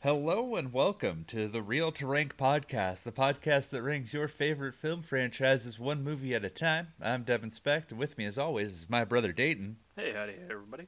Hello 0.00 0.54
and 0.54 0.72
welcome 0.72 1.24
to 1.26 1.48
the 1.48 1.60
Real 1.60 1.90
to 1.90 2.06
Rank 2.06 2.36
podcast, 2.36 3.02
the 3.02 3.10
podcast 3.10 3.70
that 3.70 3.82
ranks 3.82 4.14
your 4.14 4.28
favorite 4.28 4.76
film 4.76 5.02
franchises 5.02 5.80
one 5.80 6.04
movie 6.04 6.36
at 6.36 6.44
a 6.44 6.50
time. 6.50 6.92
I'm 7.02 7.24
Devin 7.24 7.50
Specht, 7.50 7.90
and 7.90 7.98
with 7.98 8.16
me, 8.16 8.24
as 8.24 8.38
always, 8.38 8.74
is 8.74 8.86
my 8.88 9.04
brother 9.04 9.32
Dayton. 9.32 9.78
Hey, 9.96 10.12
howdy, 10.12 10.34
everybody. 10.48 10.86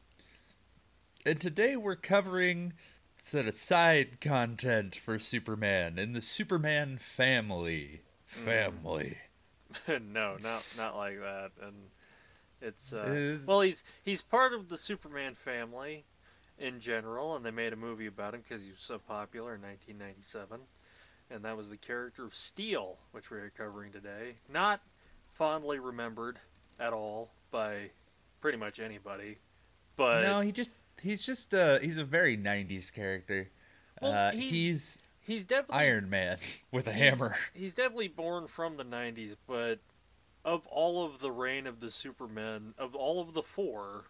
And 1.26 1.40
today 1.40 1.76
we're 1.76 1.96
covering 1.96 2.74
sort 3.20 3.48
of 3.48 3.56
side 3.56 4.20
content 4.20 4.94
for 4.94 5.18
Superman 5.18 5.98
in 5.98 6.12
the 6.12 6.22
Superman 6.22 6.96
family. 6.98 8.02
Family. 8.26 9.18
no, 9.88 10.36
not 10.40 10.74
not 10.78 10.96
like 10.96 11.18
that. 11.18 11.50
And 11.60 11.74
it's 12.62 12.92
uh, 12.92 13.38
Uh, 13.40 13.44
well, 13.44 13.62
he's 13.62 13.82
he's 14.04 14.22
part 14.22 14.52
of 14.54 14.68
the 14.68 14.78
Superman 14.78 15.34
family 15.34 16.04
in 16.60 16.78
general, 16.80 17.34
and 17.34 17.44
they 17.44 17.50
made 17.50 17.72
a 17.72 17.76
movie 17.76 18.06
about 18.06 18.34
him 18.34 18.42
because 18.46 18.62
he 18.64 18.70
was 18.70 18.80
so 18.80 18.98
popular 18.98 19.54
in 19.54 19.62
1997, 19.62 20.60
and 21.30 21.44
that 21.44 21.56
was 21.56 21.70
the 21.70 21.76
character 21.76 22.24
of 22.24 22.34
Steel, 22.34 22.98
which 23.12 23.30
we 23.30 23.38
are 23.38 23.50
covering 23.56 23.90
today. 23.92 24.34
Not 24.52 24.80
fondly 25.34 25.78
remembered 25.78 26.38
at 26.78 26.92
all 26.92 27.30
by 27.50 27.90
pretty 28.40 28.58
much 28.58 28.78
anybody, 28.78 29.38
but 29.96 30.22
no, 30.22 30.40
he 30.40 30.52
just 30.52 30.72
he's 31.02 31.24
just 31.24 31.54
uh 31.54 31.78
he's 31.78 31.96
a 31.98 32.04
very 32.04 32.36
90s 32.36 32.92
character. 32.92 33.48
Well, 34.00 34.12
uh, 34.12 34.30
he's- 34.32 34.50
he's 34.50 34.98
he's 35.22 35.44
definitely 35.44 35.76
Iron 35.86 36.10
Man 36.10 36.38
with 36.72 36.86
a 36.86 36.92
he's- 36.92 37.18
hammer. 37.18 37.36
He's 37.54 37.74
definitely 37.74 38.08
born 38.08 38.46
from 38.46 38.76
the 38.76 38.84
90s, 38.84 39.36
but 39.46 39.78
of 40.44 40.66
all 40.68 41.04
of 41.04 41.20
the 41.20 41.30
reign 41.30 41.66
of 41.66 41.80
the 41.80 41.90
Supermen, 41.90 42.74
of 42.78 42.94
all 42.94 43.20
of 43.20 43.34
the 43.34 43.42
four, 43.42 44.04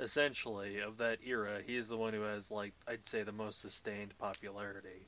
essentially, 0.00 0.78
of 0.78 0.98
that 0.98 1.18
era, 1.24 1.60
he 1.64 1.76
is 1.76 1.88
the 1.88 1.96
one 1.96 2.12
who 2.12 2.22
has, 2.22 2.50
like, 2.50 2.72
I'd 2.88 3.06
say 3.06 3.22
the 3.22 3.32
most 3.32 3.60
sustained 3.60 4.14
popularity. 4.18 5.06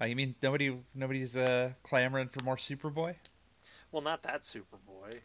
Uh, 0.00 0.04
you 0.04 0.14
mean 0.14 0.36
nobody 0.42 0.76
nobody's 0.94 1.36
uh 1.36 1.72
clamoring 1.82 2.28
for 2.28 2.44
more 2.44 2.56
Superboy? 2.56 3.16
Well, 3.90 4.02
not 4.02 4.22
that 4.22 4.42
Superboy. 4.42 5.22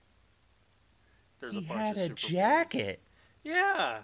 There's 1.39 1.53
he 1.53 1.59
a 1.59 1.61
bunch 1.61 1.97
had 1.97 1.97
of 1.97 2.03
a 2.03 2.16
Superboys. 2.16 2.16
jacket. 2.16 3.02
Yeah. 3.44 4.00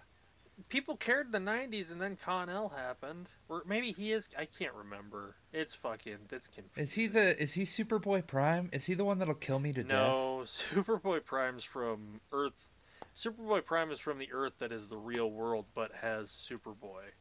People 0.67 0.97
cared 0.97 1.27
in 1.27 1.31
the 1.31 1.52
90s, 1.52 1.89
and 1.89 2.02
then 2.02 2.17
Kon-El 2.17 2.69
happened. 2.69 3.30
Or 3.47 3.63
maybe 3.65 3.91
he 3.93 4.11
is. 4.11 4.27
I 4.37 4.45
can't 4.45 4.73
remember. 4.73 5.37
It's 5.53 5.73
fucking. 5.73 6.17
It's 6.31 6.47
confusing. 6.47 6.83
Is 6.83 6.93
he 6.93 7.07
the 7.07 7.41
is 7.41 7.53
he 7.53 7.63
Superboy 7.63 8.27
Prime? 8.27 8.69
Is 8.73 8.85
he 8.85 8.93
the 8.93 9.05
one 9.05 9.17
that'll 9.19 9.35
kill 9.35 9.59
me 9.59 9.71
to 9.71 9.83
death? 9.83 9.87
No, 9.87 10.41
Superboy 10.45 11.23
Prime's 11.23 11.63
from 11.63 12.19
Earth. 12.33 12.69
Superboy 13.15 13.65
Prime 13.65 13.91
is 13.91 13.99
from 13.99 14.17
the 14.17 14.29
Earth 14.31 14.53
that 14.59 14.71
is 14.71 14.88
the 14.88 14.97
real 14.97 15.29
world, 15.29 15.65
but 15.73 15.91
has 16.02 16.29
Superboy. 16.29 17.11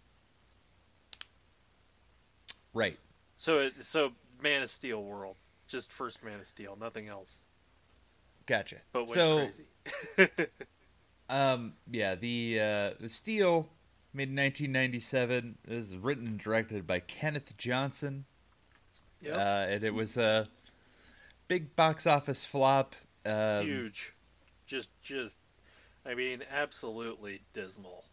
Right. 2.72 2.98
So, 3.36 3.60
it, 3.60 3.82
so 3.84 4.12
Man 4.42 4.62
of 4.62 4.70
Steel 4.70 5.02
world, 5.02 5.36
just 5.66 5.92
first 5.92 6.22
Man 6.22 6.40
of 6.40 6.46
Steel, 6.46 6.76
nothing 6.78 7.08
else. 7.08 7.44
Gotcha. 8.46 8.76
But 8.92 9.02
went 9.02 9.12
so 9.12 9.38
crazy. 9.38 9.66
um 11.28 11.74
yeah, 11.90 12.14
the 12.14 12.58
uh 12.58 12.90
the 12.98 13.08
Steel 13.10 13.68
made 14.14 14.30
in 14.30 14.36
1997 14.36 15.58
is 15.68 15.94
written 15.96 16.26
and 16.26 16.38
directed 16.38 16.86
by 16.86 17.00
Kenneth 17.00 17.56
Johnson. 17.58 18.24
Yep. 19.20 19.34
Uh 19.34 19.38
and 19.38 19.84
it 19.84 19.92
was 19.92 20.16
a 20.16 20.48
big 21.48 21.74
box 21.74 22.06
office 22.06 22.44
flop. 22.44 22.94
Um, 23.26 23.66
Huge, 23.66 24.14
just, 24.66 24.90
just. 25.02 25.36
I 26.08 26.14
mean, 26.14 26.42
absolutely 26.50 27.42
dismal. 27.52 28.06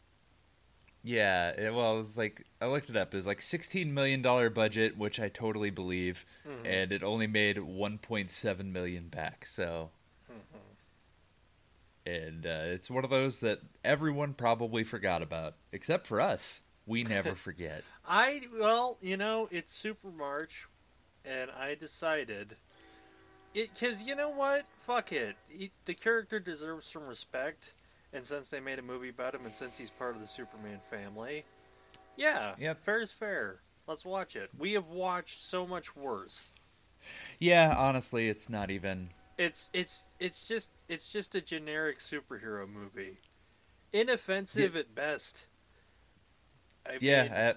Yeah, 1.02 1.50
it, 1.52 1.74
well, 1.74 1.96
it 1.96 2.00
was 2.00 2.18
like 2.18 2.44
I 2.60 2.66
looked 2.66 2.90
it 2.90 2.98
up. 2.98 3.14
It 3.14 3.18
was 3.18 3.28
like 3.28 3.42
16 3.42 3.94
million 3.94 4.22
dollar 4.22 4.50
budget, 4.50 4.98
which 4.98 5.20
I 5.20 5.30
totally 5.30 5.70
believe, 5.70 6.26
Mhm. 6.46 6.66
and 6.66 6.92
it 6.92 7.04
only 7.04 7.28
made 7.28 7.58
1.7 7.58 8.74
million 8.74 9.08
back. 9.08 9.46
So, 9.46 9.92
Mhm. 10.30 10.60
and 12.06 12.46
uh, 12.46 12.64
it's 12.66 12.90
one 12.90 13.04
of 13.04 13.12
those 13.12 13.40
that 13.40 13.60
everyone 13.84 14.34
probably 14.34 14.84
forgot 14.84 15.22
about, 15.22 15.54
except 15.72 16.06
for 16.08 16.20
us. 16.20 16.62
We 16.88 17.04
never 17.04 17.36
forget. 17.36 17.84
I 18.06 18.42
well, 18.54 18.98
you 19.00 19.16
know, 19.16 19.48
it's 19.52 19.72
Super 19.72 20.10
March, 20.10 20.68
and 21.24 21.50
I 21.52 21.76
decided 21.76 22.58
it 23.54 23.70
because 23.74 24.02
you 24.02 24.16
know 24.16 24.30
what? 24.30 24.66
Fuck 24.88 25.14
it. 25.14 25.36
He, 25.48 25.72
the 25.86 25.94
character 25.94 26.40
deserves 26.40 26.88
some 26.88 27.06
respect, 27.06 27.75
and 28.16 28.26
since 28.26 28.50
they 28.50 28.60
made 28.60 28.80
a 28.80 28.84
movie 28.84 29.10
about 29.10 29.36
him, 29.36 29.42
and 29.46 29.54
since 29.54 29.78
he's 29.78 29.92
part 29.92 30.16
of 30.16 30.22
the 30.22 30.28
Superman 30.28 30.80
family, 30.90 31.46
yeah, 32.16 32.56
Yep. 32.58 32.84
fair 32.84 33.00
is 33.02 33.12
fair. 33.12 33.60
Let's 33.88 34.06
watch 34.06 34.36
it. 34.36 34.50
We 34.58 34.74
have 34.74 34.88
watched 34.88 35.42
so 35.42 35.68
much 35.68 35.96
worse. 35.96 36.52
yeah, 37.40 37.76
honestly, 37.78 38.30
it's 38.30 38.50
not 38.50 38.72
even. 38.72 39.10
It's 39.38 39.70
it's 39.74 40.04
it's 40.20 40.44
just 40.48 40.70
it's 40.88 41.12
just 41.12 41.36
a 41.36 41.42
generic 41.42 42.00
superhero 42.00 42.68
movie, 42.68 43.18
inoffensive 43.92 44.76
at 44.76 44.96
best. 44.96 45.46
I 46.88 46.98
Yeah, 47.00 47.24
mean, 47.24 47.32
uh, 47.34 47.54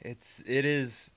it's 0.00 0.42
it 0.46 0.64
is 0.64 1.10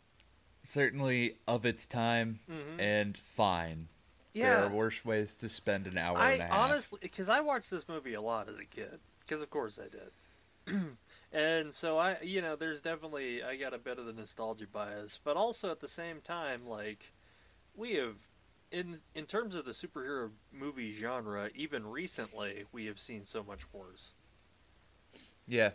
certainly 0.64 1.38
of 1.48 1.66
its 1.66 1.88
time 1.88 2.40
mhm. 2.50 2.80
and 2.80 3.18
fine. 3.18 3.88
Yeah. 4.34 4.62
There 4.62 4.66
are 4.66 4.70
worse 4.70 5.04
ways 5.04 5.36
to 5.38 5.50
spend 5.50 5.88
an 5.88 5.98
hour 5.98 6.18
I 6.18 6.34
and 6.34 6.42
a 6.42 6.44
half. 6.46 6.54
honestly, 6.54 7.00
because 7.02 7.30
I 7.30 7.42
watched 7.42 7.72
this 7.72 7.88
movie 7.88 8.14
a 8.14 8.22
lot 8.22 8.48
as 8.48 8.58
a 8.60 8.66
kid, 8.66 9.00
because 9.20 9.42
of 9.42 9.50
course 9.50 9.80
I 9.80 9.90
did, 9.90 10.98
and 11.34 11.74
so 11.74 11.98
I, 11.98 12.18
you 12.22 12.42
know, 12.42 12.56
there's 12.56 12.82
definitely 12.82 13.44
I 13.44 13.56
got 13.56 13.74
a 13.74 13.80
bit 13.80 14.00
of 14.00 14.06
the 14.06 14.14
nostalgia 14.14 14.68
bias, 14.72 15.20
but 15.24 15.38
also 15.38 15.72
at 15.72 15.80
the 15.80 15.88
same 15.88 16.22
time, 16.22 16.66
like 16.68 17.12
we 17.76 17.94
have, 17.94 18.16
in 18.72 19.00
in 19.16 19.26
terms 19.26 19.56
of 19.56 19.66
the 19.66 19.72
superhero 19.72 20.32
movie 20.52 20.94
genre, 20.94 21.50
even 21.56 21.88
recently, 21.88 22.66
we 22.72 22.86
have 22.86 23.00
seen 23.00 23.26
so 23.26 23.44
much 23.44 23.62
worse. 23.74 24.14
Yeah. 25.48 25.72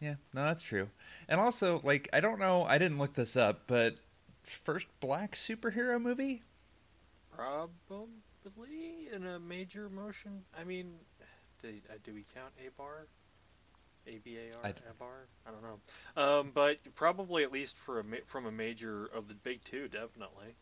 Yeah, 0.00 0.14
no, 0.32 0.44
that's 0.44 0.62
true. 0.62 0.88
And 1.28 1.38
also, 1.40 1.80
like, 1.84 2.08
I 2.12 2.20
don't 2.20 2.38
know, 2.38 2.64
I 2.64 2.78
didn't 2.78 2.98
look 2.98 3.14
this 3.14 3.36
up, 3.36 3.64
but 3.66 3.96
first 4.42 4.86
black 5.00 5.34
superhero 5.34 6.00
movie? 6.00 6.42
Probably 7.40 9.08
in 9.12 9.26
a 9.26 9.38
major 9.38 9.88
motion. 9.88 10.42
I 10.58 10.64
mean, 10.64 10.92
do, 11.62 11.68
uh, 11.88 11.94
do 12.04 12.12
we 12.12 12.24
count 12.34 12.52
a 12.58 12.70
bar? 12.76 13.06
A 14.06 14.18
B 14.18 14.36
A 14.36 14.56
R 14.56 14.60
I 14.64 14.68
a 14.68 14.94
bar? 14.98 15.26
I 15.46 15.50
don't 15.50 15.62
know. 15.62 16.22
Um, 16.22 16.52
but 16.54 16.78
probably 16.94 17.42
at 17.42 17.52
least 17.52 17.76
for 17.76 17.98
a 17.98 18.04
ma- 18.04 18.16
from 18.26 18.46
a 18.46 18.52
major 18.52 19.06
of 19.06 19.28
the 19.28 19.34
big 19.34 19.62
two, 19.64 19.88
definitely. 19.88 20.54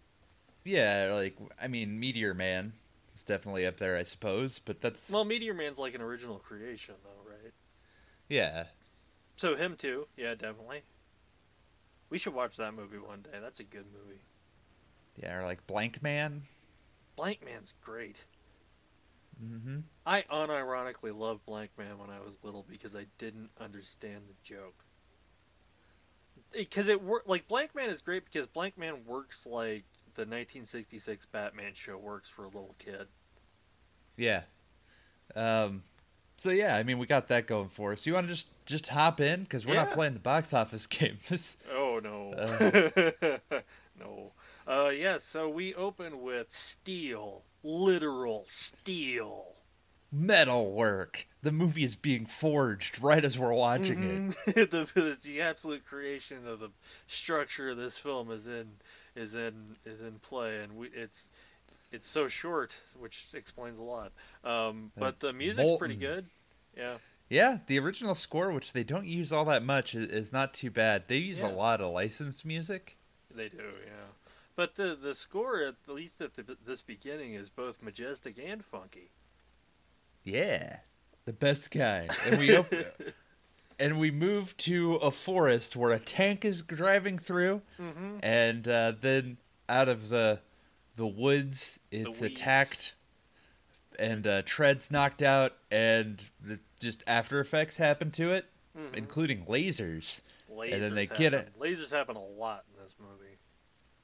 Yeah, 0.65 1.13
like, 1.15 1.37
I 1.61 1.69
mean, 1.69 1.99
Meteor 1.99 2.35
Man 2.35 2.73
is 3.15 3.25
definitely 3.25 3.67
up 3.67 3.79
there, 3.79 3.97
I 3.97 4.03
suppose, 4.03 4.59
but 4.59 4.81
that's. 4.81 5.11
Well, 5.11 5.25
Meteor 5.25 5.55
Man's 5.55 5.79
like 5.79 5.95
an 5.95 6.01
original 6.01 6.37
creation, 6.39 6.95
though, 7.05 7.31
right? 7.31 7.53
yeah. 8.29 8.65
So 9.37 9.55
him 9.55 9.77
too. 9.77 10.09
Yeah, 10.17 10.35
definitely. 10.35 10.83
We 12.11 12.19
should 12.19 12.35
watch 12.35 12.57
that 12.57 12.75
movie 12.75 12.99
one 12.99 13.23
day. 13.23 13.39
That's 13.41 13.61
a 13.61 13.65
good 13.65 13.87
movie. 13.93 14.21
Yeah, 15.17 15.39
or 15.39 15.45
like 15.45 15.67
Blankman. 15.67 16.43
Blankman's 17.19 17.75
great. 17.83 18.25
Mm 19.43 19.63
hmm. 19.63 19.79
I 20.05 20.23
unironically 20.23 21.17
loved 21.17 21.47
Blankman 21.47 21.99
when 21.99 22.11
I 22.11 22.21
was 22.25 22.39
little 22.43 22.65
because 22.69 22.97
I 22.97 23.07
didn't 23.19 23.51
understand 23.61 24.23
the 24.29 24.35
joke. 24.43 24.85
Because 26.53 26.89
it 26.89 27.03
worked 27.03 27.29
like 27.29 27.47
Blankman 27.47 27.89
is 27.89 28.01
great 28.01 28.25
because 28.25 28.47
Blankman 28.47 29.05
works 29.05 29.47
like 29.47 29.85
the 30.15 30.23
1966 30.23 31.27
Batman 31.27 31.73
show 31.75 31.97
works 31.97 32.29
for 32.29 32.43
a 32.45 32.49
little 32.49 32.75
kid. 32.79 33.07
Yeah. 34.17 34.43
Um, 35.37 35.83
so, 36.39 36.51
yeah, 36.51 36.77
I 36.77 36.83
mean, 36.83 36.99
we 36.99 37.07
got 37.07 37.29
that 37.29 37.47
going 37.47 37.69
for 37.69 37.93
us. 37.93 38.01
Do 38.01 38.11
you 38.11 38.15
want 38.15 38.29
to 38.29 38.33
just, 38.33 38.49
just 38.65 38.89
hop 38.89 39.21
in? 39.21 39.43
Because 39.43 39.67
we're 39.67 39.75
not 39.75 39.93
playing 39.93 40.15
the 40.15 40.21
box 40.21 40.55
office 40.55 40.87
game. 40.89 41.19
This. 41.29 41.57
Oh 41.73 42.01
no, 42.03 42.31
no. 43.99 44.33
Uh, 44.69 44.91
yeah. 44.91 45.17
So 45.19 45.49
we 45.49 45.75
open 45.75 46.21
with 46.21 46.51
steel, 46.51 47.43
literal 47.63 48.45
steel. 48.47 49.55
Metal 50.11 50.73
work. 50.73 51.27
The 51.43 51.53
movie 51.53 51.85
is 51.85 51.95
being 51.97 52.25
forged 52.27 53.01
right 53.01 53.25
as 53.25 53.39
we're 53.39 53.53
watching 53.53 54.03
it. 54.03 54.21
Mhm. 54.55 54.55
the, 54.71 54.91
the 54.95 55.19
the 55.23 55.41
absolute 55.41 55.85
creation 55.87 56.47
of 56.47 56.61
the 56.61 56.71
structure 57.07 57.71
of 57.71 57.77
this 57.77 57.99
film 57.99 58.31
is 58.31 58.47
in 58.47 58.73
is 59.15 59.35
in 59.35 59.77
is 59.85 60.01
in 60.01 60.19
play, 60.21 60.61
and 60.63 60.77
we, 60.77 60.89
it's 60.89 61.29
it's 61.93 62.07
so 62.07 62.27
short, 62.29 62.75
which 62.99 63.29
explains 63.35 63.79
a 63.79 63.83
lot. 63.83 64.13
Um, 64.45 64.93
but 64.97 65.11
It's 65.15 65.21
the 65.21 65.33
music's 65.33 65.73
pretty 65.79 65.97
good. 65.97 66.27
Yeah, 66.77 66.99
Yeah, 67.31 67.59
the 67.67 67.79
original 67.79 68.15
score, 68.15 68.51
which 68.53 68.73
they 68.73 68.85
don't 68.85 69.07
use 69.07 69.33
all 69.33 69.45
that 69.47 69.63
much, 69.63 69.95
is, 69.95 70.09
is 70.11 70.33
not 70.33 70.53
too 70.55 70.71
bad. 70.71 71.05
They 71.09 71.17
use 71.17 71.41
Yeah. 71.41 71.49
a 71.51 71.53
lot 71.53 71.81
of 71.81 71.93
licensed 71.93 72.45
music. 72.45 72.97
they 73.35 73.49
do. 73.49 73.57
Yeah, 73.59 73.93
but 74.59 74.75
the 74.75 74.99
the 75.01 75.15
score, 75.15 75.61
at 75.63 75.77
least 75.87 76.21
at 76.21 76.35
the, 76.35 76.57
this 76.67 76.83
beginning, 76.83 77.33
is 77.35 77.49
both 77.49 77.81
majestic 77.81 78.37
and 78.45 78.65
funky. 78.65 79.13
Yeah, 80.25 80.79
the 81.27 81.33
best 81.33 81.71
kind. 81.71 82.11
And 82.27 82.39
we 82.41 82.57
open 82.57 82.85
and 83.79 84.01
we 84.01 84.11
move 84.11 84.57
to 84.59 84.95
a 84.97 85.13
forest 85.13 85.77
where 85.77 85.93
a 85.93 86.01
tank 86.01 86.45
is 86.45 86.63
driving 86.63 87.19
through, 87.19 87.63
Mm-hmm. 87.81 88.17
and 88.23 88.67
uh, 88.67 88.93
then 89.01 89.37
out 89.69 89.89
of 89.89 90.09
the 90.09 90.41
the 90.97 91.07
woods, 91.07 91.79
it's 91.93 92.21
weeds. 92.21 92.41
attacked, 92.41 92.95
and 93.97 94.27
uh, 94.27 94.43
Tread's 94.43 94.91
knocked 94.91 95.23
out, 95.23 95.53
and 95.71 96.21
the, 96.45 96.59
just 96.81 97.05
after 97.07 97.39
effects 97.39 97.77
happen 97.77 98.11
to 98.11 98.33
it, 98.33 98.47
Mhm. 98.77 98.97
including 98.97 99.45
lasers. 99.47 100.21
Lasers 100.53 100.73
and 100.73 100.83
then 100.83 100.95
they 100.97 101.03
happen. 101.05 101.17
get 101.23 101.35
it- 101.35 101.53
Lasers 101.61 101.93
happen 101.93 102.17
a 102.17 102.25
lot 102.25 102.65
in 102.75 102.83
this 102.83 102.97
movie. 102.99 103.28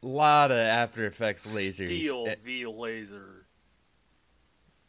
A 0.05 0.06
lot 0.06 0.51
of 0.51 0.59
After 0.59 1.06
Effects 1.06 1.47
lasers. 1.55 1.87
Steel 1.87 2.27
Eh, 2.29 2.35
v 2.45 2.67
laser. 2.67 3.47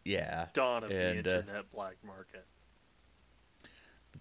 yeah. 0.04 0.48
Dawn 0.54 0.84
of 0.84 0.92
And, 0.92 1.24
the 1.24 1.36
uh, 1.36 1.38
internet 1.40 1.72
black 1.72 1.96
market. 2.06 2.46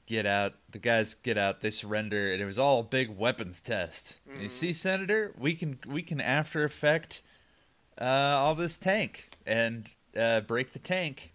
get 0.06 0.24
out. 0.24 0.54
The 0.70 0.78
guys 0.78 1.14
get 1.16 1.36
out. 1.36 1.60
They 1.62 1.70
surrender, 1.72 2.32
and 2.32 2.40
it 2.40 2.44
was 2.44 2.58
all 2.58 2.80
a 2.80 2.84
big 2.84 3.10
weapons 3.10 3.60
test. 3.60 4.18
And 4.30 4.42
You 4.42 4.48
see, 4.48 4.72
Senator, 4.72 5.34
we 5.36 5.54
can 5.54 5.78
we 5.86 6.02
can 6.02 6.20
After 6.20 6.62
Effect 6.64 7.20
uh, 8.00 8.04
all 8.04 8.54
this 8.54 8.78
tank 8.78 9.36
and 9.46 9.92
uh, 10.16 10.42
break 10.42 10.72
the 10.74 10.78
tank 10.78 11.32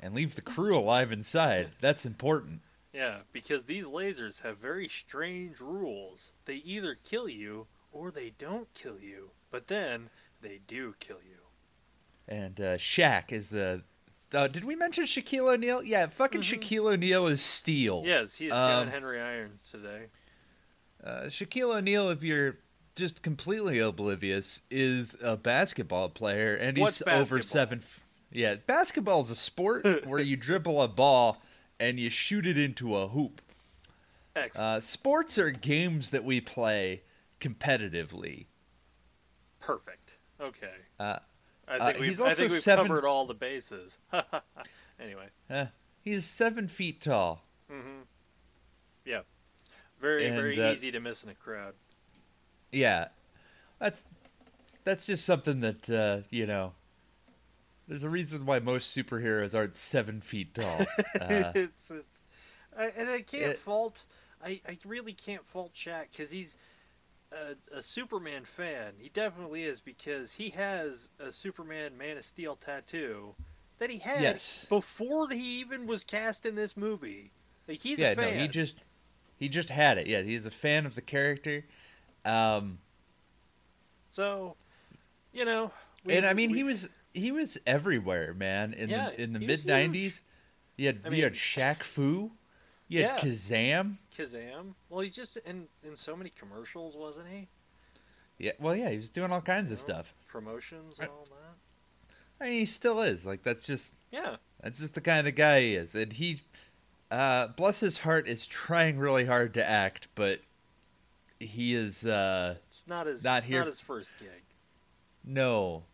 and 0.00 0.14
leave 0.14 0.34
the 0.34 0.40
crew 0.42 0.78
alive 0.78 1.12
inside. 1.12 1.72
That's 1.80 2.06
important. 2.06 2.60
Yeah, 2.94 3.18
because 3.32 3.66
these 3.66 3.86
lasers 3.86 4.40
have 4.42 4.56
very 4.58 4.88
strange 4.88 5.60
rules. 5.60 6.30
They 6.46 6.56
either 6.56 6.94
kill 6.94 7.28
you 7.28 7.66
or 7.98 8.10
they 8.10 8.30
don't 8.38 8.72
kill 8.74 9.00
you. 9.00 9.30
But 9.50 9.66
then 9.68 10.10
they 10.40 10.60
do 10.66 10.94
kill 11.00 11.18
you. 11.26 11.38
And 12.28 12.60
uh, 12.60 12.76
Shaq 12.76 13.32
is 13.32 13.50
the. 13.50 13.82
Uh, 14.32 14.46
did 14.46 14.64
we 14.64 14.76
mention 14.76 15.04
Shaquille 15.04 15.52
O'Neal? 15.54 15.82
Yeah, 15.82 16.06
fucking 16.06 16.42
Mhm. 16.42 16.60
Shaquille 16.60 16.92
O'Neal 16.92 17.26
is 17.26 17.40
steel. 17.40 18.02
Yes, 18.04 18.36
he 18.36 18.46
is 18.46 18.52
John 18.52 18.82
Um, 18.86 18.88
Henry 18.92 19.18
Irons 19.20 19.70
today. 19.70 20.06
Uh, 21.02 21.22
Shaquille 21.28 21.74
O'Neal, 21.76 22.10
if 22.10 22.22
you're 22.22 22.58
just 22.94 23.22
completely 23.22 23.78
oblivious, 23.78 24.60
is 24.70 25.16
a 25.22 25.36
basketball 25.38 26.10
player, 26.10 26.54
and 26.54 26.76
he's 26.76 27.02
over 27.06 27.40
seven. 27.40 27.78
f- 27.82 28.00
Yeah, 28.30 28.56
basketball 28.66 29.22
is 29.22 29.30
a 29.30 29.36
sport 29.36 29.86
where 30.06 30.20
you 30.20 30.36
dribble 30.36 30.82
a 30.82 30.88
ball 30.88 31.40
and 31.80 31.98
you 31.98 32.10
shoot 32.10 32.46
it 32.46 32.58
into 32.58 32.96
a 32.96 33.08
hoop. 33.08 33.40
Excellent. 34.36 34.66
Uh, 34.66 34.80
sports 34.82 35.38
are 35.38 35.50
games 35.50 36.10
that 36.10 36.24
we 36.24 36.40
play 36.42 37.00
competitively. 37.40 38.46
Perfect. 39.60 40.18
Okay. 40.40 40.74
Uh, 40.98 41.18
I 41.66 41.78
uh, 41.78 41.86
think 41.86 41.98
we've, 42.00 42.08
he's 42.10 42.20
I 42.20 42.34
think 42.34 42.52
we've 42.52 42.60
seven- 42.60 42.86
covered 42.86 43.04
all 43.04 43.26
the 43.26 43.34
bases. 43.34 43.98
anyway. 45.00 45.28
uh, 45.50 45.66
he's 46.02 46.24
seven 46.24 46.68
feet 46.68 47.00
tall. 47.00 47.44
Mm-hmm. 47.70 48.02
Yeah. 49.04 49.20
Very, 50.00 50.26
And, 50.26 50.36
very 50.36 50.60
uh, 50.62 50.72
easy 50.72 50.90
to 50.92 51.00
miss 51.00 51.24
in 51.24 51.30
a 51.30 51.34
crowd. 51.34 51.74
Yeah, 52.70 53.08
that's 53.78 54.04
that's 54.84 55.06
just 55.06 55.24
something 55.24 55.60
that 55.60 55.90
uh, 55.90 56.18
you 56.30 56.46
know. 56.46 56.72
There's 57.88 58.04
a 58.04 58.10
reason 58.10 58.44
why 58.44 58.58
most 58.58 58.94
superheroes 58.94 59.54
aren't 59.54 59.74
seven 59.74 60.20
feet 60.20 60.54
tall. 60.54 60.78
Uh, 61.20 61.52
it's, 61.54 61.90
it's, 61.90 62.20
I, 62.78 62.90
and 62.96 63.08
I 63.08 63.22
can't 63.22 63.52
it- 63.52 63.58
fault. 63.58 64.04
I, 64.44 64.60
I 64.68 64.78
really 64.84 65.14
can't 65.14 65.44
fault 65.46 65.74
Shaq 65.74 66.12
because 66.12 66.30
he's 66.30 66.56
a, 67.32 67.78
a 67.78 67.82
Superman 67.82 68.44
fan. 68.44 68.94
He 68.98 69.08
definitely 69.08 69.64
is 69.64 69.80
because 69.80 70.34
he 70.34 70.50
has 70.50 71.10
a 71.18 71.30
Superman 71.32 71.96
Man 71.98 72.16
of 72.16 72.24
Steel 72.24 72.56
tattoo 72.56 73.34
that 73.78 73.90
he 73.90 73.98
had 73.98 74.22
Yes. 74.22 74.66
before 74.68 75.28
he 75.30 75.60
even 75.60 75.86
was 75.86 76.04
cast 76.04 76.44
in 76.46 76.54
this 76.54 76.76
movie. 76.76 77.30
Like 77.66 77.80
he's 77.80 77.98
yeah, 77.98 78.10
a 78.12 78.16
fan. 78.16 78.36
no, 78.36 78.42
he 78.42 78.48
just 78.48 78.82
he 79.38 79.48
just 79.48 79.70
had 79.70 79.98
it. 79.98 80.06
Yeah, 80.06 80.22
he's 80.22 80.46
a 80.46 80.50
fan 80.50 80.86
of 80.86 80.94
the 80.94 81.02
character. 81.02 81.64
Um, 82.24 82.78
so, 84.10 84.56
you 85.32 85.44
know. 85.44 85.70
we- 86.04 86.14
and 86.16 86.26
I 86.26 86.32
mean, 86.34 86.50
we- 86.50 86.58
he 86.58 86.64
was 86.64 86.88
he 87.12 87.30
was 87.32 87.58
everywhere, 87.66 88.34
man. 88.34 88.72
In 88.74 88.88
Yeah, 88.90 89.10
the 89.10 89.22
in 89.22 89.32
the 89.32 89.38
mid 89.40 89.60
'90s, 89.66 90.22
he 90.76 90.84
had 90.86 91.00
I 91.04 91.10
you 91.10 91.24
had 91.24 91.34
Shaq 91.34 91.82
Fu, 91.82 92.32
you 92.88 93.02
had 93.04 93.22
Yeah. 93.22 93.30
Kazaam. 93.30 93.96
Kazaam. 94.16 94.74
Well, 94.88 95.00
he's 95.00 95.14
just 95.14 95.36
in 95.38 95.68
in 95.84 95.96
so 95.96 96.16
many 96.16 96.30
commercials, 96.30 96.96
wasn't 96.96 97.28
he? 97.28 97.48
Yeah, 98.38 98.52
well, 98.60 98.74
yeah, 98.76 98.90
he 98.90 98.96
was 98.96 99.10
doing 99.10 99.32
all 99.32 99.40
kinds 99.40 99.70
of 99.72 99.78
No. 99.78 99.82
stuff. 99.84 100.14
Promotions 100.26 100.98
and 101.00 101.08
all 101.08 101.26
that. 101.30 101.56
I 102.40 102.50
mean, 102.50 102.60
he 102.60 102.66
still 102.66 103.02
is. 103.02 103.26
Like 103.26 103.42
that's 103.42 103.64
just 103.64 103.94
Yeah. 104.10 104.36
That's 104.60 104.78
just 104.78 104.94
the 104.94 105.00
kind 105.00 105.26
of 105.28 105.34
guy 105.34 105.60
he 105.60 105.74
is, 105.76 105.94
and 105.94 106.12
he, 106.12 106.42
uh, 107.12 107.46
bless 107.48 107.78
his 107.80 107.98
heart, 107.98 108.26
is 108.28 108.44
trying 108.46 108.98
really 108.98 109.24
hard 109.24 109.54
to 109.54 109.68
act, 109.68 110.08
but 110.16 110.40
he 111.38 111.74
is 111.74 112.04
uh, 112.04 112.56
It's 112.68 112.86
not 112.88 113.06
his. 113.06 113.22
Not 113.22 113.38
it's 113.38 113.46
here- 113.46 113.58
not 113.60 113.66
his 113.68 113.80
first 113.80 114.10
gig. 114.18 114.42
no, 115.24 115.84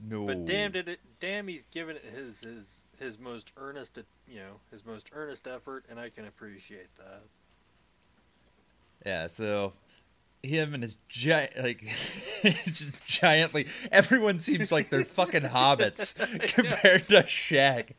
no. 0.00 0.26
But 0.26 0.44
damn 0.46 0.72
did 0.72 0.88
it 0.88 1.00
damn 1.20 1.46
he's 1.48 1.64
given 1.66 1.96
it 1.96 2.04
his 2.04 2.40
his 2.42 2.84
his 2.98 3.18
most 3.18 3.52
earnest 3.56 3.98
you 4.26 4.38
know, 4.40 4.60
his 4.70 4.84
most 4.84 5.10
earnest 5.12 5.46
effort 5.46 5.84
and 5.90 5.98
I 5.98 6.08
can 6.10 6.26
appreciate 6.26 6.94
that. 6.98 7.22
Yeah, 9.06 9.28
so 9.28 9.72
him 10.42 10.74
and 10.74 10.82
his 10.82 10.96
giant, 11.08 11.56
like, 11.58 11.84
just 12.42 13.04
giantly. 13.06 13.66
Everyone 13.90 14.38
seems 14.38 14.70
like 14.72 14.88
they're 14.88 15.04
fucking 15.04 15.42
hobbits 15.42 16.14
compared 16.54 17.08
to 17.08 17.22
Shaq. 17.24 17.90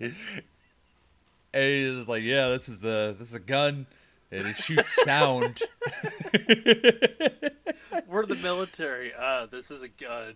And 1.54 1.64
he's 1.98 2.08
like, 2.08 2.24
"Yeah, 2.24 2.50
this 2.50 2.70
is 2.70 2.84
a 2.84 3.16
this 3.18 3.30
is 3.30 3.34
a 3.34 3.40
gun, 3.40 3.88
and 4.32 4.46
it 4.46 4.56
shoots 4.56 5.04
sound." 5.04 5.62
We're 8.08 8.26
the 8.26 8.38
military. 8.42 9.12
Ah, 9.18 9.48
this 9.50 9.72
is 9.72 9.82
a 9.82 9.88
gun. 9.88 10.34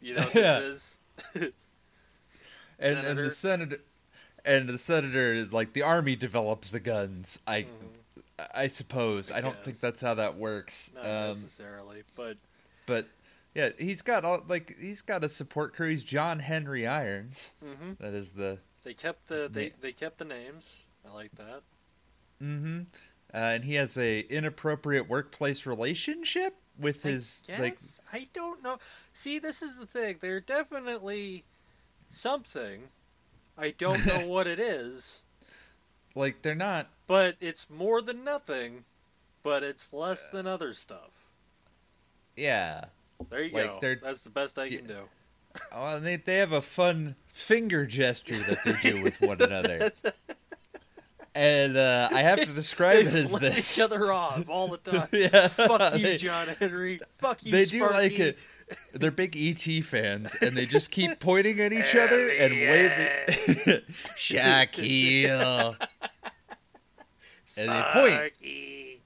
You 0.00 0.14
know 0.14 0.22
what 0.22 0.34
Yeah. 0.34 0.60
this 0.60 0.96
is? 1.34 1.52
and 2.78 2.98
and 2.98 3.18
the 3.18 3.30
senator 3.30 3.78
and 4.46 4.68
the 4.68 4.78
senator 4.78 5.34
is 5.34 5.52
like 5.52 5.72
the 5.72 5.82
army 5.82 6.16
develops 6.16 6.70
the 6.70 6.80
guns 6.80 7.38
i 7.46 7.66
i 8.54 8.66
suppose 8.68 9.30
i, 9.30 9.38
I 9.38 9.40
don't 9.40 9.62
think 9.64 9.80
that's 9.80 10.00
how 10.00 10.14
that 10.14 10.36
works 10.36 10.90
Not 10.94 11.04
um 11.04 11.28
necessarily, 11.28 12.02
but 12.16 12.36
but 12.86 13.06
yeah 13.54 13.70
he's 13.78 14.02
got 14.02 14.24
all 14.24 14.42
like 14.48 14.76
he's 14.78 15.02
got 15.02 15.24
a 15.24 15.28
support 15.28 15.74
crew 15.74 15.90
he's 15.90 16.02
john 16.02 16.38
henry 16.38 16.86
irons 16.86 17.54
hmm 17.62 17.92
that 18.00 18.14
is 18.14 18.32
the 18.32 18.58
they 18.84 18.94
kept 18.94 19.26
the 19.26 19.48
they, 19.50 19.72
they 19.80 19.90
kept 19.90 20.18
the 20.18 20.24
names. 20.24 20.84
I 21.04 21.12
like 21.12 21.32
that. 21.36 21.62
mm-hmm 22.40 22.82
uh, 23.34 23.38
and 23.38 23.64
he 23.64 23.74
has 23.74 23.98
a 23.98 24.20
inappropriate 24.20 25.08
workplace 25.08 25.66
relationship 25.66 26.54
with 26.78 27.02
his 27.02 27.42
I 27.52 27.60
like 27.60 27.78
I 28.12 28.28
don't 28.32 28.62
know. 28.62 28.78
See, 29.12 29.38
this 29.38 29.62
is 29.62 29.76
the 29.76 29.86
thing. 29.86 30.18
They're 30.20 30.40
definitely 30.40 31.44
something. 32.08 32.84
I 33.58 33.70
don't 33.76 34.04
know 34.06 34.20
what 34.26 34.46
it 34.46 34.58
is, 34.60 35.22
like 36.14 36.42
they're 36.42 36.54
not 36.54 36.88
but 37.06 37.36
it's 37.40 37.70
more 37.70 38.02
than 38.02 38.24
nothing. 38.24 38.84
But 39.42 39.62
it's 39.62 39.92
less 39.92 40.26
than 40.28 40.44
other 40.46 40.72
stuff. 40.72 41.10
yeah 42.36 42.86
There 43.30 43.44
you 43.44 43.52
Like, 43.54 43.66
go. 43.66 43.78
they're- 43.80 44.00
That's 44.02 44.22
the 44.22 44.30
best 44.30 44.58
I 44.58 44.64
Yeah. 44.64 44.78
can 44.78 44.86
do. 44.88 45.08
oh, 45.70 45.96
and 45.96 46.04
they, 46.04 46.16
they 46.16 46.38
have 46.38 46.50
a 46.52 46.60
fun 46.60 47.14
finger 47.28 47.86
gesture 47.86 48.34
that 48.36 48.58
they 48.64 48.90
do 48.90 49.02
with 49.04 49.20
one 49.20 49.40
another 49.40 49.90
and 51.34 51.76
uh, 51.76 52.08
i 52.12 52.22
have 52.22 52.40
to 52.40 52.46
describe 52.46 53.04
they 53.04 53.10
it 53.20 53.24
as 53.26 53.32
this 53.32 53.78
each 53.78 53.82
other 53.84 54.10
off 54.12 54.48
all 54.48 54.68
the 54.68 54.78
time. 54.90 55.08
yeah 55.12 55.48
Fuck 55.48 55.98
you, 55.98 56.16
John 56.18 56.48
Henry. 56.58 57.00
Fuck 57.18 57.44
you, 57.44 57.52
they 57.52 57.64
do 57.66 57.78
Sparky. 57.78 57.94
like 57.96 58.18
it. 58.18 58.38
They're 58.92 59.10
big 59.12 59.36
ET 59.36 59.84
fans, 59.84 60.34
and 60.42 60.56
they 60.56 60.66
just 60.66 60.90
keep 60.90 61.20
pointing 61.20 61.60
at 61.60 61.72
each 61.72 61.94
other 61.94 62.28
and 62.28 62.52
waving. 62.52 63.82
Shaquille. 64.18 65.76
And 67.58 67.70
they 67.70 67.82
point. 67.94 68.12
Sparky. 68.12 69.02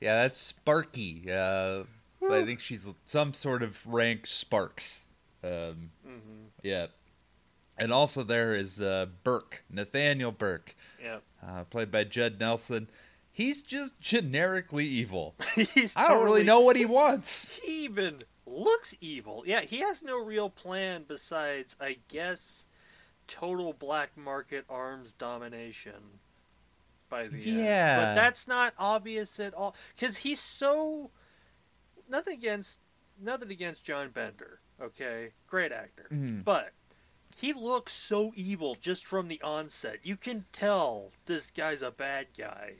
Yeah, 0.00 0.22
that's 0.22 0.36
Sparky. 0.36 1.30
Uh, 1.30 1.84
I 2.28 2.42
think 2.44 2.58
she's 2.58 2.88
some 3.04 3.32
sort 3.34 3.62
of 3.62 3.86
rank 3.86 4.26
Sparks. 4.26 5.04
Um, 5.44 5.92
Mhm. 6.04 6.46
yeah. 6.64 6.86
And 7.78 7.92
also 7.92 8.24
there 8.24 8.56
is 8.56 8.80
uh, 8.80 9.06
Burke, 9.22 9.62
Nathaniel 9.70 10.32
Burke, 10.32 10.74
Yeah. 11.00 11.18
uh, 11.46 11.62
played 11.64 11.92
by 11.92 12.02
Judd 12.02 12.40
Nelson. 12.40 12.90
He's 13.40 13.62
just 13.62 13.98
generically 14.00 14.86
evil. 14.86 15.34
He's 15.54 15.96
I 15.96 16.08
don't 16.08 16.24
really 16.24 16.42
know 16.44 16.60
what 16.60 16.76
he 16.76 16.84
wants. 17.00 17.60
He 17.62 17.84
even 17.84 18.18
looks 18.46 18.94
evil. 19.00 19.44
Yeah, 19.46 19.60
he 19.62 19.78
has 19.78 20.02
no 20.02 20.18
real 20.22 20.50
plan 20.50 21.04
besides, 21.08 21.74
I 21.80 21.98
guess, 22.08 22.66
total 23.26 23.72
black 23.72 24.16
market 24.16 24.64
arms 24.68 25.12
domination. 25.12 26.18
By 27.08 27.28
the 27.28 27.36
end. 27.36 27.44
Yeah. 27.64 27.96
but 28.04 28.14
that's 28.14 28.46
not 28.46 28.72
obvious 28.78 29.40
at 29.40 29.54
all 29.54 29.74
because 29.94 30.18
he's 30.18 30.40
so. 30.40 31.10
Nothing 32.08 32.34
against, 32.34 32.80
nothing 33.20 33.50
against 33.50 33.84
John 33.84 34.10
Bender. 34.10 34.60
Okay, 34.82 35.30
great 35.46 35.72
actor, 35.72 36.06
Mhm. 36.12 36.44
but 36.44 36.72
he 37.36 37.52
looks 37.52 37.92
so 37.92 38.32
evil 38.34 38.74
just 38.74 39.04
from 39.06 39.28
the 39.28 39.40
onset. 39.42 39.98
You 40.02 40.16
can 40.16 40.46
tell 40.52 41.12
this 41.26 41.50
guy's 41.50 41.82
a 41.82 41.90
bad 41.90 42.28
guy. 42.36 42.74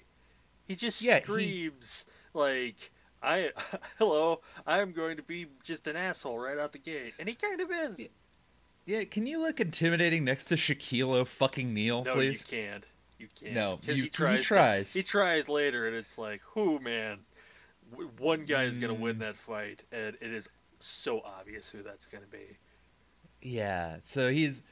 He 0.71 0.77
just 0.77 1.03
Yeah, 1.03 1.17
he- 1.17 1.23
screams 1.25 2.07
like, 2.33 2.93
"I, 3.21 3.51
hello, 3.99 4.41
I'm 4.65 4.93
going 4.93 5.17
to 5.17 5.23
be 5.25 5.47
just 5.65 5.89
an 5.89 5.97
asshole 5.97 6.39
right 6.39 6.59
out 6.59 6.71
the 6.71 6.79
gate," 6.79 7.13
and 7.19 7.29
he 7.29 7.35
kind 7.35 7.61
of 7.61 7.69
is. 7.73 8.09
Yeah, 8.87 9.03
can 9.03 9.27
you 9.27 9.41
look 9.43 9.59
intimidating 9.59 10.23
next 10.25 10.45
to 10.45 10.55
Shaquille 10.55 11.27
fucking 11.27 11.75
Neal, 11.75 12.05
no, 12.05 12.15
please? 12.15 12.41
you 12.49 12.57
can't. 12.57 12.87
You 13.19 13.27
can't. 13.35 13.53
No, 13.55 13.79
'Cause 13.85 13.89
you- 13.89 13.95
he 13.97 14.01
he 14.03 14.09
tries. 14.43 14.93
to- 14.93 14.99
he 14.99 15.03
tries 15.03 15.49
later, 15.49 15.89
and 15.89 15.97
it's 15.97 16.17
like, 16.17 16.41
who 16.55 16.79
man? 16.79 17.25
One 18.19 18.45
guy 18.45 18.63
is 18.63 18.79
going 18.79 18.95
to 18.95 19.01
win 19.01 19.17
Mm. 19.17 19.21
that 19.21 19.35
fight, 19.37 19.83
and 19.91 20.17
it 20.21 20.31
is 20.33 20.49
so 20.79 21.21
obvious 21.23 21.71
who 21.71 21.83
that's 21.83 22.07
going 22.07 22.23
to 22.23 22.31
be. 22.31 22.59
Yeah, 23.43 23.97
so 24.05 24.31
he's 24.31 24.63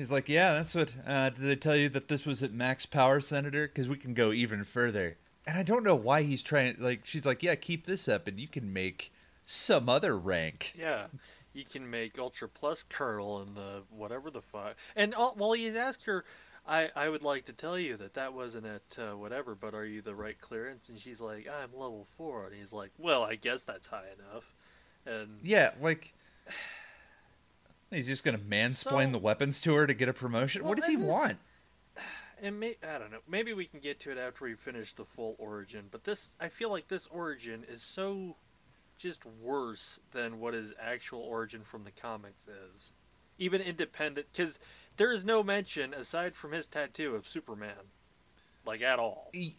he's 0.00 0.10
like, 0.10 0.28
yeah, 0.28 0.52
that's 0.52 0.74
what. 0.74 0.94
Uh, 1.06 1.30
did 1.30 1.42
they 1.42 1.56
tell 1.56 1.76
you 1.76 1.88
that 1.90 2.08
this 2.08 2.26
was 2.26 2.42
at 2.42 2.52
max 2.52 2.86
power, 2.86 3.20
Senator? 3.20 3.68
Because 3.68 3.88
we 3.88 3.96
can 3.96 4.14
go 4.14 4.32
even 4.32 4.64
further. 4.64 5.16
And 5.46 5.58
I 5.58 5.62
don't 5.62 5.84
know 5.84 5.94
why 5.94 6.22
he's 6.22 6.42
trying. 6.42 6.76
Like, 6.78 7.04
she's 7.04 7.26
like, 7.26 7.42
yeah, 7.42 7.54
keep 7.54 7.86
this 7.86 8.08
up, 8.08 8.26
and 8.26 8.40
you 8.40 8.48
can 8.48 8.72
make 8.72 9.12
some 9.44 9.88
other 9.88 10.16
rank. 10.16 10.72
Yeah, 10.76 11.06
you 11.52 11.64
can 11.64 11.90
make 11.90 12.18
Ultra 12.18 12.48
Plus 12.48 12.82
Colonel 12.82 13.40
and 13.40 13.56
the 13.56 13.82
whatever 13.90 14.30
the 14.30 14.42
fuck. 14.42 14.76
And 14.96 15.14
all, 15.14 15.34
while 15.36 15.52
he's 15.52 15.76
asked 15.76 16.04
her, 16.04 16.24
I 16.66 16.90
I 16.96 17.08
would 17.08 17.22
like 17.22 17.44
to 17.46 17.52
tell 17.52 17.78
you 17.78 17.96
that 17.96 18.14
that 18.14 18.32
wasn't 18.32 18.66
at 18.66 18.98
uh, 18.98 19.16
whatever, 19.16 19.54
but 19.54 19.74
are 19.74 19.84
you 19.84 20.02
the 20.02 20.14
right 20.14 20.40
clearance? 20.40 20.88
And 20.88 20.98
she's 20.98 21.20
like, 21.20 21.48
I'm 21.48 21.78
level 21.78 22.06
four, 22.16 22.46
and 22.46 22.54
he's 22.54 22.72
like, 22.72 22.90
well, 22.98 23.22
I 23.22 23.34
guess 23.34 23.64
that's 23.64 23.88
high 23.88 24.08
enough. 24.18 24.54
And 25.04 25.40
Yeah, 25.42 25.70
like. 25.80 26.14
He's 27.90 28.06
just 28.06 28.24
gonna 28.24 28.38
mansplain 28.38 29.06
So- 29.06 29.12
the 29.12 29.18
weapons 29.18 29.60
to 29.62 29.74
her 29.74 29.86
to 29.86 29.94
get 29.94 30.08
a 30.08 30.12
promotion. 30.12 30.62
Well, 30.62 30.70
what 30.70 30.78
does 30.78 30.86
he 30.86 30.96
want? 30.96 31.38
and 32.42 32.58
may, 32.60 32.76
I 32.88 32.98
don't 32.98 33.10
know. 33.10 33.18
Maybe 33.28 33.52
we 33.52 33.66
can 33.66 33.80
get 33.80 33.98
to 34.00 34.10
it 34.12 34.18
after 34.18 34.44
we 34.44 34.54
finish 34.54 34.94
the 34.94 35.04
full 35.04 35.34
origin. 35.38 35.86
But 35.90 36.04
this, 36.04 36.36
I 36.40 36.48
feel 36.48 36.70
like 36.70 36.88
this 36.88 37.06
origin 37.08 37.64
is 37.68 37.82
so 37.82 38.36
just 38.96 39.24
worse 39.24 39.98
than 40.12 40.38
what 40.40 40.54
his 40.54 40.72
actual 40.80 41.20
origin 41.20 41.62
from 41.64 41.84
the 41.84 41.90
comics 41.90 42.46
is. 42.46 42.92
Even 43.38 43.60
independent, 43.62 44.26
because 44.32 44.58
there 44.98 45.10
is 45.10 45.24
no 45.24 45.42
mention 45.42 45.94
aside 45.94 46.34
from 46.36 46.52
his 46.52 46.66
tattoo 46.66 47.14
of 47.16 47.26
Superman, 47.26 47.88
like 48.66 48.82
at 48.82 48.98
all. 48.98 49.30
Y- 49.34 49.52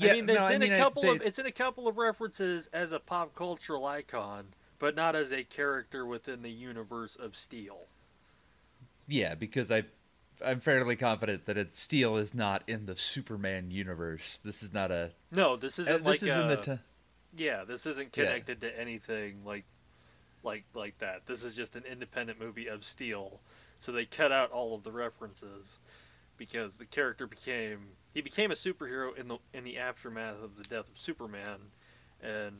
I 0.00 0.12
mean, 0.14 0.24
no, 0.26 0.32
it's 0.34 0.48
I 0.48 0.54
in 0.54 0.60
mean, 0.62 0.72
a 0.72 0.76
I- 0.76 0.78
couple 0.78 1.02
they- 1.02 1.08
of 1.10 1.22
it's 1.22 1.38
in 1.38 1.44
a 1.44 1.52
couple 1.52 1.86
of 1.86 1.98
references 1.98 2.66
as 2.68 2.90
a 2.92 2.98
pop 2.98 3.34
cultural 3.34 3.84
icon, 3.84 4.54
but 4.82 4.96
not 4.96 5.14
as 5.14 5.32
a 5.32 5.44
character 5.44 6.04
within 6.04 6.42
the 6.42 6.50
universe 6.50 7.14
of 7.14 7.36
Steel. 7.36 7.86
Yeah, 9.06 9.36
because 9.36 9.70
I, 9.70 9.84
I'm 10.44 10.58
fairly 10.58 10.96
confident 10.96 11.46
that 11.46 11.56
it, 11.56 11.76
Steel 11.76 12.16
is 12.16 12.34
not 12.34 12.64
in 12.66 12.86
the 12.86 12.96
Superman 12.96 13.70
universe. 13.70 14.40
This 14.44 14.60
is 14.60 14.72
not 14.72 14.90
a. 14.90 15.12
No, 15.30 15.54
this 15.54 15.78
uh, 15.78 15.82
isn't 15.82 15.98
this 15.98 16.04
like 16.04 16.22
isn't 16.28 16.50
a, 16.50 16.56
the. 16.56 16.56
T- 16.56 16.82
Yeah, 17.36 17.62
this 17.62 17.86
isn't 17.86 18.16
Yeah. 18.16 18.24
connected 18.24 18.60
to 18.62 18.76
anything 18.80 19.44
like 19.44 19.66
like 20.42 20.64
like 20.74 20.98
that. 20.98 21.26
This 21.26 21.44
is 21.44 21.54
just 21.54 21.76
an 21.76 21.84
independent 21.88 22.40
movie 22.40 22.66
of 22.66 22.82
Steel. 22.82 23.38
So 23.78 23.92
they 23.92 24.04
cut 24.04 24.32
out 24.32 24.50
all 24.50 24.74
of 24.74 24.82
the 24.82 24.90
references 24.90 25.78
because 26.36 26.78
the 26.78 26.86
character 26.86 27.28
became 27.28 27.90
he 28.12 28.20
became 28.20 28.50
a 28.50 28.54
superhero 28.54 29.16
in 29.16 29.28
the 29.28 29.38
in 29.54 29.62
the 29.62 29.78
aftermath 29.78 30.42
of 30.42 30.56
the 30.56 30.64
death 30.64 30.90
of 30.90 30.98
Superman 30.98 31.70
and 32.20 32.56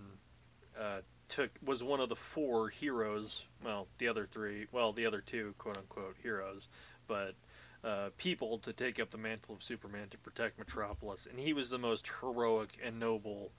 uh, 0.80 1.00
took 1.32 1.50
was 1.64 1.82
one 1.82 1.98
of 1.98 2.10
the 2.10 2.16
four 2.16 2.68
heroes, 2.68 3.46
well, 3.64 3.88
the 3.96 4.06
other 4.06 4.26
three, 4.30 4.66
well, 4.70 4.92
the 4.92 5.06
other 5.06 5.22
two 5.22 5.54
quote 5.56 5.78
unquote 5.78 6.16
heroes, 6.22 6.68
but 7.08 7.34
uh, 7.82 8.10
people 8.18 8.58
to 8.58 8.72
take 8.72 9.00
up 9.00 9.10
the 9.10 9.18
mantle 9.18 9.54
of 9.54 9.62
Superman 9.62 10.08
to 10.10 10.18
protect 10.18 10.58
Metropolis, 10.58 11.26
and 11.26 11.40
he 11.40 11.54
was 11.54 11.70
the 11.70 11.78
most 11.78 12.06
heroic 12.20 12.76
and 12.84 13.00
noble 13.00 13.50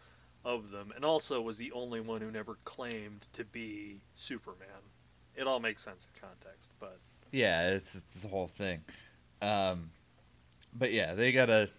of 0.46 0.70
them, 0.70 0.94
and 0.96 1.03
also 1.03 1.42
was 1.42 1.58
the 1.58 1.72
only 1.72 2.00
one 2.00 2.22
who 2.22 2.30
never 2.30 2.58
claimed 2.63 3.25
to 3.34 3.44
be 3.44 4.01
Superman. 4.13 4.92
It 5.36 5.48
all 5.48 5.60
makes 5.60 5.82
sense 5.82 6.06
in 6.06 6.22
context, 6.22 6.70
but 6.80 7.00
yeah, 7.32 7.72
it's, 7.72 7.96
it's 7.96 8.22
the 8.22 8.27
whole 8.27 8.50
thing. 8.50 8.82
Um, 9.42 9.89
but 10.75 10.94
yeah, 10.94 11.15
they 11.15 11.32
gotta. 11.32 11.70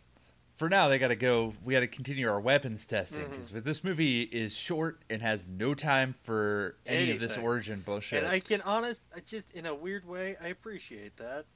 For 0.57 0.69
now, 0.69 0.89
they 0.89 0.99
gotta 0.99 1.17
go. 1.17 1.53
We 1.65 1.75
gotta 1.75 1.89
continue 1.89 2.29
our 2.29 2.39
weapons 2.41 2.87
testing 2.87 3.23
mm-hmm. 3.23 3.31
because 3.31 3.65
this 3.65 3.83
movie 3.83 4.23
is 4.23 4.55
short 4.55 5.03
and 5.11 5.21
has 5.21 5.47
no 5.49 5.75
time 5.75 6.15
for 6.23 6.77
any 6.87 7.11
of 7.11 7.19
this 7.21 7.37
origin 7.37 7.83
bullshit. 7.85 8.23
and 8.23 8.33
I 8.33 8.39
can 8.39 8.61
honest, 8.61 9.05
just 9.27 9.51
in 9.51 9.67
a 9.67 9.75
weird 9.75 10.07
way, 10.07 10.37
I 10.41 10.49
appreciate 10.49 11.17
that. 11.17 11.47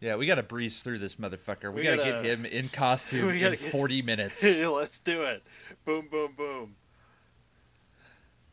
yeah, 0.00 0.16
we 0.16 0.26
gotta 0.26 0.42
breeze 0.42 0.82
through 0.82 0.98
this 0.98 1.16
motherfucker. 1.16 1.72
We, 1.72 1.80
We 1.80 1.82
gotta, 1.84 1.96
gotta- 1.96 2.10
get 2.22 2.24
him 2.24 2.44
in 2.44 2.68
costume 2.72 3.30
in 3.30 3.38
get- 3.38 3.58
forty 3.58 4.02
minutes. 4.02 4.42
Let's 4.44 4.98
do 4.98 5.22
it. 5.24 5.42
Boom, 5.86 6.08
boom, 6.10 6.34
boom. 6.36 6.76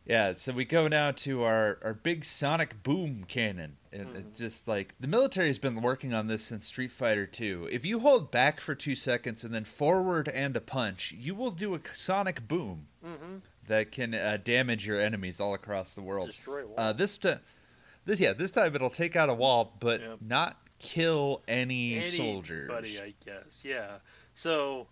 Yeah, 0.05 0.33
so 0.33 0.53
we 0.53 0.65
go 0.65 0.88
now 0.88 1.12
to 1.12 1.43
our, 1.43 1.79
our 1.81 1.93
big 1.95 2.25
sonic 2.25 2.83
boom 2.83 3.25
cannon. 3.27 3.77
And 3.91 4.07
Mhm. 4.09 4.15
it's 4.17 4.38
just 4.38 4.67
like 4.67 4.93
the 5.00 5.07
military 5.07 5.47
has 5.47 5.57
been 5.57 5.81
working 5.81 6.13
on 6.13 6.27
this 6.27 6.43
since 6.43 6.65
Street 6.67 6.91
Fighter 6.91 7.25
2. 7.25 7.69
If 7.71 7.85
you 7.85 8.00
hold 8.00 8.29
back 8.29 8.59
for 8.59 8.75
two 8.75 8.95
seconds 8.95 9.43
and 9.43 9.53
then 9.53 9.63
forward 9.65 10.27
and 10.27 10.55
a 10.55 10.62
punch, 10.62 11.12
you 11.13 11.33
will 11.33 11.51
do 11.51 11.74
a 11.75 11.79
sonic 11.93 12.47
boom 12.47 12.88
Mm-hmm. 13.03 13.38
that 13.67 13.91
can 13.91 14.13
uh, 14.13 14.38
damage 14.43 14.85
your 14.85 15.00
enemies 15.00 15.39
all 15.39 15.53
across 15.53 15.93
the 15.95 16.01
world. 16.01 16.27
Destroy 16.27 16.65
wall. 16.67 16.75
Uh, 16.77 16.93
this 16.93 17.17
time, 17.17 17.39
this 18.05 18.19
yeah, 18.19 18.33
this 18.33 18.51
time 18.51 18.75
it'll 18.75 18.89
take 18.91 19.15
out 19.15 19.29
a 19.29 19.33
wall, 19.33 19.75
but 19.79 20.01
Yep. 20.01 20.17
not 20.21 20.57
kill 20.77 21.41
any 21.47 22.12
soldiers. 22.12 22.69
Anybody, 22.69 23.00
I 23.00 23.13
guess. 23.25 23.63
Yeah. 23.65 24.00
So, 24.33 24.88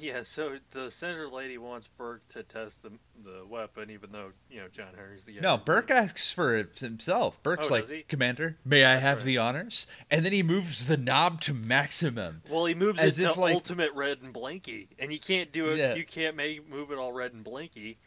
yeah. 0.00 0.22
So 0.22 0.58
the 0.70 0.90
senator 0.90 1.28
lady 1.28 1.58
wants 1.58 1.86
Burke 1.88 2.26
to 2.28 2.42
test 2.42 2.82
the 2.82 2.92
the 3.22 3.44
weapon, 3.48 3.90
even 3.90 4.12
though 4.12 4.32
you 4.50 4.60
know 4.60 4.68
John 4.68 4.94
Henry's 4.96 5.24
the 5.26 5.32
guy. 5.34 5.40
No, 5.40 5.56
Burke 5.56 5.90
asks 5.90 6.32
for 6.32 6.56
it 6.56 6.78
himself. 6.78 7.42
Burke's 7.42 7.70
Oh, 7.70 7.74
like. 7.74 8.08
Commander, 8.08 8.56
may 8.64 8.84
I 8.84 8.96
have 8.96 9.18
right. 9.18 9.26
the 9.26 9.38
honors? 9.38 9.86
And 10.10 10.24
then 10.24 10.32
he 10.32 10.42
moves 10.42 10.86
the 10.86 10.96
knob 10.96 11.40
to 11.42 11.54
maximum. 11.54 12.42
Well, 12.48 12.64
he 12.66 12.74
moves 12.74 13.00
it 13.02 13.14
to 13.22 13.32
like- 13.38 13.54
ultimate 13.54 13.92
red 13.94 14.18
and 14.22 14.32
blinky, 14.32 14.88
and 14.98 15.12
you 15.12 15.18
can't 15.18 15.52
do 15.52 15.70
it. 15.70 15.78
Yeah. 15.78 15.94
You 15.94 16.04
can't 16.04 16.36
make 16.36 16.68
move 16.68 16.90
it 16.90 16.98
all 16.98 17.12
red 17.12 17.32
and 17.32 17.44
blinky. 17.44 17.98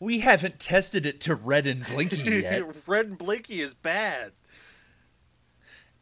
We 0.00 0.18
haven't 0.20 0.58
tested 0.58 1.06
it 1.06 1.20
to 1.22 1.34
red 1.36 1.66
and 1.66 1.86
blinky 1.86 2.16
yet. 2.42 2.64
red 2.88 3.06
and 3.06 3.18
blinky 3.18 3.60
is 3.60 3.72
bad. 3.74 4.32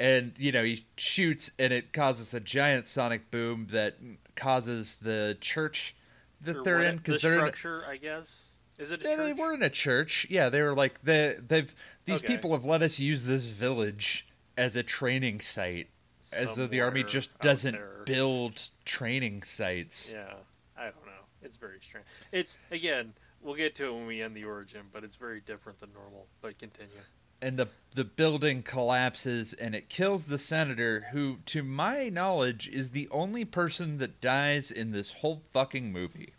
And, 0.01 0.33
you 0.39 0.51
know, 0.51 0.65
he 0.65 0.85
shoots 0.97 1.51
and 1.59 1.73
it 1.73 1.93
causes 1.93 2.33
a 2.35 2.41
giant 2.41 2.87
sonic 2.87 3.31
boom 3.31 3.69
that 3.71 3.97
causes 4.35 4.99
the 5.01 5.37
church 5.41 5.95
that 6.41 6.57
Or 6.57 6.63
they're 6.65 6.79
what- 6.79 6.87
in 6.87 6.97
because 6.97 7.21
the 7.21 7.29
they're 7.29 7.35
in, 7.39 7.41
structure, 7.41 7.85
I 7.87 7.99
guess. 7.99 8.47
Is 8.79 8.91
it 8.91 9.05
a 9.05 9.09
Yeah, 9.11 9.17
they 9.17 9.33
were 9.35 9.53
in 9.53 9.63
a 9.63 9.69
church. 9.69 10.27
Yeah, 10.31 10.49
they 10.49 10.63
were 10.63 10.75
like 10.75 11.03
they 11.03 11.37
they've 11.39 11.75
these 12.07 12.21
Okay. 12.25 12.29
people 12.29 12.53
have 12.53 12.65
let 12.65 12.81
us 12.81 12.99
use 12.99 13.27
this 13.27 13.45
village 13.45 14.27
as 14.57 14.75
a 14.75 14.83
training 14.83 15.41
site, 15.43 15.91
as 16.33 16.57
though 16.57 16.67
the 16.67 16.81
army 16.81 17.05
just 17.05 17.39
doesn't 17.41 17.79
build 18.07 18.71
training 18.87 19.43
sites. 19.43 20.11
Yeah, 20.11 20.33
I 20.79 20.85
don't 20.85 21.05
know. 21.05 21.13
It's 21.43 21.57
very 21.57 21.79
strange. 21.83 22.07
It's 22.33 22.57
again, 22.71 23.13
we'll 23.43 23.55
get 23.55 23.75
to 23.75 23.89
it 23.89 23.93
when 23.93 24.07
we 24.07 24.23
end 24.23 24.35
the 24.35 24.45
origin, 24.45 24.87
but 24.91 25.05
it's 25.05 25.17
very 25.17 25.41
different 25.43 25.79
than 25.81 25.93
normal. 25.93 26.27
But 26.41 26.59
continue. 26.59 27.03
And 27.43 27.59
the 27.59 27.69
the 27.93 28.05
building 28.05 28.63
collapses 28.63 29.53
and 29.53 29.75
it 29.75 29.89
kills 29.89 30.25
the 30.25 30.39
senator, 30.39 31.07
who, 31.11 31.39
to 31.47 31.65
my 31.65 32.09
knowledge, 32.09 32.69
is 32.69 32.93
the 32.93 33.09
only 33.11 33.45
person 33.45 33.99
that 33.99 34.21
dies 34.21 34.71
in 34.71 34.93
this 34.93 35.11
whole 35.15 35.43
fucking 35.53 35.91
movie. 35.93 36.35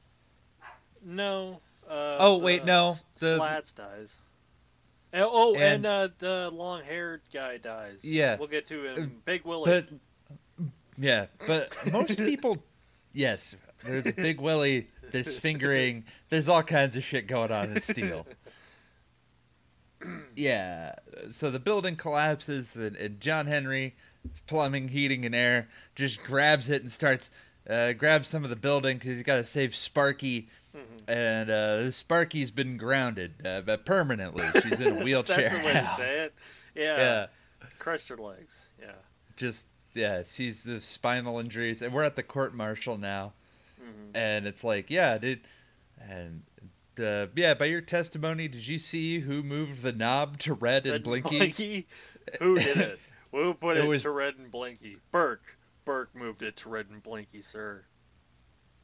No. 1.04 1.60
Uh, 1.90 2.16
Oh, 2.20 2.38
wait, 2.38 2.64
no, 2.64 2.96
the- 3.18 3.36
Slats 3.36 3.74
dies. 3.74 4.20
And- 5.12 5.26
oh, 5.28 5.56
and, 5.56 5.64
And- 5.64 5.86
uh, 5.86 6.08
the 6.20 6.50
long-haired 6.54 7.24
guy 7.34 7.58
dies. 7.58 8.06
Yeah. 8.06 8.38
we'll 8.38 8.48
get 8.48 8.66
to 8.68 8.86
him. 8.86 9.04
Uh, 9.04 9.20
Big 9.26 9.44
Willie. 9.44 9.70
But 9.70 10.70
yeah, 10.98 11.26
but 11.48 11.76
most 11.92 12.18
people, 12.18 12.64
yes, 13.14 13.56
there's 13.84 14.06
a 14.06 14.14
big 14.14 14.40
Willie. 14.40 14.88
There's 15.12 15.38
fingering. 15.38 16.06
There's 16.30 16.48
all 16.48 16.64
kinds 16.64 16.96
of 16.96 17.04
shit 17.04 17.28
going 17.28 17.52
on 17.52 17.72
in 17.72 17.82
Steel. 17.82 18.26
Yeah, 20.36 20.96
so 21.30 21.52
the 21.52 21.60
building 21.60 21.96
collapses, 21.96 22.76
and, 22.76 22.96
and 22.96 23.20
John 23.22 23.48
Henry, 23.48 23.96
plumbing, 24.48 24.88
heating, 24.90 25.26
and 25.26 25.36
air, 25.36 25.68
just 25.96 26.24
grabs 26.24 26.70
it 26.70 26.82
and 26.82 26.92
starts 26.92 27.30
uh, 27.70 27.94
grabs 27.94 28.28
some 28.28 28.44
of 28.44 28.50
the 28.50 28.56
building 28.56 28.98
because 28.98 29.16
he's 29.18 29.24
got 29.24 29.36
to 29.38 29.44
save 29.44 29.76
Sparky. 29.76 30.50
Mhm. 30.76 31.02
And 31.08 31.50
uh, 31.52 31.92
Sparky's 31.92 32.50
been 32.50 32.78
grounded 32.78 33.46
uh, 33.46 33.62
but 33.62 33.86
permanently. 33.86 34.46
She's 34.64 34.80
in 34.80 35.00
a 35.00 35.04
wheelchair. 35.04 35.50
That's 35.50 35.58
the 35.62 35.66
way 35.66 35.74
to 35.74 35.88
say 35.90 36.20
it. 36.22 36.34
Yeah. 36.76 36.98
Yeah. 36.98 37.26
Crushed 37.78 38.08
her 38.10 38.18
legs. 38.18 38.70
Yeah. 38.82 38.94
just 39.36 39.68
yeah, 39.94 40.24
she's 40.26 40.64
the 40.64 40.80
spinal 40.80 41.38
injuries, 41.40 41.82
and 41.82 41.94
we're 41.94 42.04
at 42.04 42.16
the 42.16 42.24
court 42.24 42.54
martial 42.56 42.98
now, 42.98 43.34
hmm 43.78 44.16
and 44.16 44.48
it's 44.48 44.64
like, 44.64 44.90
yeah, 44.90 45.18
dude, 45.18 45.42
and 46.00 46.44
uh, 47.00 47.28
yeah, 47.36 47.54
by 47.54 47.66
your 47.66 47.82
testimony, 47.82 48.48
did 48.48 48.68
you 48.68 48.80
see 48.80 49.20
who 49.20 49.44
moved 49.44 49.82
the 49.82 49.92
knob 49.92 50.38
to 50.40 50.54
red 50.54 50.86
and 50.86 51.04
blinky? 51.04 51.88
Who 52.40 52.58
did 52.60 52.78
it? 52.78 53.00
Who 53.32 53.54
put 53.54 53.78
It 53.78 53.86
it, 53.86 53.88
was- 53.88 54.02
to 54.04 54.12
red 54.12 54.36
and 54.38 54.52
blinky? 54.52 54.98
Burke. 55.12 55.58
Burke 55.86 56.16
moved 56.16 56.42
it 56.44 56.56
to 56.58 56.70
red 56.70 56.90
and 56.90 57.02
blinky, 57.02 57.42
sir. 57.42 57.86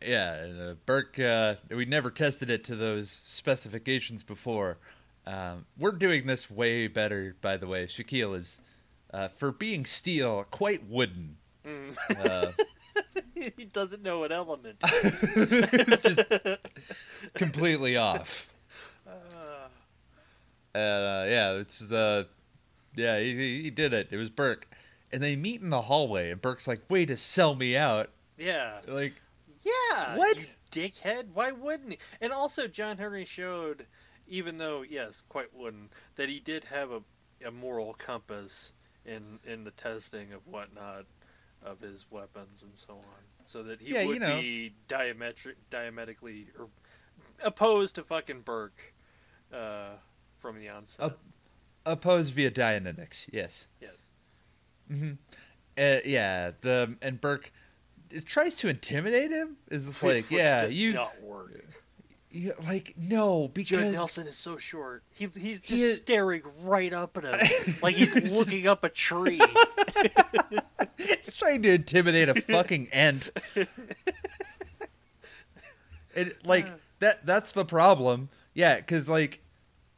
Yeah, 0.06 0.48
uh, 0.60 0.74
Burke. 0.86 1.20
Uh, 1.20 1.56
we 1.70 1.86
never 1.86 2.10
tested 2.12 2.50
it 2.50 2.64
to 2.66 2.76
those 2.76 3.10
specifications 3.10 4.24
before. 4.24 4.78
Um, 5.26 5.66
we're 5.78 5.92
doing 5.92 6.26
this 6.28 6.50
way 6.50 6.88
better, 6.88 7.36
by 7.42 7.58
the 7.58 7.68
way. 7.68 7.86
Shaquille 7.88 8.38
is, 8.38 8.62
uh, 9.14 9.28
for 9.30 9.52
being 9.52 9.86
steel, 9.86 10.46
quite 10.52 10.88
wooden. 10.88 11.38
Mm. 11.66 11.98
He 13.56 13.66
doesn't 13.66 14.02
know 14.02 14.20
what 14.20 14.32
element. 14.32 14.78
it's 14.84 16.02
just 16.02 16.22
completely 17.36 17.96
off. 17.98 18.50
Uh, 19.08 19.68
Uh, 20.78 21.26
yeah, 21.28 21.54
it's 21.54 21.92
uh, 21.92 22.24
yeah, 22.96 23.20
he, 23.20 23.36
he- 23.36 23.62
he 23.64 23.70
did 23.70 23.94
it. 23.94 24.08
It 24.12 24.18
was 24.18 24.30
Burke, 24.30 24.68
and 25.12 25.22
they 25.24 25.36
meet 25.36 25.62
in 25.62 25.70
the 25.70 25.84
hallway, 25.84 26.30
and 26.32 26.42
Burke's 26.42 26.68
like, 26.68 26.82
"Way 26.90 27.06
to 27.06 27.18
sell 27.18 27.56
me 27.56 27.76
out!" 27.78 28.10
yeah. 28.38 28.80
Like, 28.88 29.14
Yeah. 29.64 30.16
What? 30.18 30.38
You 30.38 30.46
dickhead. 30.72 31.28
Why 31.34 31.52
wouldn't 31.52 31.92
he? 31.94 31.98
And 32.22 32.32
also, 32.34 32.68
John 32.68 32.98
Henry 32.98 33.26
showed, 33.26 33.86
even 34.28 34.58
though, 34.58 34.82
yes, 34.84 35.24
quite 35.28 35.54
wouldn't, 35.56 35.92
that 36.16 36.30
he 36.30 36.40
did 36.40 36.66
have 36.66 36.92
a, 36.92 37.02
a 37.46 37.52
moral 37.52 37.94
compass 37.94 38.74
in, 39.06 39.40
in 39.46 39.64
the 39.64 39.72
testing 39.72 40.34
of 40.34 40.46
whatnot 40.46 41.06
of 41.68 41.82
his 41.82 42.06
weapons 42.10 42.64
and 42.64 42.76
so 42.76 42.94
on. 42.94 43.24
So 43.46 43.64
that 43.64 43.82
he 43.82 43.94
Yeah, 43.94 44.02
you 44.02 44.08
would 44.10 44.22
know. 44.22 44.40
be 44.40 44.74
diametric, 44.88 45.56
diametrically 45.70 46.48
or 46.58 46.68
opposed 47.44 47.96
to 47.96 48.04
fucking 48.04 48.42
Burke 48.42 48.94
uh, 49.54 49.92
from 50.40 50.60
the 50.60 50.70
onset. 50.70 51.06
Up- 51.06 51.20
opposed 51.86 52.34
via 52.34 52.52
Dianetics, 52.52 53.30
yes. 53.32 53.68
yes. 53.80 54.08
Mm-hmm. 54.92 55.14
Uh, 55.78 56.00
yeah, 56.06 56.52
the 56.62 56.96
and 57.02 57.22
Burke 57.22 57.52
it 58.10 58.26
tries 58.26 58.56
to 58.56 58.68
intimidate 58.70 59.32
him. 59.32 59.58
Is 59.70 60.02
like, 60.02 60.32
yeah, 60.32 60.66
you, 60.66 60.94
not 60.94 61.22
work. 61.22 61.66
You 62.38 62.54
like 62.66 62.94
no 62.98 63.48
because 63.54 63.92
Nelson 63.94 64.28
is 64.28 64.38
so 64.38 64.58
short. 64.58 65.04
He 65.14 65.28
he's 65.38 65.60
just 65.62 65.70
He 65.74 65.82
is- 65.84 65.98
staring 65.98 66.44
right 66.62 66.94
up 66.94 67.18
at 67.18 67.24
him, 67.42 67.76
like 67.82 67.96
he's 67.96 68.14
looking 68.16 68.68
up 68.68 68.84
a 68.84 68.90
tree. 68.90 69.40
he's 70.98 71.34
trying 71.36 71.62
to 71.64 71.72
intimidate 71.72 72.30
a 72.30 72.36
fucking 72.42 72.90
ant. 72.92 73.32
It 76.16 76.46
like 76.46 76.68
that. 77.00 77.26
That's 77.26 77.52
the 77.52 77.66
problem. 77.66 78.30
Yeah, 78.54 78.78
because 78.78 79.08
like, 79.08 79.42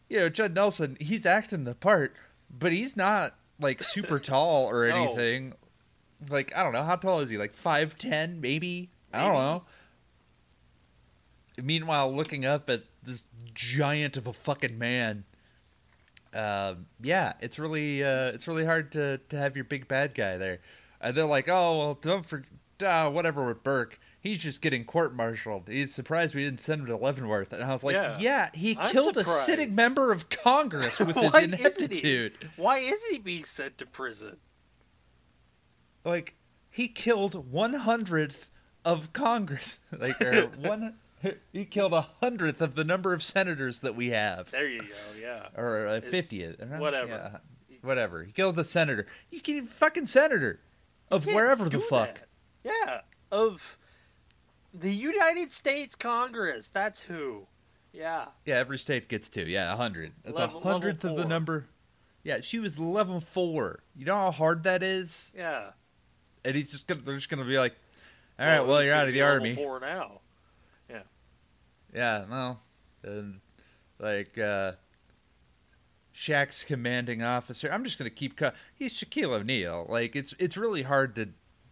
you 0.09 0.19
know, 0.19 0.29
Judd 0.29 0.53
Nelson, 0.53 0.97
he's 0.99 1.25
acting 1.25 1.63
the 1.63 1.75
part, 1.75 2.13
but 2.49 2.71
he's 2.73 2.97
not 2.97 3.35
like 3.59 3.81
super 3.81 4.19
tall 4.19 4.65
or 4.65 4.87
No. 4.89 4.95
anything. 4.95 5.53
Like 6.29 6.55
I 6.55 6.63
don't 6.63 6.73
know 6.73 6.83
how 6.83 6.97
tall 6.97 7.21
is 7.21 7.29
he? 7.29 7.37
Like 7.37 7.53
five 7.53 7.97
ten, 7.97 8.41
maybe. 8.41 8.89
I 9.13 9.21
don't 9.23 9.33
know. 9.33 9.63
Meanwhile, 11.63 12.13
looking 12.15 12.45
up 12.45 12.69
at 12.69 12.83
this 13.03 13.23
giant 13.53 14.17
of 14.17 14.27
a 14.27 14.33
fucking 14.33 14.77
man. 14.77 15.25
Um, 16.33 16.85
yeah, 17.01 17.33
it's 17.39 17.57
really 17.57 18.03
uh, 18.03 18.27
it's 18.31 18.47
really 18.47 18.65
hard 18.65 18.91
to, 18.91 19.17
to 19.29 19.37
have 19.37 19.55
your 19.55 19.65
big 19.65 19.87
bad 19.87 20.13
guy 20.13 20.37
there. 20.37 20.59
And 21.01 21.15
they're 21.17 21.25
like, 21.25 21.49
oh 21.49 21.77
well, 21.79 21.93
don't 21.95 22.25
for 22.25 22.43
uh, 22.85 23.09
whatever 23.09 23.45
with 23.47 23.63
Burke. 23.63 23.99
He's 24.21 24.39
just 24.39 24.61
getting 24.61 24.83
court-martialed. 24.83 25.69
He's 25.69 25.95
surprised 25.95 26.35
we 26.35 26.43
didn't 26.43 26.59
send 26.59 26.81
him 26.81 26.87
to 26.87 26.97
Leavenworth. 26.97 27.53
And 27.53 27.63
I 27.63 27.71
was 27.71 27.83
like, 27.85 27.93
Yeah. 27.93 28.17
yeah, 28.19 28.49
he 28.53 28.75
I'm 28.77 28.91
killed 28.91 29.15
surprised. 29.15 29.41
a 29.41 29.43
sitting 29.45 29.73
member 29.73 30.11
of 30.11 30.27
Congress 30.29 30.99
with 30.99 31.15
his 31.15 31.31
Why 31.31 31.39
isn't 31.39 31.53
he? 31.53 31.61
ineptitude. 31.63 32.33
Why 32.57 32.79
isn't 32.79 33.11
he 33.13 33.17
being 33.17 33.45
sent 33.45 33.77
to 33.77 33.85
prison? 33.85 34.37
Like 36.03 36.35
he 36.69 36.87
killed 36.89 37.49
one 37.51 37.73
hundredth 37.73 38.49
of 38.85 39.13
Congress. 39.13 39.79
Like 39.97 40.21
or 40.21 40.47
one, 40.57 40.95
he 41.53 41.65
killed 41.65 41.93
a 41.93 42.01
hundredth 42.01 42.61
of 42.61 42.75
the 42.75 42.83
number 42.83 43.13
of 43.13 43.23
senators 43.23 43.81
that 43.81 43.95
we 43.95 44.09
have. 44.09 44.51
There 44.51 44.67
you 44.67 44.81
go. 44.81 44.87
Yeah. 45.19 45.47
or 45.55 45.87
a 45.87 46.01
fiftieth, 46.01 46.61
uh-huh, 46.61 46.77
whatever. 46.77 47.09
yeah, 47.69 47.77
whatever. 47.81 48.23
He 48.23 48.31
killed 48.31 48.55
the 48.55 48.65
senator. 48.65 49.05
You 49.29 49.41
can 49.41 49.67
fucking 49.67 50.05
senator 50.05 50.59
of 51.11 51.25
wherever 51.25 51.69
the 51.69 51.79
fuck. 51.79 52.15
that. 52.15 52.27
Yeah. 52.63 53.01
Of 53.31 53.77
the 54.73 54.91
United 54.93 55.51
States 55.51 55.95
Congress. 55.95 56.69
That's 56.69 57.03
who. 57.03 57.47
Yeah. 57.91 58.25
Yeah, 58.45 58.55
every 58.55 58.77
state 58.77 59.07
gets 59.07 59.29
two. 59.29 59.47
Yeah, 59.47 59.73
a 59.73 59.75
hundred. 59.75 60.11
That's 60.23 60.37
a 60.37 60.47
hundredth 60.47 61.03
of 61.03 61.17
the 61.17 61.25
number. 61.25 61.65
Yeah, 62.23 62.41
she 62.41 62.59
was 62.59 62.77
level 62.77 63.19
four. 63.19 63.83
You 63.95 64.05
know 64.05 64.15
how 64.15 64.31
hard 64.31 64.63
that 64.63 64.83
is. 64.83 65.31
Yeah. 65.35 65.71
And 66.45 66.55
he's 66.55 66.71
just 66.71 66.87
gonna. 66.87 67.01
They're 67.01 67.15
just 67.15 67.29
gonna 67.29 67.45
be 67.45 67.57
like, 67.57 67.75
all 68.37 68.45
right, 68.45 68.59
well, 68.61 68.77
who's 68.77 68.85
you're 68.85 68.95
out 68.95 69.07
of 69.07 69.13
the 69.13 69.21
army. 69.21 69.55
Four 69.55 69.79
now. 69.79 70.18
Yeah, 71.93 72.25
well, 72.29 72.59
and 73.03 73.39
like 73.99 74.37
uh 74.37 74.73
Shaq's 76.15 76.63
commanding 76.63 77.23
officer. 77.23 77.69
I'm 77.71 77.83
just 77.83 77.97
gonna 77.97 78.09
keep. 78.09 78.35
Cu- 78.35 78.51
he's 78.75 78.93
Shaquille 78.93 79.31
O'Neal. 79.39 79.85
Like 79.89 80.15
it's 80.15 80.33
it's 80.39 80.57
really 80.57 80.83
hard 80.83 81.15
to 81.15 81.29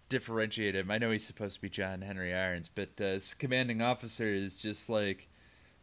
differentiate 0.09 0.75
him. 0.75 0.89
I 0.89 0.97
know 0.99 1.11
he's 1.11 1.25
supposed 1.25 1.55
to 1.55 1.61
be 1.61 1.69
John 1.69 2.01
Henry 2.01 2.33
Irons, 2.33 2.69
but 2.73 2.89
uh, 2.99 3.03
his 3.05 3.33
commanding 3.33 3.81
officer 3.81 4.25
is 4.25 4.55
just 4.55 4.89
like, 4.89 5.27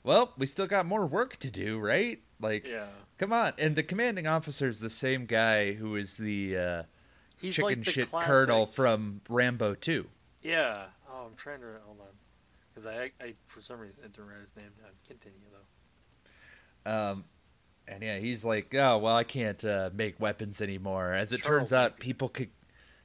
well, 0.02 0.32
we 0.38 0.46
still 0.46 0.66
got 0.66 0.86
more 0.86 1.04
work 1.06 1.36
to 1.40 1.50
do, 1.50 1.78
right? 1.78 2.20
Like, 2.40 2.66
Yeah. 2.66 2.86
come 3.18 3.34
on. 3.34 3.52
And 3.58 3.76
the 3.76 3.82
commanding 3.82 4.26
officer 4.26 4.66
is 4.66 4.80
the 4.80 4.88
same 4.88 5.26
guy 5.26 5.72
who 5.74 5.94
is 5.96 6.16
the 6.16 6.56
uh, 6.56 6.82
He's 7.36 7.54
chicken 7.56 7.68
like 7.68 7.84
the 7.84 7.92
shit 7.92 8.10
classic, 8.10 8.26
colonel 8.26 8.64
from 8.66 9.20
Rambo 9.28 9.74
2. 9.74 10.06
Yeah. 10.42 10.86
Oh, 11.10 11.26
I'm 11.26 11.36
trying 11.36 11.60
to 11.60 11.66
hold 11.84 12.00
on, 12.00 12.06
because 12.74 12.86
I, 12.86 13.10
I 13.22 13.34
for 13.46 13.60
some 13.60 13.78
reason 13.78 14.04
didn't 14.10 14.26
write 14.28 14.40
his 14.40 14.56
name 14.56 14.70
down. 14.80 14.90
Continue 15.06 15.38
though. 15.52 16.90
Um, 16.90 17.24
and 17.86 18.02
yeah, 18.02 18.18
he's 18.18 18.44
like, 18.44 18.74
oh 18.74 18.98
well, 18.98 19.16
I 19.16 19.24
can't 19.24 19.62
uh, 19.64 19.90
make 19.94 20.18
weapons 20.20 20.60
anymore. 20.60 21.12
As 21.12 21.32
it 21.32 21.42
Charles 21.42 21.60
turns 21.70 21.72
out, 21.72 21.98
people 21.98 22.28
could, 22.28 22.50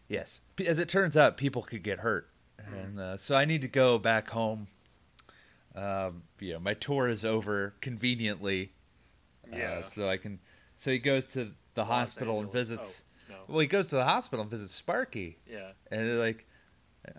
yes, 0.07 0.41
as 0.65 0.79
it 0.79 0.89
turns 0.89 1.15
out, 1.17 1.37
people 1.37 1.61
could 1.61 1.83
get 1.83 1.99
hurt, 1.99 2.29
and 2.73 2.99
uh, 2.99 3.17
so 3.17 3.35
I 3.35 3.45
need 3.45 3.61
to 3.61 3.67
go 3.67 3.97
back 3.99 4.29
home. 4.29 4.67
Um, 5.75 6.23
you 6.39 6.53
know, 6.53 6.59
my 6.59 6.73
tour 6.73 7.07
is 7.07 7.23
over 7.23 7.73
conveniently, 7.79 8.71
Yeah. 9.51 9.81
uh, 9.85 9.87
so 9.89 10.09
I 10.09 10.17
can. 10.17 10.39
So 10.75 10.91
he 10.91 10.97
goes 10.99 11.25
to 11.27 11.51
the 11.75 11.81
Los 11.81 11.87
hospital 11.87 12.39
and 12.39 12.51
visits. 12.51 13.03
Oh, 13.29 13.33
no. 13.33 13.37
Well, 13.47 13.59
he 13.59 13.67
goes 13.67 13.87
to 13.87 13.95
the 13.95 14.03
hospital 14.05 14.41
and 14.43 14.51
visits 14.51 14.73
Sparky, 14.73 15.37
Yeah. 15.49 15.71
and 15.91 16.07
they're 16.09 16.17
like, 16.17 16.45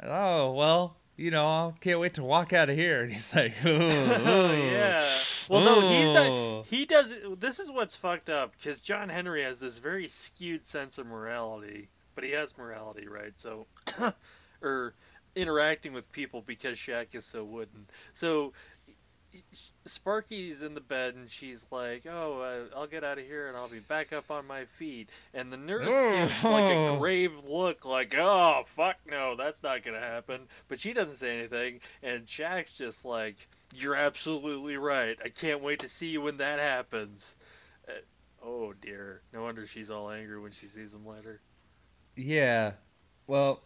oh 0.03 0.53
well, 0.53 0.97
you 1.21 1.31
know, 1.31 1.45
I 1.45 1.73
can't 1.81 2.01
wait 2.01 2.15
to 2.15 2.25
walk 2.25 2.55
out 2.55 2.71
of 2.71 2.77
here. 2.77 3.03
And 3.03 3.13
he's 3.13 3.35
like, 3.35 3.53
oh, 3.63 4.53
yeah. 4.55 5.07
Well, 5.51 5.65
no, 5.65 5.81
he's 5.91 6.11
not. 6.11 6.67
He 6.67 6.87
does. 6.87 7.15
This 7.39 7.59
is 7.59 7.71
what's 7.71 7.95
fucked 7.95 8.31
up 8.31 8.53
because 8.57 8.81
John 8.81 9.11
Henry 9.11 9.43
has 9.43 9.61
this 9.61 9.77
very 9.77 10.09
skewed 10.09 10.65
sense 10.65 10.97
of 10.97 11.07
morality, 11.07 11.91
but 12.15 12.25
he 12.25 12.31
has 12.31 12.57
morality, 12.57 13.07
right? 13.07 13.39
So, 13.39 13.67
or 14.63 14.95
interacting 15.37 15.93
with 15.93 16.11
people 16.11 16.41
because 16.41 16.79
Shaq 16.79 17.15
is 17.15 17.27
so 17.27 17.45
wooden. 17.45 17.87
So. 18.15 18.53
Sparky's 19.87 20.63
in 20.63 20.75
the 20.75 20.81
bed 20.81 21.15
and 21.15 21.29
she's 21.31 21.67
like, 21.71 22.05
"Oh, 22.09 22.41
uh, 22.41 22.77
I'll 22.77 22.87
get 22.87 23.05
out 23.05 23.19
of 23.19 23.25
here 23.25 23.49
and 23.49 23.57
I'll 23.57 23.69
be 23.69 23.79
back 23.79 24.13
up 24.13 24.31
on 24.31 24.47
my 24.47 24.65
feet." 24.65 25.09
And 25.35 25.53
the 25.53 25.57
nurse 25.57 25.87
gives 25.89 26.45
like 26.45 26.65
a 26.65 26.77
Oh. 26.91 26.97
grave 26.99 27.33
look, 27.47 27.85
like, 27.85 28.15
"Oh, 28.17 28.63
fuck 28.67 28.97
no, 29.09 29.35
that's 29.37 29.63
not 29.63 29.83
gonna 29.83 29.99
happen." 30.01 30.49
But 30.69 30.81
she 30.81 30.93
doesn't 30.93 31.15
say 31.15 31.39
anything, 31.39 31.81
and 32.03 32.27
Shaq's 32.27 32.73
just 32.73 33.05
like, 33.05 33.49
"You're 33.75 33.97
absolutely 33.97 34.77
right. 34.77 35.17
I 35.25 35.29
can't 35.29 35.63
wait 35.63 35.81
to 35.81 35.89
see 35.89 36.09
you 36.09 36.21
when 36.23 36.37
that 36.37 36.59
happens." 36.59 37.37
Uh, 37.89 37.93
oh 38.45 38.73
dear, 38.73 39.23
no 39.33 39.43
wonder 39.43 39.67
she's 39.67 39.91
all 39.91 40.11
angry 40.11 40.39
when 40.41 40.53
she 40.53 40.67
sees 40.67 40.95
him 40.95 41.07
later. 41.07 41.41
Yeah. 42.17 42.73
Well, 43.27 43.63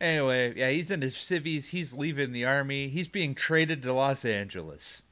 anyway, 0.00 0.54
yeah, 0.56 0.70
he's 0.70 0.90
in 0.90 1.02
his 1.02 1.16
civvies. 1.16 1.68
He's 1.68 1.92
leaving 1.92 2.32
the 2.32 2.44
army. 2.44 2.88
He's 2.88 3.08
being 3.08 3.34
traded 3.34 3.82
to 3.82 3.92
Los 3.92 4.24
Angeles. 4.24 5.02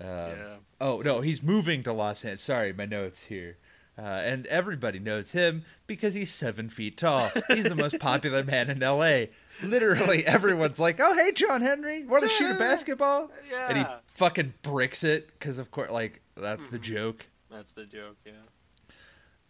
Uh, 0.00 0.04
yeah, 0.04 0.56
Oh 0.80 1.00
no, 1.00 1.20
he's 1.20 1.42
moving 1.42 1.82
to 1.84 1.92
Los 1.92 2.24
Angeles. 2.24 2.42
Sorry, 2.42 2.72
my 2.72 2.86
notes 2.86 3.24
here. 3.24 3.56
Uh, 3.96 4.02
and 4.02 4.44
everybody 4.48 4.98
knows 4.98 5.30
him 5.30 5.64
because 5.86 6.14
he's 6.14 6.28
seven 6.32 6.68
feet 6.68 6.96
tall. 6.96 7.30
He's 7.46 7.62
the 7.64 7.76
most 7.76 8.00
popular 8.00 8.42
man 8.44 8.68
in 8.68 8.82
L.A. 8.82 9.30
Literally, 9.62 10.26
everyone's 10.26 10.80
like, 10.80 10.98
"Oh, 10.98 11.14
hey, 11.14 11.30
John 11.30 11.62
Henry, 11.62 12.04
want 12.04 12.24
to 12.24 12.28
shoot 12.28 12.50
a 12.56 12.58
basketball?" 12.58 13.30
yeah. 13.48 13.68
And 13.68 13.78
he 13.78 13.84
fucking 14.08 14.54
bricks 14.62 15.04
it 15.04 15.28
because, 15.38 15.58
of 15.60 15.70
course, 15.70 15.92
like 15.92 16.22
that's 16.36 16.66
the 16.70 16.78
Mhm. 16.80 16.82
joke. 16.82 17.26
That's 17.50 17.70
the 17.70 17.84
joke. 17.86 18.16
Yeah. 18.26 18.32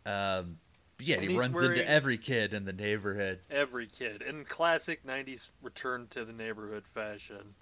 Um, 0.07 0.59
yeah, 0.98 1.16
And 1.16 1.30
he 1.30 1.38
runs 1.38 1.59
into 1.59 1.88
every 1.88 2.18
kid 2.18 2.52
in 2.54 2.66
the 2.66 2.72
neighborhood. 2.72 3.40
Every 3.50 3.87
kid 3.87 4.20
in 4.20 4.44
classic 4.44 5.07
'90s 5.07 5.48
return 5.62 6.07
to 6.11 6.22
the 6.24 6.33
neighborhood 6.35 6.85
fashion 6.92 7.54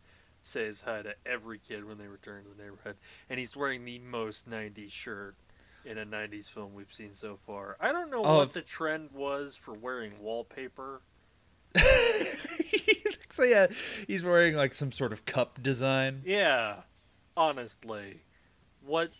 says 0.42 0.82
hi 0.82 1.02
to 1.02 1.14
every 1.24 1.58
kid 1.58 1.84
when 1.86 1.98
they 1.98 2.06
return 2.08 2.42
to 2.44 2.50
the 2.50 2.62
neighborhood, 2.62 2.96
and 3.30 3.38
he's 3.40 3.56
wearing 3.56 3.84
the 3.84 3.98
most 3.98 4.48
'90s 4.50 4.90
shirt. 4.92 5.36
in 5.84 5.98
a 5.98 6.04
'90s 6.06 6.48
film 6.50 6.74
we've 6.74 6.92
seen 6.92 7.12
so 7.14 7.38
far. 7.46 7.76
I 7.80 7.90
don't 7.92 8.10
know 8.10 8.22
Oh, 8.24 8.38
what 8.38 8.48
if- 8.48 8.52
the 8.54 8.62
trend 8.62 9.10
was 9.12 9.56
for 9.56 9.72
wearing 9.74 10.20
wallpaper. 10.20 11.00
like 13.38 13.50
a, 13.50 13.68
he's 14.06 14.22
wearing 14.22 14.54
like 14.54 14.74
some 14.74 14.92
sort 14.92 15.12
of 15.12 15.24
cup 15.24 15.62
design. 15.62 16.22
Yeah, 16.24 16.82
honestly, 17.36 18.20
what 18.84 19.10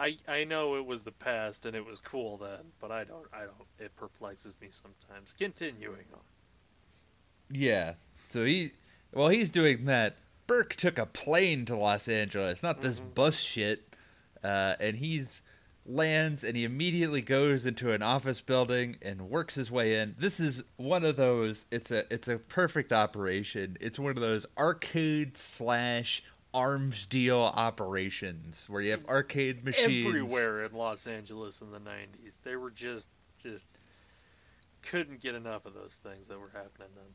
I 0.00 0.16
I 0.26 0.44
know 0.44 0.76
it 0.76 0.86
was 0.86 1.02
the 1.02 1.12
past 1.12 1.66
and 1.66 1.76
it 1.76 1.84
was 1.86 2.00
cool 2.00 2.36
then, 2.38 2.72
but 2.80 2.90
I 2.90 3.04
don't 3.04 3.26
I 3.32 3.40
don't. 3.40 3.54
It 3.78 3.94
perplexes 3.96 4.54
me 4.60 4.68
sometimes. 4.70 5.34
Continuing 5.38 6.06
on. 6.14 6.20
Yeah. 7.50 7.94
So 8.14 8.42
he, 8.42 8.72
well, 9.12 9.28
he's 9.28 9.50
doing 9.50 9.84
that. 9.84 10.16
Burke 10.46 10.74
took 10.76 10.98
a 10.98 11.06
plane 11.06 11.64
to 11.66 11.76
Los 11.76 12.08
Angeles, 12.08 12.62
not 12.62 12.80
this 12.80 13.00
Mhm. 13.00 13.14
bus 13.14 13.38
shit. 13.40 13.94
Uh, 14.44 14.76
and 14.78 14.96
he's 14.98 15.42
lands 15.84 16.42
and 16.42 16.56
he 16.56 16.64
immediately 16.64 17.20
goes 17.20 17.64
into 17.64 17.92
an 17.92 18.02
office 18.02 18.40
building 18.40 18.96
and 19.00 19.30
works 19.30 19.54
his 19.54 19.70
way 19.70 20.00
in. 20.00 20.14
This 20.18 20.40
is 20.40 20.62
one 20.76 21.04
of 21.04 21.16
those. 21.16 21.66
It's 21.70 21.90
a 21.90 22.12
it's 22.12 22.28
a 22.28 22.38
perfect 22.38 22.92
operation. 22.92 23.76
It's 23.80 23.98
one 23.98 24.10
of 24.10 24.20
those 24.20 24.46
arcade 24.58 25.36
slash 25.38 26.22
arms 26.52 27.06
deal 27.06 27.38
operations 27.38 28.68
where 28.68 28.80
you 28.82 28.90
have 28.92 29.04
arcade 29.06 29.64
machines 29.64 30.06
everywhere 30.06 30.64
in 30.64 30.72
Los 30.72 31.06
Angeles 31.06 31.60
in 31.60 31.70
the 31.70 31.78
'90s. 31.80 32.40
They 32.42 32.56
were 32.56 32.70
just 32.70 33.08
just 33.38 33.68
couldn't 34.82 35.20
get 35.20 35.34
enough 35.34 35.66
of 35.66 35.74
those 35.74 35.96
things 35.96 36.28
that 36.28 36.38
were 36.38 36.50
happening 36.50 36.88
then. 36.94 37.14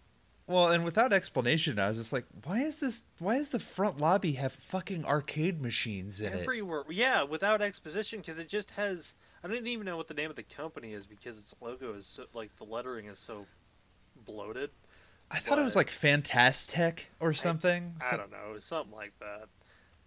Well, 0.51 0.69
and 0.69 0.83
without 0.83 1.13
explanation, 1.13 1.79
I 1.79 1.87
was 1.87 1.97
just 1.97 2.11
like, 2.13 2.25
why 2.43 2.59
is 2.59 2.79
this? 2.79 3.03
Why 3.19 3.37
does 3.37 3.49
the 3.49 3.59
front 3.59 3.99
lobby 3.99 4.33
have 4.33 4.53
fucking 4.53 5.05
arcade 5.05 5.61
machines 5.61 6.19
in 6.21 6.33
it? 6.33 6.41
Everywhere, 6.41 6.83
yeah, 6.89 7.23
without 7.23 7.61
exposition, 7.61 8.19
because 8.19 8.37
it 8.39 8.49
just 8.49 8.71
has. 8.71 9.15
I 9.43 9.47
don't 9.47 9.65
even 9.65 9.85
know 9.85 9.97
what 9.97 10.07
the 10.07 10.13
name 10.13 10.29
of 10.29 10.35
the 10.35 10.43
company 10.43 10.93
is 10.93 11.07
because 11.07 11.37
its 11.37 11.55
logo 11.61 11.93
is 11.95 12.05
so, 12.05 12.25
like 12.33 12.55
the 12.57 12.63
lettering 12.65 13.05
is 13.07 13.17
so 13.17 13.47
bloated. 14.25 14.69
I 15.31 15.39
thought 15.39 15.57
it 15.57 15.63
was 15.63 15.75
like 15.77 15.89
Fantastech 15.89 17.05
or 17.19 17.33
something. 17.33 17.95
I 18.01 18.11
So- 18.11 18.17
don't 18.17 18.31
know, 18.31 18.59
something 18.59 18.93
like 18.93 19.13
that. 19.19 19.47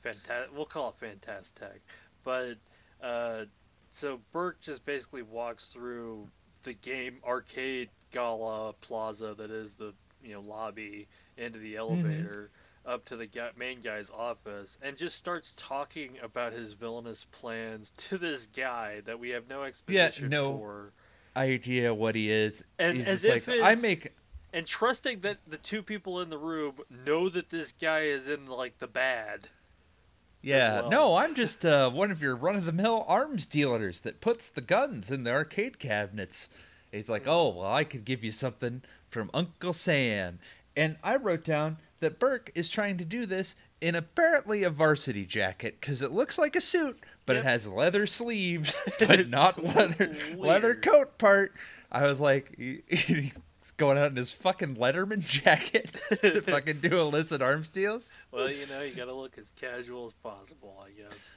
Fanta- 0.05 0.53
we'll 0.55 0.67
call 0.67 0.91
it 0.91 0.97
Fantastic. 0.97 1.81
But 2.23 2.59
uh, 3.03 3.47
so 3.91 4.21
Burke 4.33 4.61
just 4.61 4.85
basically 4.85 5.23
walks 5.23 5.67
through 5.67 6.29
the 6.63 6.75
game 6.75 7.19
arcade 7.25 7.89
gala 8.11 8.75
plaza 8.75 9.35
that 9.35 9.51
is 9.51 9.75
the 9.77 9.95
you 10.25 10.35
know 10.35 10.41
lobby 10.41 11.07
into 11.37 11.59
the 11.59 11.77
elevator 11.77 12.51
up 12.87 13.05
to 13.07 13.17
the 13.17 13.27
guy, 13.27 13.51
main 13.57 13.81
guy's 13.81 14.11
office 14.11 14.79
and 14.83 14.97
just 14.97 15.17
starts 15.17 15.55
talking 15.57 16.13
about 16.23 16.53
his 16.53 16.75
villainous 16.75 17.25
plans 17.25 17.91
to 17.97 18.19
this 18.19 18.47
guy 18.47 19.01
that 19.05 19.19
we 19.19 19.31
have 19.31 19.49
no 19.49 19.63
exposition 19.63 20.29
no. 20.29 20.57
for 20.57 20.93
idea 21.37 21.93
what 21.95 22.15
he 22.15 22.31
is. 22.31 22.63
And 22.79 22.99
He's 22.99 23.09
as 23.09 23.25
if 23.25 23.49
like, 23.49 23.61
I 23.61 23.75
make. 23.75 24.13
and 24.53 24.67
trusting 24.67 25.21
that 25.21 25.39
the 25.47 25.57
two 25.57 25.83
people 25.83 26.21
in 26.21 26.31
the 26.31 26.39
room 26.39 26.75
know 26.91 27.29
that 27.29 27.49
this 27.51 27.73
guy 27.73 28.01
is 28.03 28.29
in 28.29 28.47
like 28.47 28.79
the 28.79 28.87
bad 28.87 29.49
Yeah, 30.43 30.83
well. 30.83 30.91
no, 30.91 31.17
I'm 31.17 31.35
just 31.35 31.65
uh, 31.65 31.91
one 31.91 32.11
of 32.11 32.21
your 32.23 32.37
run 32.37 32.55
of 32.57 32.67
the 32.67 32.73
mill 32.73 33.05
arms 33.09 33.47
dealers 33.47 34.01
that 34.01 34.21
puts 34.21 34.49
the 34.49 34.61
guns 34.61 35.11
in 35.11 35.25
the 35.25 35.33
arcade 35.33 35.79
cabinets. 35.79 36.49
He's 36.93 37.09
like, 37.09 37.27
oh, 37.27 37.49
well, 37.49 37.73
I 37.73 37.83
could 37.83 38.05
give 38.05 38.23
you 38.23 38.31
something 38.31 38.83
from 39.15 39.31
Uncle 39.33 39.73
Sam. 39.73 40.39
And 40.77 40.97
I 41.03 41.17
wrote 41.17 41.45
down 41.45 41.79
that 42.01 42.19
Burke 42.19 42.51
is 42.55 42.69
trying 42.69 42.99
to 42.99 43.05
do 43.05 43.25
this 43.27 43.55
in 43.81 43.95
apparently 43.95 44.63
a 44.65 44.71
varsity 44.71 45.25
jacket 45.25 45.79
because 45.81 46.03
it 46.03 46.13
looks 46.13 46.37
like 46.37 46.57
a 46.57 46.61
suit, 46.61 46.99
but 47.27 47.37
Yep. 47.37 47.45
it 47.45 47.49
has 47.49 47.67
leather 47.69 48.07
sleeves, 48.07 48.81
but 48.99 49.29
not 49.29 49.63
leather 49.63 50.17
leather 50.37 50.75
coat 50.75 51.17
part. 51.17 51.53
I 51.93 52.07
was 52.07 52.19
like, 52.21 52.59
he's 52.89 53.33
going 53.77 53.97
out 53.99 54.11
in 54.11 54.17
his 54.17 54.33
fucking 54.33 54.75
Letterman 54.77 55.21
jacket 55.29 55.91
to 56.23 56.41
fucking 56.43 56.81
do 56.81 56.99
illicit 56.99 57.41
arms 57.41 57.69
deals. 57.71 58.13
Well, 58.33 58.51
you 58.51 58.67
know, 58.67 58.83
you 58.83 58.95
got 58.95 59.05
to 59.07 59.15
look 59.15 59.39
as 59.39 59.53
casual 59.53 60.07
as 60.07 60.13
possible, 60.13 60.83
I 60.85 60.91
guess. 60.91 61.29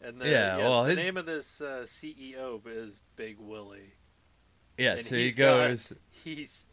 And 0.00 0.20
the, 0.20 0.26
Yeah, 0.28 0.58
yes, 0.58 0.68
well, 0.68 0.82
the 0.84 0.90
his- 0.90 0.98
name 0.98 1.16
of 1.16 1.26
this 1.26 1.60
uh, 1.60 1.82
CEO 1.86 2.60
is 2.66 3.00
Big 3.16 3.36
Willie. 3.40 3.94
Yeah, 4.76 4.92
And 4.96 5.04
so 5.06 5.16
he 5.16 5.24
he's 5.24 5.34
got- 5.34 5.68
goes. 5.70 5.92
He's, 6.10 6.66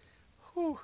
whew, 0.55 0.79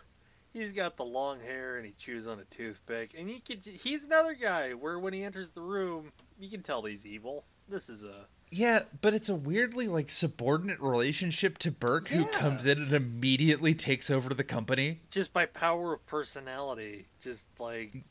he's 0.54 0.72
got 0.72 0.98
the 0.98 1.06
long 1.06 1.40
hair 1.40 1.78
and 1.78 1.86
he 1.86 1.94
chews 1.98 2.28
on 2.28 2.40
a 2.40 2.44
toothpick. 2.44 3.16
And 3.18 3.28
he 3.28 3.40
could, 3.40 3.66
he's 3.66 4.04
another 4.04 4.36
guy 4.36 4.72
where 4.72 5.00
when 5.00 5.14
he 5.14 5.24
enters 5.24 5.52
the 5.52 5.62
room, 5.62 6.12
you 6.40 6.50
can 6.50 6.62
tell 6.62 6.84
he's 6.84 7.06
evil. 7.06 7.46
This 7.68 7.90
is 7.90 8.04
a 8.04 8.28
Yeah, 8.52 8.82
but 9.02 9.14
it's 9.14 9.30
a 9.30 9.36
weirdly 9.36 9.88
like 9.88 10.12
subordinate 10.12 10.82
relationship 10.82 11.58
to 11.60 11.72
Burke, 11.72 12.10
who 12.10 12.26
comes 12.26 12.66
in 12.66 12.82
and 12.82 12.94
immediately 12.94 13.74
takes 13.74 14.10
over 14.10 14.34
the 14.34 14.44
company. 14.44 15.00
just 15.10 15.32
by 15.34 15.46
power 15.46 15.94
of 15.94 16.06
personality, 16.06 17.08
just 17.20 17.48
like. 17.60 18.04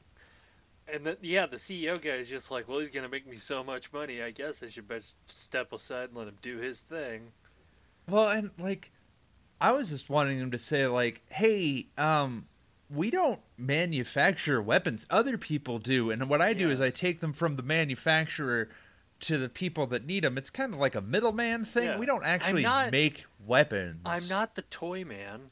And 0.92 1.04
the, 1.04 1.18
yeah, 1.20 1.46
the 1.46 1.58
CEO 1.58 2.00
guy 2.00 2.16
is 2.16 2.28
just 2.28 2.50
like, 2.50 2.68
well, 2.68 2.80
he's 2.80 2.90
gonna 2.90 3.08
make 3.08 3.26
me 3.26 3.36
so 3.36 3.62
much 3.62 3.92
money. 3.92 4.22
I 4.22 4.30
guess 4.30 4.62
I 4.62 4.68
should 4.68 4.88
best 4.88 5.14
step 5.26 5.72
aside 5.72 6.08
and 6.08 6.16
let 6.16 6.26
him 6.26 6.38
do 6.40 6.56
his 6.56 6.80
thing. 6.80 7.32
Well, 8.08 8.28
and 8.28 8.50
like, 8.58 8.90
I 9.60 9.72
was 9.72 9.90
just 9.90 10.08
wanting 10.08 10.38
him 10.38 10.50
to 10.52 10.58
say 10.58 10.86
like, 10.86 11.20
"Hey, 11.28 11.86
um, 11.98 12.46
we 12.88 13.10
don't 13.10 13.40
manufacture 13.58 14.60
weapons; 14.62 15.06
other 15.10 15.36
people 15.38 15.78
do, 15.78 16.10
and 16.10 16.28
what 16.28 16.40
I 16.40 16.52
do 16.54 16.68
Yeah. 16.68 16.74
is 16.74 16.80
I 16.80 16.90
take 16.90 17.20
them 17.20 17.32
from 17.32 17.56
the 17.56 17.62
manufacturer." 17.62 18.68
To 19.24 19.36
the 19.36 19.50
people 19.50 19.86
that 19.88 20.06
need 20.06 20.24
them, 20.24 20.38
it's 20.38 20.48
kind 20.48 20.72
of 20.72 20.80
like 20.80 20.94
a 20.94 21.02
middleman 21.02 21.66
thing. 21.66 21.84
Yeah. 21.84 21.98
We 21.98 22.06
don't 22.06 22.24
actually 22.24 22.62
not- 22.62 22.90
make 22.90 23.26
weapons. 23.44 24.00
I'm 24.06 24.26
not 24.28 24.54
the 24.54 24.62
toy 24.62 25.04
man. 25.04 25.50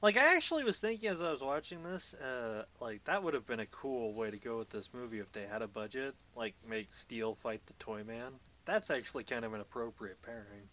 Like 0.00 0.16
I 0.16 0.34
actually 0.34 0.64
was 0.64 0.80
thinking 0.80 1.10
as 1.10 1.20
I 1.20 1.30
was 1.30 1.42
watching 1.42 1.82
this, 1.82 2.14
uh, 2.14 2.64
like 2.80 3.04
that 3.04 3.22
would 3.22 3.34
have 3.34 3.46
been 3.46 3.60
a 3.60 3.66
cool 3.66 4.14
way 4.14 4.30
to 4.30 4.38
go 4.38 4.56
with 4.56 4.70
this 4.70 4.94
movie 4.94 5.18
if 5.18 5.30
they 5.30 5.46
had 5.46 5.60
a 5.60 5.68
budget, 5.68 6.14
like 6.34 6.54
make 6.66 6.94
Steel 6.94 7.34
fight 7.34 7.66
the 7.66 7.74
toy 7.74 8.02
man. 8.02 8.36
That's 8.64 8.90
actually 8.90 9.24
kind 9.24 9.44
of 9.44 9.52
an 9.52 9.60
appropriate 9.60 10.22
pairing. 10.22 10.70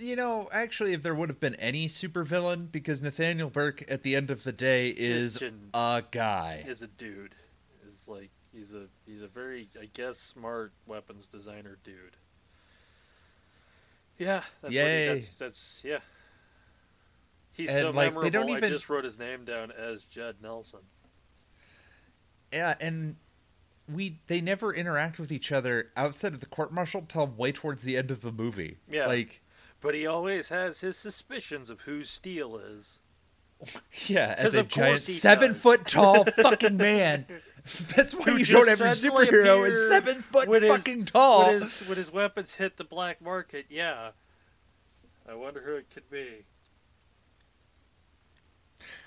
You 0.00 0.16
know, 0.16 0.48
actually, 0.52 0.92
if 0.92 1.02
there 1.02 1.14
would 1.14 1.28
have 1.28 1.40
been 1.40 1.54
any 1.56 1.88
supervillain, 1.88 2.70
because 2.70 3.00
Nathaniel 3.02 3.50
Burke 3.50 3.84
at 3.88 4.02
the 4.02 4.16
end 4.16 4.30
of 4.30 4.44
the 4.44 4.52
day 4.52 4.88
is 4.90 5.42
a 5.72 6.02
guy. 6.10 6.64
Is 6.66 6.82
a 6.82 6.86
dude. 6.86 7.34
Is 7.88 8.08
like 8.08 8.30
he's 8.52 8.74
a 8.74 8.86
he's 9.06 9.22
a 9.22 9.28
very 9.28 9.68
I 9.80 9.86
guess 9.92 10.18
smart 10.18 10.72
weapons 10.86 11.26
designer 11.26 11.78
dude. 11.84 12.16
Yeah, 14.18 14.42
that's 14.62 14.62
What 14.62 14.72
Yay. 14.72 15.06
he, 15.08 15.14
that's, 15.14 15.34
that's 15.34 15.82
yeah. 15.84 15.98
He's 17.52 17.70
And, 17.70 17.78
so 17.78 17.90
like, 17.90 17.94
they 17.94 18.30
memorable. 18.30 18.30
don't 18.30 18.64
I 18.64 18.68
just 18.68 18.88
wrote 18.88 19.04
his 19.04 19.18
name 19.18 19.44
down 19.44 19.70
as 19.70 20.04
Judd 20.04 20.36
Nelson. 20.42 20.80
Yeah, 22.52 22.74
and 22.80 23.16
we 23.92 24.20
they 24.28 24.40
never 24.40 24.72
interact 24.72 25.18
with 25.18 25.30
each 25.30 25.52
other 25.52 25.90
outside 25.96 26.32
of 26.34 26.40
the 26.40 26.46
court 26.46 26.72
martial 26.72 27.02
till 27.02 27.26
way 27.26 27.52
towards 27.52 27.82
the 27.82 27.96
end 27.96 28.10
of 28.10 28.22
the 28.22 28.32
movie. 28.32 28.78
Yeah. 28.90 29.06
like 29.06 29.40
But 29.84 29.94
he 29.94 30.06
always 30.06 30.48
has 30.48 30.80
his 30.80 30.96
suspicions 30.96 31.68
of 31.70 31.82
who 31.82 32.02
Steel 32.04 32.56
is. 32.56 32.98
Yeah, 34.08 34.34
as 34.36 34.54
a 34.54 34.62
giant 34.64 35.00
seven 35.02 35.52
does. 35.52 35.60
foot 35.62 35.86
tall 35.86 36.24
fucking 36.42 36.76
man. 36.76 37.24
That's 37.96 38.14
why 38.14 38.24
Who 38.24 38.36
you 38.38 38.44
don't 38.44 38.66
your 38.66 38.76
superhero 38.76 39.66
is 39.68 39.88
seven 39.88 40.20
foot 40.22 40.48
when 40.48 40.62
his- 40.62 40.70
fucking 40.84 41.04
tall. 41.06 41.46
When 41.46 41.60
his 41.62 41.80
when 41.86 41.96
his 41.96 42.12
weapons 42.12 42.56
hit 42.56 42.76
the 42.78 42.84
black 42.84 43.22
market, 43.22 43.66
yeah. 43.70 44.10
I 45.28 45.34
wonder 45.34 45.60
who 45.64 45.74
it 45.76 45.86
could 45.90 46.10
be. 46.10 46.44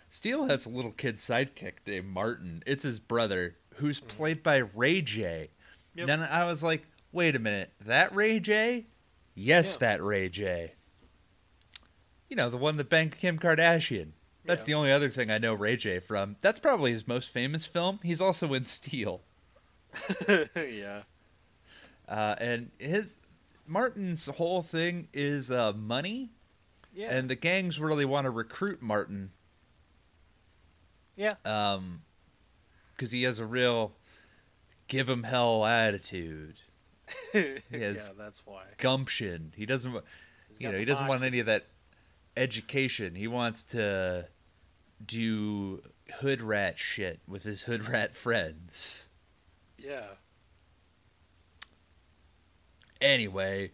Steel 0.09 0.47
has 0.47 0.65
a 0.65 0.69
little 0.69 0.91
kid 0.91 1.17
sidekick 1.17 1.73
named 1.85 2.07
Martin. 2.07 2.63
It's 2.65 2.83
his 2.83 2.99
brother, 2.99 3.57
who's 3.75 3.99
Mhm. 3.99 4.07
played 4.07 4.43
by 4.43 4.57
Ray 4.57 5.01
J. 5.01 5.49
Yep. 5.95 6.07
Then 6.07 6.21
I 6.23 6.45
was 6.45 6.63
like, 6.63 6.87
wait 7.11 7.35
a 7.35 7.39
minute, 7.39 7.71
that 7.81 8.15
Ray 8.15 8.39
J? 8.39 8.85
Yes, 9.39 9.73
Yeah. 9.73 9.77
that 9.87 10.03
Ray 10.03 10.29
J. 10.29 10.73
You 12.27 12.35
know, 12.35 12.49
the 12.49 12.57
one 12.57 12.77
that 12.77 12.89
banged 12.89 13.15
Kim 13.17 13.37
Kardashian. 13.37 14.13
That's 14.45 14.61
Yeah. 14.61 14.65
the 14.65 14.73
only 14.73 14.91
other 14.91 15.09
thing 15.11 15.29
I 15.29 15.37
know 15.37 15.53
Ray 15.53 15.77
J 15.77 15.99
from. 15.99 16.37
That's 16.41 16.57
probably 16.59 16.91
his 16.91 17.07
most 17.07 17.29
famous 17.29 17.65
film. 17.67 17.99
He's 18.01 18.19
also 18.19 18.51
in 18.53 18.65
Steel. 18.65 19.21
yeah. 20.55 21.03
Uh, 22.07 22.35
and 22.39 22.71
his 22.79 23.19
Martin's 23.67 24.25
whole 24.25 24.63
thing 24.63 25.07
is 25.13 25.51
uh, 25.51 25.73
money, 25.73 26.31
Yeah. 26.95 27.09
and 27.15 27.29
the 27.29 27.35
gangs 27.35 27.79
really 27.79 28.05
want 28.05 28.25
to 28.25 28.31
recruit 28.31 28.81
Martin 28.81 29.31
yeah. 31.15 31.33
um 31.45 32.01
because 32.95 33.11
he 33.11 33.23
has 33.23 33.39
a 33.39 33.45
real 33.45 33.93
give 34.87 35.07
him 35.09 35.23
hell 35.23 35.65
attitude 35.65 36.55
yeah, 37.33 37.59
has- 37.71 38.11
that's 38.17 38.45
why. 38.45 38.63
gumption 38.77 39.53
he 39.55 39.65
doesn't 39.65 39.93
you 40.59 40.71
know 40.71 40.77
he 40.77 40.85
doesn't 40.85 41.07
want 41.07 41.23
any 41.23 41.39
of 41.39 41.45
that 41.45 41.67
education 42.35 43.15
he 43.15 43.27
wants 43.27 43.63
to 43.63 44.27
do 45.05 45.81
hood 46.19 46.41
rat 46.41 46.77
shit 46.77 47.19
with 47.27 47.43
his 47.43 47.63
hood 47.63 47.87
rat 47.87 48.13
friends 48.15 49.09
Yeah. 49.77 50.05
anyway 53.01 53.71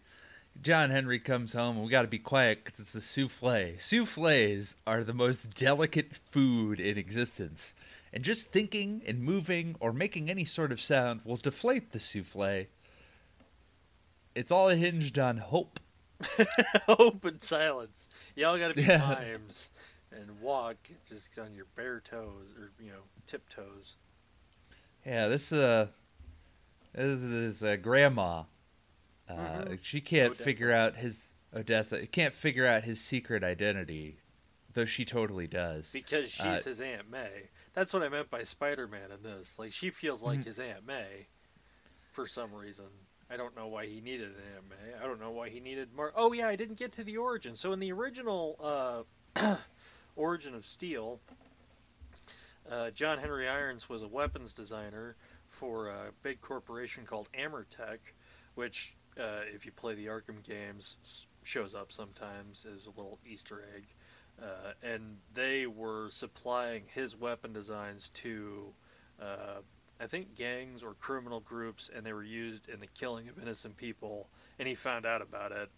John 0.62 0.90
Henry 0.90 1.18
comes 1.18 1.52
home 1.52 1.76
and 1.76 1.84
we 1.84 1.90
got 1.90 2.02
to 2.02 2.08
be 2.08 2.18
quiet 2.20 2.64
because 2.64 2.78
it's 2.78 2.92
the 2.92 3.00
souffle. 3.00 3.74
Souffles 3.80 4.76
are 4.86 5.02
the 5.02 5.12
most 5.12 5.52
delicate 5.56 6.14
food 6.30 6.78
in 6.78 6.96
existence. 6.96 7.74
And 8.12 8.22
just 8.22 8.52
thinking 8.52 9.02
and 9.04 9.18
moving 9.20 9.74
or 9.80 9.92
making 9.92 10.30
any 10.30 10.44
sort 10.44 10.70
of 10.70 10.80
sound 10.80 11.22
will 11.24 11.38
deflate 11.38 11.90
the 11.90 11.98
souffle. 11.98 12.66
It's 14.34 14.50
all 14.50 14.68
hinged 14.68 15.18
on 15.18 15.38
hope. 15.38 15.80
hope 16.86 17.24
and 17.24 17.42
silence. 17.42 18.08
Y'all 18.34 18.58
gotta 18.58 18.74
be 18.74 18.82
Yeah. 18.82 18.98
mimes 18.98 19.70
and 20.10 20.40
walk 20.40 20.76
just 21.06 21.38
on 21.38 21.54
your 21.54 21.66
bare 21.76 22.00
toes 22.00 22.54
or 22.58 22.70
you 22.82 22.90
know 22.90 23.02
tiptoes. 23.26 23.96
Yeah, 25.04 25.28
this 25.28 25.52
uh, 25.52 25.88
this 26.94 27.20
is 27.20 27.62
uh, 27.62 27.76
grandma. 27.76 28.44
Uh, 29.28 29.34
Mhm. 29.34 29.78
She 29.82 30.00
can't 30.00 30.32
Odessa. 30.32 30.44
figure 30.44 30.72
out 30.72 30.96
his 30.96 31.32
Odessa. 31.54 32.06
Can't 32.06 32.34
figure 32.34 32.66
out 32.66 32.84
his 32.84 33.00
secret 33.00 33.42
identity, 33.42 34.18
though 34.74 34.84
she 34.84 35.04
totally 35.04 35.46
does. 35.46 35.90
Because 35.92 36.30
she's 36.30 36.44
Uh, 36.44 36.62
his 36.64 36.80
Aunt 36.80 37.10
May. 37.10 37.50
That's 37.72 37.92
what 37.92 38.02
I 38.02 38.08
meant 38.08 38.30
by 38.30 38.42
Spider 38.44 38.86
Man 38.86 39.10
in 39.10 39.22
this. 39.22 39.58
Like 39.58 39.72
she 39.72 39.90
feels 39.90 40.22
like 40.22 40.40
Mhm. 40.40 40.44
his 40.46 40.58
Aunt 40.58 40.86
May 40.86 41.26
for 42.12 42.26
some 42.26 42.52
reason. 42.54 42.86
I 43.30 43.36
don't 43.36 43.56
know 43.56 43.68
why 43.68 43.86
he 43.86 44.00
needed 44.00 44.28
an 44.28 44.34
Aunt 44.54 44.68
May. 44.68 45.02
I 45.02 45.06
don't 45.06 45.20
know 45.20 45.30
why 45.30 45.48
he 45.48 45.60
needed 45.60 45.94
more. 45.94 46.12
Oh 46.14 46.32
yeah, 46.32 46.48
I 46.48 46.56
didn't 46.56 46.78
get 46.78 46.92
to 46.92 47.04
the 47.04 47.16
origin. 47.16 47.56
So 47.56 47.72
in 47.72 47.80
the 47.80 47.92
original 47.92 49.04
uh, 49.36 49.56
Origin 50.16 50.54
of 50.54 50.66
Steel, 50.66 51.20
uh, 52.70 52.90
John 52.90 53.18
Henry 53.18 53.48
Irons 53.48 53.88
was 53.88 54.02
a 54.02 54.08
weapons 54.08 54.52
designer 54.52 55.16
for 55.48 55.88
a 55.88 56.12
big 56.22 56.40
corporation 56.40 57.04
called 57.04 57.28
AmerTek, 57.38 57.98
which, 58.54 58.96
uh, 59.18 59.40
if 59.52 59.64
you 59.64 59.72
play 59.72 59.94
the 59.94 60.06
Arkham 60.06 60.42
games, 60.42 61.26
shows 61.42 61.74
up 61.74 61.92
sometimes 61.92 62.66
as 62.72 62.86
a 62.86 62.90
little 62.90 63.18
Easter 63.26 63.64
egg. 63.74 63.84
Uh, 64.42 64.72
and 64.82 65.18
they 65.32 65.66
were 65.66 66.08
supplying 66.10 66.84
his 66.92 67.16
weapon 67.16 67.52
designs 67.52 68.08
to, 68.08 68.74
uh, 69.20 69.60
I 70.04 70.06
think, 70.06 70.36
gangs 70.36 70.82
or 70.82 70.94
criminal 70.94 71.40
groups, 71.40 71.90
and 71.92 72.04
they 72.04 72.12
were 72.12 72.22
used 72.22 72.68
in 72.68 72.80
the 72.80 72.86
killing 72.86 73.28
of 73.28 73.42
innocent 73.42 73.78
people. 73.78 74.28
And 74.58 74.68
he 74.68 74.74
found 74.74 75.06
out 75.06 75.22
about 75.22 75.50
it. 75.50 75.70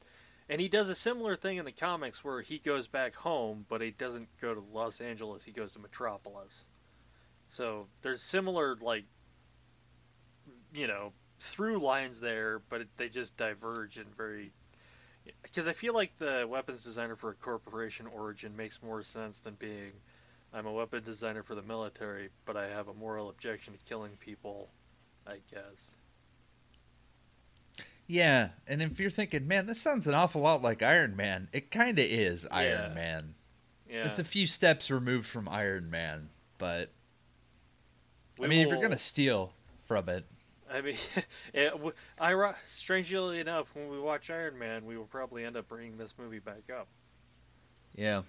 And 0.48 0.60
he 0.60 0.68
does 0.68 0.88
a 0.88 0.94
similar 0.94 1.36
thing 1.36 1.56
in 1.56 1.64
the 1.64 1.72
comics 1.72 2.22
where 2.22 2.40
he 2.42 2.58
goes 2.58 2.88
back 2.88 3.14
home, 3.14 3.66
but 3.68 3.80
he 3.80 3.90
doesn't 3.90 4.28
go 4.40 4.54
to 4.54 4.60
Los 4.60 5.00
Angeles, 5.00 5.44
he 5.44 5.52
goes 5.52 5.72
to 5.72 5.78
Metropolis. 5.78 6.64
So 7.48 7.86
there's 8.02 8.22
similar, 8.22 8.76
like, 8.80 9.04
you 10.74 10.86
know, 10.86 11.12
through 11.40 11.78
lines 11.78 12.20
there, 12.20 12.60
but 12.68 12.82
they 12.96 13.08
just 13.08 13.36
diverge 13.36 13.96
in 13.96 14.06
very. 14.16 14.52
Because 15.42 15.66
I 15.66 15.72
feel 15.72 15.94
like 15.94 16.18
the 16.18 16.46
weapons 16.48 16.84
designer 16.84 17.16
for 17.16 17.30
a 17.30 17.34
corporation 17.34 18.06
origin 18.06 18.56
makes 18.56 18.82
more 18.82 19.02
sense 19.02 19.40
than 19.40 19.54
being, 19.54 19.92
I'm 20.56 20.64
a 20.64 20.72
weapon 20.72 21.02
designer 21.04 21.42
for 21.42 21.54
the 21.54 21.60
military, 21.62 22.30
but 22.46 22.56
I 22.56 22.68
have 22.68 22.88
a 22.88 22.94
moral 22.94 23.28
objection 23.28 23.74
to 23.74 23.78
killing 23.86 24.12
people, 24.18 24.70
I 25.26 25.40
guess. 25.52 25.90
Yeah, 28.06 28.50
and 28.66 28.80
if 28.80 28.98
you're 28.98 29.10
thinking, 29.10 29.46
man, 29.46 29.66
this 29.66 29.82
sounds 29.82 30.06
an 30.06 30.14
awful 30.14 30.40
lot 30.40 30.62
like 30.62 30.82
Iron 30.82 31.14
Man, 31.14 31.48
it 31.52 31.70
kind 31.70 31.98
of 31.98 32.06
is 32.06 32.46
Iron 32.50 32.88
Yeah. 32.88 32.94
Man. 32.94 33.34
Yeah. 33.86 34.06
It's 34.06 34.18
a 34.18 34.24
few 34.24 34.46
steps 34.46 34.90
removed 34.90 35.26
from 35.26 35.46
Iron 35.46 35.90
Man, 35.90 36.30
but 36.56 36.90
I 38.40 38.42
We 38.42 38.48
mean, 38.48 38.60
if 38.60 38.70
you're 38.70 38.80
gonna 38.80 38.96
steal 38.96 39.52
from 39.84 40.08
it, 40.08 40.24
I 40.72 40.80
mean, 40.80 40.96
it, 41.52 41.74
I, 42.18 42.54
strangely 42.64 43.40
enough, 43.40 43.74
when 43.74 43.90
we 43.90 44.00
watch 44.00 44.30
Iron 44.30 44.58
Man, 44.58 44.86
we 44.86 44.96
will 44.96 45.04
probably 45.04 45.44
end 45.44 45.58
up 45.58 45.68
bringing 45.68 45.98
this 45.98 46.14
movie 46.18 46.38
back 46.38 46.70
up. 46.72 46.88
yeah. 47.94 48.22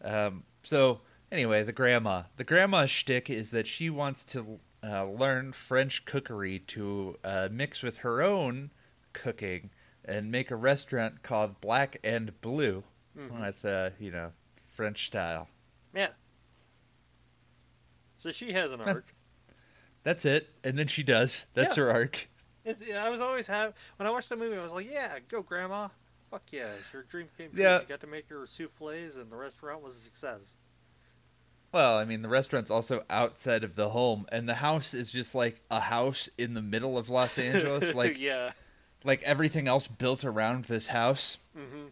Um, 0.00 0.44
so 0.62 1.00
anyway, 1.30 1.62
the 1.62 1.72
grandma, 1.72 2.22
the 2.36 2.44
grandma 2.44 2.86
shtick 2.86 3.28
is 3.30 3.50
that 3.50 3.66
she 3.66 3.90
wants 3.90 4.24
to 4.26 4.58
uh, 4.82 5.04
learn 5.04 5.52
French 5.52 6.04
cookery 6.04 6.58
to 6.60 7.16
uh, 7.24 7.48
mix 7.50 7.82
with 7.82 7.98
her 7.98 8.22
own 8.22 8.70
cooking 9.12 9.70
and 10.04 10.30
make 10.30 10.50
a 10.50 10.56
restaurant 10.56 11.22
called 11.22 11.60
Black 11.60 11.98
and 12.04 12.40
Blue 12.40 12.84
Mhm. 13.16 13.40
with 13.40 13.64
uh, 13.64 13.90
you 13.98 14.10
know 14.12 14.32
French 14.74 15.06
style. 15.06 15.48
Yeah. 15.94 16.10
So 18.14 18.30
she 18.30 18.52
has 18.52 18.72
an 18.72 18.80
arc. 18.80 19.14
That's 20.04 20.24
it, 20.24 20.48
and 20.64 20.78
then 20.78 20.86
she 20.86 21.02
does. 21.02 21.46
That's 21.54 21.76
Yeah. 21.76 21.84
her 21.84 21.90
arc. 21.90 22.28
It's, 22.64 22.82
I 22.82 23.08
was 23.10 23.20
always 23.20 23.46
have 23.48 23.74
when 23.96 24.06
I 24.06 24.10
watched 24.10 24.28
the 24.28 24.36
movie, 24.36 24.56
I 24.56 24.62
was 24.62 24.72
like, 24.72 24.90
"Yeah, 24.90 25.18
go, 25.28 25.42
Grandma! 25.42 25.88
Fuck 26.30 26.52
yeah, 26.52 26.72
it's 26.78 26.92
your 26.92 27.02
dream 27.02 27.28
came 27.36 27.50
true. 27.50 27.62
Yeah. 27.62 27.80
She 27.80 27.86
got 27.86 28.00
to 28.00 28.06
make 28.06 28.28
her 28.28 28.46
souffles, 28.46 29.16
and 29.16 29.30
the 29.32 29.36
restaurant 29.36 29.82
was 29.82 29.96
a 29.96 30.00
success." 30.00 30.54
Well, 31.72 31.98
I 31.98 32.04
mean, 32.04 32.22
the 32.22 32.28
restaurant's 32.28 32.70
also 32.70 33.04
outside 33.10 33.62
of 33.62 33.74
the 33.74 33.90
home, 33.90 34.26
and 34.32 34.48
the 34.48 34.54
house 34.54 34.94
is 34.94 35.10
just 35.10 35.34
like 35.34 35.60
a 35.70 35.80
house 35.80 36.28
in 36.38 36.54
the 36.54 36.62
middle 36.62 36.96
of 36.96 37.10
Los 37.10 37.38
Angeles, 37.38 37.94
like 37.94 38.18
yeah. 38.18 38.52
like 39.04 39.22
everything 39.22 39.68
else 39.68 39.86
built 39.86 40.24
around 40.24 40.64
this 40.64 40.88
house. 40.88 41.36
hmm 41.54 41.88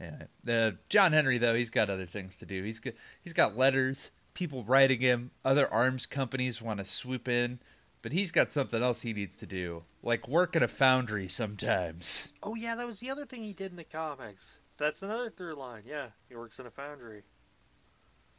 Yeah. 0.00 0.24
Uh, 0.46 0.72
John 0.88 1.12
Henry, 1.12 1.38
though, 1.38 1.54
he's 1.54 1.70
got 1.70 1.90
other 1.90 2.06
things 2.06 2.36
to 2.36 2.46
do. 2.46 2.62
He's 2.62 2.78
got 2.78 2.94
he's 3.22 3.32
got 3.32 3.56
letters, 3.56 4.10
people 4.34 4.62
writing 4.64 5.00
him, 5.00 5.30
other 5.44 5.72
arms 5.72 6.06
companies 6.06 6.60
want 6.62 6.78
to 6.78 6.84
swoop 6.84 7.26
in, 7.26 7.58
but 8.02 8.12
he's 8.12 8.30
got 8.30 8.50
something 8.50 8.82
else 8.82 9.00
he 9.00 9.12
needs 9.14 9.34
to 9.36 9.46
do, 9.46 9.82
like 10.02 10.28
work 10.28 10.54
at 10.54 10.62
a 10.62 10.68
foundry 10.68 11.26
sometimes. 11.26 12.32
Oh 12.42 12.54
yeah, 12.54 12.76
that 12.76 12.86
was 12.86 13.00
the 13.00 13.10
other 13.10 13.24
thing 13.26 13.42
he 13.42 13.52
did 13.54 13.70
in 13.70 13.76
the 13.76 13.84
comics. 13.84 14.60
That's 14.78 15.02
another 15.02 15.30
through 15.30 15.54
line. 15.54 15.82
Yeah, 15.86 16.08
he 16.28 16.36
works 16.36 16.58
in 16.58 16.66
a 16.66 16.70
foundry. 16.70 17.22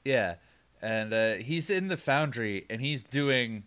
Yeah, 0.06 0.36
and 0.82 1.14
uh, 1.14 1.34
he's 1.36 1.70
in 1.70 1.88
the 1.90 1.98
foundry 1.98 2.66
and 2.70 2.82
he's 2.82 3.04
doing 3.04 3.64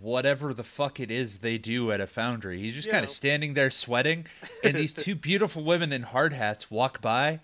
whatever 0.00 0.52
the 0.52 0.64
fuck 0.64 1.00
it 1.00 1.10
is 1.10 1.38
they 1.38 1.56
do 1.58 1.90
at 1.92 2.00
a 2.00 2.06
foundry. 2.06 2.58
He's 2.60 2.74
just 2.74 2.88
Yeah. 2.88 2.94
kind 2.94 3.04
of 3.04 3.10
standing 3.10 3.54
there 3.54 3.70
sweating, 3.70 4.26
and 4.62 4.74
these 4.76 4.92
two 4.92 5.14
beautiful 5.28 5.62
women 5.64 5.92
in 5.92 6.02
hard 6.02 6.32
hats 6.32 6.70
walk 6.70 7.00
by, 7.00 7.40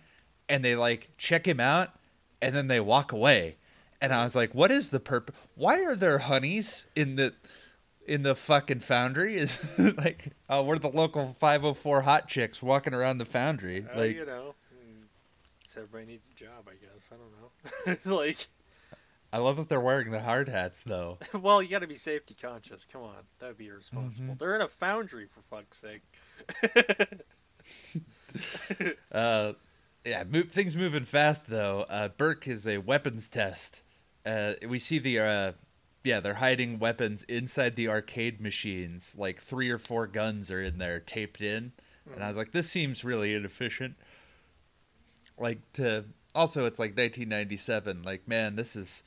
and 0.48 0.64
they 0.64 0.76
like 0.76 1.10
check 1.16 1.46
him 1.46 1.60
out, 1.60 1.90
and 2.42 2.54
then 2.54 2.66
they 2.68 2.80
walk 2.80 3.12
away. 3.12 3.56
And 4.02 4.12
I 4.12 4.24
was 4.24 4.34
like, 4.34 4.54
"What 4.54 4.70
is 4.70 4.90
the 4.90 5.00
purpose? 5.00 5.34
Why 5.54 5.82
are 5.84 5.96
there 5.96 6.18
honeys 6.18 6.84
in 6.94 7.16
the 7.16 7.32
in 8.06 8.22
the 8.24 8.34
fucking 8.34 8.80
foundry? 8.80 9.36
Is 9.38 9.78
like, 9.78 10.32
oh, 10.50 10.62
we're 10.62 10.76
the 10.78 10.90
local 10.90 11.34
504 11.40 12.02
hot 12.02 12.28
chicks 12.28 12.60
walking 12.60 12.92
around 12.92 13.16
the 13.16 13.24
foundry. 13.24 13.86
Uh, 13.94 13.98
like, 13.98 14.16
you 14.16 14.26
know, 14.26 14.54
mm, 15.74 15.80
so 15.80 15.82
everybody 15.82 16.12
needs 16.12 16.28
a 16.28 16.34
job, 16.34 16.68
I 16.68 16.74
guess. 16.74 17.10
I 17.12 17.16
don't 17.16 18.06
know. 18.06 18.16
like, 18.16 18.48
I 19.32 19.38
love 19.38 19.56
that 19.56 19.68
they're 19.68 19.80
wearing 19.80 20.10
the 20.10 20.20
hard 20.20 20.48
hats 20.48 20.82
though. 20.84 21.18
well, 21.34 21.62
you 21.62 21.68
got 21.68 21.80
to 21.80 21.86
be 21.86 21.96
safety 21.96 22.36
conscious. 22.40 22.84
Come 22.84 23.02
on, 23.02 23.24
that 23.40 23.48
would 23.48 23.58
be 23.58 23.66
irresponsible. 23.66 24.34
Mhm. 24.34 24.38
They're 24.38 24.54
in 24.54 24.62
a 24.62 24.68
foundry 24.68 25.26
for 25.26 25.42
fuck's 25.42 25.78
sake. 25.78 26.02
Uh, 29.12 29.52
yeah, 30.04 30.24
things 30.50 30.76
moving 30.76 31.04
fast 31.04 31.46
though. 31.48 31.86
Uh, 31.88 32.08
Burke 32.08 32.48
is 32.48 32.66
a 32.66 32.78
weapons 32.78 33.28
test. 33.28 33.82
Uh, 34.26 34.54
we 34.68 34.78
see 34.78 34.98
the 34.98 35.20
uh, 35.20 35.52
yeah, 36.02 36.20
they're 36.20 36.34
hiding 36.34 36.78
weapons 36.78 37.22
inside 37.24 37.76
the 37.76 37.88
arcade 37.88 38.40
machines. 38.40 39.14
Like 39.16 39.40
three 39.40 39.70
or 39.70 39.78
four 39.78 40.06
guns 40.06 40.50
are 40.50 40.60
in 40.60 40.78
there 40.78 41.00
taped 41.00 41.40
in, 41.40 41.72
and 42.12 42.22
I 42.22 42.28
was 42.28 42.36
like, 42.36 42.52
this 42.52 42.68
seems 42.68 43.04
really 43.04 43.34
inefficient. 43.34 43.94
Like 45.38 45.58
to 45.74 46.04
also, 46.34 46.66
it's 46.66 46.78
like 46.78 46.90
1997. 46.90 48.02
Like 48.02 48.26
man, 48.28 48.56
this 48.56 48.76
is 48.76 49.02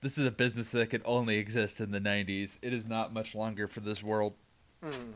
this 0.00 0.18
is 0.18 0.26
a 0.26 0.30
business 0.32 0.70
that 0.72 0.90
could 0.90 1.02
only 1.04 1.36
exist 1.38 1.80
in 1.80 1.92
the 1.92 2.00
90s. 2.00 2.58
It 2.60 2.72
is 2.72 2.86
not 2.86 3.12
much 3.12 3.34
longer 3.34 3.68
for 3.68 3.80
this 3.80 4.02
world 4.02 4.34
Mm. 4.84 5.14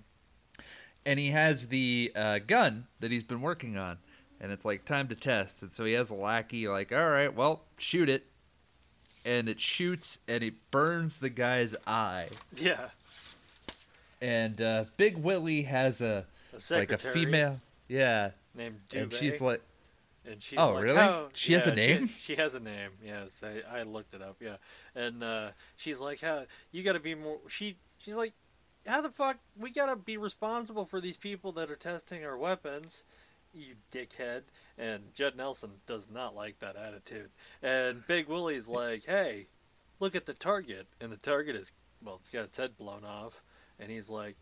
and 1.04 1.18
he 1.18 1.30
has 1.30 1.66
the 1.68 2.12
uh, 2.14 2.38
gun 2.38 2.86
that 3.00 3.10
he's 3.10 3.24
been 3.24 3.40
working 3.40 3.76
on, 3.76 3.98
and 4.40 4.52
it's 4.52 4.64
like 4.64 4.84
time 4.84 5.08
to 5.08 5.16
test. 5.16 5.60
And 5.62 5.72
so 5.72 5.84
he 5.84 5.94
has 5.94 6.10
a 6.10 6.14
lackey, 6.14 6.68
like, 6.68 6.92
all 6.92 7.10
right, 7.10 7.34
well, 7.34 7.62
shoot 7.76 8.08
it, 8.08 8.26
and 9.24 9.48
it 9.48 9.60
shoots 9.60 10.20
and 10.28 10.44
it 10.44 10.54
burns 10.70 11.18
the 11.18 11.30
guy's 11.30 11.74
eye. 11.84 12.28
Yeah, 12.56 12.90
And 14.22 14.60
uh, 14.60 14.84
Big 14.96 15.16
Willie 15.16 15.62
has 15.62 16.00
a 16.00 16.26
a 16.52 16.74
like 16.74 16.92
a 16.92 16.98
female, 16.98 17.60
yeah, 17.88 18.30
named 18.54 18.80
and 18.94 19.12
she's 19.12 19.40
like, 19.40 19.62
And 20.28 20.42
she's 20.42 20.58
Oh, 20.58 20.72
like, 20.72 20.84
really? 20.84 20.96
"How-" 20.96 21.28
She 21.34 21.52
has 21.52 21.66
a 21.66 21.74
name? 21.74 22.08
She, 22.08 22.14
she 22.34 22.36
has 22.36 22.54
a 22.54 22.60
name. 22.60 22.90
Yes, 23.04 23.42
I, 23.44 23.78
I 23.80 23.82
looked 23.84 24.12
it 24.14 24.22
up. 24.22 24.36
Yeah, 24.40 24.56
and 24.94 25.22
uh, 25.22 25.50
she's 25.76 26.00
like, 26.00 26.20
"How 26.20 26.46
you 26.72 26.82
got 26.82 26.94
to 26.94 27.00
be 27.00 27.14
more?" 27.14 27.38
She 27.48 27.76
she's 27.98 28.14
like, 28.14 28.32
"How 28.86 29.00
the 29.00 29.10
fuck 29.10 29.38
we 29.56 29.70
got 29.70 29.86
to 29.86 29.96
be 29.96 30.16
responsible 30.16 30.84
for 30.84 31.00
these 31.00 31.16
people 31.16 31.52
that 31.52 31.70
are 31.70 31.76
testing 31.76 32.24
our 32.24 32.36
weapons?" 32.36 33.04
You 33.54 33.76
dickhead. 33.90 34.42
And 34.76 35.14
Judd 35.14 35.36
Nelson 35.36 35.70
does 35.86 36.08
not 36.12 36.34
like 36.34 36.58
that 36.58 36.76
attitude. 36.76 37.30
And 37.62 38.06
Big 38.06 38.26
Willie's 38.28 38.68
like, 38.68 39.04
"Hey, 39.06 39.46
look 40.00 40.14
at 40.16 40.26
the 40.26 40.34
target." 40.34 40.88
And 41.00 41.10
the 41.12 41.16
target 41.16 41.54
is 41.56 41.72
well, 42.04 42.16
it's 42.20 42.30
got 42.30 42.44
its 42.44 42.56
head 42.58 42.76
blown 42.76 43.04
off. 43.04 43.42
And 43.78 43.90
he's 43.90 44.10
like, 44.10 44.36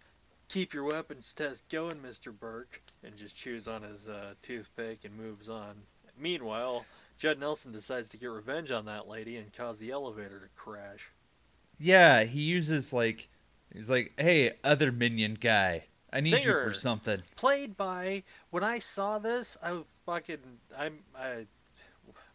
keep 0.54 0.72
your 0.72 0.84
weapons 0.84 1.32
test 1.32 1.68
going, 1.68 2.00
Mister 2.00 2.30
Burke, 2.30 2.80
and 3.02 3.16
just 3.16 3.34
chews 3.34 3.66
on 3.66 3.82
his 3.82 4.08
uh, 4.08 4.34
toothpick 4.40 5.04
and 5.04 5.16
moves 5.16 5.48
on. 5.48 5.82
Meanwhile, 6.16 6.86
Judd 7.18 7.40
Nelson 7.40 7.72
decides 7.72 8.08
to 8.10 8.16
get 8.16 8.30
revenge 8.30 8.70
on 8.70 8.84
that 8.84 9.08
lady 9.08 9.36
and 9.36 9.52
cause 9.52 9.80
the 9.80 9.90
elevator 9.90 10.38
to 10.38 10.46
crash. 10.54 11.10
Yeah, 11.76 12.22
he 12.22 12.42
uses 12.42 12.92
like 12.92 13.28
he's 13.72 13.90
like, 13.90 14.12
"Hey, 14.16 14.52
other 14.62 14.92
minion 14.92 15.34
guy, 15.34 15.86
I 16.12 16.20
need 16.20 16.44
you 16.44 16.52
for 16.52 16.72
something." 16.72 17.24
Played 17.34 17.76
by 17.76 18.22
when 18.50 18.62
I 18.62 18.78
saw 18.78 19.18
this, 19.18 19.56
I 19.60 19.82
fucking 20.06 20.60
I'm 20.78 21.00
I 21.18 21.46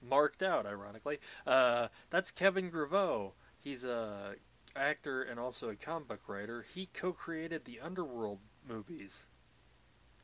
marked 0.06 0.44
out. 0.44 0.66
Ironically, 0.66 1.20
uh, 1.48 1.88
that's 2.10 2.32
Kevin 2.32 2.70
Grevioux. 2.70 3.32
He's 3.62 3.86
a 3.86 4.36
actor 4.80 5.22
and 5.22 5.40
also 5.40 5.70
a 5.70 5.76
comic 5.76 6.08
book 6.08 6.22
writer. 6.28 6.66
He 6.74 6.90
co-created 6.94 7.66
the 7.66 7.80
Underworld 7.80 8.40
movies. 8.68 9.28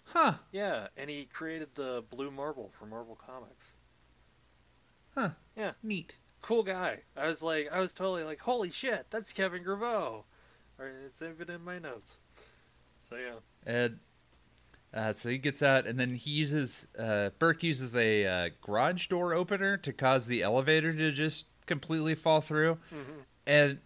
Huh? 0.05 0.35
Yeah, 0.51 0.87
and 0.95 1.09
he 1.09 1.25
created 1.25 1.69
the 1.75 2.03
Blue 2.09 2.31
Marvel 2.31 2.71
for 2.77 2.85
Marvel 2.85 3.15
Comics. 3.15 3.73
Huh? 5.15 5.29
Yeah. 5.55 5.71
Neat. 5.83 6.17
Cool 6.41 6.63
guy. 6.63 6.99
I 7.17 7.27
was 7.27 7.41
like, 7.41 7.69
I 7.71 7.79
was 7.79 7.91
totally 7.91 8.23
like, 8.23 8.41
holy 8.41 8.69
shit, 8.69 9.05
that's 9.09 9.33
Kevin 9.33 9.63
Grevioux. 9.63 10.23
Or 10.77 10.91
it's 11.05 11.21
even 11.21 11.49
in 11.49 11.63
my 11.63 11.79
notes. 11.79 12.17
So 13.01 13.15
yeah. 13.15 13.39
And 13.65 13.99
uh, 14.93 15.13
so 15.13 15.29
he 15.29 15.37
gets 15.37 15.63
out, 15.63 15.87
and 15.87 15.99
then 15.99 16.15
he 16.15 16.31
uses 16.31 16.87
uh, 16.97 17.29
Burke 17.39 17.63
uses 17.63 17.95
a 17.95 18.25
uh, 18.25 18.49
garage 18.61 19.07
door 19.07 19.33
opener 19.33 19.77
to 19.77 19.91
cause 19.91 20.27
the 20.27 20.41
elevator 20.41 20.93
to 20.93 21.11
just 21.11 21.47
completely 21.65 22.13
fall 22.15 22.41
through. 22.41 22.77
hmm 22.89 23.21
And 23.47 23.79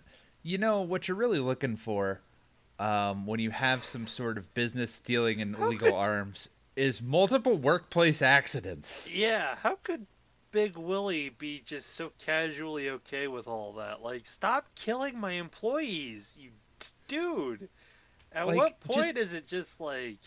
you 0.43 0.57
know 0.57 0.81
what 0.81 1.07
you're 1.07 1.17
really 1.17 1.39
looking 1.39 1.75
for 1.75 2.21
um, 2.79 3.25
when 3.25 3.39
you 3.39 3.51
have 3.51 3.83
some 3.83 4.07
sort 4.07 4.37
of 4.37 4.53
business 4.53 4.93
stealing 4.93 5.41
and 5.41 5.55
illegal 5.55 5.89
could- 5.89 5.95
arms 5.95 6.49
is 6.75 7.01
multiple 7.01 7.57
workplace 7.57 8.21
accidents. 8.21 9.09
Yeah, 9.11 9.55
how 9.57 9.75
could 9.83 10.05
Big 10.51 10.77
Willie 10.77 11.27
be 11.29 11.61
just 11.65 11.93
so 11.93 12.13
casually 12.17 12.89
okay 12.89 13.27
with 13.27 13.47
all 13.47 13.73
that? 13.73 14.01
Like, 14.01 14.25
stop 14.25 14.67
killing 14.75 15.19
my 15.19 15.33
employees, 15.33 16.37
you 16.39 16.51
d- 16.79 16.87
dude. 17.07 17.69
At 18.31 18.47
Like, 18.47 18.57
what 18.57 18.79
just- 18.87 18.97
point 18.97 19.17
is 19.17 19.33
it 19.33 19.45
just 19.45 19.81
like, 19.81 20.19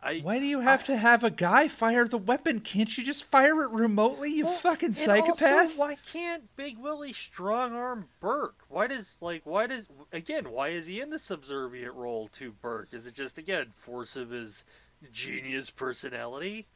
I 0.00 0.20
Why 0.20 0.38
do 0.38 0.46
you 0.46 0.60
have 0.60 0.84
to 0.84 0.96
have 0.96 1.24
a 1.24 1.30
guy 1.30 1.66
fire 1.66 2.06
the 2.06 2.18
weapon? 2.18 2.60
Can't 2.60 2.96
you 2.96 3.02
just 3.02 3.24
fire 3.24 3.62
it 3.64 3.70
remotely, 3.70 4.30
you 4.30 4.44
Well, 4.44 4.54
fucking 4.54 4.88
and 4.88 4.96
psychopath? 4.96 5.70
Also, 5.70 5.78
why 5.78 5.96
can't 6.12 6.54
Big 6.54 6.78
Willie 6.78 7.12
strong 7.12 7.72
arm 7.72 8.08
Burke? 8.20 8.64
Why 8.68 8.86
does 8.86 9.18
like 9.20 9.42
why 9.44 9.66
does 9.66 9.88
again 10.12 10.52
why 10.52 10.68
is 10.68 10.86
he 10.86 11.00
in 11.00 11.10
the 11.10 11.18
subservient 11.18 11.94
role 11.94 12.28
to 12.28 12.52
Burke? 12.52 12.92
Is 12.92 13.08
it 13.08 13.14
just 13.14 13.38
again 13.38 13.72
force 13.74 14.14
of 14.14 14.30
his 14.30 14.62
genius 15.10 15.70
personality? 15.70 16.68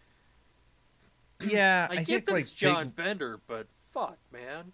yeah, 1.47 1.89
I, 1.91 1.95
I, 1.95 1.97
get 1.99 2.07
think 2.07 2.25
that 2.27 2.33
like 2.33 2.43
it's 2.43 2.51
John 2.51 2.89
Big, 2.89 2.97
Bender, 2.97 3.41
but 3.47 3.67
fuck, 3.93 4.19
man. 4.33 4.73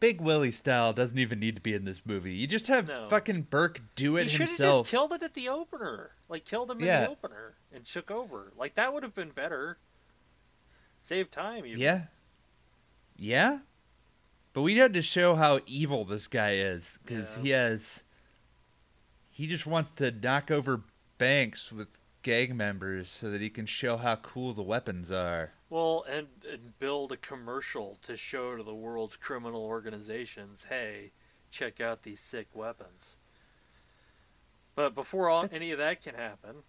Big 0.00 0.20
Willie 0.20 0.50
style 0.50 0.92
doesn't 0.94 1.18
even 1.18 1.38
need 1.38 1.54
to 1.56 1.60
be 1.60 1.74
in 1.74 1.84
this 1.84 2.02
movie. 2.06 2.32
You 2.32 2.46
just 2.46 2.68
have 2.68 2.88
No. 2.88 3.06
fucking 3.10 3.42
Burke 3.42 3.80
do 3.94 4.14
He 4.16 4.22
it 4.22 4.28
should 4.30 4.40
have 4.40 4.48
just 4.48 4.58
himself. 4.60 4.88
killed 4.88 5.12
it 5.12 5.22
at 5.22 5.34
the 5.34 5.48
opener. 5.48 6.12
Like 6.28 6.44
killed 6.46 6.70
him 6.70 6.78
in 6.80 6.86
Yeah. 6.86 7.04
the 7.04 7.10
opener 7.10 7.54
and 7.72 7.84
took 7.84 8.10
over. 8.10 8.52
Like 8.56 8.74
that 8.74 8.94
would 8.94 9.02
have 9.02 9.14
been 9.14 9.30
better. 9.30 9.78
Save 11.02 11.30
time. 11.30 11.66
Even. 11.66 11.78
Yeah. 11.80 12.04
Yeah. 13.16 13.58
But 14.52 14.62
we 14.62 14.76
had 14.78 14.94
to 14.94 15.02
show 15.02 15.34
how 15.36 15.60
evil 15.66 16.04
this 16.04 16.26
guy 16.26 16.54
is 16.54 16.98
because 17.04 17.36
Yeah. 17.36 17.42
he 17.42 17.48
has. 17.50 18.04
He 19.30 19.46
just 19.46 19.66
wants 19.66 19.92
to 19.92 20.10
knock 20.10 20.50
over 20.50 20.82
banks 21.18 21.70
with 21.70 22.00
gang 22.22 22.56
members 22.56 23.10
so 23.10 23.30
that 23.30 23.40
he 23.40 23.48
can 23.50 23.66
show 23.66 23.96
how 23.98 24.16
cool 24.16 24.52
the 24.54 24.62
weapons 24.62 25.10
are. 25.12 25.52
Well, 25.70 26.04
and, 26.08 26.26
and 26.50 26.76
build 26.80 27.12
a 27.12 27.16
commercial 27.16 27.96
to 28.02 28.16
show 28.16 28.56
to 28.56 28.62
the 28.62 28.74
world's 28.74 29.16
criminal 29.16 29.62
organizations, 29.62 30.66
hey, 30.68 31.12
check 31.52 31.80
out 31.80 32.02
these 32.02 32.20
sick 32.20 32.48
weapons. 32.54 33.16
But 34.74 34.94
before 34.96 35.28
all, 35.30 35.48
any 35.52 35.70
of 35.70 35.78
that 35.78 36.02
can 36.02 36.16
happen, 36.16 36.64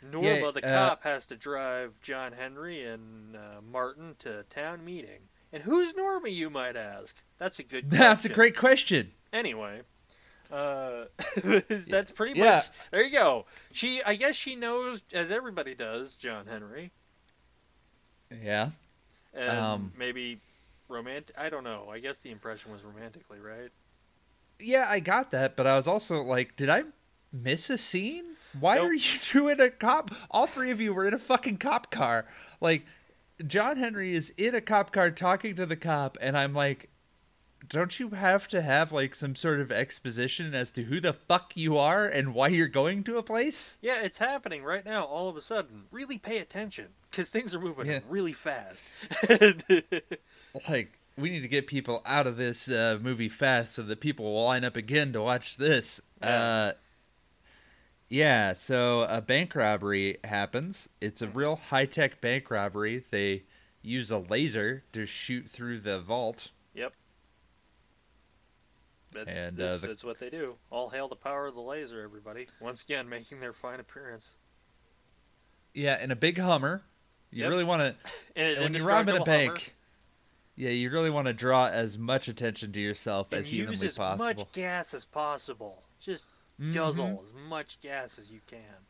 Norma 0.00 0.28
Yeah, 0.28 0.50
the 0.52 0.64
uh, 0.64 0.88
cop 0.88 1.02
has 1.02 1.26
to 1.26 1.36
drive 1.36 1.94
John 2.00 2.32
Henry 2.32 2.84
and 2.84 3.34
uh, 3.34 3.60
Martin 3.68 4.14
to 4.20 4.40
a 4.40 4.42
town 4.44 4.84
meeting. 4.84 5.22
And 5.52 5.64
who's 5.64 5.94
Norma, 5.96 6.28
you 6.28 6.50
might 6.50 6.76
ask? 6.76 7.22
That's 7.38 7.58
a 7.58 7.62
good 7.64 7.88
question. 7.88 7.98
That's 7.98 8.24
a 8.26 8.28
great 8.28 8.56
question. 8.56 9.12
Anyway, 9.32 9.82
uh, 10.52 11.04
that's 11.88 12.10
pretty 12.12 12.38
Yeah. 12.38 12.56
much. 12.56 12.64
There 12.90 13.02
you 13.02 13.10
go. 13.10 13.46
She, 13.72 14.02
I 14.04 14.14
guess, 14.14 14.36
she 14.36 14.54
knows, 14.56 15.02
as 15.12 15.30
everybody 15.30 15.74
does, 15.74 16.14
John 16.14 16.46
Henry, 16.46 16.92
Yeah. 18.30 18.70
and 19.34 19.58
Um, 19.58 19.92
maybe 19.96 20.40
romantic. 20.88 21.36
I 21.38 21.48
don't 21.50 21.64
know. 21.64 21.88
I 21.90 21.98
guess 21.98 22.18
the 22.18 22.30
impression 22.30 22.72
was 22.72 22.84
romantically, 22.84 23.40
right? 23.40 23.70
Yeah, 24.58 24.86
I 24.88 25.00
got 25.00 25.30
that, 25.30 25.56
but 25.56 25.66
I 25.66 25.76
was 25.76 25.86
also 25.86 26.22
like, 26.22 26.56
did 26.56 26.68
I 26.68 26.84
miss 27.32 27.70
a 27.70 27.78
scene? 27.78 28.36
Why 28.58 28.76
Nope. 28.76 28.84
are 28.88 28.92
you 28.94 29.18
doing 29.32 29.60
a 29.60 29.70
cop? 29.70 30.10
All 30.30 30.46
three 30.46 30.70
of 30.70 30.80
you 30.80 30.92
were 30.94 31.06
in 31.06 31.14
a 31.14 31.18
fucking 31.18 31.58
cop 31.58 31.90
car. 31.90 32.26
Like, 32.60 32.84
John 33.46 33.76
Henry 33.76 34.14
is 34.14 34.30
in 34.36 34.54
a 34.54 34.60
cop 34.60 34.92
car 34.92 35.10
talking 35.10 35.54
to 35.56 35.66
the 35.66 35.76
cop, 35.76 36.18
and 36.20 36.36
I'm 36.36 36.54
like, 36.54 36.88
don't 37.68 38.00
you 38.00 38.10
have 38.10 38.48
to 38.48 38.62
have 38.62 38.90
like 38.92 39.14
some 39.14 39.34
sort 39.36 39.60
of 39.60 39.70
exposition 39.70 40.54
as 40.54 40.70
to 40.72 40.84
who 40.84 41.00
the 41.00 41.12
fuck 41.12 41.56
you 41.56 41.76
are 41.76 42.06
and 42.06 42.32
why 42.34 42.48
you're 42.48 42.66
going 42.66 43.04
to 43.04 43.18
a 43.18 43.22
place? 43.22 43.76
Yeah, 43.80 44.00
it's 44.02 44.18
happening 44.18 44.64
right 44.64 44.84
now. 44.84 45.04
All 45.04 45.28
of 45.28 45.36
a 45.36 45.40
sudden, 45.40 45.84
really 45.90 46.18
pay 46.18 46.38
attention 46.38 46.88
because 47.10 47.30
things 47.30 47.54
are 47.54 47.60
moving 47.60 47.86
Yeah. 47.86 48.00
really 48.08 48.32
fast. 48.32 48.84
Like, 50.68 50.98
we 51.16 51.28
need 51.30 51.42
to 51.42 51.48
get 51.48 51.66
people 51.66 52.00
out 52.06 52.26
of 52.26 52.36
this 52.36 52.68
uh, 52.68 52.98
movie 53.00 53.28
fast 53.28 53.74
so 53.74 53.82
that 53.82 54.00
people 54.00 54.24
will 54.24 54.44
line 54.44 54.64
up 54.64 54.76
again 54.76 55.12
to 55.12 55.20
watch 55.22 55.56
this. 55.58 56.00
Yeah. 56.22 56.28
Uh, 56.28 56.72
yeah, 58.08 58.52
so 58.54 59.02
a 59.02 59.20
bank 59.20 59.54
robbery 59.54 60.16
happens. 60.24 60.88
It's 61.00 61.20
a 61.20 61.28
real 61.28 61.56
high 61.56 61.84
tech 61.84 62.20
bank 62.22 62.50
robbery. 62.50 63.04
They 63.10 63.42
use 63.82 64.10
a 64.10 64.18
laser 64.18 64.84
to 64.94 65.04
shoot 65.04 65.48
through 65.48 65.80
the 65.80 66.00
vault. 66.00 66.50
yep. 66.74 66.94
That's, 69.12 69.36
And, 69.36 69.60
uh, 69.60 69.76
the- 69.76 69.86
that's 69.88 70.04
what 70.04 70.18
they 70.18 70.30
do. 70.30 70.56
All 70.70 70.88
hail 70.90 71.08
the 71.08 71.16
power 71.16 71.46
of 71.46 71.54
the 71.54 71.60
laser, 71.60 72.02
everybody. 72.02 72.46
Once 72.60 72.82
again, 72.82 73.08
making 73.08 73.40
their 73.40 73.52
fine 73.52 73.80
appearance. 73.80 74.34
Yeah, 75.74 76.02
in 76.02 76.10
a 76.10 76.16
big 76.16 76.38
Hummer. 76.38 76.82
You 77.30 77.42
Yep. 77.42 77.50
really 77.50 77.64
want 77.64 77.82
to 77.82 78.10
And 78.36 78.58
when 78.58 78.74
you're 78.74 78.86
robbing 78.86 79.16
a 79.16 79.24
bank. 79.24 79.74
Yeah, 80.56 80.70
you 80.70 80.90
really 80.90 81.10
want 81.10 81.26
to 81.26 81.32
draw 81.32 81.66
as 81.68 81.96
much 81.96 82.26
attention 82.26 82.72
to 82.72 82.80
yourself 82.80 83.28
Hummer, 83.30 83.40
as 83.40 83.48
and 83.50 83.56
use 83.58 83.82
as 83.82 83.96
possible. 83.96 84.24
much 84.24 84.52
gas 84.52 84.92
as 84.94 85.04
possible. 85.04 85.84
Just 86.00 86.24
Mhm. 86.60 86.74
guzzle 86.74 87.20
as 87.22 87.32
much 87.32 87.80
gas 87.80 88.18
as 88.18 88.30
you 88.30 88.40
can. 88.46 88.86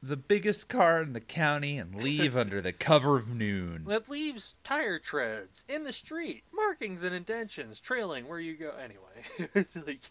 the 0.00 0.16
biggest 0.16 0.68
car 0.68 1.02
in 1.02 1.12
the 1.12 1.20
county 1.20 1.76
and 1.76 1.92
leave 1.96 2.36
under 2.36 2.60
the 2.60 2.72
cover 2.72 3.16
of 3.18 3.26
noon. 3.26 3.82
That 3.86 4.08
leaves 4.08 4.54
tire 4.62 5.00
treads 5.00 5.64
in 5.68 5.82
the 5.82 5.92
street, 5.92 6.44
markings 6.52 7.02
and 7.02 7.12
indentions 7.12 7.80
trailing 7.80 8.28
where 8.28 8.38
you 8.38 8.56
go. 8.56 8.70
Anyway, 8.70 9.24
it's 9.56 9.74
like, 9.74 10.02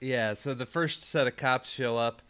Yeah, 0.00 0.34
so 0.34 0.54
the 0.54 0.64
first 0.64 1.02
set 1.02 1.26
of 1.26 1.36
cops 1.36 1.68
show 1.68 1.96
up 1.96 2.22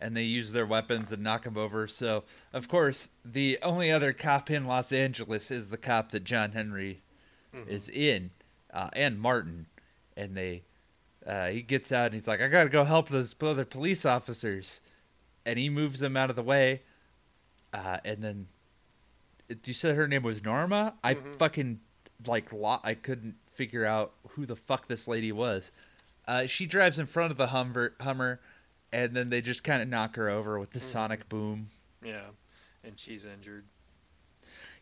and 0.00 0.16
they 0.16 0.22
use 0.22 0.52
their 0.52 0.66
weapons 0.66 1.12
and 1.12 1.22
knock 1.22 1.44
him 1.44 1.56
over. 1.56 1.86
So, 1.86 2.24
of 2.52 2.68
course, 2.68 3.08
the 3.24 3.58
only 3.62 3.92
other 3.92 4.12
cop 4.12 4.50
in 4.50 4.66
Los 4.66 4.92
Angeles 4.92 5.50
is 5.50 5.68
the 5.68 5.76
cop 5.76 6.10
that 6.12 6.24
John 6.24 6.52
Henry 6.52 7.02
mhm. 7.54 7.68
is 7.68 7.88
in, 7.88 8.30
uh, 8.72 8.88
and 8.94 9.20
Martin. 9.20 9.66
And 10.16 10.36
they, 10.36 10.62
uh, 11.26 11.48
he 11.48 11.62
gets 11.62 11.92
out 11.92 12.06
and 12.06 12.14
he's 12.14 12.26
like, 12.28 12.40
I 12.40 12.48
gotta 12.48 12.70
go 12.70 12.84
help 12.84 13.08
those 13.08 13.34
other 13.40 13.64
police 13.64 14.04
officers. 14.06 14.80
And 15.44 15.58
he 15.58 15.68
moves 15.68 16.00
them 16.00 16.16
out 16.16 16.30
of 16.30 16.36
the 16.36 16.42
way. 16.42 16.82
Uh, 17.72 17.98
and 18.04 18.22
then, 18.22 18.46
you 19.64 19.74
said 19.74 19.96
her 19.96 20.08
name 20.08 20.22
was 20.22 20.42
Norma? 20.42 20.94
I 21.02 21.14
Mhm. 21.14 21.36
fucking, 21.36 21.80
like, 22.26 22.52
lo- 22.52 22.80
I 22.82 22.94
couldn't 22.94 23.36
figure 23.52 23.84
out 23.84 24.12
who 24.30 24.46
the 24.46 24.56
fuck 24.56 24.88
this 24.88 25.06
lady 25.06 25.32
was. 25.32 25.72
Uh, 26.26 26.46
she 26.46 26.66
drives 26.66 26.98
in 26.98 27.06
front 27.06 27.30
of 27.30 27.36
the 27.36 27.48
Hummer, 27.48 27.94
Hummer, 28.00 28.40
and 28.92 29.14
then 29.14 29.30
they 29.30 29.40
just 29.40 29.62
kind 29.64 29.82
of 29.82 29.88
knock 29.88 30.16
her 30.16 30.28
over 30.28 30.58
with 30.58 30.70
the 30.70 30.80
Mhm. 30.80 30.82
sonic 30.82 31.28
boom. 31.28 31.70
yeah, 32.02 32.30
and 32.84 32.98
she's 32.98 33.24
injured. 33.24 33.64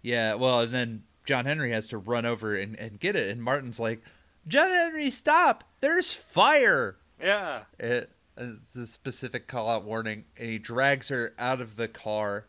Yeah, 0.02 0.34
well, 0.34 0.60
and 0.60 0.72
then 0.74 1.04
John 1.24 1.44
Henry 1.44 1.72
has 1.72 1.86
to 1.88 1.98
run 1.98 2.24
over 2.24 2.54
and, 2.54 2.76
and 2.78 3.00
get 3.00 3.16
it, 3.16 3.28
and 3.30 3.42
Martin's 3.42 3.78
like, 3.80 4.02
John 4.46 4.70
Henry, 4.70 5.10
stop! 5.10 5.64
There's 5.80 6.12
fire! 6.12 6.96
Yeah, 7.20 7.64
It, 7.78 8.10
it's 8.36 8.74
a 8.76 8.86
specific 8.86 9.46
call 9.48 9.68
out 9.68 9.84
warning, 9.84 10.24
and 10.38 10.48
he 10.48 10.58
drags 10.58 11.08
her 11.08 11.34
out 11.38 11.60
of 11.60 11.74
the 11.76 11.88
car, 11.88 12.46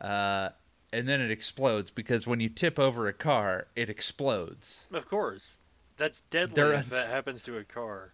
uh, 0.00 0.50
and 0.92 1.08
then 1.08 1.20
it 1.20 1.30
explodes 1.32 1.90
because 1.90 2.26
when 2.26 2.38
you 2.40 2.48
tip 2.48 2.78
over 2.78 3.08
a 3.08 3.12
car, 3.12 3.66
it 3.74 3.90
explodes. 3.90 4.86
of 4.92 5.06
course. 5.08 5.58
That's 5.96 6.20
deadly 6.20 6.54
There 6.54 6.72
if 6.74 6.84
is- 6.86 6.90
that 6.90 7.10
happens 7.10 7.42
to 7.42 7.56
a 7.58 7.64
car. 7.64 8.12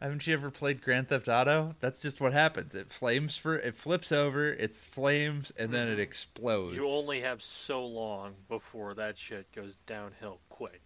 Haven't 0.00 0.26
you 0.26 0.34
ever 0.34 0.50
played 0.50 0.82
Grand 0.82 1.08
Theft 1.08 1.26
Auto? 1.26 1.74
That's 1.80 1.98
just 1.98 2.20
what 2.20 2.32
happens. 2.34 2.74
It 2.74 2.92
flames 2.92 3.36
for 3.38 3.56
it 3.56 3.74
flips 3.74 4.12
over, 4.12 4.48
it's 4.48 4.84
flames, 4.84 5.52
and 5.56 5.72
then 5.72 5.88
it 5.88 5.96
Mhm. 5.96 6.02
explodes. 6.02 6.76
You 6.76 6.86
only 6.88 7.22
have 7.22 7.42
so 7.42 7.84
long 7.84 8.34
before 8.48 8.92
that 8.94 9.16
shit 9.16 9.50
goes 9.52 9.76
downhill 9.86 10.40
quick. 10.50 10.82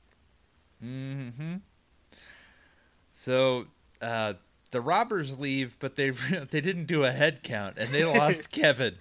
Mm-hmm. 0.82 1.56
So 3.12 3.66
uh, 4.00 4.34
the 4.70 4.80
robbers 4.80 5.38
leave, 5.38 5.76
but 5.80 5.96
they 5.96 6.10
they 6.50 6.60
didn't 6.60 6.86
do 6.86 7.04
a 7.04 7.10
head 7.12 7.42
count, 7.42 7.78
and 7.78 7.92
they 7.92 8.04
lost 8.04 8.50
Kevin. 8.52 8.94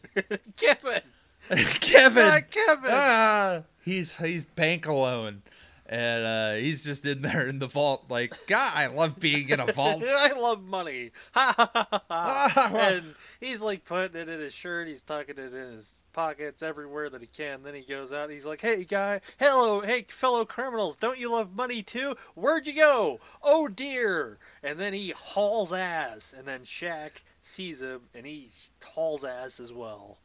Kevin, 0.58 1.02
Kevin, 1.80 2.24
not 2.28 2.50
Kevin. 2.50 2.90
ah, 2.92 3.62
he's 3.86 4.14
he's 4.16 4.44
bank 4.44 4.88
alone, 4.88 5.44
and 5.92 6.26
uh, 6.26 6.54
he's 6.54 6.84
just 6.84 7.04
in 7.04 7.24
there 7.24 7.48
in 7.48 7.58
the 7.58 7.68
vault. 7.68 8.06
Like, 8.10 8.36
God, 8.46 8.72
I 8.76 8.86
love 8.88 9.20
being 9.20 9.50
in 9.50 9.60
a 9.60 9.66
vault. 9.74 10.04
I 10.08 10.32
love 10.34 10.64
money. 10.64 11.10
Ha 11.34 11.54
ha 11.58 11.70
ha 11.74 12.04
ha. 12.10 12.72
and 12.78 13.16
he's 13.40 13.62
like 13.62 13.84
putting 13.86 14.22
it 14.22 14.30
in 14.30 14.40
his 14.40 14.54
shirt. 14.54 14.88
He's 14.88 15.02
tucking 15.02 15.38
it 15.40 15.54
in 15.54 15.72
his 15.74 16.04
pockets 16.14 16.62
everywhere 16.62 17.10
that 17.10 17.22
he 17.22 17.28
can. 17.28 17.64
Then 17.64 17.74
he 17.74 17.82
goes 17.82 18.14
out. 18.14 18.30
He's 18.30 18.46
like, 18.46 18.62
"Hey 18.62 18.84
guy, 18.84 19.22
hello, 19.40 19.82
hey 19.82 20.06
fellow 20.10 20.46
criminals, 20.46 20.96
don't 20.96 21.18
you 21.20 21.32
love 21.32 21.56
money 21.56 21.82
too? 21.82 22.16
Where'd 22.36 22.68
you 22.68 22.74
go? 22.74 23.20
Oh 23.42 23.68
dear!" 23.68 24.38
And 24.62 24.80
then 24.80 24.94
he 24.94 25.10
hauls 25.12 25.74
ass. 25.74 26.34
And 26.38 26.48
then 26.48 26.62
Shaq 26.62 27.24
sees 27.42 27.82
him, 27.82 28.02
and 28.14 28.26
he 28.28 28.50
hauls 28.84 29.24
ass 29.24 29.60
as 29.60 29.74
well. 29.74 30.20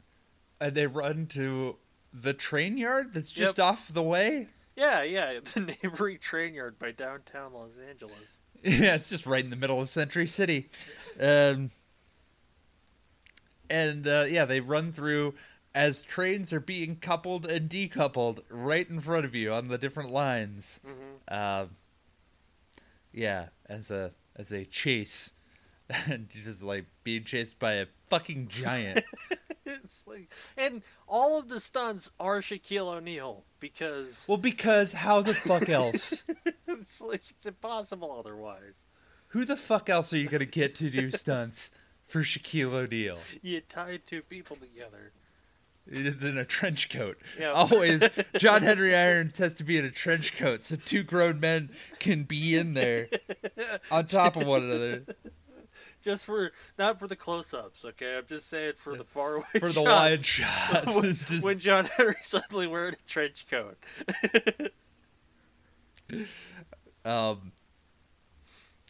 and 0.61 0.75
they 0.75 0.87
run 0.87 1.27
to 1.29 1.77
the 2.13 2.33
train 2.35 2.77
yard 2.77 3.13
that's 3.15 3.33
just 3.33 3.59
Yep. 3.59 3.65
off 3.67 3.93
the 3.93 4.03
way. 4.03 4.49
Yeah, 4.77 5.03
yeah, 5.03 5.41
the 5.55 5.61
neighboring 5.83 6.19
train 6.19 6.55
yard 6.55 6.79
by 6.79 6.91
downtown 6.93 7.53
Los 7.53 7.73
Angeles. 7.89 8.41
Yeah, 8.63 8.95
it's 8.95 9.09
just 9.09 9.27
right 9.27 9.45
in 9.45 9.51
the 9.51 9.57
middle 9.57 9.81
of 9.81 9.89
Century 9.89 10.27
City. 10.27 10.71
Um, 11.21 11.71
and 13.71 14.07
uh, 14.07 14.25
yeah, 14.29 14.45
they 14.45 14.61
run 14.61 14.93
through 14.93 15.35
as 15.75 16.03
trains 16.03 16.53
are 16.53 16.61
being 16.61 16.97
coupled 16.97 17.47
and 17.51 17.69
decoupled 17.69 18.41
right 18.49 18.89
in 18.89 19.01
front 19.01 19.25
of 19.25 19.35
you 19.35 19.53
on 19.53 19.69
the 19.69 19.79
different 19.79 20.11
lines. 20.11 20.81
hmm 20.85 21.35
Um, 21.35 21.71
yeah, 23.13 23.49
as 23.69 23.91
a 23.91 24.13
as 24.37 24.51
a 24.53 24.65
chase, 24.65 25.33
and 26.07 26.29
just 26.29 26.63
like 26.63 26.87
being 27.05 27.25
chased 27.25 27.59
by 27.59 27.73
a 27.75 27.87
fucking 28.09 28.49
giant. 28.49 29.05
it's 29.85 30.05
like, 30.07 30.33
and 30.57 30.83
all 31.07 31.39
of 31.39 31.49
the 31.49 31.61
stunts 31.61 32.11
are 32.21 32.41
Shaquille 32.41 32.95
O'Neal 32.97 33.45
because 33.61 34.27
well, 34.29 34.39
because 34.39 34.93
how 34.93 35.23
the 35.23 35.35
fuck 35.35 35.69
else? 35.69 36.25
it's 36.67 37.01
like 37.01 37.23
it's 37.31 37.47
impossible 37.47 38.15
otherwise. 38.19 38.85
Who 39.29 39.45
the 39.45 39.57
fuck 39.57 39.89
else 39.89 40.13
are 40.13 40.19
you 40.19 40.29
gonna 40.29 40.45
get 40.45 40.75
to 40.77 40.91
do 40.91 41.11
stunts 41.11 41.71
for 42.07 42.23
Shaquille 42.23 42.73
O'Neal? 42.73 43.19
You 43.43 43.61
tie 43.61 44.01
two 44.05 44.23
people 44.23 44.57
together. 44.57 45.13
It's 45.87 46.23
in 46.23 46.39
a 46.39 46.45
trench 46.47 46.89
coat. 46.89 47.19
Yeah. 47.39 47.51
Always, 47.51 48.03
John 48.39 48.63
Henry 48.63 48.97
Irons 48.97 49.37
has 49.39 49.55
to 49.57 49.65
be 49.65 49.77
in 49.77 49.85
a 49.85 49.91
trench 49.91 50.37
coat 50.37 50.65
so 50.65 50.77
two 50.77 51.03
grown 51.03 51.41
men 51.41 51.71
can 51.99 52.23
be 52.23 52.57
in 52.57 52.73
there 52.75 53.09
on 53.91 54.07
top 54.07 54.37
of 54.37 54.47
one 54.47 54.63
another 54.63 55.05
Just 56.05 56.27
for 56.27 56.53
not 56.79 56.99
for 56.99 57.07
the 57.09 57.17
close-ups, 57.17 57.85
okay? 57.85 58.19
I'm 58.19 58.27
just 58.27 58.47
saying 58.49 58.75
for 58.77 58.95
the 58.97 59.05
far 59.05 59.37
away 59.37 59.45
for 59.59 59.69
the 59.69 59.73
shots. 59.73 59.87
wide 59.87 60.25
shots. 60.27 60.87
when, 60.95 61.15
just- 61.15 61.43
when 61.43 61.59
John 61.59 61.87
Henry 61.87 62.15
suddenly 62.23 62.67
wearing 62.67 62.93
a 62.95 63.09
trench 63.09 63.47
coat. 63.49 63.79
um, 67.05 67.53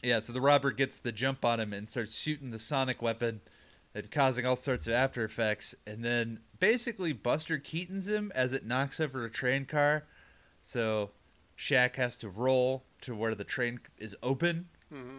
yeah, 0.03 0.21
so 0.21 0.33
the 0.33 0.41
robber 0.41 0.71
gets 0.73 0.99
the 0.99 1.13
jump 1.13 1.45
on 1.45 1.61
him 1.61 1.73
and 1.73 1.89
starts 1.89 2.15
shooting 2.19 2.51
the 2.51 2.59
sonic 2.59 3.01
weapon 3.01 3.41
and 3.95 4.11
causing 4.11 4.45
all 4.45 4.57
sorts 4.57 4.87
of 4.87 4.93
after 4.93 5.25
effects. 5.25 5.75
And 5.87 6.05
then 6.05 6.41
basically 6.59 7.13
Buster 7.13 7.59
Keaton's 7.59 8.09
him 8.09 8.33
as 8.35 8.53
it 8.53 8.67
knocks 8.67 8.99
over 9.01 9.25
a 9.25 9.31
train 9.31 9.65
car. 9.67 10.05
So 10.63 11.11
Shaq 11.57 11.95
has 11.97 12.17
to 12.17 12.29
roll 12.29 12.83
to 13.03 13.15
where 13.15 13.35
the 13.37 13.45
train 13.45 13.79
is 13.99 14.17
open. 14.23 14.67
hmm 14.93 15.19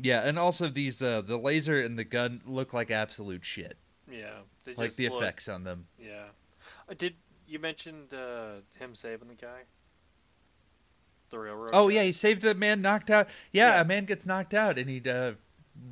Yeah, 0.00 0.26
and 0.26 0.38
also 0.38 0.68
these 0.68 1.00
uh, 1.02 1.22
the 1.22 1.36
laser 1.38 1.80
and 1.80 1.98
the 1.98 2.04
gun 2.04 2.42
look 2.46 2.72
like 2.72 2.90
absolute 2.90 3.44
shit. 3.44 3.76
Yeah, 4.10 4.40
they 4.64 4.74
Like 4.74 4.94
the 4.94 5.08
look- 5.08 5.22
effects 5.22 5.48
on 5.48 5.64
them. 5.64 5.86
Yeah. 5.98 6.26
Uh, 6.88 6.94
did 6.96 7.14
you 7.46 7.58
mentioned 7.58 8.12
uh, 8.14 8.60
him 8.78 8.94
saving 8.94 9.28
the 9.28 9.34
guy? 9.34 9.62
The 11.30 11.38
railroad. 11.38 11.70
Oh 11.72 11.88
guy? 11.88 11.96
yeah, 11.96 12.02
he 12.04 12.12
saved 12.12 12.42
the 12.42 12.54
man 12.54 12.80
knocked 12.82 13.10
out. 13.10 13.28
Yeah, 13.52 13.74
Yeah. 13.74 13.80
a 13.80 13.84
man 13.84 14.04
gets 14.04 14.26
knocked 14.26 14.54
out 14.54 14.78
and 14.78 14.88
he 14.88 15.02
uh, 15.08 15.32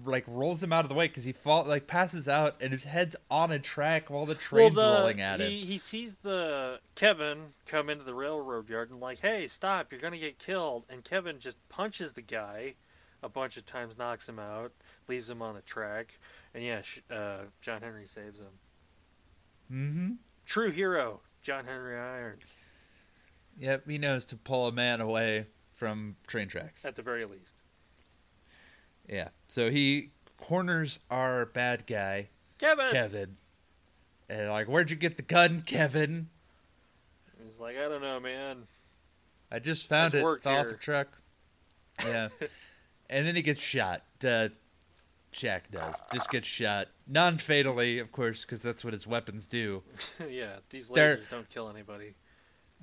like 0.05 0.25
rolls 0.29 0.63
him 0.63 0.73
out 0.73 0.85
of 0.85 0.89
the 0.89 0.95
way 0.95 1.09
because 1.09 1.25
he 1.25 1.33
fall 1.33 1.65
like 1.65 1.87
passes 1.87 2.29
out 2.29 2.57
and 2.61 2.71
his 2.73 2.85
head's 2.85 3.17
on 3.31 3.51
a 3.51 3.59
track 3.59 4.11
while 4.11 4.27
the 4.27 4.35
train's 4.37 4.75
well, 4.77 4.93
the, 4.93 4.99
rolling 5.01 5.21
at 5.21 5.41
he, 5.41 5.61
him. 5.63 5.67
He 5.67 5.79
sees 5.79 6.21
the 6.21 6.79
Kevin 6.95 7.47
come 7.67 7.91
into 7.91 8.05
the 8.05 8.15
railroad 8.15 8.69
yard 8.69 8.91
and 8.91 9.01
like, 9.01 9.21
hey, 9.21 9.49
stop! 9.49 9.91
You're 9.91 10.01
gonna 10.01 10.19
get 10.19 10.39
killed. 10.39 10.85
And 10.89 11.03
Kevin 11.05 11.41
just 11.41 11.57
punches 11.69 12.13
the 12.13 12.23
guy 12.23 12.75
a 13.25 13.29
bunch 13.29 13.57
of 13.57 13.65
times, 13.67 13.97
knocks 13.99 14.29
him 14.29 14.39
out, 14.39 14.73
leaves 15.09 15.29
him 15.31 15.41
on 15.43 15.55
the 15.55 15.63
track, 15.63 16.19
and 16.55 16.63
yeah, 16.63 16.83
sh- 16.83 17.01
uh, 17.11 17.39
John 17.61 17.81
Henry 17.83 18.07
saves 18.07 18.39
him. 18.39 18.47
Mm-hmm. 19.73 20.11
True 20.47 20.71
hero, 20.71 21.21
John 21.43 21.65
Henry 21.65 21.97
Irons, 21.99 22.55
Yep, 23.59 23.89
he 23.89 23.99
knows 23.99 24.25
to 24.27 24.37
pull 24.37 24.67
a 24.67 24.73
man 24.73 25.01
away 25.01 25.47
from 25.75 26.17
train 26.27 26.49
tracks. 26.49 26.85
at 26.85 26.97
the 26.97 27.03
very 27.03 27.25
least. 27.25 27.63
Yeah, 29.09 29.29
so 29.49 29.71
he 29.71 30.11
corners 30.39 31.01
our 31.11 31.47
bad 31.47 31.87
guy 31.87 32.29
Kevin. 32.59 32.91
Kevin, 32.91 33.37
and 34.29 34.51
like, 34.51 34.67
where'd 34.67 34.91
you 34.91 34.97
get 34.97 35.17
the 35.17 35.23
gun, 35.23 35.63
Kevin? 35.63 36.29
He's 37.45 37.59
like, 37.61 37.77
I 37.77 37.89
don't 37.89 38.03
know, 38.03 38.21
man. 38.21 38.65
I 39.51 39.59
just 39.61 39.87
found 39.89 40.15
it 40.15 40.25
off 40.25 40.43
the 40.43 40.77
truck. 40.81 41.09
Yeah, 42.05 42.29
and 43.11 43.27
then 43.27 43.35
he 43.37 43.43
gets 43.43 43.61
shot. 43.61 44.03
Uh, 44.23 44.49
Shaq 45.33 45.63
does 45.73 45.97
just 46.13 46.31
gets 46.31 46.47
shot, 46.47 46.89
non-fatally, 47.09 47.99
of 47.99 48.13
course, 48.13 48.43
because 48.43 48.63
that's 48.63 48.85
what 48.85 48.93
his 48.93 49.05
weapons 49.07 49.47
do. 49.47 49.83
yeah, 50.31 50.59
these 50.71 50.89
They're- 50.89 51.17
lasers 51.17 51.29
don't 51.29 51.49
kill 51.49 51.69
anybody. 51.69 52.15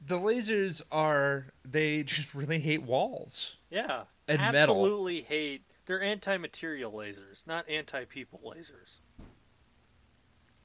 The 0.05 0.17
lasers 0.19 0.81
are 0.91 1.53
they 1.63 2.03
just 2.03 2.33
really 2.33 2.59
hate 2.59 2.83
walls 2.83 3.55
Yeah, 3.69 4.03
and 4.27 4.39
metal. 4.41 4.57
absolutely 4.75 5.21
hate. 5.21 5.63
They're 5.85 6.01
anti-material 6.01 6.91
lasers, 6.91 7.45
not 7.47 7.69
anti-people 7.69 8.41
lasers. 8.45 8.99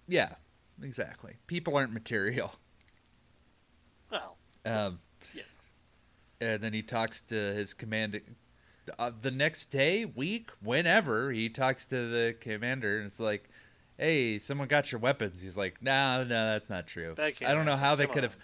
Yeah, 0.09 0.35
exactly. 0.83 1.37
People 1.47 1.77
aren't 1.77 1.93
material. 1.93 2.55
Well, 4.11 4.37
Um, 4.65 5.01
Yeah. 5.35 5.43
And 6.41 6.63
then 6.63 6.73
he 6.73 6.83
talks 6.83 7.21
to 7.23 7.35
his 7.35 7.75
commanding. 7.75 8.37
Uh, 8.99 9.11
the 9.21 9.31
next 9.31 9.71
day, 9.71 10.05
week, 10.05 10.51
whenever 10.63 11.31
he 11.33 11.49
talks 11.49 11.87
to 11.87 12.09
the 12.09 12.35
commander, 12.41 12.99
and 12.99 13.07
it's 13.07 13.21
like, 13.21 13.49
"Hey, 13.99 14.39
someone 14.39 14.69
got 14.69 14.93
your 14.93 15.01
weapons." 15.01 15.43
He's 15.43 15.57
like, 15.57 15.83
"No, 15.83 16.23
no, 16.25 16.53
that's 16.53 16.71
not 16.71 16.87
true. 16.87 17.15
I 17.19 17.55
don't 17.55 17.67
know 17.67 17.77
how 17.77 17.95
they 17.95 18.07
Come 18.07 18.15
could 18.15 18.23
have. 18.25 18.37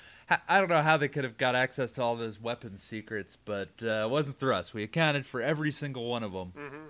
I 0.49 0.61
don't 0.61 0.71
know 0.71 0.83
how 0.83 0.97
they 0.97 1.09
could 1.09 1.25
have 1.25 1.37
got 1.37 1.55
access 1.55 1.93
to 1.93 2.03
all 2.03 2.17
those 2.17 2.41
weapons 2.41 2.83
secrets, 2.83 3.37
but 3.37 3.69
uh, 3.83 4.05
it 4.07 4.11
wasn't 4.11 4.39
through 4.39 4.55
us. 4.55 4.73
We 4.73 4.83
accounted 4.83 5.27
for 5.27 5.43
every 5.43 5.73
single 5.73 6.09
one 6.09 6.23
of 6.23 6.33
them. 6.33 6.53
hmm 6.57 6.89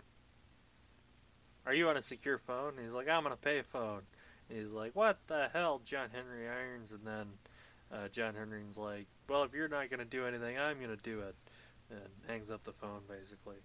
Are 1.67 1.75
you 1.75 1.89
on 1.89 1.97
a 1.97 2.03
secure 2.03 2.39
phone? 2.39 2.75
He's 2.81 2.93
like, 2.93 3.09
I'm 3.09 3.27
on 3.27 3.33
a 3.33 3.37
payphone. 3.37 4.03
He's 4.49 4.73
like, 4.73 4.95
what 4.95 5.19
the 5.27 5.49
hell, 5.53 5.81
John 5.85 6.09
Henry 6.13 6.49
Irons? 6.49 6.93
And 6.93 7.05
then 7.07 7.27
uh, 7.93 8.09
John 8.09 8.35
Henry's 8.35 8.77
like, 8.79 9.07
well, 9.29 9.43
if 9.45 9.55
you're 9.55 9.69
not 9.69 9.91
gonna 9.91 10.05
do 10.05 10.27
anything, 10.27 10.59
I'm 10.59 10.81
gonna 10.81 10.97
do 10.97 11.21
it, 11.21 11.35
and 11.93 12.11
hangs 12.29 12.51
up 12.51 12.65
the 12.65 12.73
phone 12.73 13.03
basically. 13.09 13.57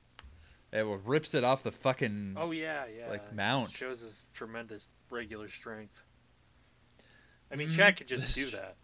It 0.74 0.86
rips 1.06 1.34
it 1.34 1.44
off 1.46 1.64
the 1.64 1.72
fucking. 1.72 2.36
Oh 2.38 2.52
yeah, 2.52 2.86
yeah. 2.88 3.10
Like 3.10 3.34
mount. 3.34 3.72
shows 3.72 4.02
his 4.02 4.26
tremendous 4.34 4.90
regular 5.10 5.48
strength. 5.48 6.04
I 7.52 7.56
mean, 7.56 7.70
Mhm. 7.70 7.78
Shaq 7.78 7.98
could 7.98 8.08
just 8.08 8.36
do 8.36 8.50
that. 8.52 8.76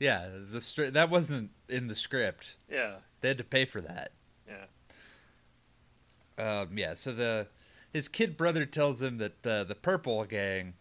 Yeah, 0.00 0.28
the 0.28 0.58
stri- 0.58 0.92
that 0.92 1.08
wasn't 1.08 1.52
in 1.68 1.86
the 1.86 1.94
script. 1.96 2.56
Yeah, 2.68 2.96
They 3.20 3.28
had 3.28 3.38
to 3.38 3.44
pay 3.44 3.64
for 3.64 3.80
that. 3.80 4.12
yeah. 4.46 4.64
Um, 6.38 6.76
yeah, 6.76 6.94
so 6.94 7.12
the 7.14 7.48
his 7.92 8.08
kid 8.08 8.36
brother 8.36 8.66
tells 8.66 9.00
him 9.00 9.18
that 9.18 9.46
uh, 9.46 9.64
the 9.64 9.74
purple 9.74 10.22
gang, 10.24 10.74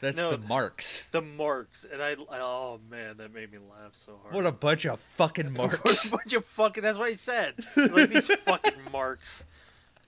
that's 0.00 0.16
No, 0.16 0.36
the 0.36 0.46
marks. 0.46 1.08
The 1.10 1.22
marks, 1.22 1.84
and 1.90 2.02
I, 2.02 2.16
oh 2.30 2.80
man, 2.90 3.16
that 3.18 3.32
made 3.32 3.52
me 3.52 3.58
laugh 3.58 3.92
so 3.94 4.18
hard. 4.22 4.34
What 4.34 4.46
a 4.46 4.52
bunch 4.52 4.84
of 4.86 5.00
fucking 5.00 5.46
What 5.54 5.70
marks. 5.82 6.04
a 6.06 6.10
bunch 6.10 6.32
of 6.34 6.44
fucking. 6.44 6.82
That's 6.82 6.98
what 6.98 7.10
he 7.10 7.16
said. 7.16 7.54
Like 7.76 8.10
these 8.10 8.26
fucking 8.44 8.74
marks. 8.92 9.44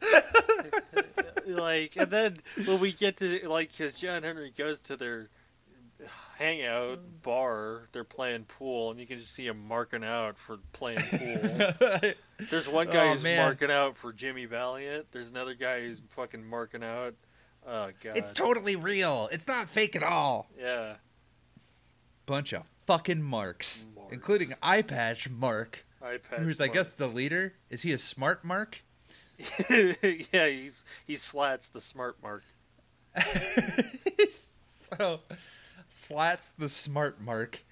like, 1.46 1.96
and 1.96 2.10
then 2.10 2.38
when 2.66 2.80
we 2.80 2.92
get 2.92 3.16
to 3.18 3.48
like, 3.48 3.72
because 3.72 3.94
John 3.94 4.22
Henry 4.22 4.52
goes 4.56 4.80
to 4.82 4.96
their 4.96 5.28
hangout 6.38 7.00
bar. 7.22 7.88
They're 7.92 8.04
playing 8.04 8.44
pool, 8.44 8.90
and 8.90 9.00
you 9.00 9.06
can 9.06 9.18
just 9.18 9.34
see 9.34 9.46
him 9.46 9.66
marking 9.66 10.04
out 10.04 10.38
for 10.38 10.58
playing 10.72 11.00
pool. 11.00 12.12
There's 12.50 12.68
one 12.68 12.88
guy 12.88 13.08
Oh, 13.08 13.12
who's 13.12 13.22
man. 13.24 13.38
marking 13.44 13.70
out 13.70 13.96
for 13.96 14.12
Jimmy 14.12 14.44
Valiant. 14.44 15.06
There's 15.10 15.30
another 15.30 15.54
guy 15.54 15.80
who's 15.80 16.00
fucking 16.10 16.44
marking 16.48 16.84
out. 16.84 17.14
Oh 17.66 17.90
god. 18.02 18.16
it's 18.16 18.32
totally 18.32 18.76
real. 18.76 19.28
It's 19.32 19.46
not 19.46 19.68
fake 19.68 19.94
at 19.96 20.02
all. 20.02 20.48
yeah. 20.58 20.94
Bunch 22.26 22.52
of 22.52 22.62
fucking 22.86 23.22
marks, 23.22 23.86
Marks. 23.96 24.12
including 24.12 24.48
eye 24.62 24.82
patch 24.82 25.28
Mark, 25.30 25.84
who's 26.36 26.60
I 26.60 26.68
guess 26.68 26.90
the 26.90 27.06
leader. 27.06 27.54
Is 27.70 27.82
he 27.82 27.92
a 27.92 27.98
smart 27.98 28.44
Mark? 28.44 28.82
yeah, 29.70 30.46
he's 30.48 30.84
he 31.06 31.16
slats 31.16 31.68
the 31.68 31.80
smart 31.80 32.16
mark. 32.22 32.42
so, 34.76 35.20
Slats 35.88 36.50
the 36.58 36.68
smart 36.68 37.20
mark 37.20 37.64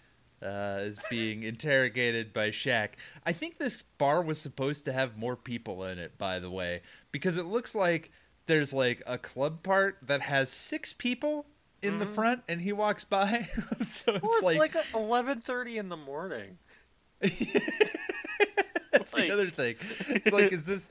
uh, 0.43 0.79
is 0.81 0.99
being 1.11 1.43
interrogated 1.43 2.33
by 2.33 2.51
Shaq. 2.51 2.91
I 3.25 3.33
think 3.33 3.59
this 3.59 3.83
bar 3.99 4.23
was 4.23 4.41
supposed 4.41 4.85
to 4.87 4.93
have 4.93 5.17
more 5.19 5.37
people 5.37 5.85
in 5.85 5.99
it, 5.99 6.17
by 6.19 6.39
the 6.39 6.51
way, 6.51 6.83
because 7.13 7.37
it 7.37 7.47
looks 7.47 7.75
like 7.75 8.11
there's 8.47 8.73
like 8.73 9.03
a 9.07 9.19
club 9.19 9.63
part 9.63 9.99
that 10.03 10.23
has 10.23 10.51
six 10.51 10.93
people 10.93 11.47
in 11.83 11.99
the 11.99 12.07
Mhm. 12.07 12.15
front, 12.15 12.43
and 12.49 12.61
he 12.61 12.73
walks 12.73 13.05
by. 13.05 13.43
so 13.83 14.15
it's, 14.15 14.23
Well, 14.23 14.33
it's 14.35 14.43
like, 14.43 14.75
like, 14.75 14.87
eleven 14.95 15.41
thirty 15.41 15.79
in 15.79 15.89
the 15.89 15.97
morning. 15.97 16.59
That's 17.21 19.13
Like- 19.13 19.25
the 19.29 19.31
other 19.33 19.47
thing. 19.47 19.77
It's 20.09 20.33
like, 20.33 20.53
is 20.53 20.65
this? 20.65 20.89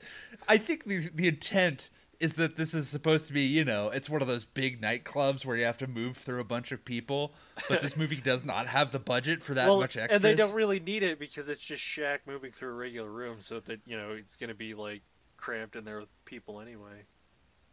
I 0.48 0.58
think 0.58 0.84
the 0.84 1.08
the 1.14 1.28
intent 1.28 1.90
is 2.18 2.34
that 2.34 2.56
this 2.56 2.72
is 2.72 2.88
supposed 2.88 3.26
to 3.26 3.32
be, 3.34 3.42
you 3.42 3.62
know, 3.64 3.90
it's 3.90 4.08
one 4.08 4.22
of 4.22 4.28
those 4.28 4.44
big 4.46 4.80
nightclubs 4.80 5.44
where 5.44 5.54
you 5.56 5.64
have 5.64 5.76
to 5.76 5.86
move 5.86 6.16
through 6.16 6.40
a 6.40 6.44
bunch 6.44 6.72
of 6.72 6.82
people, 6.82 7.34
but 7.68 7.82
this 7.82 7.94
movie 7.94 8.16
does 8.16 8.42
not 8.42 8.66
have 8.68 8.90
the 8.90 8.98
budget 8.98 9.42
for 9.42 9.52
that 9.52 9.68
well, 9.68 9.80
much 9.80 9.98
extras. 9.98 10.16
and 10.16 10.24
they 10.24 10.34
don't 10.34 10.54
really 10.54 10.80
need 10.80 11.02
it 11.02 11.18
because 11.18 11.50
it's 11.50 11.60
just 11.60 11.82
Shaq 11.82 12.20
moving 12.26 12.52
through 12.52 12.70
a 12.70 12.74
regular 12.74 13.10
room, 13.10 13.40
so 13.40 13.60
that 13.60 13.80
you 13.84 13.96
know 13.98 14.12
it's 14.12 14.36
gonna 14.36 14.54
be 14.54 14.72
like 14.72 15.02
cramped 15.36 15.76
in 15.76 15.84
there 15.84 15.98
with 16.00 16.08
people 16.24 16.60
anyway. 16.60 17.04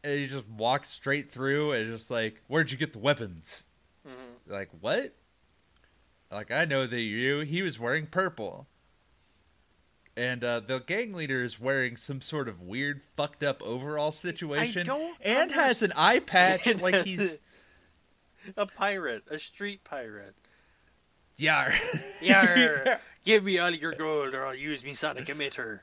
And 0.03 0.19
he 0.19 0.27
just 0.27 0.47
walks 0.49 0.89
straight 0.89 1.31
through 1.31 1.71
and 1.71 1.89
just 1.91 2.11
like, 2.11 2.41
where'd 2.47 2.71
you 2.71 2.77
get 2.77 2.93
the 2.93 2.99
weapons? 2.99 3.63
hmm 4.05 4.11
Like 4.47 4.69
what? 4.81 5.13
Like 6.31 6.51
I 6.51 6.65
know 6.65 6.85
that 6.85 7.01
you. 7.01 7.41
He 7.41 7.61
was 7.61 7.79
wearing 7.79 8.07
purple. 8.07 8.67
And 10.15 10.43
uh, 10.43 10.59
the 10.59 10.79
gang 10.79 11.13
leader 11.13 11.43
is 11.43 11.59
wearing 11.59 11.97
some 11.97 12.21
sort 12.21 12.47
of 12.47 12.61
weird, 12.61 13.01
fucked 13.17 13.41
up 13.43 13.63
overall 13.63 14.11
situation, 14.11 14.87
and 15.21 15.51
has 15.51 15.81
an 15.81 15.91
eye 15.95 16.19
patch 16.19 16.67
like 16.81 17.03
he's 17.03 17.39
A 18.57 18.65
pirate, 18.65 19.23
a 19.31 19.39
street 19.39 19.83
pirate. 19.83 20.35
Yar. 21.37 21.71
Yar, 22.21 22.99
give 23.23 23.43
me 23.43 23.57
all 23.57 23.69
your 23.71 23.93
gold 23.93 24.35
or 24.35 24.45
I'll 24.45 24.53
use 24.53 24.83
me 24.83 24.93
sonic 24.93 25.25
emitter. 25.25 25.79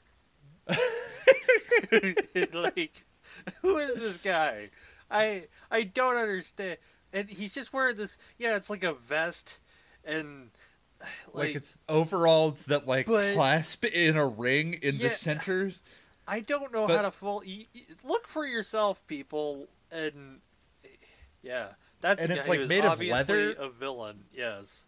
like, 2.53 3.05
who 3.63 3.77
is 3.79 3.95
this 3.97 4.17
guy? 4.19 4.71
I 5.11 5.45
I 5.71 5.83
don't 5.85 6.17
understand. 6.17 6.79
And 7.13 7.29
he's 7.29 7.53
just 7.53 7.73
wearing 7.73 7.97
this. 7.97 8.17
Yeah, 8.39 8.57
it's 8.57 8.71
like 8.71 8.85
a 8.85 8.93
vest, 8.95 9.59
and 10.05 10.51
like, 11.33 11.47
like, 11.49 11.57
it's 11.57 11.79
overalls 11.89 12.67
that 12.67 12.87
like 12.87 13.07
But- 13.07 13.35
clasp 13.35 13.85
in 13.85 14.17
a 14.17 14.27
ring 14.27 14.75
in 14.75 14.97
Yeah. 14.97 15.09
the 15.09 15.11
centers. 15.11 15.81
I 16.29 16.41
don't 16.41 16.73
know 16.73 16.87
but- 16.87 16.97
how 16.97 17.03
to 17.03 17.11
full. 17.11 17.43
Look 18.05 18.29
for 18.29 18.47
yourself, 18.47 19.05
people, 19.09 19.67
and 19.91 20.41
yeah, 21.43 21.71
that's 22.01 22.23
And 22.23 22.33
a 22.33 22.37
it's, 22.37 22.47
guy 22.47 22.57
like, 22.59 22.69
made 22.69 22.85
of 22.85 23.01
leather. 23.01 23.53
a 23.53 23.69
villain. 23.69 24.25
Yes. 24.33 24.85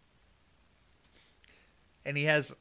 And 2.05 2.17
he 2.17 2.23
has 2.25 2.55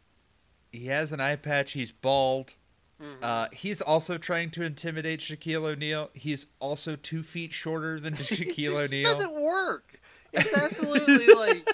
he 0.73 0.87
has 0.87 1.13
an 1.13 1.21
eye 1.21 1.37
patch, 1.37 1.73
he's 1.73 1.93
bald. 1.93 2.55
Mhm. 3.01 3.23
Uh, 3.23 3.49
he's 3.53 3.81
also 3.81 4.19
trying 4.19 4.51
to 4.51 4.63
intimidate 4.63 5.21
Shaquille 5.21 5.65
O'Neal. 5.65 6.11
He's 6.13 6.47
also 6.61 6.97
two 6.97 7.23
feet 7.23 7.53
shorter 7.53 7.99
than 8.01 8.15
Shaquille 8.17 8.77
O'Neal. 8.79 9.11
doesn't 9.13 9.41
work. 9.41 10.01
It's 10.33 10.57
absolutely 10.57 11.27
like 11.35 11.69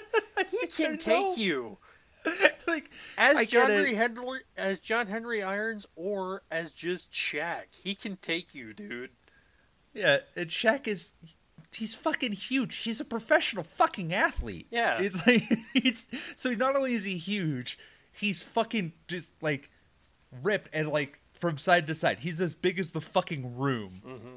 he 0.49 0.67
can 0.67 0.97
take 0.97 1.17
know. 1.17 1.35
you 1.35 1.77
like 2.67 2.89
as 3.17 3.35
I 3.35 3.45
John 3.45 3.69
Henry. 3.69 3.93
Henry 3.95 4.39
as 4.57 4.79
John 4.79 5.07
Henry 5.07 5.41
Irons 5.41 5.85
or 5.95 6.43
as 6.51 6.71
just 6.71 7.11
Shaq. 7.11 7.75
He 7.81 7.95
can 7.95 8.17
take 8.17 8.53
you, 8.53 8.73
dude. 8.73 9.11
Yeah, 9.93 10.19
and 10.35 10.49
Shaq 10.49 10.87
is 10.87 11.13
he's 11.73 11.93
fucking 11.95 12.33
huge. 12.33 12.77
He's 12.77 12.99
a 12.99 13.05
professional 13.05 13.63
fucking 13.63 14.13
athlete. 14.13 14.67
Yeah. 14.71 14.99
It's 14.99 15.25
like 15.25 15.43
he's 15.73 16.07
so 16.35 16.51
not 16.51 16.75
only 16.75 16.93
is 16.93 17.05
he 17.05 17.17
huge, 17.17 17.77
he's 18.11 18.41
fucking 18.43 18.93
just 19.07 19.31
like 19.41 19.69
ripped 20.43 20.69
and 20.73 20.89
like 20.89 21.19
from 21.39 21.57
side 21.57 21.87
to 21.87 21.95
side. 21.95 22.19
He's 22.19 22.39
as 22.41 22.53
big 22.53 22.79
as 22.79 22.91
the 22.91 23.01
fucking 23.01 23.57
room. 23.57 24.01
Mm-hmm. 24.05 24.27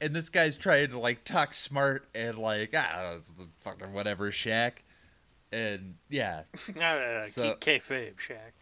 And 0.00 0.14
this 0.14 0.28
guy's 0.28 0.56
trying 0.56 0.90
to 0.90 0.98
like 0.98 1.24
talk 1.24 1.54
smart 1.54 2.06
and 2.14 2.38
like 2.38 2.74
ah 2.76 3.14
it's 3.16 3.30
the 3.30 3.48
fucking 3.58 3.92
whatever 3.92 4.30
Shaq. 4.30 4.72
And 5.52 5.94
yeah, 6.10 6.42
no, 6.74 6.98
no, 6.98 7.20
no. 7.20 7.26
So- 7.28 7.54
Keep 7.54 7.82
kayfabe, 7.82 8.16
Shaq. 8.16 8.52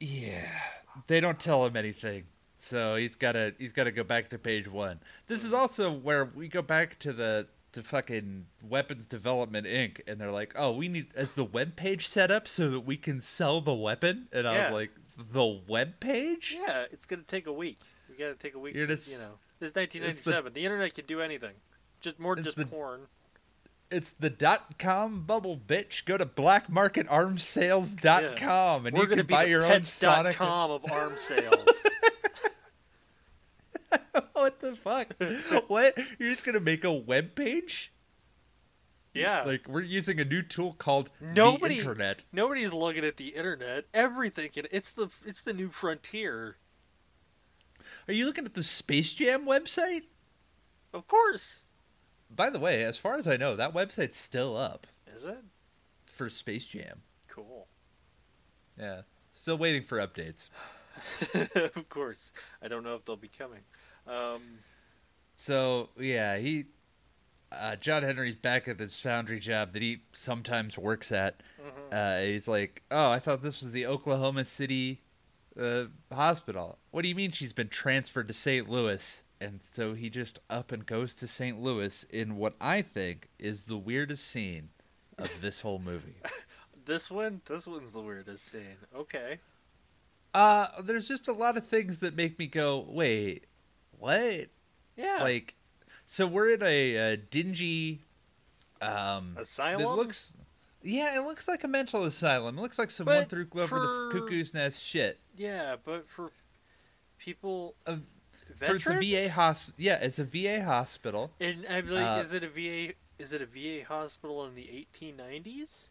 Yeah, 0.00 0.46
they 1.08 1.18
don't 1.18 1.40
tell 1.40 1.66
him 1.66 1.76
anything, 1.76 2.24
so 2.56 2.94
he's 2.94 3.16
gotta 3.16 3.52
he's 3.58 3.72
gotta 3.72 3.90
go 3.90 4.04
back 4.04 4.30
to 4.30 4.38
page 4.38 4.68
one. 4.68 5.00
This 5.26 5.42
is 5.42 5.52
also 5.52 5.90
where 5.92 6.24
we 6.26 6.46
go 6.46 6.62
back 6.62 6.98
to 7.00 7.12
the 7.12 7.48
to 7.78 7.84
fucking 7.88 8.46
Weapons 8.62 9.06
Development 9.06 9.66
Inc. 9.66 10.00
and 10.06 10.20
they're 10.20 10.30
like, 10.32 10.52
oh, 10.56 10.72
we 10.72 10.88
need 10.88 11.06
is 11.16 11.32
the 11.32 11.44
web 11.44 11.76
page 11.76 12.06
set 12.06 12.30
up 12.30 12.46
so 12.48 12.68
that 12.70 12.80
we 12.80 12.96
can 12.96 13.20
sell 13.20 13.60
the 13.60 13.74
weapon, 13.74 14.28
and 14.32 14.46
I 14.46 14.64
was 14.64 14.72
like, 14.74 14.90
the 15.16 15.60
web 15.66 16.00
page? 16.00 16.56
Yeah, 16.58 16.84
it's 16.90 17.06
gonna 17.06 17.22
take 17.22 17.46
a 17.46 17.52
week. 17.52 17.80
We 18.10 18.16
gotta 18.16 18.34
take 18.34 18.54
a 18.54 18.58
week. 18.58 18.74
You're 18.74 18.86
to, 18.86 18.96
just- 18.96 19.10
you 19.10 19.18
know, 19.18 19.38
this 19.60 19.70
is 19.70 19.76
1997. 19.76 20.52
The, 20.52 20.64
internet 20.64 20.94
can 20.94 21.06
do 21.06 21.20
anything. 21.20 21.54
Just 22.00 22.18
more 22.20 22.34
than 22.36 22.44
just 22.44 22.56
the- 22.56 22.66
porn. 22.66 23.02
It's 23.90 24.12
the 24.12 24.28
dot 24.28 24.78
com 24.78 25.22
bubble, 25.22 25.56
bitch. 25.56 26.04
Go 26.04 26.18
to 26.18 26.26
blackmarketarmsales.com 26.26 28.86
and 28.86 28.94
We're 28.96 29.08
you 29.08 29.16
can 29.16 29.26
buy 29.26 29.44
the 29.44 29.50
your 29.50 29.64
own 29.64 29.82
Sonic. 29.82 30.36
pets.com 30.36 30.70
of 30.70 30.84
arms 30.92 31.20
sales. 31.22 31.64
what 34.32 34.60
the 34.60 34.76
fuck? 34.76 35.14
what? 35.68 35.98
You're 36.18 36.30
just 36.30 36.44
gonna 36.44 36.60
make 36.60 36.84
a 36.84 36.92
web 36.92 37.34
page? 37.34 37.92
yeah. 39.14 39.42
Like 39.42 39.66
we're 39.68 39.80
using 39.82 40.20
a 40.20 40.24
new 40.24 40.42
tool 40.42 40.74
called 40.74 41.10
Nobody- 41.20 41.74
the 41.76 41.80
internet. 41.80 42.24
Nobody's 42.32 42.72
looking 42.72 43.04
at 43.04 43.16
the 43.16 43.28
internet. 43.28 43.86
Everything. 43.94 44.50
Can, 44.50 44.66
it's 44.70 44.92
the 44.92 45.08
it's 45.26 45.42
the 45.42 45.52
new 45.52 45.70
frontier. 45.70 46.56
Are 48.06 48.12
you 48.14 48.26
looking 48.26 48.44
at 48.46 48.54
the 48.54 48.62
Space 48.62 49.12
Jam 49.14 49.44
website? 49.44 50.02
Of 50.92 51.06
course. 51.06 51.64
By 52.30 52.48
the 52.50 52.58
way, 52.58 52.82
as 52.84 52.96
far 52.98 53.16
as 53.16 53.26
I 53.26 53.36
know, 53.36 53.56
that 53.56 53.74
website's 53.74 54.18
still 54.18 54.56
up 54.56 54.86
Is 55.14 55.24
it? 55.24 55.38
for 56.06 56.30
Space 56.30 56.64
Jam. 56.66 57.02
Cool. 57.28 57.66
Yeah. 58.78 59.02
Still 59.32 59.58
waiting 59.58 59.82
for 59.82 59.98
updates. 59.98 60.48
of 61.74 61.88
course. 61.88 62.32
I 62.62 62.68
don't 62.68 62.82
know 62.84 62.94
if 62.94 63.04
they'll 63.04 63.16
be 63.16 63.28
coming. 63.28 63.60
Um, 64.06 64.40
So, 65.36 65.90
yeah, 65.98 66.38
he 66.38 66.66
uh, 67.50 67.76
John 67.76 68.02
Henry's 68.02 68.34
back 68.36 68.68
at 68.68 68.76
this 68.78 69.00
foundry 69.00 69.38
job 69.40 69.72
that 69.72 69.80
he 69.82 70.02
sometimes 70.12 70.76
works 70.76 71.10
at. 71.12 71.42
mhm. 71.60 71.92
Uh, 71.92 72.24
he's 72.26 72.46
like, 72.48 72.82
"Oh, 72.90 73.10
I 73.10 73.18
thought 73.18 73.42
this 73.42 73.62
was 73.62 73.72
the 73.72 73.86
Oklahoma 73.86 74.44
City 74.44 75.00
uh, 75.58 75.84
hospital. 76.12 76.78
What 76.90 77.02
do 77.02 77.08
you 77.08 77.14
mean 77.14 77.30
she's 77.32 77.52
been 77.54 77.68
transferred 77.68 78.28
to 78.28 78.34
St. 78.34 78.68
Louis?" 78.68 79.22
And 79.40 79.62
so 79.62 79.94
he 79.94 80.10
just 80.10 80.40
up 80.50 80.72
and 80.72 80.84
goes 80.84 81.14
to 81.14 81.28
St. 81.28 81.60
Louis 81.62 82.04
in 82.10 82.36
what 82.36 82.54
I 82.60 82.82
think 82.82 83.28
is 83.38 83.62
the 83.62 83.76
weirdest 83.78 84.26
scene 84.26 84.70
of 85.16 85.30
this 85.40 85.60
whole 85.60 85.78
movie. 85.78 86.16
This 86.84 87.10
one, 87.10 87.42
this 87.44 87.66
one's 87.66 87.92
the 87.92 88.00
weirdest 88.00 88.46
scene. 88.46 88.78
Okay. 88.96 89.40
Uh, 90.38 90.68
there's 90.82 91.08
just 91.08 91.26
a 91.28 91.32
lot 91.32 91.56
of 91.56 91.66
things 91.66 91.98
that 91.98 92.14
make 92.14 92.38
me 92.38 92.46
go, 92.46 92.86
"Wait, 92.88 93.44
what?" 93.98 94.46
Yeah. 94.96 95.18
Like, 95.20 95.54
so 96.06 96.26
we're 96.26 96.52
in 96.54 96.62
a, 96.62 96.94
a 96.96 97.16
dingy 97.16 98.04
um 98.80 99.34
Asylum. 99.36 99.82
It 99.82 99.88
looks, 99.96 100.34
yeah, 100.82 101.16
it 101.18 101.24
looks 101.24 101.48
like 101.48 101.64
a 101.64 101.68
mental 101.68 102.04
asylum. 102.04 102.58
It 102.58 102.60
looks 102.62 102.78
like 102.78 102.90
someone 102.90 103.16
But 103.22 103.30
threw 103.30 103.46
over 103.56 103.66
for- 103.66 103.78
the 103.80 104.10
cuckoo's 104.20 104.54
nest 104.54 104.80
shit. 104.82 105.18
yeah, 105.36 105.74
but 105.84 106.08
for 106.08 106.30
people, 107.18 107.74
Uh, 107.86 107.96
veterans. 108.56 108.82
For 108.84 108.92
it's 108.92 109.00
a 109.02 109.28
VA 109.28 109.32
hospital. 109.32 109.74
yeah, 109.82 109.94
it's 110.00 110.18
a 110.20 110.24
VA 110.24 110.62
hospital. 110.64 111.32
And 111.40 111.66
I'm 111.68 111.88
like, 111.88 112.06
Uh, 112.06 112.20
is 112.22 112.32
it 112.32 112.44
a 112.44 112.48
VA? 112.48 112.94
Is 113.18 113.32
it 113.32 113.42
a 113.42 113.46
VA 113.46 113.84
hospital 113.84 114.44
in 114.46 114.54
the 114.54 114.68
1890s? 115.02 115.88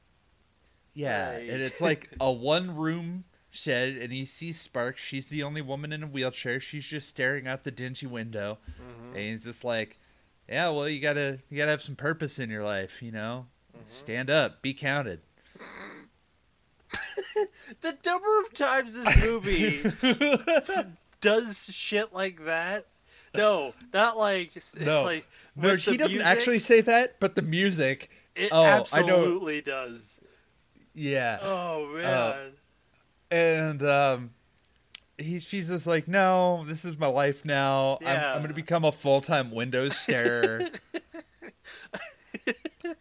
Yeah, 0.93 1.31
Right. 1.31 1.49
and 1.49 1.61
it's 1.61 1.81
like 1.81 2.09
a 2.21 2.31
one 2.31 2.73
room 2.75 3.25
shed, 3.49 3.97
and 3.97 4.11
he 4.13 4.25
sees 4.25 4.59
Sparks. 4.59 5.01
She's 5.01 5.27
the 5.29 5.43
only 5.43 5.61
woman 5.61 5.91
in 5.93 6.03
a 6.03 6.07
wheelchair. 6.07 6.59
She's 6.59 6.85
just 6.85 7.07
staring 7.09 7.47
out 7.47 7.63
the 7.63 7.71
dingy 7.71 8.05
window, 8.07 8.57
Mm-hmm. 8.69 9.15
and 9.15 9.21
he's 9.23 9.43
just 9.43 9.63
like, 9.63 9.97
Yeah, 10.49 10.69
well, 10.69 10.87
you 10.89 10.99
gotta 10.99 11.39
you 11.49 11.57
gotta 11.57 11.71
have 11.71 11.81
some 11.81 11.95
purpose 11.95 12.39
in 12.39 12.49
your 12.49 12.63
life, 12.63 13.01
you 13.01 13.11
know. 13.11 13.47
Mm-hmm. 13.75 13.83
Stand 13.89 14.29
up, 14.29 14.61
be 14.61 14.73
counted. 14.73 15.21
The 17.81 17.97
number 18.05 18.39
of 18.45 18.53
times 18.53 18.93
this 18.93 19.23
movie 19.25 19.83
does 21.21 21.65
shit 21.73 22.13
like 22.13 22.45
that. 22.45 22.87
No, 23.35 23.73
not 23.93 24.17
like 24.17 24.51
No. 24.79 25.03
like 25.03 25.27
No, 25.55 25.75
he 25.75 25.97
doesn't 25.97 26.13
music, 26.17 26.25
actually 26.25 26.59
say 26.59 26.81
that, 26.81 27.19
but 27.19 27.35
the 27.35 27.41
music, 27.41 28.09
It 28.35 28.49
Oh, 28.51 28.61
I 28.63 28.65
know. 28.65 28.79
absolutely 28.79 29.61
does. 29.61 30.21
yeah. 30.95 31.37
Oh 31.41 31.87
man. 31.95 32.05
Uh, 32.05 32.37
and 33.31 33.81
um, 33.83 34.31
he's 35.17 35.43
she's 35.43 35.67
just 35.69 35.87
like, 35.87 36.07
no, 36.07 36.63
this 36.67 36.85
is 36.85 36.97
my 36.97 37.07
life 37.07 37.43
now. 37.45 37.97
I'm, 38.05 38.19
I'm 38.35 38.41
gonna 38.41 38.53
become 38.53 38.85
a 38.85 38.91
full 38.91 39.21
time 39.21 39.51
Windows 39.51 39.95
starer. 39.97 40.67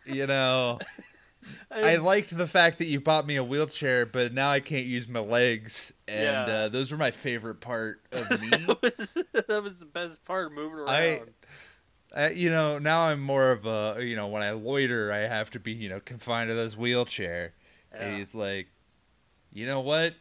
you 0.04 0.26
know, 0.26 0.78
I 1.70 1.96
liked 1.96 2.36
the 2.36 2.46
fact 2.46 2.78
that 2.78 2.86
you 2.86 3.00
bought 3.00 3.26
me 3.26 3.36
a 3.36 3.44
wheelchair, 3.44 4.06
but 4.06 4.32
now 4.32 4.50
I 4.50 4.60
can't 4.60 4.86
use 4.86 5.06
my 5.08 5.20
legs, 5.20 5.92
and 6.08 6.48
Yeah. 6.48 6.54
uh, 6.54 6.68
those 6.68 6.90
were 6.90 6.98
my 6.98 7.10
favorite 7.10 7.60
part 7.60 8.00
of 8.12 8.30
me. 8.40 8.48
that 8.50 8.82
was 8.82 9.14
that 9.46 9.62
was 9.62 9.78
the 9.78 9.86
best 9.86 10.24
part 10.24 10.46
of 10.46 10.52
moving 10.52 10.78
around. 10.78 10.88
I- 10.90 11.20
I, 12.14 12.30
you 12.30 12.48
know, 12.48 12.78
now 12.78 13.00
I'm 13.08 13.20
more 13.20 13.50
of 13.50 13.66
a, 13.66 13.96
you 14.00 14.16
know, 14.16 14.28
when 14.28 14.40
I 14.42 14.52
loiter, 14.52 15.12
I 15.12 15.18
have 15.26 15.50
to 15.50 15.60
be, 15.60 15.72
you 15.72 15.90
know, 15.90 16.00
confined 16.00 16.48
to 16.48 16.54
this 16.54 16.74
wheelchair. 16.74 17.52
And 17.92 18.16
he's 18.16 18.34
like, 18.34 18.68
you 19.56 19.66
know 19.66 19.80
what? 19.80 20.14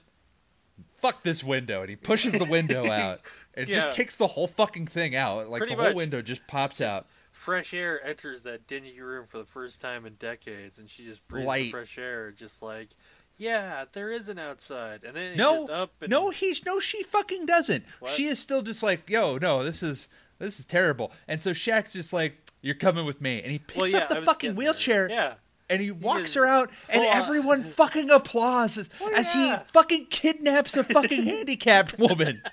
Fuck 0.98 1.24
this 1.24 1.44
window. 1.44 1.82
And 1.82 1.90
he 1.90 1.96
pushes 1.96 2.34
the 2.34 2.46
window 2.46 2.86
out. 2.92 3.22
It 3.54 3.68
Yeah. 3.70 3.82
just 3.82 3.96
takes 3.98 4.16
the 4.18 4.28
whole 4.28 4.48
fucking 4.48 4.88
thing 4.88 5.16
out. 5.16 5.50
Like 5.50 5.60
Pretty 5.60 5.76
the 5.76 5.82
whole 5.82 5.90
much. 5.92 5.96
window 5.96 6.22
just 6.22 6.46
pops 6.48 6.80
Just 6.80 6.92
out. 6.94 7.06
Fresh 7.32 7.74
air 7.74 8.04
enters 8.06 8.44
that 8.44 8.66
dingy 8.66 9.00
room 9.02 9.26
for 9.28 9.38
the 9.38 9.46
first 9.46 9.82
time 9.82 10.06
in 10.06 10.14
decades, 10.16 10.80
and 10.80 10.90
she 10.90 11.04
just 11.04 11.28
breathes 11.28 11.44
the 11.44 11.48
Light. 11.48 11.70
fresh 11.72 11.98
air, 11.98 12.32
just 12.32 12.62
like, 12.62 12.90
yeah, 13.38 13.84
there 13.92 14.10
is 14.10 14.30
an 14.30 14.40
outside, 14.40 15.04
and 15.04 15.14
then 15.18 15.36
No, 15.36 15.60
just 15.60 15.70
up 15.70 15.92
and 16.02 16.10
No, 16.10 16.30
he's 16.30 16.66
no, 16.66 16.80
she 16.80 17.04
fucking 17.04 17.46
doesn't. 17.46 17.84
What? 18.00 18.12
She 18.12 18.26
is 18.28 18.40
still 18.40 18.62
just 18.62 18.82
like, 18.82 19.10
yo, 19.10 19.38
no, 19.38 19.66
this 19.66 19.84
is 19.84 20.08
this 20.40 20.60
is 20.62 20.66
terrible. 20.66 21.12
And 21.28 21.42
so 21.42 21.52
Shaq's 21.52 21.92
just 21.92 22.14
like, 22.14 22.38
you're 22.62 22.74
coming 22.76 23.06
with 23.06 23.20
me, 23.20 23.42
and 23.42 23.52
he 23.52 23.60
picks 23.60 23.78
well, 23.78 23.88
yeah, 23.90 23.98
up 24.00 24.10
the 24.10 24.22
fucking 24.22 24.52
getting 24.52 24.56
there. 24.56 24.72
wheelchair 24.72 25.10
Yeah, 25.10 25.34
and 25.70 25.82
he 25.82 25.92
walks 25.92 26.30
is 26.30 26.34
her 26.36 26.46
out, 26.46 26.70
and 26.90 27.04
everyone 27.04 27.64
fucking 27.64 28.10
applauds 28.10 28.78
as, 28.78 28.90
Oh, 29.02 29.12
as 29.16 29.34
yeah. 29.36 29.60
he 29.60 29.64
fucking 29.74 30.06
kidnaps 30.08 30.78
a 30.78 30.84
fucking 30.84 31.24
handicapped 31.26 31.98
woman. 31.98 32.42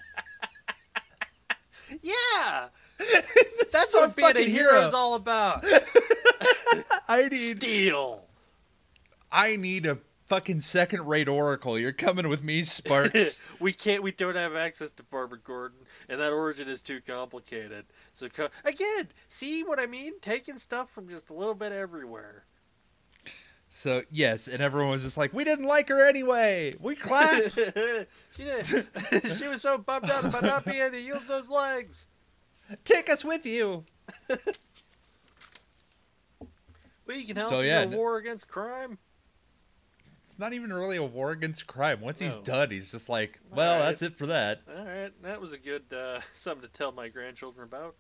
yeah. 2.02 2.68
That's 2.98 3.72
That's 3.72 3.94
what 3.94 4.16
being 4.16 4.36
a 4.36 4.40
hero. 4.42 4.86
is 4.86 4.94
all 4.94 5.14
about. 5.14 5.64
I 7.08 7.28
need, 7.28 7.58
Steel. 7.58 8.24
I 9.30 9.56
need 9.56 9.86
a 9.86 9.98
fucking 10.26 10.60
second-rate 10.60 11.28
oracle. 11.28 11.78
You're 11.78 11.92
coming 11.92 12.28
with 12.28 12.42
me, 12.42 12.64
Sparks. 12.64 13.40
we 13.60 13.72
can't. 13.72 14.02
We 14.02 14.12
don't 14.12 14.36
have 14.36 14.54
access 14.54 14.92
to 14.92 15.02
Barbara 15.02 15.38
Gordon, 15.42 15.80
and 16.08 16.20
that 16.20 16.32
origin 16.32 16.68
is 16.68 16.80
too 16.80 17.00
complicated. 17.06 17.86
So 18.12 18.28
co- 18.28 18.48
again, 18.64 19.08
see 19.28 19.62
what 19.62 19.80
I 19.80 19.86
mean? 19.86 20.14
Taking 20.20 20.58
stuff 20.58 20.90
from 20.90 21.08
just 21.08 21.30
a 21.30 21.34
little 21.34 21.54
bit 21.54 21.72
everywhere. 21.72 22.44
So 23.74 24.02
yes, 24.10 24.48
and 24.48 24.62
everyone 24.62 24.90
was 24.90 25.02
just 25.02 25.16
like, 25.16 25.32
we 25.32 25.44
didn't 25.44 25.64
like 25.64 25.88
her 25.88 26.06
anyway. 26.06 26.74
We 26.78 26.94
clapped. 26.94 27.54
she 28.30 28.44
did. 28.44 28.66
she 29.36 29.48
was 29.48 29.62
so 29.62 29.78
bummed 29.78 30.10
out 30.10 30.24
about 30.24 30.42
not 30.42 30.64
being 30.66 30.80
able 30.80 30.90
to 30.90 31.00
use 31.00 31.26
those 31.26 31.48
legs. 31.48 32.06
Take 32.84 33.08
us 33.10 33.24
with 33.24 33.46
you. 33.46 33.84
We 37.06 37.24
can 37.24 37.36
help 37.36 37.50
So, 37.50 37.60
in 37.60 37.66
yeah, 37.66 37.84
the 37.84 37.90
n- 37.92 37.96
war 37.96 38.16
against 38.16 38.46
crime. 38.48 38.98
It's 40.28 40.38
not 40.38 40.52
even 40.52 40.72
really 40.72 40.96
a 40.96 41.02
war 41.02 41.32
against 41.32 41.66
crime. 41.66 42.00
Once 42.00 42.20
he's 42.20 42.36
done, 42.36 42.70
he's 42.70 42.90
just 42.92 43.08
like, 43.08 43.38
well, 43.50 43.74
Alright. 43.74 43.88
that's 43.90 44.02
it 44.02 44.16
for 44.16 44.26
that. 44.26 44.62
All 44.68 44.84
right, 44.84 45.10
that 45.22 45.40
was 45.40 45.52
a 45.52 45.58
good 45.58 45.92
uh, 45.92 46.20
something 46.32 46.62
to 46.66 46.72
tell 46.72 46.92
my 46.92 47.08
grandchildren 47.08 47.64
about. 47.66 47.96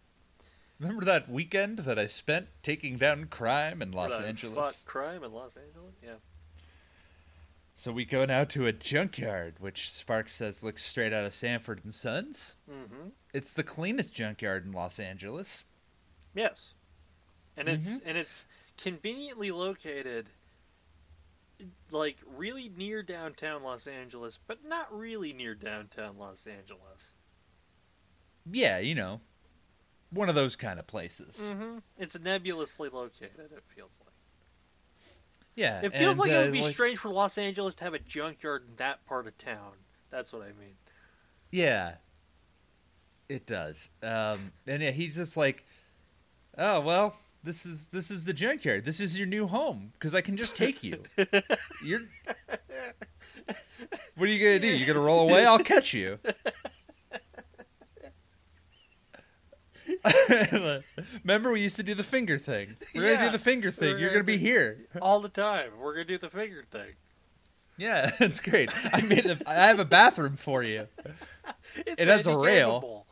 Remember 0.82 1.04
that 1.04 1.30
weekend 1.30 1.78
that 1.80 1.96
I 1.96 2.08
spent 2.08 2.48
taking 2.64 2.96
down 2.96 3.26
crime 3.26 3.80
in 3.82 3.92
Los 3.92 4.10
I 4.10 4.24
Angeles? 4.24 4.56
Fought 4.56 4.82
crime 4.84 5.22
in 5.22 5.32
Los 5.32 5.56
Angeles. 5.56 5.94
Yeah. 6.02 6.14
So 7.76 7.92
we 7.92 8.04
go 8.04 8.24
now 8.24 8.42
to 8.44 8.66
a 8.66 8.72
junkyard, 8.72 9.54
which 9.60 9.92
Sparks 9.92 10.34
says 10.34 10.64
looks 10.64 10.84
straight 10.84 11.12
out 11.12 11.24
of 11.24 11.34
Sanford 11.34 11.82
and 11.84 11.94
Sons. 11.94 12.56
Mm-hmm. 12.68 13.10
It's 13.32 13.52
the 13.52 13.62
cleanest 13.62 14.12
junkyard 14.12 14.66
in 14.66 14.72
Los 14.72 14.98
Angeles. 14.98 15.64
Yes. 16.34 16.74
And 17.56 17.68
it's 17.68 18.00
Mm-hmm. 18.00 18.08
and 18.08 18.18
it's 18.18 18.46
conveniently 18.76 19.52
located 19.52 20.30
like 21.92 22.16
really 22.26 22.68
near 22.76 23.04
downtown 23.04 23.62
Los 23.62 23.86
Angeles, 23.86 24.36
but 24.48 24.64
not 24.64 24.92
really 24.92 25.32
near 25.32 25.54
downtown 25.54 26.18
Los 26.18 26.44
Angeles. 26.44 27.12
Yeah, 28.50 28.78
you 28.80 28.96
know, 28.96 29.20
one 30.12 30.28
of 30.28 30.34
those 30.34 30.56
kind 30.56 30.78
of 30.78 30.86
places. 30.86 31.40
Mm-hmm. 31.42 31.78
It's 31.98 32.18
nebulously 32.18 32.88
located, 32.88 33.50
it 33.56 33.62
feels 33.74 33.98
like. 34.04 34.12
Yeah, 35.54 35.80
It 35.82 35.92
feels 35.92 36.12
and, 36.12 36.18
like 36.18 36.30
it 36.30 36.34
uh, 36.34 36.42
would 36.44 36.52
be 36.52 36.62
strange 36.62 36.98
for 36.98 37.10
Los 37.10 37.36
Angeles 37.36 37.74
to 37.76 37.84
have 37.84 37.92
a 37.92 37.98
junkyard 37.98 38.64
in 38.68 38.76
that 38.76 39.04
part 39.06 39.26
of 39.26 39.36
town. 39.36 39.72
That's 40.10 40.32
what 40.32 40.42
I 40.42 40.46
mean. 40.46 40.76
Yeah, 41.50 41.96
it 43.28 43.46
does. 43.46 43.90
Um, 44.02 44.52
and 44.66 44.82
yeah, 44.82 44.92
he's 44.92 45.14
just 45.14 45.36
like, 45.36 45.66
oh 46.56 46.80
well, 46.80 47.16
this 47.44 47.66
is 47.66 47.86
this 47.86 48.10
is 48.10 48.24
the 48.24 48.32
junkyard. 48.32 48.84
This 48.84 49.00
is 49.00 49.16
your 49.16 49.26
new 49.26 49.46
home 49.46 49.92
because 49.92 50.14
I 50.14 50.22
can 50.22 50.36
just 50.36 50.56
take 50.56 50.82
you. 50.82 51.02
You're. 51.84 52.00
What 54.16 54.28
are 54.28 54.32
you 54.32 54.38
gonna 54.38 54.58
do? 54.58 54.68
You 54.68 54.86
gonna 54.86 55.00
roll 55.00 55.28
away? 55.28 55.44
I'll 55.44 55.58
catch 55.58 55.92
you. 55.92 56.18
Remember, 61.22 61.52
we 61.52 61.60
used 61.60 61.76
to 61.76 61.82
do 61.82 61.94
the 61.94 62.04
finger 62.04 62.38
thing. 62.38 62.76
We're 62.94 63.14
gonna 63.14 63.26
do 63.26 63.32
the 63.32 63.42
finger 63.42 63.70
thing. 63.70 63.98
You're 63.98 64.10
gonna 64.10 64.24
be 64.24 64.36
here. 64.36 64.86
All 65.00 65.20
the 65.20 65.28
time. 65.28 65.72
We're 65.78 65.94
gonna 65.94 66.04
do 66.04 66.18
the 66.18 66.30
finger 66.30 66.62
thing. 66.70 66.94
Yeah, 67.76 68.10
that's 68.18 68.40
great. 68.40 68.70
I 68.92 69.00
made. 69.02 69.26
A, 69.26 69.38
I 69.46 69.66
have 69.66 69.78
a 69.78 69.84
bathroom 69.84 70.36
for 70.36 70.62
you. 70.62 70.88
It's 71.74 72.00
It 72.00 72.08
has 72.08 72.26
a 72.26 72.36
rail. 72.36 73.06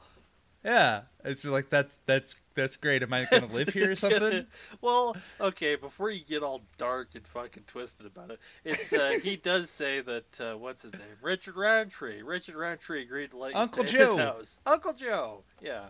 Yeah, 0.65 1.03
it's 1.25 1.45
like 1.45 1.71
that's 1.71 2.01
that's 2.07 2.37
that's 2.55 2.77
great. 2.77 3.03
Am 3.03 3.13
I 3.13 3.25
gonna 3.25 3.47
live 3.47 3.71
here 3.71 3.91
or 3.93 3.97
something? 3.97 4.47
well, 4.81 5.17
okay. 5.41 5.75
Before 5.77 6.11
you 6.11 6.25
get 6.25 6.43
all 6.43 6.63
dark 6.77 7.15
and 7.15 7.27
fucking 7.27 7.65
twisted 7.67 8.07
about 8.07 8.31
it, 8.31 8.39
it's 8.65 8.93
uh, 8.93 9.19
he 9.23 9.37
does 9.37 9.71
say 9.71 10.01
that 10.03 10.41
uh, 10.41 10.59
what's 10.59 10.83
his 10.83 10.93
name, 10.93 11.19
Richard 11.23 11.57
Roundtree. 11.57 12.23
Richard 12.23 12.57
Roundtree 12.57 13.03
agreed 13.03 13.31
to 13.31 13.39
let 13.39 13.53
you 13.53 13.59
Uncle 13.59 13.87
stay 13.87 14.01
at 14.01 14.09
his 14.09 14.17
house. 14.17 14.59
Uncle 14.67 14.93
Joe. 14.93 15.45
Yeah, 15.61 15.87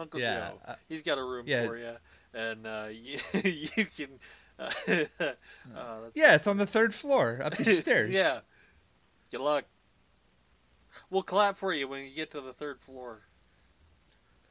Uncle 0.00 0.18
Yeah, 0.20 0.50
Joe. 0.50 0.60
uh, 0.66 0.74
He's 0.88 1.02
got 1.02 1.18
a 1.18 1.22
room 1.22 1.44
yeah. 1.46 1.66
for 1.66 1.76
you, 1.76 1.92
and 2.34 2.66
uh, 2.66 2.86
you, 2.90 3.18
you 3.44 3.86
can. 3.86 4.08
Uh, 4.58 4.70
oh, 4.88 6.02
that's 6.02 6.16
Yeah, 6.16 6.34
it's 6.34 6.46
on 6.46 6.56
the 6.56 6.66
third 6.66 6.94
floor 6.94 7.40
up 7.42 7.56
the 7.56 7.64
stairs. 7.74 8.12
yeah. 8.12 8.40
Good 9.30 9.40
luck. 9.40 9.64
We'll 11.08 11.22
clap 11.22 11.56
for 11.56 11.72
you 11.72 11.86
when 11.88 12.04
you 12.04 12.10
get 12.10 12.30
to 12.32 12.40
the 12.40 12.52
third 12.52 12.80
floor. 12.80 13.20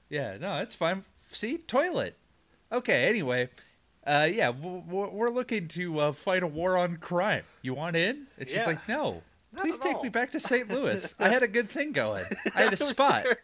Yeah, 0.10 0.38
no, 0.40 0.58
it's 0.62 0.74
fine. 0.74 1.04
See, 1.32 1.58
toilet. 1.58 2.16
Okay, 2.72 3.06
anyway, 3.08 3.50
uh, 4.08 4.28
yeah, 4.32 4.52
w- 4.52 4.82
w- 4.82 5.12
we're 5.12 5.30
looking 5.30 5.68
to 5.70 6.00
uh, 6.00 6.12
fight 6.14 6.44
a 6.44 6.48
war 6.48 6.78
on 6.78 6.98
crime. 6.98 7.44
You 7.62 7.74
want 7.74 7.96
in? 7.96 8.28
And 8.38 8.48
she's 8.48 8.56
Yeah. 8.58 8.66
like, 8.66 8.88
no. 8.88 9.22
Not 9.52 9.64
Please 9.64 9.80
take 9.80 9.96
all. 9.96 10.04
me 10.04 10.10
back 10.10 10.32
to 10.32 10.40
St. 10.40 10.70
Louis. 10.70 11.16
I 11.20 11.30
had 11.30 11.42
a 11.42 11.48
good 11.48 11.70
thing 11.70 11.92
going. 11.92 12.24
I 12.56 12.62
had 12.62 12.74
a 12.74 12.78
spot. 12.78 13.26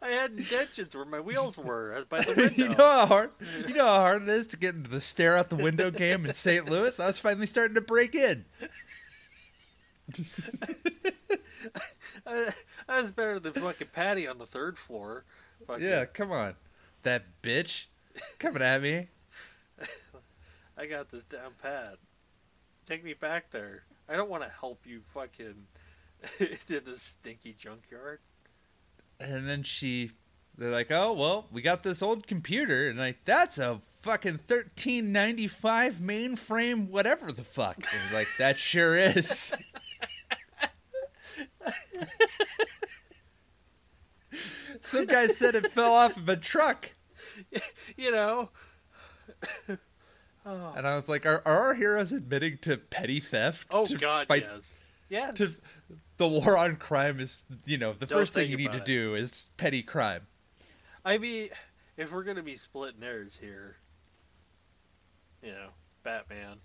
I 0.00 0.10
had, 0.10 0.30
intentions 0.38 0.94
where 0.94 1.04
my 1.04 1.18
wheels 1.18 1.56
were 1.58 2.04
by 2.08 2.20
the 2.20 2.34
window. 2.34 2.54
you 2.54 2.68
know 2.68 2.76
how 2.76 3.06
hard 3.06 3.30
you 3.66 3.74
know 3.74 3.86
how 3.86 4.00
hard 4.00 4.22
it 4.22 4.28
is 4.28 4.46
to 4.48 4.56
get 4.56 4.76
into 4.76 4.88
the 4.88 5.00
stare 5.00 5.36
out 5.36 5.48
the 5.48 5.56
window 5.56 5.90
game 5.90 6.24
in 6.24 6.32
St. 6.34 6.70
Louis. 6.70 6.98
I 7.00 7.08
was 7.08 7.18
finally 7.18 7.46
starting 7.46 7.74
to 7.74 7.80
break 7.80 8.14
in. 8.14 8.44
I, 12.26 12.50
I 12.88 13.02
was 13.02 13.10
better 13.10 13.40
than 13.40 13.52
fucking 13.54 13.88
Patty 13.92 14.26
on 14.26 14.38
the 14.38 14.46
third 14.46 14.78
floor. 14.78 15.24
Fucking, 15.66 15.84
Yeah, 15.84 16.04
come 16.04 16.30
on, 16.30 16.54
that 17.02 17.24
bitch 17.42 17.86
coming 18.38 18.62
at 18.62 18.80
me. 18.80 19.08
I 20.76 20.86
got 20.86 21.08
this 21.08 21.24
down 21.24 21.52
pat. 21.60 21.96
Take 22.88 23.04
me 23.04 23.12
back 23.12 23.50
there. 23.50 23.82
I 24.08 24.16
don't 24.16 24.30
want 24.30 24.44
to 24.44 24.48
help 24.48 24.86
you 24.86 25.02
fucking 25.12 25.66
to 26.38 26.80
this 26.80 27.02
stinky 27.02 27.52
junkyard. 27.52 28.20
And 29.20 29.46
then 29.46 29.62
she, 29.62 30.12
they're 30.56 30.70
like, 30.70 30.90
oh 30.90 31.12
well, 31.12 31.48
we 31.52 31.60
got 31.60 31.82
this 31.82 32.00
old 32.00 32.26
computer, 32.26 32.88
and 32.88 32.98
like 32.98 33.26
that's 33.26 33.58
a 33.58 33.82
fucking 34.00 34.38
thirteen 34.38 35.12
ninety 35.12 35.48
five 35.48 35.96
mainframe, 35.96 36.88
whatever 36.88 37.30
the 37.30 37.44
fuck. 37.44 37.76
And 37.76 38.14
like 38.14 38.28
that 38.38 38.58
sure 38.58 38.96
is. 38.96 39.52
Some 44.80 45.04
guy 45.04 45.26
said 45.26 45.54
it 45.54 45.70
fell 45.72 45.92
off 45.92 46.16
of 46.16 46.26
a 46.26 46.38
truck. 46.38 46.92
you 47.98 48.10
know. 48.10 48.48
Oh, 50.48 50.72
And 50.76 50.86
I 50.86 50.96
was 50.96 51.08
like, 51.08 51.26
are, 51.26 51.42
are 51.44 51.58
our 51.66 51.74
heroes 51.74 52.12
admitting 52.12 52.58
to 52.62 52.76
petty 52.76 53.20
theft? 53.20 53.66
oh 53.70 53.84
to 53.86 53.96
God, 53.96 54.26
fight- 54.28 54.42
yes, 54.50 54.82
yes. 55.08 55.34
To, 55.34 55.48
the 56.16 56.26
war 56.28 56.56
on 56.56 56.76
crime 56.76 57.20
is, 57.20 57.38
you 57.64 57.78
know, 57.78 57.92
the 57.92 58.06
Don't 58.06 58.18
first 58.18 58.34
thing 58.34 58.50
you 58.50 58.56
need 58.56 58.72
to 58.72 58.78
it. 58.78 58.84
do 58.84 59.14
is 59.14 59.44
petty 59.56 59.82
crime. 59.82 60.22
I 61.04 61.18
mean, 61.18 61.48
if 61.96 62.10
we're 62.12 62.24
gonna 62.24 62.42
be 62.42 62.56
splitting 62.56 63.00
hairs 63.02 63.38
here, 63.40 63.76
you 65.42 65.50
know, 65.52 65.68
Batman. 66.02 66.58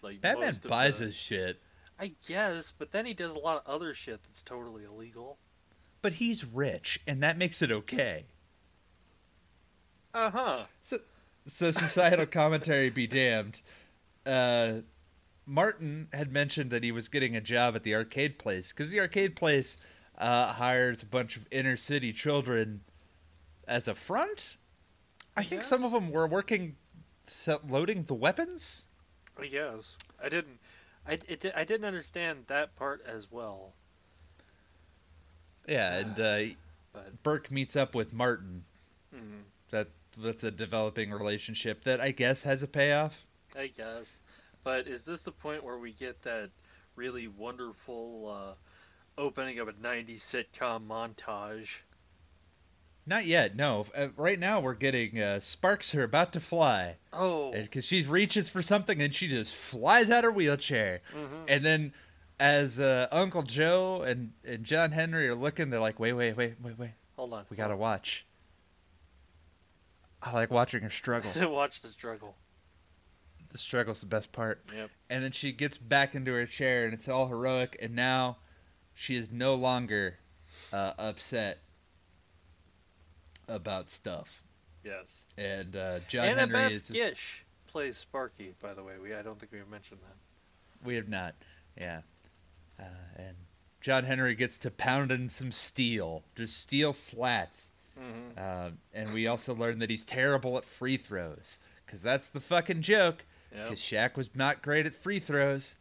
Like 0.00 0.20
Batman 0.20 0.54
buys 0.68 0.98
the- 0.98 1.06
his 1.06 1.14
shit, 1.14 1.60
I 2.00 2.12
guess, 2.26 2.72
but 2.76 2.92
then 2.92 3.04
he 3.04 3.12
does 3.14 3.32
a 3.32 3.38
lot 3.38 3.56
of 3.58 3.62
other 3.66 3.92
shit 3.92 4.22
that's 4.22 4.42
totally 4.42 4.84
illegal. 4.84 5.36
but 6.00 6.14
he's 6.14 6.44
rich, 6.44 7.00
and 7.06 7.22
that 7.22 7.36
makes 7.36 7.60
it 7.60 7.70
okay. 7.72 8.24
Uh 10.14 10.30
huh. 10.30 10.64
So, 10.80 10.98
so 11.48 11.70
societal 11.70 12.26
commentary 12.26 12.90
be 12.90 13.06
damned. 13.06 13.62
Uh, 14.24 14.80
Martin 15.46 16.08
had 16.12 16.30
mentioned 16.32 16.70
that 16.70 16.84
he 16.84 16.92
was 16.92 17.08
getting 17.08 17.34
a 17.34 17.40
job 17.40 17.74
at 17.74 17.82
the 17.82 17.94
arcade 17.94 18.38
place 18.38 18.72
because 18.72 18.90
the 18.90 19.00
arcade 19.00 19.34
place 19.34 19.76
uh, 20.18 20.52
hires 20.52 21.02
a 21.02 21.06
bunch 21.06 21.36
of 21.36 21.46
inner 21.50 21.76
city 21.76 22.12
children 22.12 22.82
as 23.66 23.88
a 23.88 23.94
front. 23.94 24.56
I 25.36 25.44
think 25.44 25.62
some 25.62 25.84
of 25.84 25.92
them 25.92 26.10
were 26.10 26.26
working, 26.26 26.76
loading 27.68 28.04
the 28.04 28.14
weapons. 28.14 28.86
Yes, 29.42 29.96
I 30.22 30.28
didn't. 30.28 30.58
I 31.06 31.12
it, 31.28 31.44
I 31.54 31.64
didn't 31.64 31.86
understand 31.86 32.44
that 32.48 32.76
part 32.76 33.02
as 33.06 33.30
well. 33.30 33.72
Yeah, 35.66 35.98
and 35.98 36.20
uh, 36.20 36.54
But 36.92 37.22
Burke 37.22 37.50
meets 37.50 37.76
up 37.76 37.94
with 37.94 38.12
Martin. 38.12 38.64
mhm, 39.14 39.42
That 39.70 39.88
that's 40.22 40.44
a 40.44 40.50
developing 40.50 41.10
relationship 41.10 41.84
that 41.84 42.00
I 42.00 42.10
guess 42.10 42.42
has 42.42 42.62
a 42.62 42.66
payoff. 42.66 43.24
I 43.58 43.68
guess. 43.68 44.20
But 44.64 44.86
is 44.86 45.04
this 45.04 45.22
the 45.22 45.32
point 45.32 45.64
where 45.64 45.78
we 45.78 45.92
get 45.92 46.22
that 46.22 46.50
really 46.96 47.28
wonderful 47.28 48.28
uh, 48.28 49.20
opening 49.20 49.58
of 49.58 49.68
a 49.68 49.72
'90s 49.72 50.18
sitcom 50.20 50.86
montage? 50.86 51.78
Not 53.06 53.24
yet. 53.24 53.56
No. 53.56 53.86
Uh, 53.96 54.08
right 54.18 54.38
now 54.38 54.60
we're 54.60 54.74
getting 54.74 55.18
uh, 55.18 55.40
sparks 55.40 55.94
are 55.94 56.02
about 56.02 56.32
to 56.34 56.40
fly. 56.40 56.96
Oh, 57.12 57.52
because 57.52 57.86
she 57.86 58.02
reaches 58.02 58.50
for 58.50 58.60
something 58.60 59.00
and 59.00 59.14
she 59.14 59.28
just 59.28 59.54
flies 59.54 60.10
out 60.10 60.24
her 60.24 60.30
wheelchair. 60.30 61.00
mhm. 61.14 61.44
And 61.48 61.64
then, 61.64 61.92
as 62.38 62.78
uh, 62.78 63.08
Uncle 63.10 63.42
Joe 63.44 64.02
and, 64.02 64.32
and 64.44 64.62
John 64.62 64.92
Henry 64.92 65.26
are 65.26 65.34
looking, 65.34 65.70
they're 65.70 65.80
like, 65.80 65.98
"Wait, 65.98 66.12
wait, 66.12 66.36
wait, 66.36 66.56
wait, 66.62 66.78
wait. 66.78 66.90
hold 67.16 67.32
on. 67.32 67.46
We 67.48 67.56
gotta 67.56 67.76
watch." 67.76 68.26
I 70.22 70.32
like 70.32 70.50
watching 70.50 70.82
her 70.82 70.90
struggle. 70.90 71.30
watch 71.50 71.80
the 71.80 71.88
struggle. 71.88 72.36
the 73.52 73.58
struggle's 73.58 74.00
the 74.00 74.06
best 74.06 74.32
part. 74.32 74.64
Yep. 74.74 74.90
And 75.10 75.24
then 75.24 75.32
she 75.32 75.52
gets 75.52 75.78
back 75.78 76.14
into 76.14 76.32
her 76.32 76.46
chair, 76.46 76.84
and 76.84 76.94
it's 76.94 77.08
all 77.08 77.28
heroic. 77.28 77.76
And 77.80 77.94
now, 77.94 78.38
she 78.94 79.14
is 79.14 79.30
no 79.30 79.54
longer 79.54 80.18
uh, 80.72 80.92
upset 80.98 81.58
about 83.48 83.90
stuff. 83.90 84.42
Yes. 84.84 85.24
And 85.36 85.76
uh, 85.76 86.00
John 86.08 86.26
Annabeth 86.26 86.56
Henry 86.56 86.74
is. 86.74 86.82
Gish 86.82 87.44
plays 87.66 87.96
Sparky. 87.96 88.54
By 88.60 88.74
the 88.74 88.82
way, 88.82 88.94
we 89.02 89.14
I 89.14 89.22
don't 89.22 89.38
think 89.38 89.52
we 89.52 89.58
mentioned 89.70 90.00
that. 90.00 90.86
We 90.86 90.96
have 90.96 91.08
not. 91.08 91.34
Yeah. 91.76 92.00
Uh, 92.78 92.84
and 93.16 93.36
John 93.80 94.04
Henry 94.04 94.34
gets 94.34 94.58
to 94.58 94.70
pounding 94.70 95.28
some 95.28 95.52
steel, 95.52 96.24
just 96.34 96.56
steel 96.58 96.92
slats. 96.92 97.67
Mm-hmm. 98.00 98.66
Um, 98.66 98.78
and 98.92 99.12
we 99.12 99.26
also 99.26 99.54
learned 99.54 99.82
that 99.82 99.90
he's 99.90 100.04
terrible 100.04 100.56
at 100.56 100.64
free 100.64 100.96
throws. 100.96 101.58
Because 101.84 102.02
that's 102.02 102.28
the 102.28 102.40
fucking 102.40 102.82
joke. 102.82 103.24
Yep. 103.52 103.64
Because 103.64 103.80
Shaq 103.80 104.16
was 104.16 104.30
not 104.34 104.62
great 104.62 104.86
at 104.86 104.94
free 104.94 105.18
throws. 105.18 105.76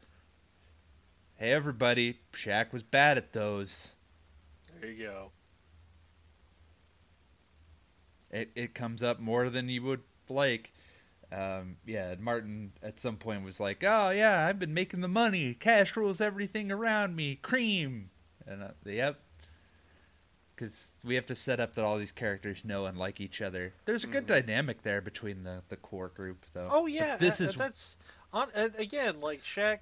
Hey, 1.35 1.51
everybody. 1.51 2.19
Shaq 2.33 2.71
was 2.71 2.83
bad 2.83 3.17
at 3.17 3.33
those. 3.33 3.95
There 4.79 4.89
you 4.89 5.05
go. 5.05 5.31
It, 8.31 8.51
it 8.55 8.73
comes 8.73 9.03
up 9.03 9.19
more 9.19 9.49
than 9.49 9.69
you 9.69 9.83
would 9.83 10.01
like. 10.29 10.73
Um, 11.31 11.77
yeah, 11.85 12.11
and 12.11 12.21
Martin 12.21 12.71
at 12.81 12.99
some 12.99 13.17
point 13.17 13.43
was 13.43 13.59
like, 13.59 13.83
"Oh 13.83 14.09
yeah, 14.11 14.47
I've 14.47 14.59
been 14.59 14.73
making 14.73 15.01
the 15.01 15.07
money. 15.09 15.53
Cash 15.53 15.97
rules 15.97 16.21
everything 16.21 16.71
around 16.71 17.15
me. 17.15 17.35
Cream." 17.35 18.09
And 18.45 18.63
uh, 18.63 18.69
yep, 18.85 19.19
because 20.57 20.89
we 21.05 21.13
have 21.15 21.25
to 21.27 21.35
set 21.35 21.59
up 21.59 21.75
that 21.75 21.85
all 21.85 21.97
these 21.99 22.11
characters 22.11 22.65
know 22.65 22.87
and 22.87 22.97
like 22.97 23.21
each 23.21 23.41
other. 23.41 23.73
There's 23.85 24.03
a 24.03 24.07
good 24.07 24.23
Mhm. 24.23 24.45
dynamic 24.45 24.81
there 24.81 25.01
between 25.01 25.43
the 25.43 25.61
the 25.69 25.77
core 25.77 26.09
group, 26.09 26.45
though. 26.53 26.67
Oh 26.71 26.83
But 26.83 26.91
yeah, 26.91 27.15
this 27.15 27.39
uh, 27.39 27.45
is 27.45 27.53
that's 27.55 27.95
on 28.33 28.49
uh, 28.55 28.69
again 28.77 29.21
like 29.21 29.43
Shaq. 29.43 29.79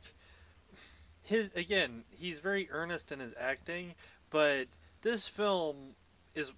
His 1.21 1.51
again, 1.53 2.03
he's 2.09 2.39
very 2.39 2.69
earnest 2.69 3.11
in 3.11 3.19
his 3.19 3.33
acting, 3.39 3.95
but 4.29 4.67
this 5.01 5.27
film 5.27 5.95
is 6.35 6.51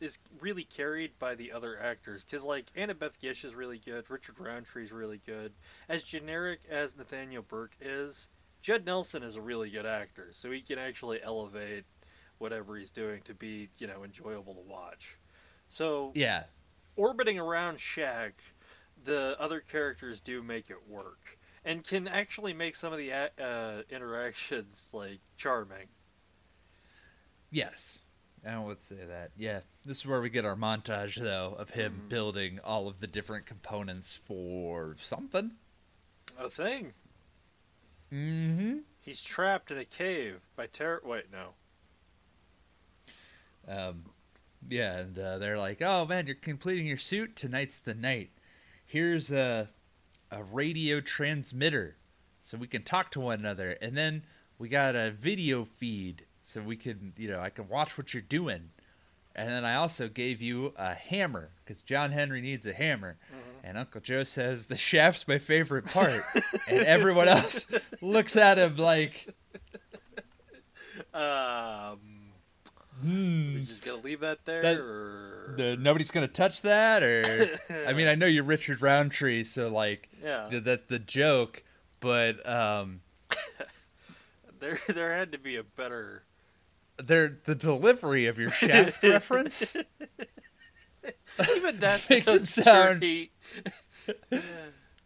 is 0.00 0.18
really 0.40 0.64
carried 0.64 1.16
by 1.20 1.36
the 1.36 1.52
other 1.52 1.78
actors 1.78 2.24
because 2.24 2.44
like 2.44 2.72
Annabeth 2.74 3.20
Gish 3.20 3.44
is 3.44 3.54
really 3.54 3.78
good, 3.78 4.10
Richard 4.10 4.36
Roundtree's 4.40 4.90
really 4.90 5.20
good. 5.24 5.52
As 5.88 6.02
generic 6.02 6.62
as 6.68 6.96
Nathaniel 6.96 7.42
Burke 7.42 7.76
is, 7.80 8.28
Judd 8.60 8.84
Nelson 8.84 9.22
is 9.22 9.36
a 9.36 9.40
really 9.42 9.70
good 9.70 9.86
actor, 9.86 10.28
so 10.32 10.50
he 10.50 10.60
can 10.62 10.78
actually 10.78 11.22
elevate 11.22 11.84
whatever 12.42 12.76
he's 12.76 12.90
doing 12.90 13.22
to 13.24 13.32
be 13.34 13.70
you 13.78 13.86
know 13.86 14.04
enjoyable 14.04 14.54
to 14.54 14.60
watch. 14.60 15.16
So 15.68 16.12
yeah, 16.14 16.44
orbiting 16.96 17.38
around 17.38 17.78
Shaq, 17.78 18.32
the 19.02 19.34
other 19.40 19.60
characters 19.60 20.20
do 20.20 20.42
make 20.42 20.68
it 20.68 20.86
work 20.88 21.38
and 21.64 21.82
can 21.86 22.06
actually 22.08 22.52
make 22.52 22.74
some 22.74 22.92
of 22.92 22.98
the 22.98 23.12
uh, 23.12 23.82
interactions 23.88 24.88
like 24.92 25.20
charming. 25.36 25.88
yes. 27.50 27.98
I 28.44 28.58
would 28.58 28.80
say 28.82 28.96
that. 29.06 29.30
Yeah, 29.36 29.60
this 29.84 29.98
is 29.98 30.06
where 30.06 30.20
we 30.20 30.28
get 30.28 30.44
our 30.44 30.56
montage, 30.56 31.14
though, 31.14 31.54
of 31.56 31.70
him 31.70 32.02
Mhm. 32.04 32.08
building 32.08 32.58
all 32.64 32.88
of 32.88 32.98
the 32.98 33.06
different 33.06 33.46
components 33.46 34.16
for 34.16 34.96
something. 34.98 35.52
A 36.36 36.50
thing. 36.50 36.92
Mm-hmm. 38.12 38.78
He's 39.00 39.22
trapped 39.22 39.70
in 39.70 39.78
a 39.78 39.84
cave 39.84 40.40
by 40.56 40.66
terror. 40.66 41.00
Wait, 41.04 41.30
no. 41.30 41.54
Um, 43.68 44.04
yeah, 44.68 44.98
and 44.98 45.18
uh, 45.18 45.38
they're 45.38 45.58
like, 45.58 45.82
"Oh 45.82 46.06
man, 46.06 46.26
you're 46.26 46.36
completing 46.36 46.86
your 46.86 46.96
suit. 46.98 47.36
Tonight's 47.36 47.78
the 47.78 47.94
night. 47.94 48.30
Here's 48.86 49.30
a 49.32 49.68
a 50.30 50.42
radio 50.42 51.00
transmitter, 51.00 51.96
so 52.42 52.56
we 52.56 52.66
can 52.66 52.82
talk 52.82 53.10
to 53.12 53.20
one 53.20 53.40
another, 53.40 53.72
and 53.82 53.96
then 53.96 54.22
we 54.58 54.68
got 54.68 54.94
a 54.96 55.10
video 55.10 55.64
feed, 55.64 56.24
so 56.42 56.62
we 56.62 56.76
can, 56.76 57.12
you 57.16 57.28
know, 57.28 57.40
I 57.40 57.50
can 57.50 57.68
watch 57.68 57.96
what 57.98 58.14
you're 58.14 58.22
doing." 58.22 58.70
And 59.34 59.48
then 59.48 59.64
I 59.64 59.76
also 59.76 60.08
gave 60.08 60.42
you 60.42 60.74
a 60.76 60.92
hammer 60.94 61.50
because 61.64 61.82
John 61.82 62.12
Henry 62.12 62.42
needs 62.42 62.66
a 62.66 62.72
hammer, 62.74 63.16
and 63.64 63.78
Uncle 63.78 64.02
Joe 64.02 64.24
says 64.24 64.66
the 64.66 64.76
shaft's 64.76 65.26
my 65.26 65.38
favorite 65.38 65.86
part, 65.86 66.22
and 66.68 66.80
everyone 66.84 67.28
else 67.28 67.66
looks 68.02 68.36
at 68.36 68.58
him 68.58 68.76
like, 68.76 69.34
Um, 71.14 72.11
"Hmm." 73.02 73.54
we 73.54 73.62
just 73.62 73.84
gonna 73.84 74.00
leave 74.02 74.20
that 74.20 74.44
there, 74.44 74.62
That- 74.62 74.78
or 74.78 75.54
the, 75.56 75.76
nobody's 75.76 76.10
gonna 76.10 76.28
touch 76.28 76.62
that 76.62 77.02
or 77.02 77.50
i 77.86 77.92
mean 77.92 78.06
i 78.08 78.14
know 78.16 78.26
you're 78.26 78.44
richard 78.44 78.80
roundtree 78.80 79.44
so 79.44 79.68
like 79.68 80.08
yeah, 80.22 80.48
th- 80.50 80.64
that's 80.64 80.86
the 80.86 80.98
joke 80.98 81.62
but 82.00 82.46
um 82.48 83.00
there 84.60 84.78
there 84.88 85.12
had 85.14 85.32
to 85.32 85.38
be 85.38 85.56
a 85.56 85.62
better. 85.64 86.22
there 87.02 87.38
the 87.44 87.54
delivery 87.54 88.26
of 88.26 88.38
your 88.38 88.50
shaft 88.50 89.02
reference 89.02 89.76
Even 91.56 91.78
that 91.80 92.06
Makes 92.08 92.28
it 92.28 92.46
sound- 92.46 93.04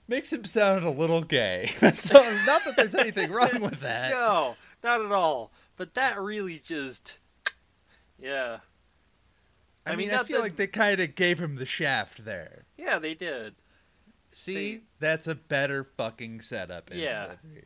makes 0.08 0.32
him 0.32 0.44
sound 0.44 0.84
a 0.84 0.90
little 0.90 1.22
gay 1.22 1.70
so 1.98 2.20
not 2.46 2.62
that 2.64 2.74
there's 2.76 2.94
anything 2.94 3.30
wrong 3.32 3.60
with 3.60 3.80
that 3.80 4.10
No, 4.10 4.56
not 4.84 5.00
at 5.00 5.12
all. 5.12 5.52
But 5.78 5.92
that 5.94 6.18
really 6.18 6.58
just, 6.58 7.18
yeah, 8.20 8.58
i, 9.84 9.92
I 9.92 9.96
mean 9.96 10.08
mean, 10.08 10.18
i 10.18 10.22
feel 10.24 10.38
that- 10.38 10.42
like 10.42 10.56
they 10.56 10.66
kind 10.66 11.00
of 11.00 11.14
gave 11.14 11.38
him 11.40 11.56
the 11.56 11.66
shaft 11.66 12.24
there 12.24 12.64
yeah, 12.76 12.98
they 12.98 13.14
did. 13.14 13.54
see 14.30 14.54
They- 14.76 14.80
that's 14.98 15.26
a 15.26 15.34
better 15.34 15.84
fucking 15.84 16.40
setup 16.42 16.90
Yeah. 16.92 17.24
delivery. 17.42 17.64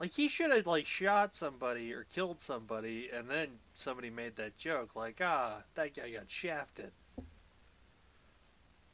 Like 0.00 0.12
he 0.12 0.26
should 0.28 0.50
have 0.50 0.66
like 0.66 0.86
shot 0.86 1.34
somebody 1.36 1.92
or 1.92 2.04
killed 2.04 2.40
somebody, 2.40 3.08
and 3.12 3.30
then 3.30 3.58
somebody 3.74 4.10
made 4.10 4.34
that 4.36 4.58
joke, 4.58 4.96
like, 4.96 5.20
ah, 5.22 5.62
that 5.74 5.94
guy 5.94 6.10
got 6.10 6.28
shafted, 6.30 6.90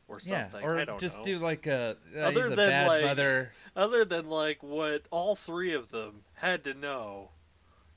or 0.07 0.21
something. 0.21 0.61
yeah 0.61 0.67
or 0.67 0.79
I 0.79 0.85
don't 0.85 1.01
just 1.01 1.19
know. 1.19 1.25
do 1.25 1.39
like 1.39 1.67
a 1.67 1.97
uh, 2.17 2.21
Other 2.21 2.47
a 2.47 2.49
than, 2.51 2.57
bad 2.57 2.87
like- 2.89 3.05
mother 3.05 3.53
Other 3.77 4.05
than 4.05 4.29
like 4.29 4.63
what 4.63 5.03
all 5.11 5.35
three 5.37 5.73
of 5.73 5.91
them 5.91 6.25
had 6.35 6.63
to 6.65 6.75
know, 6.75 7.31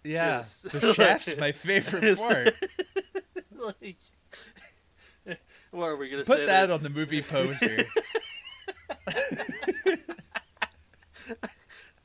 Yeah, 0.03 0.37
Just- 0.39 0.63
the 0.71 0.93
shaft's 0.95 1.37
my 1.37 1.51
favorite 1.51 2.17
part. 2.17 2.53
like, 3.53 3.97
what 5.71 5.85
are 5.85 5.95
we 5.95 6.09
gonna 6.09 6.23
Put 6.25 6.39
say? 6.39 6.45
that 6.47 6.71
on 6.71 6.81
the 6.83 6.89
movie 6.89 7.21
poster. 7.21 7.83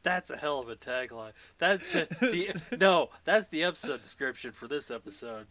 That's 0.03 0.31
a 0.31 0.37
hell 0.37 0.61
of 0.61 0.69
a 0.69 0.77
tagline. 0.77 1.33
That's 1.59 1.93
a, 1.95 2.03
uh, 2.03 2.07
the 2.21 2.77
no. 2.79 3.11
That's 3.25 3.49
the 3.49 3.65
episode 3.65 4.03
description 4.03 4.53
for 4.53 4.69
this 4.69 4.89
episode. 4.91 5.47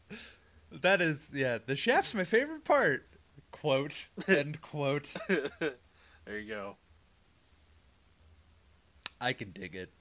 that 0.72 1.02
is, 1.02 1.30
yeah, 1.34 1.58
the 1.66 1.76
chef's 1.76 2.14
my 2.14 2.24
favorite 2.24 2.64
part. 2.64 3.06
Quote 3.52 4.08
end 4.28 4.62
quote. 4.62 5.14
there 5.28 6.40
you 6.40 6.48
go. 6.48 6.78
I 9.20 9.34
can 9.34 9.52
dig 9.52 9.76
it. 9.76 9.92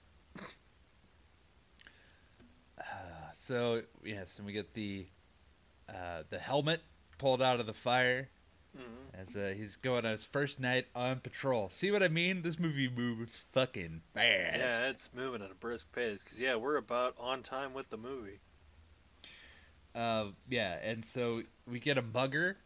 So 3.46 3.82
yes, 4.04 4.38
and 4.38 4.46
we 4.46 4.52
get 4.52 4.72
the 4.74 5.06
uh, 5.88 6.22
the 6.30 6.38
helmet 6.38 6.80
pulled 7.18 7.42
out 7.42 7.60
of 7.60 7.66
the 7.66 7.74
fire 7.74 8.30
Mhm. 8.76 9.14
as 9.20 9.36
uh, 9.36 9.54
he's 9.56 9.76
going 9.76 10.04
on 10.04 10.10
his 10.12 10.24
first 10.24 10.58
night 10.58 10.86
on 10.94 11.20
patrol. 11.20 11.68
See 11.68 11.90
what 11.92 12.02
I 12.02 12.08
mean? 12.08 12.42
This 12.42 12.58
movie 12.58 12.88
moves 12.88 13.42
fucking 13.52 14.00
fast. 14.14 14.56
Yeah, 14.58 14.88
it's 14.88 15.10
moving 15.14 15.42
at 15.42 15.50
a 15.50 15.54
brisk 15.54 15.92
pace 15.92 16.24
because 16.24 16.40
yeah, 16.40 16.56
we're 16.56 16.76
about 16.76 17.14
on 17.18 17.42
time 17.42 17.74
with 17.74 17.90
the 17.90 17.96
movie. 17.98 18.40
Uh, 19.94 20.28
yeah, 20.48 20.78
and 20.82 21.04
so 21.04 21.42
we 21.70 21.78
get 21.78 21.98
a 21.98 22.02
mugger. 22.02 22.56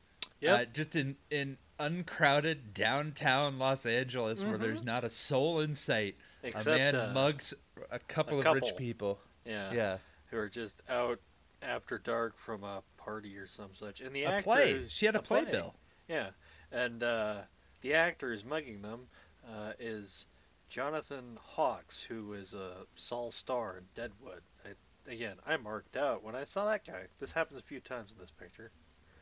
Yep. 0.41 0.61
Uh, 0.61 0.65
just 0.73 0.97
in 0.97 1.17
in 1.31 1.59
uncrowded 1.81 2.73
downtown 2.73 3.59
Los 3.59 3.85
Angeles 3.85 4.43
where 4.43 4.57
Mhm. 4.57 4.61
there's 4.61 4.83
not 4.85 5.05
a 5.05 5.11
soul 5.11 5.61
in 5.61 5.75
sight. 5.75 6.17
Except 6.43 6.67
a 6.67 6.71
man 6.71 6.95
uh, 6.97 7.13
mugs 7.13 7.53
a 7.91 7.99
couple 7.99 8.41
a 8.41 8.49
of 8.49 8.55
rich 8.55 8.77
people. 8.77 9.21
yeah, 9.45 9.73
Yeah. 9.73 9.99
Who 10.31 10.37
are 10.39 10.49
just 10.49 10.83
out 10.89 11.21
after 11.63 11.99
dark 11.99 12.39
from 12.39 12.63
a 12.65 12.83
party 12.97 13.37
or 13.37 13.47
some 13.47 13.71
such. 13.73 14.01
And 14.01 14.15
the 14.15 14.25
A 14.25 14.29
actor 14.29 14.43
play. 14.45 14.85
She 14.89 15.07
had 15.07 15.17
a 15.17 15.23
playbill. 15.23 15.75
Yeah, 16.09 16.31
and 16.71 17.03
uh, 17.03 17.37
the 17.81 17.95
actor 17.95 18.33
is 18.33 18.45
mugging 18.45 18.83
them 18.83 19.09
uh, 19.47 19.73
is 19.79 20.27
Jonathan 20.69 21.39
Hawkes, 21.41 22.03
who 22.03 22.33
is 22.33 22.55
a 22.55 22.87
Sol 22.95 23.31
Star 23.31 23.77
in 23.79 23.85
Deadwood. 23.95 24.43
I, 24.65 25.11
again, 25.11 25.37
I 25.47 25.57
marked 25.57 25.97
out 25.97 26.23
when 26.23 26.35
I 26.35 26.45
saw 26.45 26.67
that 26.67 26.85
guy. 26.87 27.05
This 27.19 27.33
happens 27.33 27.61
a 27.61 27.63
few 27.63 27.81
times 27.81 28.13
in 28.13 28.19
this 28.19 28.31
picture. 28.31 28.71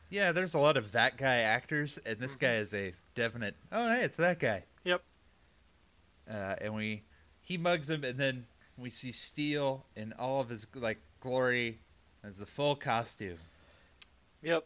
Yeah, 0.09 0.31
there's 0.31 0.53
a 0.53 0.59
lot 0.59 0.77
of 0.77 0.93
that 0.93 1.17
guy 1.17 1.37
actors, 1.37 1.99
and 2.05 2.17
this 2.19 2.35
Mhm. 2.35 2.39
guy 2.39 2.55
is 2.55 2.73
a 2.73 2.93
definite. 3.15 3.55
Oh, 3.71 3.89
hey, 3.89 4.03
it's 4.03 4.17
that 4.17 4.39
guy. 4.39 4.63
Yep. 4.85 5.03
Uh, 6.29 6.55
and 6.61 6.73
we 6.75 7.03
he 7.41 7.57
mugs 7.57 7.89
him, 7.89 8.03
and 8.03 8.17
then 8.17 8.45
we 8.77 8.89
see 8.89 9.11
Steel 9.11 9.85
in 9.95 10.13
all 10.13 10.39
of 10.39 10.49
his 10.49 10.67
like 10.75 10.99
glory 11.19 11.79
as 12.23 12.37
the 12.37 12.45
full 12.45 12.75
costume. 12.75 13.39
Yep. 14.41 14.65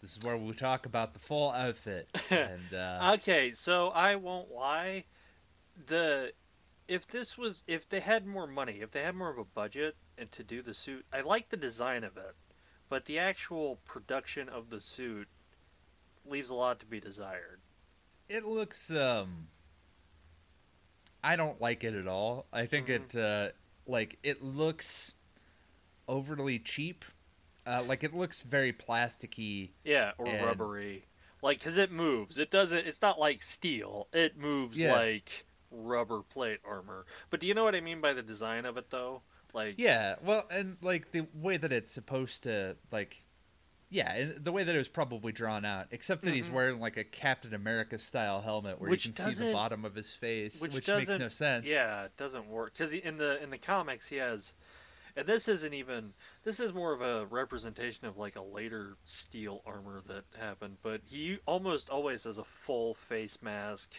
This 0.00 0.16
is 0.16 0.22
where 0.22 0.36
we 0.36 0.52
talk 0.52 0.86
about 0.86 1.12
the 1.12 1.18
full 1.18 1.50
outfit. 1.50 2.08
and 2.30 2.72
uh, 2.72 3.12
Okay, 3.14 3.52
so 3.52 3.88
I 3.88 4.14
won't 4.16 4.50
lie. 4.52 5.04
The 5.86 6.32
if 6.86 7.06
this 7.06 7.36
was 7.36 7.62
if 7.66 7.88
they 7.88 8.00
had 8.00 8.26
more 8.26 8.46
money, 8.46 8.78
if 8.80 8.90
they 8.92 9.02
had 9.02 9.14
more 9.16 9.30
of 9.30 9.38
a 9.38 9.44
budget 9.44 9.96
and 10.16 10.30
to 10.32 10.42
do 10.42 10.62
the 10.62 10.74
suit, 10.74 11.04
I 11.12 11.20
like 11.20 11.48
the 11.48 11.56
design 11.56 12.04
of 12.04 12.16
it, 12.16 12.34
but 12.88 13.04
the 13.04 13.18
actual 13.18 13.80
production 13.84 14.48
of 14.48 14.70
the 14.70 14.80
suit 14.80 15.28
leaves 16.24 16.50
a 16.50 16.54
lot 16.54 16.78
to 16.80 16.86
be 16.86 17.00
desired. 17.00 17.60
it 18.28 18.44
looks. 18.44 18.90
um 18.90 19.48
I 21.28 21.36
don't 21.36 21.60
like 21.60 21.84
it 21.84 21.94
at 21.94 22.06
all. 22.08 22.46
I 22.52 22.64
think 22.66 22.86
Mhm. 22.86 22.94
it 22.96 23.16
uh 23.16 23.52
like 23.86 24.18
it 24.22 24.42
looks 24.42 25.14
overly 26.06 26.58
cheap. 26.58 27.04
Uh, 27.66 27.82
like 27.86 28.02
it 28.02 28.14
looks 28.14 28.40
very 28.40 28.72
plasticky. 28.72 29.70
Yeah, 29.84 30.12
or 30.18 30.26
And- 30.26 30.46
rubbery. 30.46 31.04
Like, 31.42 31.58
because 31.58 31.76
it 31.76 31.92
moves. 31.92 32.38
It 32.38 32.50
doesn't. 32.50 32.86
It's 32.86 33.02
not 33.02 33.18
like 33.18 33.42
steel. 33.42 34.08
It 34.12 34.36
moves 34.36 34.78
Yeah. 34.80 34.94
like 34.94 35.44
rubber 35.70 36.22
plate 36.22 36.60
armor. 36.64 37.04
But 37.30 37.40
do 37.40 37.46
you 37.46 37.54
know 37.54 37.62
what 37.62 37.74
I 37.74 37.80
mean 37.80 38.00
by 38.00 38.12
the 38.14 38.22
design 38.22 38.64
of 38.64 38.76
it, 38.78 38.88
though? 38.90 39.22
Like, 39.52 39.74
Yeah, 39.78 40.16
well, 40.22 40.46
and 40.50 40.78
like 40.80 41.12
the 41.12 41.26
way 41.34 41.56
that 41.58 41.72
it's 41.72 41.92
supposed 41.92 42.42
to, 42.44 42.76
like, 42.90 43.22
yeah, 43.90 44.12
and 44.14 44.44
the 44.44 44.52
way 44.52 44.64
that 44.64 44.74
it 44.74 44.78
was 44.78 44.88
probably 44.88 45.32
drawn 45.32 45.64
out, 45.64 45.86
except 45.90 46.22
that 46.22 46.34
he's 46.34 46.46
Mhm. 46.48 46.52
wearing 46.52 46.80
like 46.80 46.96
a 46.96 47.04
Captain 47.04 47.54
America 47.54 47.98
style 47.98 48.42
helmet 48.42 48.80
where 48.80 48.90
Which 48.90 49.06
you 49.06 49.12
can 49.12 49.32
see 49.32 49.44
the 49.46 49.52
bottom 49.52 49.84
of 49.84 49.94
his 49.94 50.12
face, 50.14 50.60
which 50.60 50.74
which, 50.74 50.88
makes 50.88 51.08
no 51.08 51.28
sense. 51.28 51.66
yeah, 51.66 52.04
it 52.04 52.16
doesn't 52.16 52.48
work 52.48 52.72
because 52.72 52.92
in 52.92 53.18
the 53.18 53.42
in 53.42 53.50
the 53.50 53.58
comics 53.58 54.08
he 54.08 54.16
has, 54.16 54.52
and 55.16 55.26
this 55.26 55.48
isn't 55.48 55.72
even. 55.74 56.14
This 56.44 56.60
is 56.60 56.72
more 56.72 56.92
of 56.92 57.00
a 57.00 57.26
representation 57.26 58.06
of 58.06 58.16
like 58.16 58.36
a 58.36 58.42
later 58.42 58.96
steel 59.04 59.62
armor 59.66 60.02
that 60.06 60.24
happened. 60.38 60.78
But 60.82 61.02
he 61.06 61.38
almost 61.46 61.88
always 61.90 62.24
has 62.24 62.38
a 62.38 62.44
full 62.44 62.94
face 62.94 63.40
mask, 63.42 63.94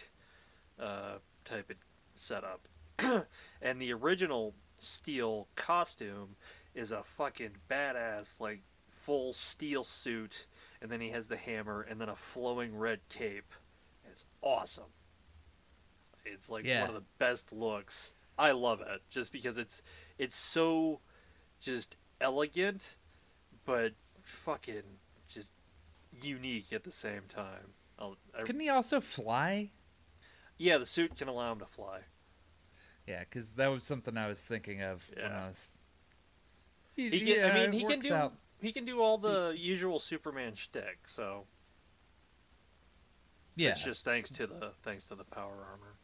uh, 0.78 1.18
type 1.44 1.70
of 1.70 1.76
setup, 2.14 2.68
and 3.60 3.80
the 3.80 3.92
original 3.92 4.54
steel 4.78 5.48
costume 5.56 6.36
is 6.74 6.90
a 6.92 7.02
fucking 7.02 7.56
badass 7.68 8.40
like 8.40 8.60
full 9.10 9.32
steel 9.32 9.82
suit 9.82 10.46
and 10.80 10.88
then 10.88 11.00
he 11.00 11.08
has 11.10 11.26
the 11.26 11.36
hammer 11.36 11.80
and 11.82 12.00
then 12.00 12.08
a 12.08 12.14
flowing 12.14 12.78
red 12.78 13.00
cape 13.08 13.52
it's 14.08 14.24
awesome 14.40 14.92
it's 16.24 16.48
like 16.48 16.64
Yeah. 16.64 16.82
one 16.82 16.90
of 16.90 16.94
the 16.94 17.02
best 17.18 17.52
looks 17.52 18.14
i 18.38 18.52
love 18.52 18.80
it 18.80 19.02
just 19.10 19.32
because 19.32 19.58
it's 19.58 19.82
it's 20.16 20.36
so 20.36 21.00
just 21.60 21.96
elegant 22.20 22.94
but 23.64 23.94
fucking 24.22 24.84
just 25.26 25.50
unique 26.22 26.72
at 26.72 26.84
the 26.84 26.92
same 26.92 27.22
time 27.28 27.72
I'll, 27.98 28.16
I, 28.38 28.42
Couldn't 28.42 28.60
he 28.60 28.68
also 28.68 29.00
fly? 29.00 29.70
yeah 30.56 30.78
the 30.78 30.86
suit 30.86 31.16
can 31.18 31.26
allow 31.26 31.50
him 31.50 31.58
to 31.58 31.66
fly 31.66 32.02
Yeah, 33.08 33.24
because 33.28 33.50
that 33.54 33.72
was 33.72 33.82
something 33.82 34.16
I 34.16 34.28
was 34.28 34.40
thinking 34.40 34.82
of 34.82 35.02
when 35.16 35.24
Yeah. 35.24 35.44
I 35.46 35.48
was. 35.48 35.72
He's, 36.94 37.10
He 37.12 37.18
can, 37.20 37.28
yeah, 37.28 37.46
I 37.48 37.50
uh, 37.50 37.54
mean, 37.54 37.72
he 37.72 37.84
can 37.84 37.98
do 37.98 38.14
out. 38.14 38.34
He 38.62 38.72
can 38.72 38.84
do 38.84 39.00
all 39.00 39.18
the 39.18 39.54
usual 39.56 39.98
Superman 39.98 40.54
shtick. 40.54 41.00
So 41.06 41.44
Yeah, 43.56 43.70
it's 43.70 43.84
just 43.84 44.04
thanks 44.04 44.30
to 44.32 44.46
the 44.46 44.72
thanks 44.82 45.06
to 45.06 45.14
the 45.14 45.24
power 45.24 45.66
armor. 45.70 45.96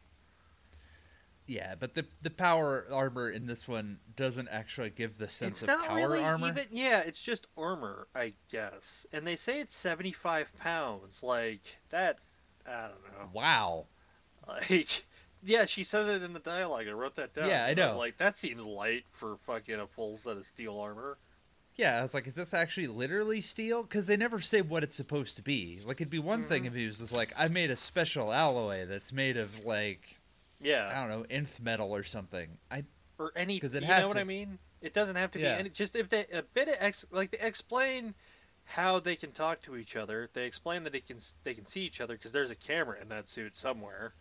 yeah, 1.45 1.75
but 1.79 1.95
the 1.95 2.05
the 2.21 2.29
power 2.29 2.85
armor 2.91 3.29
in 3.29 3.47
this 3.47 3.67
one 3.67 3.99
doesn't 4.15 4.49
actually 4.49 4.89
give 4.89 5.17
the 5.17 5.29
sense 5.29 5.63
it's 5.63 5.71
of 5.71 5.79
not 5.79 5.87
power 5.87 5.97
really 5.97 6.23
armor. 6.23 6.47
even. 6.47 6.65
Yeah, 6.71 6.99
it's 7.01 7.21
just 7.21 7.47
armor, 7.57 8.07
I 8.13 8.33
guess. 8.51 9.05
And 9.13 9.25
they 9.25 9.35
say 9.35 9.59
it's 9.59 9.75
seventy 9.75 10.11
five 10.11 10.57
pounds. 10.59 11.23
Like 11.23 11.61
that. 11.89 12.19
I 12.67 12.89
don't 12.89 13.19
know. 13.19 13.29
Wow. 13.33 13.85
Like. 14.47 15.05
Yeah, 15.43 15.65
she 15.65 15.83
says 15.83 16.09
it 16.09 16.23
in 16.23 16.33
the 16.33 16.39
dialogue. 16.39 16.87
I 16.89 16.91
wrote 16.93 17.15
that 17.15 17.31
down. 17.31 17.47
Yeah, 17.47 17.63
I 17.65 17.75
know. 17.75 17.95
like 17.95 18.17
that 18.17 18.35
seems 18.35 18.65
light 18.65 19.03
for 19.11 19.37
fucking 19.45 19.75
a 19.79 19.85
full 19.85 20.17
set 20.17 20.35
of 20.35 20.45
steel 20.45 20.77
armor. 20.77 21.19
Yeah, 21.77 21.99
I 21.99 22.01
was 22.01 22.13
like, 22.15 22.25
is 22.27 22.33
this 22.35 22.53
actually 22.55 22.87
literally 22.87 23.39
steel? 23.39 23.83
Because 23.83 24.07
they 24.07 24.17
never 24.17 24.39
say 24.41 24.61
what 24.61 24.83
it's 24.83 24.95
supposed 24.95 25.35
to 25.35 25.43
be. 25.43 25.79
Like, 25.85 26.01
it'd 26.01 26.09
be 26.09 26.17
one 26.19 26.43
thing 26.45 26.63
Mhm. 26.63 26.67
if 26.67 26.73
he 26.73 26.87
was 26.87 26.97
just 26.97 27.11
like, 27.11 27.31
I 27.37 27.47
made 27.49 27.69
a 27.69 27.77
special 27.77 28.33
alloy 28.33 28.85
that's 28.87 29.11
made 29.11 29.37
of 29.37 29.63
like, 29.63 30.17
yeah, 30.59 30.89
I 30.91 31.07
don't 31.07 31.09
know, 31.21 31.25
nth 31.29 31.59
metal 31.59 31.93
or 31.95 32.03
something. 32.03 32.57
I 32.71 32.83
or 33.19 33.31
any 33.35 33.55
because 33.57 33.73
it 33.75 33.83
you 33.83 33.89
know 33.89 34.07
what 34.07 34.15
to- 34.15 34.21
I 34.21 34.23
mean? 34.23 34.57
It 34.81 34.93
doesn't 34.93 35.15
have 35.15 35.31
to 35.31 35.39
Yeah. 35.39 35.55
be 35.55 35.59
any. 35.59 35.69
Just 35.69 35.95
if 35.95 36.09
they 36.09 36.25
a 36.33 36.41
bit 36.41 36.67
of 36.67 36.75
ex, 36.79 37.05
like 37.11 37.31
they 37.31 37.39
explain 37.39 38.15
how 38.71 38.99
they 38.99 39.15
can 39.15 39.31
talk 39.31 39.61
to 39.63 39.75
each 39.77 39.95
other. 39.95 40.29
They 40.33 40.45
explain 40.45 40.83
that 40.83 40.93
they 40.93 40.99
can 40.99 41.19
they 41.43 41.53
can 41.53 41.65
see 41.67 41.81
each 41.81 42.01
other 42.01 42.15
because 42.15 42.31
there's 42.31 42.49
a 42.51 42.55
camera 42.55 42.99
in 42.99 43.09
that 43.09 43.29
suit 43.29 43.55
somewhere. 43.55 44.13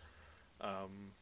Um, 0.61 1.13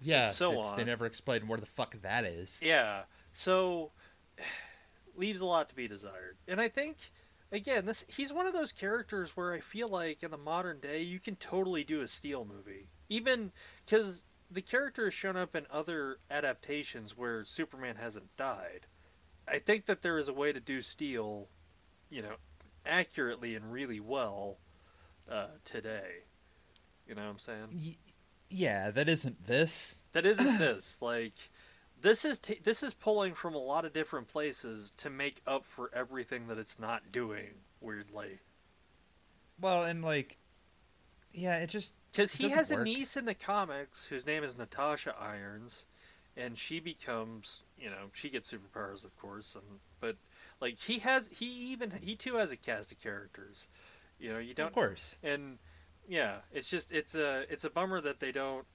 yeah. 0.00 0.28
so 0.28 0.50
they, 0.52 0.56
on. 0.58 0.76
They 0.78 0.84
never 0.84 1.06
explain 1.06 1.46
where 1.48 1.58
the 1.58 1.66
fuck 1.66 2.00
that 2.02 2.24
is. 2.24 2.58
yeah, 2.60 3.02
so 3.32 3.90
leaves 5.20 5.40
a 5.40 5.46
lot 5.46 5.68
to 5.68 5.74
be 5.74 5.86
desired. 5.86 6.38
And 6.48 6.60
I 6.60 6.66
think 6.68 6.96
again, 7.52 7.84
this 7.84 8.04
he's 8.08 8.32
one 8.32 8.46
of 8.46 8.54
those 8.54 8.72
characters 8.72 9.36
where 9.36 9.52
I 9.52 9.60
feel 9.60 9.88
like 9.88 10.22
in 10.22 10.30
the 10.30 10.38
modern 10.38 10.80
day 10.80 11.02
you 11.02 11.20
can 11.20 11.36
totally 11.36 11.84
do 11.84 12.00
a 12.00 12.08
Steel 12.08 12.44
movie, 12.44 12.88
even 13.08 13.52
because 13.84 14.24
the 14.50 14.62
character 14.62 15.04
has 15.04 15.14
shown 15.14 15.36
up 15.36 15.54
in 15.54 15.66
other 15.70 16.18
adaptations 16.30 17.16
where 17.16 17.44
Superman 17.44 17.96
hasn't 17.96 18.36
died. 18.36 18.86
I 19.46 19.58
think 19.58 19.86
that 19.86 20.02
there 20.02 20.18
is 20.18 20.28
a 20.28 20.32
way 20.32 20.52
to 20.52 20.60
do 20.60 20.82
Steel, 20.82 21.48
you 22.08 22.22
know, 22.22 22.34
accurately 22.86 23.54
and 23.54 23.72
really 23.72 24.00
well 24.00 24.58
uh, 25.30 25.46
today. 25.64 26.24
You 27.06 27.14
know 27.14 27.22
what 27.22 27.30
I'm 27.30 27.38
saying? 27.38 27.96
Yeah, 28.48 28.90
that 28.90 29.08
isn't 29.08 29.46
this. 29.46 29.98
that 30.12 30.26
isn't 30.26 30.58
this 30.58 31.00
like 31.00 31.49
this 32.00 32.24
is 32.24 32.38
t- 32.38 32.60
this 32.62 32.82
is 32.82 32.94
pulling 32.94 33.34
from 33.34 33.54
a 33.54 33.58
lot 33.58 33.84
of 33.84 33.92
different 33.92 34.28
places 34.28 34.92
to 34.96 35.10
make 35.10 35.40
up 35.46 35.64
for 35.64 35.90
everything 35.94 36.46
that 36.48 36.58
it's 36.58 36.78
not 36.78 37.12
doing 37.12 37.62
weirdly 37.80 38.40
Well, 39.60 39.84
and 39.84 40.02
like, 40.02 40.38
yeah, 41.32 41.58
it 41.58 41.68
just 41.68 41.92
because 42.10 42.32
he 42.32 42.50
has 42.50 42.70
a 42.70 42.82
niece 42.82 43.16
in 43.16 43.24
the 43.24 43.34
comics 43.34 44.06
whose 44.06 44.26
name 44.26 44.42
is 44.42 44.56
natasha 44.56 45.14
irons 45.18 45.84
and 46.36 46.56
she 46.56 46.80
becomes, 46.80 47.64
you 47.78 47.90
know, 47.90 48.10
she 48.12 48.30
gets 48.30 48.52
superpowers, 48.52 49.04
of 49.04 49.16
course, 49.16 49.54
and 49.54 49.80
but 50.00 50.16
like 50.60 50.78
he 50.78 51.00
has, 51.00 51.28
he 51.32 51.46
even 51.46 51.92
he 52.02 52.16
too 52.16 52.36
has 52.36 52.50
a 52.50 52.56
cast 52.56 52.92
of 52.92 53.00
characters. 53.00 53.68
You 54.18 54.32
know, 54.32 54.38
you 54.38 54.54
don't, 54.54 54.68
Of 54.68 54.72
course. 54.72 55.16
and 55.22 55.58
yeah, 56.08 56.38
it's 56.52 56.70
just 56.70 56.92
it's 56.92 57.14
a 57.14 57.44
it's 57.52 57.64
a 57.64 57.70
bummer 57.70 58.00
that 58.00 58.20
they 58.20 58.32
don't, 58.32 58.66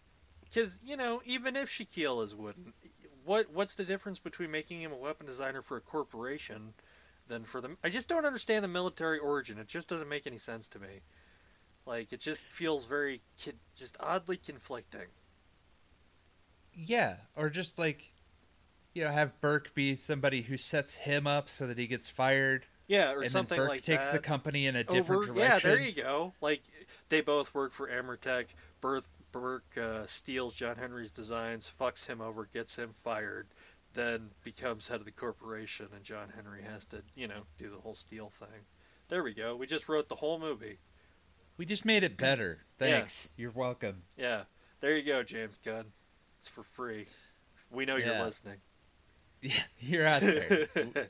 because 0.43 0.79
you 0.85 0.97
know, 0.97 1.21
even 1.25 1.55
if 1.55 1.69
Shaquille 1.69 2.23
is 2.23 2.35
wooden, 2.35 2.73
what 3.25 3.51
what's 3.51 3.75
the 3.75 3.83
difference 3.83 4.19
between 4.19 4.51
making 4.51 4.81
him 4.81 4.91
a 4.91 4.97
weapon 4.97 5.25
designer 5.25 5.61
for 5.61 5.77
a 5.77 5.81
corporation? 5.81 6.73
Than 7.27 7.43
for 7.43 7.59
the? 7.59 7.75
I 7.83 7.89
just 7.89 8.07
don't 8.07 8.23
understand 8.23 8.63
the 8.63 8.67
military 8.67 9.17
origin. 9.17 9.57
It 9.57 9.67
just 9.67 9.87
doesn't 9.87 10.07
make 10.07 10.27
any 10.27 10.37
sense 10.37 10.67
to 10.67 10.79
me. 10.79 11.01
Like 11.83 12.13
it 12.13 12.19
just 12.19 12.45
feels 12.47 12.85
very, 12.85 13.21
just 13.75 13.97
oddly 13.99 14.37
conflicting. 14.37 15.07
Yeah, 16.73 17.15
or 17.35 17.49
just 17.49 17.79
like, 17.79 18.11
you 18.93 19.03
know, 19.03 19.11
have 19.11 19.39
Burke 19.41 19.73
be 19.73 19.95
somebody 19.95 20.41
who 20.41 20.57
sets 20.57 20.93
him 20.95 21.25
up 21.25 21.49
so 21.49 21.67
that 21.67 21.77
he 21.77 21.87
gets 21.87 22.09
fired, 22.09 22.65
Yeah, 22.87 23.11
or 23.13 23.21
and 23.21 23.31
something 23.31 23.57
then 23.57 23.65
Burke 23.65 23.69
like 23.75 23.81
takes 23.83 24.05
that. 24.05 24.13
the 24.13 24.19
company 24.19 24.67
in 24.67 24.75
a 24.75 24.83
oh, 24.87 24.93
different 24.93 25.23
Over, 25.23 25.33
direction. 25.33 25.69
yeah, 25.69 25.75
there 25.75 25.81
you 25.83 25.93
go. 25.93 26.33
Like 26.41 26.61
they 27.09 27.21
both 27.21 27.53
work 27.53 27.73
for 27.73 27.87
AmerTek. 27.87 28.45
Burke, 28.81 29.05
Burke 29.35 29.77
uh, 29.77 30.05
steals 30.05 30.53
John 30.53 30.77
Henry's 30.77 31.11
designs, 31.11 31.69
fucks 31.77 32.07
him 32.07 32.21
over, 32.21 32.45
gets 32.45 32.77
him 32.77 32.91
fired, 33.03 33.47
then 33.91 34.29
becomes 34.45 34.87
head 34.87 35.01
of 35.01 35.05
the 35.05 35.11
corporation, 35.11 35.87
and 35.93 36.05
John 36.05 36.29
Henry 36.35 36.61
has 36.63 36.85
to, 36.85 37.01
you 37.15 37.27
know, 37.27 37.41
do 37.57 37.69
the 37.69 37.79
whole 37.81 37.95
steal 37.95 38.29
thing. 38.29 38.63
There 39.09 39.23
we 39.23 39.33
go. 39.33 39.53
We 39.53 39.67
just 39.67 39.89
wrote 39.89 40.07
the 40.07 40.15
whole 40.15 40.39
movie. 40.39 40.79
We 41.57 41.65
just 41.65 41.83
made 41.83 42.03
it 42.03 42.15
better. 42.15 42.59
Yeah. 42.79 42.87
Thanks. 42.87 43.27
You're 43.35 43.51
welcome. 43.51 44.03
Yeah, 44.17 44.43
there 44.79 44.95
you 44.95 45.03
go, 45.03 45.21
James 45.21 45.59
Gunn. 45.63 45.87
It's 46.39 46.47
for 46.47 46.63
free. 46.63 47.07
We 47.69 47.83
know 47.85 47.97
Yeah. 47.97 48.17
you're 48.17 48.25
listening. 48.25 48.57
Yeah, 49.41 49.51
you're 49.79 50.07
out 50.07 50.21
there. 50.21 50.67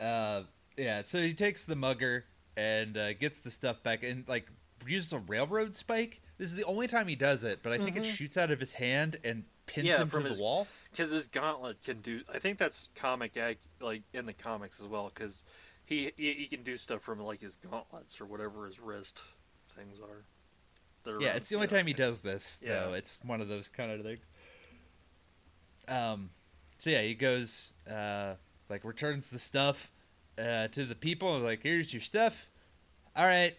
uh, 0.00 0.42
yeah, 0.76 1.02
so 1.02 1.20
he 1.20 1.34
takes 1.34 1.64
the 1.64 1.76
mugger 1.76 2.24
and 2.56 2.96
uh, 2.96 3.12
gets 3.14 3.40
the 3.40 3.50
stuff 3.50 3.82
back 3.82 4.04
and 4.04 4.26
like 4.28 4.46
uses 4.86 5.12
a 5.12 5.18
railroad 5.18 5.76
spike. 5.76 6.22
This 6.38 6.50
is 6.50 6.56
the 6.56 6.64
only 6.64 6.88
time 6.88 7.06
he 7.06 7.14
does 7.16 7.44
it, 7.44 7.60
but 7.62 7.72
I 7.72 7.78
think 7.78 7.96
it 7.96 8.02
Mhm. 8.02 8.12
shoots 8.14 8.36
out 8.36 8.50
of 8.50 8.58
his 8.60 8.72
hand 8.74 9.20
and 9.22 9.44
pins 9.66 9.86
Yeah, 9.86 9.98
him 10.00 10.08
to 10.08 10.10
from 10.10 10.22
the 10.24 10.30
his- 10.30 10.40
wall. 10.40 10.66
because 10.90 11.10
his 11.10 11.28
gauntlet 11.28 11.82
can 11.82 12.00
do. 12.00 12.22
I 12.28 12.38
think 12.40 12.58
that's 12.58 12.88
comic 12.94 13.36
ac 13.36 13.58
like 13.80 14.02
in 14.12 14.26
the 14.26 14.32
comics 14.32 14.80
as 14.80 14.86
well. 14.86 15.10
Because 15.14 15.42
he, 15.84 16.12
he 16.16 16.32
he 16.34 16.46
can 16.46 16.62
do 16.64 16.76
stuff 16.76 17.02
from 17.02 17.20
like 17.20 17.40
his 17.40 17.56
gauntlets 17.56 18.20
or 18.20 18.26
whatever 18.26 18.66
his 18.66 18.80
wrist 18.80 19.22
things 19.76 20.00
are. 20.00 20.24
They're, 21.04 21.20
Yeah, 21.20 21.30
um, 21.32 21.36
it's 21.36 21.48
the 21.48 21.54
only 21.56 21.66
know, 21.68 21.76
time 21.76 21.86
he 21.86 21.92
does 21.92 22.20
this. 22.20 22.58
Yeah. 22.62 22.80
though. 22.86 22.94
it's 22.94 23.18
one 23.22 23.40
of 23.40 23.48
those 23.48 23.68
kind 23.68 23.92
of 23.92 24.02
things. 24.02 24.26
Um, 25.86 26.30
so 26.78 26.90
yeah, 26.90 27.02
he 27.02 27.14
goes 27.14 27.72
uh, 27.90 28.34
like 28.68 28.84
returns 28.84 29.28
the 29.28 29.38
stuff 29.38 29.90
uh, 30.38 30.68
to 30.68 30.84
the 30.84 30.94
people. 30.94 31.38
Like, 31.38 31.62
here's 31.62 31.92
your 31.92 32.02
stuff. 32.02 32.48
All 33.14 33.26
right, 33.26 33.56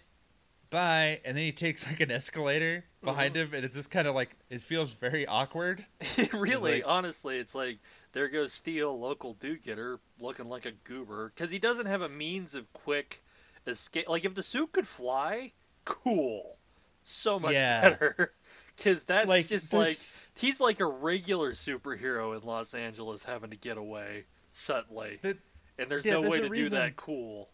bye. 0.69 1.21
And 1.25 1.37
then 1.37 1.43
he 1.43 1.51
takes 1.51 1.85
like 1.87 1.99
an 1.99 2.11
escalator 2.11 2.85
behind 3.03 3.35
Mm-hmm. 3.35 3.43
him, 3.49 3.53
and 3.55 3.65
it's 3.65 3.75
just 3.75 3.91
kind 3.91 4.07
of 4.07 4.15
like 4.15 4.35
it 4.49 4.61
feels 4.61 4.93
very 4.93 5.25
awkward. 5.25 5.85
really, 6.33 6.75
like- 6.75 6.83
honestly, 6.85 7.37
it's 7.39 7.55
like 7.55 7.79
there 8.13 8.27
goes 8.27 8.53
Steel, 8.53 8.97
local 8.99 9.33
do 9.33 9.57
getter, 9.57 9.99
looking 10.19 10.47
like 10.49 10.65
a 10.65 10.71
goober 10.71 11.31
because 11.35 11.51
he 11.51 11.59
doesn't 11.59 11.85
have 11.87 12.01
a 12.01 12.09
means 12.09 12.55
of 12.55 12.71
quick 12.73 13.23
escape. 13.67 14.07
Like 14.09 14.25
if 14.25 14.35
the 14.35 14.43
suit 14.43 14.71
could 14.71 14.87
fly, 14.87 15.53
cool, 15.85 16.57
so 17.03 17.39
much 17.39 17.53
Yeah. 17.53 17.81
better. 17.89 18.33
Because 18.77 19.05
that's 19.05 19.29
Like, 19.29 19.47
just 19.47 19.71
there's- 19.71 20.13
like 20.35 20.41
he's 20.41 20.59
like 20.59 20.81
a 20.81 20.85
regular 20.85 21.53
superhero 21.53 22.35
in 22.37 22.45
Los 22.45 22.73
Angeles 22.73 23.23
having 23.23 23.49
to 23.51 23.55
get 23.55 23.77
away 23.77 24.25
suddenly, 24.51 25.19
The- 25.21 25.37
and 25.79 25.89
there's 25.89 26.03
yeah, 26.03 26.13
no 26.15 26.21
there's 26.23 26.31
way 26.31 26.39
to 26.41 26.49
do 26.49 26.67
that 26.69 26.97
cool. 26.97 27.47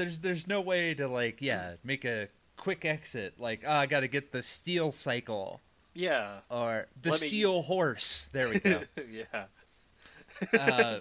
There's 0.00 0.18
there's 0.20 0.46
no 0.46 0.60
way 0.60 0.94
to 0.94 1.06
like 1.08 1.42
yeah 1.42 1.74
make 1.84 2.04
a 2.04 2.28
quick 2.56 2.84
exit. 2.84 3.34
Like, 3.38 3.62
oh, 3.66 3.72
I 3.72 3.86
got 3.86 4.00
to 4.00 4.08
get 4.08 4.32
the 4.32 4.42
steel 4.42 4.92
cycle. 4.92 5.60
Yeah, 5.94 6.38
or 6.50 6.86
the 7.02 7.10
Let 7.10 7.20
me- 7.20 7.28
steel 7.28 7.62
horse. 7.62 8.28
There 8.32 8.48
we 8.48 8.60
go. 8.60 8.80
yeah, 9.10 9.44
uh, 10.58 11.00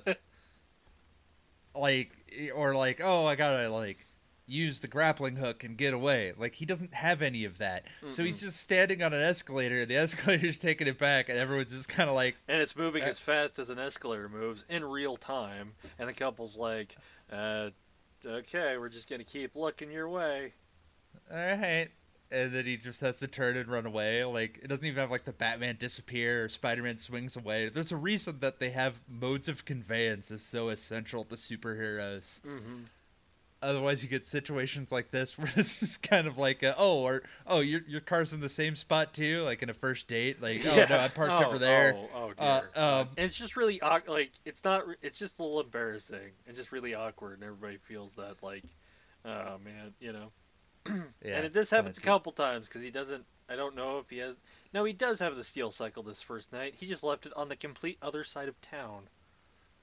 like 1.76 2.12
or 2.56 2.76
like 2.76 3.00
oh 3.04 3.26
i 3.26 3.36
gotta 3.36 3.70
like 3.70 4.06
use 4.46 4.80
the 4.80 4.88
grappling 4.88 5.36
hook 5.36 5.64
and 5.64 5.78
get 5.78 5.94
away. 5.94 6.34
Like 6.36 6.56
he 6.56 6.66
doesn't 6.66 6.92
have 6.96 7.22
any 7.22 7.46
of 7.46 7.60
that. 7.60 7.86
So 8.10 8.24
he's 8.24 8.40
just 8.42 8.58
standing 8.60 9.04
on 9.04 9.14
an 9.14 9.22
escalator 9.22 9.82
and 9.82 9.88
the 9.92 9.94
escalator's 10.06 10.58
taking 10.58 10.88
it 10.88 10.98
back 10.98 11.30
and 11.30 11.38
everyone's 11.38 11.70
just 11.70 11.88
kind 11.88 12.10
of 12.10 12.16
like 12.16 12.36
and 12.48 12.60
it's 12.60 12.76
moving 12.76 13.04
Uh, 13.04 13.08
as 13.08 13.20
fast 13.20 13.60
as 13.60 13.70
an 13.70 13.78
escalator 13.78 14.28
moves 14.28 14.66
in 14.68 14.84
real 14.84 15.18
time, 15.18 15.74
and 16.00 16.10
the 16.10 16.14
couple's 16.14 16.58
like, 16.58 16.96
uh, 17.32 17.70
"Okay, 18.26 18.78
we're 18.78 18.90
just 18.90 19.10
gonna 19.10 19.24
keep 19.24 19.56
looking 19.56 19.92
your 19.92 20.10
way." 20.10 20.54
all 21.32 21.38
right 21.38 21.90
and 22.32 22.52
then 22.52 22.66
he 22.66 22.78
just 22.78 23.02
has 23.02 23.18
to 23.20 23.28
turn 23.28 23.58
and 23.58 23.68
run 23.68 23.86
away 23.86 24.24
like 24.24 24.60
it 24.62 24.68
doesn't 24.68 24.86
even 24.86 25.00
have 25.00 25.12
like 25.12 25.26
the 25.26 25.32
batman 25.34 25.76
disappear 25.80 26.46
or 26.46 26.50
spider-man 26.50 26.98
swings 26.98 27.36
away 27.36 27.70
there's 27.70 27.92
a 27.92 27.96
reason 27.98 28.38
that 28.40 28.60
they 28.60 28.70
have 28.70 29.00
modes 29.08 29.48
of 29.48 29.66
conveyance 29.66 30.30
is 30.32 30.42
so 30.42 30.70
essential 30.70 31.24
to 31.26 31.36
superheroes 31.36 32.40
Mm-hmm. 32.42 32.84
Otherwise, 33.62 34.02
you 34.04 34.10
get 34.10 34.26
situations 34.26 34.92
like 34.92 35.12
this 35.12 35.38
where 35.38 35.48
this 35.56 35.84
is 35.84 35.98
kind 35.98 36.28
of 36.28 36.38
like, 36.38 36.64
a, 36.64 36.74
oh, 36.78 37.00
or 37.00 37.24
oh, 37.46 37.60
your 37.60 37.82
your 37.88 38.00
car's 38.02 38.32
in 38.32 38.40
the 38.40 38.50
same 38.50 38.76
spot 38.76 39.14
too, 39.14 39.42
like 39.44 39.62
in 39.62 39.70
a 39.70 39.74
first 39.74 40.08
date. 40.08 40.42
Like, 40.42 40.66
oh 40.66 40.86
no, 40.90 40.98
I 40.98 41.08
parked 41.10 41.46
over 41.46 41.60
there. 41.60 41.94
Oh, 41.96 42.10
oh 42.16 42.34
Uh, 42.38 42.62
dear. 42.62 42.84
um, 42.84 43.08
and 43.18 43.26
it's 43.26 43.38
just 43.38 43.58
really 43.58 43.80
like 44.08 44.32
it's 44.46 44.64
not. 44.64 44.84
It's 45.02 45.20
just 45.20 45.38
a 45.40 45.44
little 45.44 45.60
embarrassing. 45.62 46.32
It's 46.48 46.58
just 46.58 46.72
really 46.72 46.94
awkward, 46.96 47.34
and 47.36 47.44
everybody 47.44 47.78
feels 47.78 48.14
that 48.14 48.42
like, 48.42 48.64
oh 49.26 49.58
man, 49.64 49.94
you 50.00 50.14
know. 50.14 50.32
Yeah, 51.24 51.36
and 51.36 51.46
it, 51.48 51.54
this 51.54 51.70
happens 51.70 51.98
a 51.98 52.02
couple 52.02 52.32
times 52.32 52.70
because 52.70 52.82
he 52.82 52.90
doesn't. 52.90 53.26
I 53.50 53.56
don't 53.58 53.76
know 53.76 54.00
if 54.00 54.10
he 54.10 54.20
has. 54.20 54.38
No, 54.74 54.86
he 54.86 54.94
does 54.94 55.20
have 55.20 55.36
the 55.36 55.44
steel 55.44 55.70
cycle 55.70 56.02
this 56.02 56.22
first 56.22 56.54
night. 56.54 56.76
He 56.78 56.86
just 56.88 57.04
left 57.04 57.26
it 57.26 57.34
on 57.36 57.50
the 57.50 57.58
complete 57.58 57.98
other 58.02 58.24
side 58.24 58.48
of 58.48 58.60
town. 58.62 59.10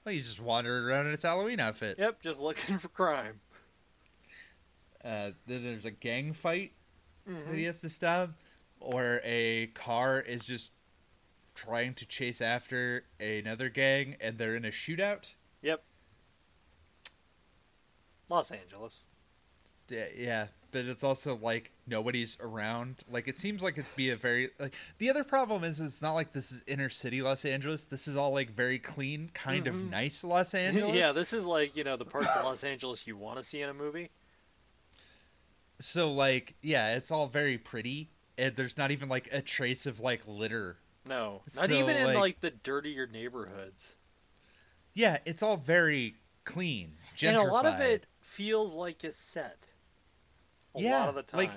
Well, 0.03 0.13
he's 0.15 0.27
just 0.27 0.39
wandering 0.41 0.83
around 0.85 1.05
in 1.05 1.11
his 1.11 1.21
Halloween 1.21 1.59
outfit. 1.59 1.97
Yep, 1.99 2.21
just 2.21 2.39
looking 2.39 2.77
for 2.79 2.87
crime. 2.87 3.41
Uh, 5.07 5.31
then 5.45 5.63
there's 5.63 5.85
a 5.85 5.91
gang 5.91 6.33
fight 6.33 6.73
that 7.25 7.45
Mhm. 7.47 7.55
he 7.55 7.63
has 7.63 7.79
to 7.79 7.89
stop, 7.89 8.31
or 8.81 9.21
a 9.23 9.67
car 9.67 10.19
is 10.19 10.43
just 10.43 10.71
trying 11.55 11.93
to 11.95 12.05
chase 12.05 12.41
after 12.41 13.05
another 13.19 13.69
gang, 13.69 14.17
and 14.19 14.37
they're 14.37 14.55
in 14.55 14.65
a 14.65 14.71
shootout. 14.71 15.29
Yep. 15.61 15.81
Los 18.29 18.51
Angeles. 18.51 18.99
Yeah, 19.89 20.07
yeah, 20.15 20.47
but 20.71 20.83
it's 20.85 21.03
also 21.03 21.37
like 21.37 21.71
nobody's 21.87 22.35
around. 22.41 22.97
Like 23.09 23.29
it 23.29 23.37
seems 23.37 23.63
like 23.63 23.77
it'd 23.77 23.95
be 23.95 24.09
a 24.09 24.17
very 24.17 24.49
like 24.59 24.73
the 24.97 25.09
other 25.09 25.23
problem 25.23 25.63
is 25.63 25.79
it's 25.79 26.01
not 26.01 26.13
like 26.13 26.33
this 26.33 26.51
is 26.51 26.61
inner 26.67 26.89
city 26.89 27.21
Los 27.21 27.45
Angeles. 27.45 27.85
This 27.85 28.05
is 28.09 28.17
all 28.17 28.31
like 28.31 28.49
very 28.51 28.77
clean, 28.79 29.29
kind 29.33 29.65
Mhm. 29.65 29.69
of 29.69 29.75
nice 29.75 30.25
Los 30.25 30.53
Angeles. 30.53 30.93
yeah, 30.93 31.13
this 31.13 31.31
is 31.31 31.45
like 31.45 31.75
you 31.77 31.85
know 31.85 31.95
the 31.95 32.03
parts 32.05 32.27
of 32.35 32.43
Los 32.43 32.65
Angeles 32.65 33.07
you 33.07 33.15
want 33.15 33.37
to 33.37 33.43
see 33.45 33.61
in 33.61 33.69
a 33.69 33.73
movie. 33.73 34.09
So 35.79 36.11
like 36.11 36.55
yeah, 36.61 36.95
it's 36.95 37.11
all 37.11 37.27
very 37.27 37.57
pretty. 37.57 38.09
And 38.39 38.55
there's 38.55 38.77
not 38.77 38.91
even 38.91 39.09
like 39.09 39.29
a 39.31 39.41
trace 39.41 39.85
of 39.85 39.99
like 39.99 40.21
litter. 40.27 40.77
No, 41.05 41.41
not 41.55 41.69
So, 41.69 41.75
even 41.75 41.95
in 41.95 42.05
like- 42.07 42.17
like 42.17 42.39
the 42.41 42.51
dirtier 42.51 43.07
neighborhoods. 43.07 43.95
Yeah, 44.93 45.17
it's 45.25 45.41
all 45.41 45.57
very 45.57 46.15
clean. 46.43 46.97
Gentrified. 47.17 47.27
And 47.29 47.37
a 47.37 47.43
lot 47.43 47.65
of 47.65 47.79
it 47.79 48.07
feels 48.19 48.73
like 48.75 49.03
a 49.03 49.11
set. 49.11 49.67
A 50.75 50.81
Yeah, 50.81 50.99
lot 50.99 51.09
of 51.09 51.15
the 51.15 51.23
time. 51.23 51.37
like- 51.39 51.51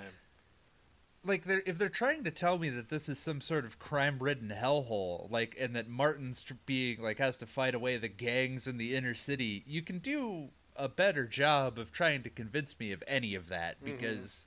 like 1.23 1.43
they're 1.45 1.61
if 1.67 1.77
they're 1.77 1.89
trying 1.89 2.23
to 2.23 2.31
tell 2.31 2.57
me 2.57 2.69
that 2.69 2.89
this 2.89 3.07
is 3.07 3.19
some 3.19 3.41
sort 3.41 3.63
of 3.63 3.77
crime-ridden 3.77 4.49
hellhole, 4.49 5.29
like 5.29 5.55
and 5.59 5.75
that 5.75 5.87
Martin's 5.87 6.43
being 6.65 6.99
like 7.01 7.19
has 7.19 7.37
to 7.37 7.45
fight 7.45 7.75
away 7.75 7.97
the 7.97 8.07
gangs 8.07 8.65
in 8.65 8.77
the 8.77 8.95
inner 8.95 9.13
city, 9.13 9.63
you 9.67 9.83
can 9.83 9.99
do 9.99 10.49
a 10.75 10.87
better 10.89 11.25
job 11.25 11.77
of 11.77 11.91
trying 11.91 12.23
to 12.23 12.29
convince 12.29 12.79
me 12.79 12.91
of 12.91 13.03
any 13.07 13.35
of 13.35 13.47
that 13.49 13.79
Mhm. 13.81 13.85
because 13.85 14.45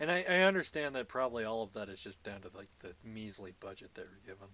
and 0.00 0.10
I, 0.10 0.24
I 0.28 0.40
understand 0.40 0.94
that 0.94 1.08
probably 1.08 1.44
all 1.44 1.62
of 1.62 1.72
that 1.74 1.88
is 1.88 2.00
just 2.00 2.22
down 2.22 2.40
to 2.42 2.50
like 2.54 2.68
the 2.80 2.94
measly 3.04 3.54
budget 3.60 3.94
they 3.94 4.02
were 4.02 4.20
given. 4.26 4.48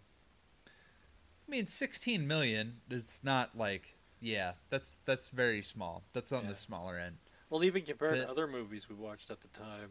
I 0.66 1.50
mean 1.50 1.66
16 1.66 2.26
million 2.26 2.80
it's 2.90 3.20
not 3.22 3.56
like 3.56 3.94
yeah, 4.20 4.54
that's 4.68 4.98
that's 5.04 5.28
very 5.28 5.62
small. 5.62 6.02
That's 6.12 6.32
on 6.32 6.44
Yeah. 6.44 6.50
the 6.50 6.56
smaller 6.56 6.98
end. 6.98 7.18
Well, 7.50 7.62
even 7.62 7.84
compared 7.84 8.14
The- 8.14 8.22
to 8.24 8.30
other 8.30 8.46
movies 8.48 8.88
we 8.88 8.96
watched 8.96 9.30
at 9.30 9.40
the 9.42 9.48
time, 9.48 9.90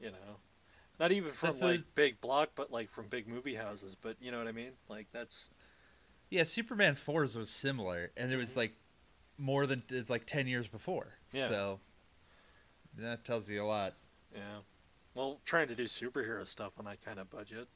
you 0.00 0.10
know, 0.10 0.38
not 0.98 1.12
even 1.12 1.30
from 1.30 1.50
That's 1.50 1.62
a- 1.62 1.66
like 1.66 1.94
big 1.94 2.20
block, 2.22 2.50
but 2.54 2.70
like 2.72 2.88
from 2.88 3.08
big 3.08 3.28
movie 3.28 3.56
houses. 3.56 3.94
But 3.94 4.16
you 4.20 4.30
know 4.30 4.38
what 4.38 4.48
I 4.48 4.52
mean? 4.52 4.72
Like 4.88 5.08
that's 5.12 5.50
Yeah, 6.30 6.44
Superman 6.44 6.94
4's 6.96 7.36
was 7.36 7.50
similar 7.50 8.10
and 8.16 8.32
it 8.32 8.36
was 8.38 8.54
Mhm. 8.54 8.56
like 8.56 8.76
more 9.38 9.66
than 9.66 9.82
it's 9.88 10.10
like 10.10 10.26
10 10.26 10.46
years 10.46 10.68
before. 10.68 11.14
Yeah. 11.32 11.48
So 11.48 11.80
that 12.96 13.24
tells 13.24 13.48
you 13.48 13.62
a 13.62 13.66
lot. 13.66 13.94
yeah. 14.34 14.58
Well, 15.14 15.40
trying 15.44 15.68
to 15.68 15.76
do 15.76 15.84
superhero 15.84 16.44
stuff 16.46 16.72
on 16.78 16.84
that 16.86 17.00
kind 17.04 17.20
of 17.20 17.30
budget. 17.30 17.68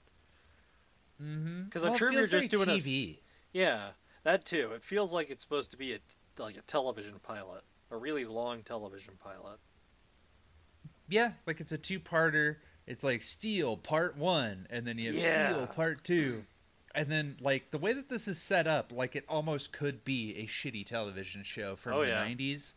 Mm-hmm. 1.22 1.68
'Cause 1.68 1.84
I'm 1.84 1.96
sure 1.96 2.10
you're 2.12 2.26
just 2.26 2.50
doing 2.50 2.68
a 2.68 2.72
TV. 2.72 3.20
Yeah, 3.52 3.90
that 4.24 4.44
too. 4.44 4.72
It 4.72 4.82
feels 4.84 5.12
like 5.12 5.30
it's 5.30 5.42
supposed 5.42 5.70
to 5.72 5.76
be 5.76 5.92
a 5.94 5.98
like 6.38 6.56
a 6.56 6.62
television 6.62 7.18
pilot, 7.20 7.62
a 7.90 7.96
really 7.96 8.24
long 8.24 8.62
television 8.62 9.14
pilot. 9.18 9.58
Yeah, 11.08 11.32
like 11.46 11.60
it's 11.60 11.72
a 11.72 11.78
two-parter. 11.78 12.56
It's 12.86 13.02
like 13.04 13.22
Steel 13.22 13.76
Part 13.76 14.16
One, 14.16 14.66
and 14.70 14.86
then 14.86 14.98
you 14.98 15.06
have 15.12 15.14
Yeah. 15.16 15.52
Steel 15.52 15.66
Part 15.68 16.04
Two, 16.04 16.44
and 16.98 17.10
then 17.10 17.36
like 17.40 17.70
the 17.70 17.78
way 17.78 17.92
that 17.92 18.08
this 18.08 18.28
is 18.28 18.38
set 18.40 18.66
up, 18.66 18.92
like 18.92 19.16
it 19.16 19.24
almost 19.28 19.72
could 19.72 20.04
be 20.04 20.36
a 20.38 20.46
shitty 20.46 20.84
television 20.86 21.42
show 21.42 21.76
from 21.76 21.94
Oh, 21.94 22.00
the 22.02 22.08
yeah. 22.08 22.26
'90s. 22.26 22.74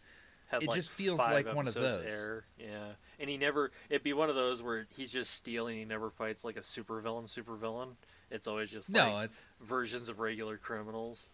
Had 0.47 0.63
It 0.63 0.67
like 0.67 0.75
just 0.75 0.89
feels 0.89 1.17
like 1.19 1.53
one 1.53 1.67
of 1.67 1.73
those. 1.73 1.97
Air. 1.97 2.43
Yeah, 2.59 2.93
and 3.19 3.29
he 3.29 3.37
never. 3.37 3.71
It'd 3.89 4.03
be 4.03 4.13
one 4.13 4.29
of 4.29 4.35
those 4.35 4.61
where 4.61 4.85
he's 4.95 5.11
just 5.11 5.33
stealing. 5.33 5.77
He 5.77 5.85
never 5.85 6.09
fights 6.09 6.43
like 6.43 6.57
a 6.57 6.61
supervillain. 6.61 7.23
Supervillain. 7.33 7.95
It's 8.29 8.47
always 8.47 8.69
just 8.71 8.89
No, 8.91 9.13
like 9.13 9.25
it's 9.25 9.43
versions 9.61 10.07
of 10.09 10.19
regular 10.19 10.57
criminals. 10.57 11.29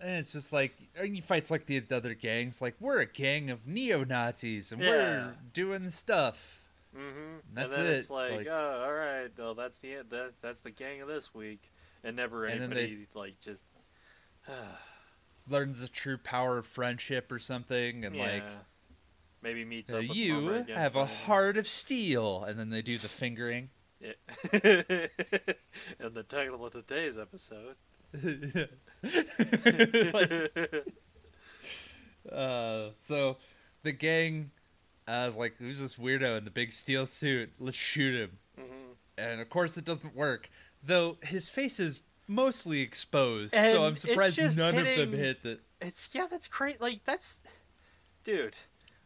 and 0.00 0.10
it's 0.12 0.32
just 0.32 0.52
like 0.52 0.74
and 0.96 1.14
he 1.14 1.20
fights 1.20 1.50
like 1.50 1.66
the 1.66 1.82
other 1.90 2.14
gangs. 2.14 2.60
Like 2.62 2.74
we're 2.80 3.00
a 3.00 3.06
gang 3.06 3.50
of 3.50 3.66
neo 3.66 4.04
Nazis, 4.04 4.72
and 4.72 4.82
Yeah. 4.82 4.88
we're 4.88 5.34
doing 5.52 5.90
stuff. 5.90 6.62
Mm-hmm. 6.96 7.38
That's 7.52 7.74
and 7.74 7.82
then 7.86 7.92
it, 7.94 7.96
it's 7.98 8.08
like, 8.10 8.32
like- 8.32 8.46
oh, 8.46 8.84
all 8.86 8.94
right, 8.94 9.28
well, 9.36 9.54
that's 9.54 9.76
the 9.78 9.96
that 10.08 10.32
that's 10.40 10.62
the 10.62 10.70
gang 10.70 11.02
of 11.02 11.08
this 11.08 11.34
week, 11.34 11.70
and 12.04 12.16
never 12.16 12.44
And 12.44 12.62
anybody 12.62 13.06
like 13.14 13.40
just. 13.40 13.64
Learns 15.48 15.80
the 15.80 15.88
true 15.88 16.18
power 16.18 16.58
of 16.58 16.66
friendship 16.66 17.32
or 17.32 17.38
something, 17.38 18.04
and 18.04 18.14
yeah. 18.14 18.22
like 18.22 18.44
maybe 19.42 19.64
meets 19.64 19.92
up. 19.92 20.02
You 20.14 20.64
have 20.74 20.94
a 20.94 21.06
heart 21.06 21.56
of 21.56 21.66
steel, 21.66 22.44
and 22.44 22.58
then 22.58 22.68
they 22.70 22.82
do 22.82 22.98
the 22.98 23.08
fingering. 23.08 23.70
Yeah. 24.00 24.12
and 24.52 26.14
the 26.14 26.24
title 26.28 26.64
of 26.64 26.72
today's 26.72 27.18
episode. 27.18 27.76
Like, 30.12 30.86
uh, 32.32 32.90
so 32.98 33.36
the 33.84 33.92
gang 33.92 34.50
uh, 35.06 35.28
is 35.30 35.36
like, 35.36 35.56
who's 35.58 35.78
this 35.78 35.94
weirdo 35.94 36.38
in 36.38 36.44
the 36.44 36.50
big 36.50 36.72
steel 36.72 37.06
suit? 37.06 37.52
Let's 37.58 37.76
shoot 37.76 38.14
him. 38.14 38.30
hmm 38.56 38.92
And 39.16 39.40
of 39.40 39.48
course, 39.48 39.76
it 39.76 39.84
doesn't 39.84 40.16
work. 40.16 40.50
Though 40.82 41.18
his 41.22 41.48
face 41.48 41.80
is 41.80 42.00
mostly 42.26 42.80
exposed, 42.80 43.54
And 43.54 43.74
so 43.74 43.84
I'm 43.84 43.96
surprised 43.96 44.38
none 44.56 44.76
of 44.76 44.84
them 44.86 45.12
hit 45.12 45.42
the. 45.42 45.58
It's 45.80 46.08
yeah, 46.12 46.26
that's 46.30 46.48
great. 46.48 46.80
Like 46.80 47.04
that's, 47.04 47.40
dude. 48.24 48.56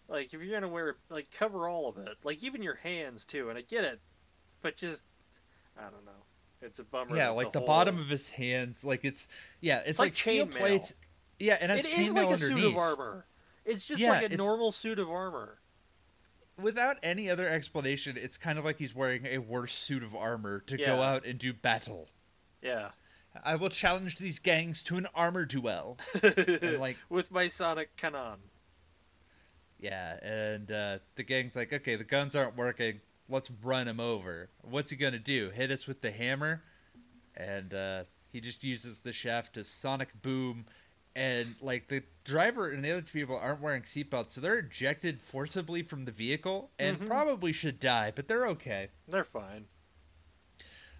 Like 0.08 0.34
if 0.34 0.42
you're 0.42 0.52
gonna 0.52 0.72
wear 0.72 0.96
like 1.08 1.30
cover 1.30 1.68
all 1.68 1.88
of 1.88 1.96
it, 1.98 2.16
like 2.24 2.42
even 2.42 2.62
your 2.62 2.76
hands 2.76 3.24
too. 3.24 3.48
And 3.48 3.58
I 3.58 3.62
get 3.62 3.84
it, 3.84 4.00
but 4.60 4.76
just 4.76 5.02
I 5.78 5.82
don't 5.84 6.04
know. 6.04 6.10
It's 6.60 6.78
a 6.78 6.84
bummer. 6.84 7.16
Yeah, 7.16 7.30
like 7.30 7.52
the, 7.52 7.58
whole- 7.58 7.66
bottom 7.66 7.98
of 7.98 8.08
his 8.08 8.28
hands, 8.30 8.84
like 8.84 9.04
it's 9.04 9.26
yeah, 9.60 9.78
it's, 9.80 9.90
It's 9.90 9.98
like, 9.98 10.12
like 10.12 10.14
chainmail. 10.14 10.56
plates. 10.56 10.94
Yeah, 11.38 11.58
and 11.60 11.72
it's 11.72 11.98
is 11.98 12.12
like 12.12 12.30
a 12.30 12.38
suit 12.38 12.64
of 12.64 12.76
armor. 12.76 13.26
It's 13.64 13.86
just 13.86 14.00
Yeah, 14.00 14.10
like 14.10 14.30
a 14.32 14.36
normal 14.36 14.70
suit 14.72 14.98
of 14.98 15.10
armor. 15.10 15.58
Without 16.60 16.96
any 17.02 17.30
other 17.30 17.48
explanation, 17.48 18.16
it's 18.16 18.36
kind 18.36 18.58
of 18.58 18.64
like 18.64 18.78
he's 18.78 18.94
wearing 18.94 19.26
a 19.26 19.38
worse 19.38 19.72
suit 19.72 20.02
of 20.02 20.14
armor 20.14 20.60
to 20.60 20.76
go 20.76 21.00
out 21.02 21.24
and 21.24 21.38
do 21.38 21.52
battle. 21.52 22.08
Yeah. 22.62 22.90
I 23.42 23.56
will 23.56 23.70
challenge 23.70 24.16
these 24.16 24.38
gangs 24.38 24.84
to 24.84 24.96
an 24.96 25.06
armor 25.14 25.46
duel. 25.46 25.98
And 26.22 26.78
like, 26.78 26.98
With 27.08 27.30
my 27.30 27.48
Sonic 27.48 27.96
cannon. 27.96 28.38
yeah, 29.80 30.18
and 30.22 30.70
uh, 30.70 30.98
the 31.16 31.22
gang's 31.22 31.56
like, 31.56 31.72
okay, 31.72 31.96
the 31.96 32.04
guns 32.04 32.36
aren't 32.36 32.56
working. 32.56 33.00
Let's 33.28 33.50
run 33.62 33.88
him 33.88 34.00
over. 34.00 34.50
What's 34.60 34.90
he 34.90 34.96
gonna 34.96 35.18
do? 35.18 35.50
Hit 35.50 35.70
us 35.70 35.86
with 35.86 36.02
the 36.02 36.10
hammer? 36.10 36.62
And 37.34 37.72
uh, 37.72 38.04
he 38.30 38.40
just 38.40 38.62
uses 38.62 39.00
the 39.00 39.12
shaft 39.12 39.54
to 39.54 39.64
sonic 39.64 40.20
boom. 40.20 40.66
And 41.14 41.54
like 41.60 41.88
the 41.88 42.02
driver 42.24 42.70
and 42.70 42.82
the 42.84 42.90
other 42.92 43.02
two 43.02 43.18
people 43.20 43.36
aren't 43.36 43.60
wearing 43.60 43.82
seatbelts, 43.82 44.30
so 44.30 44.40
they're 44.40 44.58
ejected 44.60 45.20
forcibly 45.20 45.82
from 45.82 46.04
the 46.06 46.12
vehicle 46.12 46.70
and 46.78 46.98
Mhm. 46.98 47.06
probably 47.06 47.52
should 47.52 47.78
die, 47.80 48.10
but 48.14 48.28
they're 48.28 48.46
okay. 48.48 48.88
They're 49.08 49.24
fine. 49.24 49.66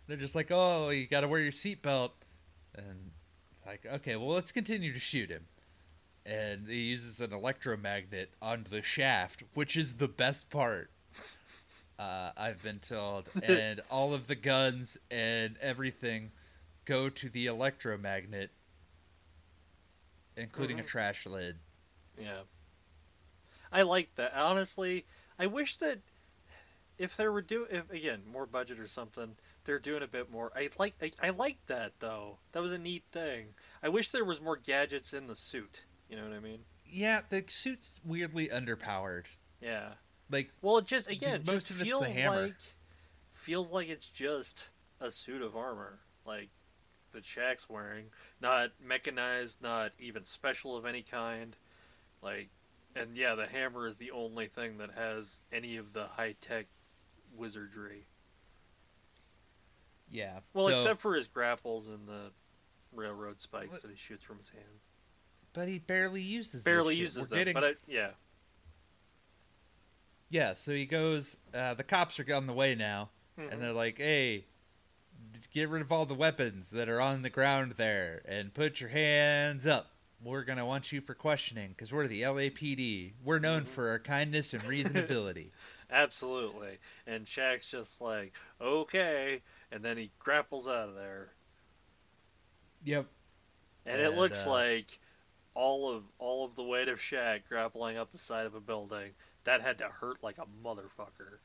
They're 0.07 0.17
just 0.19 0.35
like, 0.35 0.51
oh, 0.51 0.91
you 0.91 1.07
got 1.07 1.21
to 1.23 1.29
wear 1.29 1.41
your 1.41 1.53
seatbelt, 1.53 2.11
and 2.75 3.13
like, 3.65 3.87
okay, 3.87 4.17
well, 4.17 4.29
let's 4.35 4.53
continue 4.53 4.93
to 4.93 4.99
shoot 4.99 5.31
him. 5.31 5.47
And 6.27 6.69
he 6.69 6.81
uses 6.83 7.21
an 7.21 7.33
electromagnet 7.33 8.35
on 8.43 8.67
the 8.69 8.83
shaft, 8.83 9.45
which 9.55 9.77
is 9.77 9.95
the 9.97 10.09
best 10.09 10.51
part. 10.51 10.91
Uh, 11.99 12.33
I've 12.37 12.61
been 12.65 12.81
told, 12.81 13.29
and 13.45 13.81
all 13.89 14.13
of 14.13 14.27
the 14.27 14.35
guns 14.35 14.99
and 15.09 15.57
everything 15.59 16.33
go 16.85 17.09
to 17.09 17.29
the 17.29 17.47
electromagnet, 17.47 18.51
including 20.37 20.81
a 20.81 20.83
Mhm. 20.83 20.87
trash 20.87 21.27
lid. 21.27 21.59
Yeah. 22.19 22.43
I 23.71 23.83
like 23.83 24.15
that. 24.17 24.35
Honestly, 24.35 25.07
I 25.39 25.47
wish 25.47 25.77
that 25.79 26.01
if 26.99 27.17
they 27.17 27.27
were 27.27 27.43
do 27.43 27.65
if 27.71 27.91
again 27.91 28.23
more 28.31 28.47
budget 28.47 28.79
or 28.79 28.87
something, 28.87 29.37
they're 29.65 29.79
doing 29.79 30.03
a 30.03 30.07
bit 30.07 30.31
more. 30.31 30.53
I 30.55 30.69
like 30.79 30.95
I, 31.03 31.13
I 31.23 31.31
like 31.31 31.65
that 31.67 31.95
though. 32.01 32.39
That 32.53 32.61
was 32.63 32.73
a 32.73 32.79
neat 32.79 33.05
thing. 33.13 33.55
I 33.83 33.89
wish 33.89 34.11
there 34.11 34.25
was 34.25 34.41
more 34.41 34.57
gadgets 34.57 35.13
in 35.13 35.27
the 35.27 35.37
suit. 35.37 35.85
You 36.09 36.17
know 36.17 36.25
what 36.25 36.35
I 36.37 36.41
mean? 36.41 36.65
Yeah, 36.87 37.23
the 37.29 37.43
suit's 37.49 37.99
weirdly 38.05 38.49
underpowered. 38.49 39.25
Yeah. 39.61 39.95
Like, 40.29 40.51
Well, 40.61 40.79
it 40.79 40.87
just 40.87 41.09
again 41.11 41.43
most 41.47 41.69
just 41.69 41.71
of 41.71 41.77
feels 41.79 42.07
hammer. 42.07 42.43
like 42.43 42.55
feels 43.31 43.71
like 43.73 43.89
it's 43.89 44.09
just 44.11 44.69
a 45.01 45.11
suit 45.11 45.41
of 45.43 45.57
armor, 45.57 46.01
like 46.27 46.51
that 47.13 47.25
Shaq's 47.25 47.69
wearing, 47.69 48.07
not 48.41 48.73
mechanized, 48.81 49.63
not 49.63 49.93
even 49.99 50.25
special 50.25 50.77
of 50.77 50.85
any 50.87 51.03
kind. 51.03 51.57
Like, 52.23 52.51
and 52.95 53.17
yeah, 53.17 53.35
the 53.35 53.47
hammer 53.47 53.87
is 53.87 53.97
the 53.97 54.11
only 54.11 54.47
thing 54.47 54.79
that 54.79 54.93
has 54.93 55.41
any 55.53 55.77
of 55.77 55.93
the 55.93 56.07
high 56.09 56.35
tech 56.41 56.67
wizardry. 57.35 58.07
yeah. 60.11 60.41
Well, 60.53 60.69
so- 60.69 60.75
except 60.75 61.01
for 61.01 61.15
his 61.15 61.27
grapples 61.29 61.89
and 61.89 62.07
the 62.07 62.33
railroad 62.93 63.41
spikes 63.41 63.81
that 63.83 63.91
he 63.91 63.97
shoots 63.97 64.25
from 64.25 64.37
his 64.39 64.51
hands. 64.51 64.83
but 65.55 65.69
he 65.69 65.79
barely 65.79 66.23
uses. 66.23 66.63
Barely 66.65 66.95
uses 66.97 67.29
them, 67.29 67.39
getting- 67.39 67.55
but 67.55 67.65
I, 67.65 67.75
yeah, 67.87 68.13
Yeah, 70.31 70.55
so 70.55 70.73
he 70.73 70.87
goes. 70.87 71.37
Uh, 71.53 71.75
the 71.75 71.85
cops 71.85 72.19
are 72.19 72.35
on 72.35 72.47
the 72.47 72.55
way 72.55 72.75
now, 72.75 73.11
Mhm. 73.39 73.53
and 73.53 73.61
they're 73.63 73.73
like, 73.75 73.99
"Hey, 73.99 74.47
get 75.53 75.69
rid 75.69 75.83
of 75.83 75.93
all 75.93 76.07
the 76.07 76.15
weapons 76.15 76.71
that 76.71 76.89
are 76.89 77.01
on 77.01 77.23
the 77.23 77.31
ground 77.31 77.73
there, 77.77 78.23
and 78.27 78.53
put 78.55 78.81
your 78.81 78.91
hands 78.91 79.67
up. 79.67 79.89
We're 80.25 80.45
gonna 80.45 80.65
want 80.67 80.93
you 80.93 81.01
for 81.01 81.15
questioning 81.15 81.71
because 81.71 81.91
we're 81.93 82.07
the 82.07 82.23
LAPD. 82.23 83.13
We're 83.25 83.41
known 83.41 83.65
Mhm. 83.65 83.69
for 83.69 83.89
our 83.91 83.99
kindness 83.99 84.55
and 84.55 84.63
reasonability." 84.63 85.51
Absolutely. 85.91 86.79
And 87.07 87.27
Shaq's 87.27 87.71
just 87.71 88.01
like, 88.01 88.35
okay. 88.61 89.43
And 89.71 89.85
then 89.85 89.99
he 89.99 90.11
grapples 90.19 90.67
out 90.69 90.89
of 90.89 90.95
there. 90.95 91.33
yep. 92.85 93.07
And, 93.85 94.01
it 94.01 94.15
looks 94.17 94.47
uh, 94.47 94.51
like 94.51 95.01
all 95.55 95.91
of 95.91 96.05
all 96.19 96.45
of 96.45 96.55
the 96.55 96.63
weight 96.63 96.89
of 96.89 96.99
Shaq 97.01 97.43
grappling 97.49 97.97
up 97.99 98.13
the 98.13 98.19
side 98.19 98.47
of 98.47 98.55
a 98.55 98.61
building. 98.61 99.11
That 99.45 99.61
had 99.61 99.79
to 99.79 99.89
hurt 99.89 100.23
like 100.23 100.39
a 100.39 100.47
motherfucker. 100.65 101.39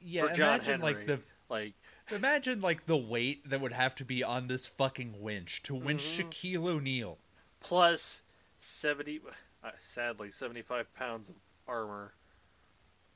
Yeah. 0.00 0.28
For 0.28 0.34
John 0.34 0.54
imagine 0.60 0.80
like 0.80 1.06
the 1.06 1.20
Like, 1.48 1.74
imagine 2.10 2.60
like 2.60 2.86
the 2.86 2.96
weight 2.96 3.48
that 3.48 3.60
would 3.60 3.72
have 3.72 3.94
to 3.96 4.04
be 4.04 4.22
on 4.24 4.46
this 4.48 4.66
fucking 4.66 5.20
winch 5.20 5.62
to 5.64 5.74
winch 5.74 6.04
Mhm. 6.04 6.30
Shaquille 6.30 6.66
O'Neal. 6.68 7.18
plus 7.60 8.22
70, 8.58 9.20
uh, 9.62 9.70
sadly, 9.78 10.30
75 10.30 10.92
pounds 10.94 11.28
of 11.28 11.36
armor. 11.66 12.14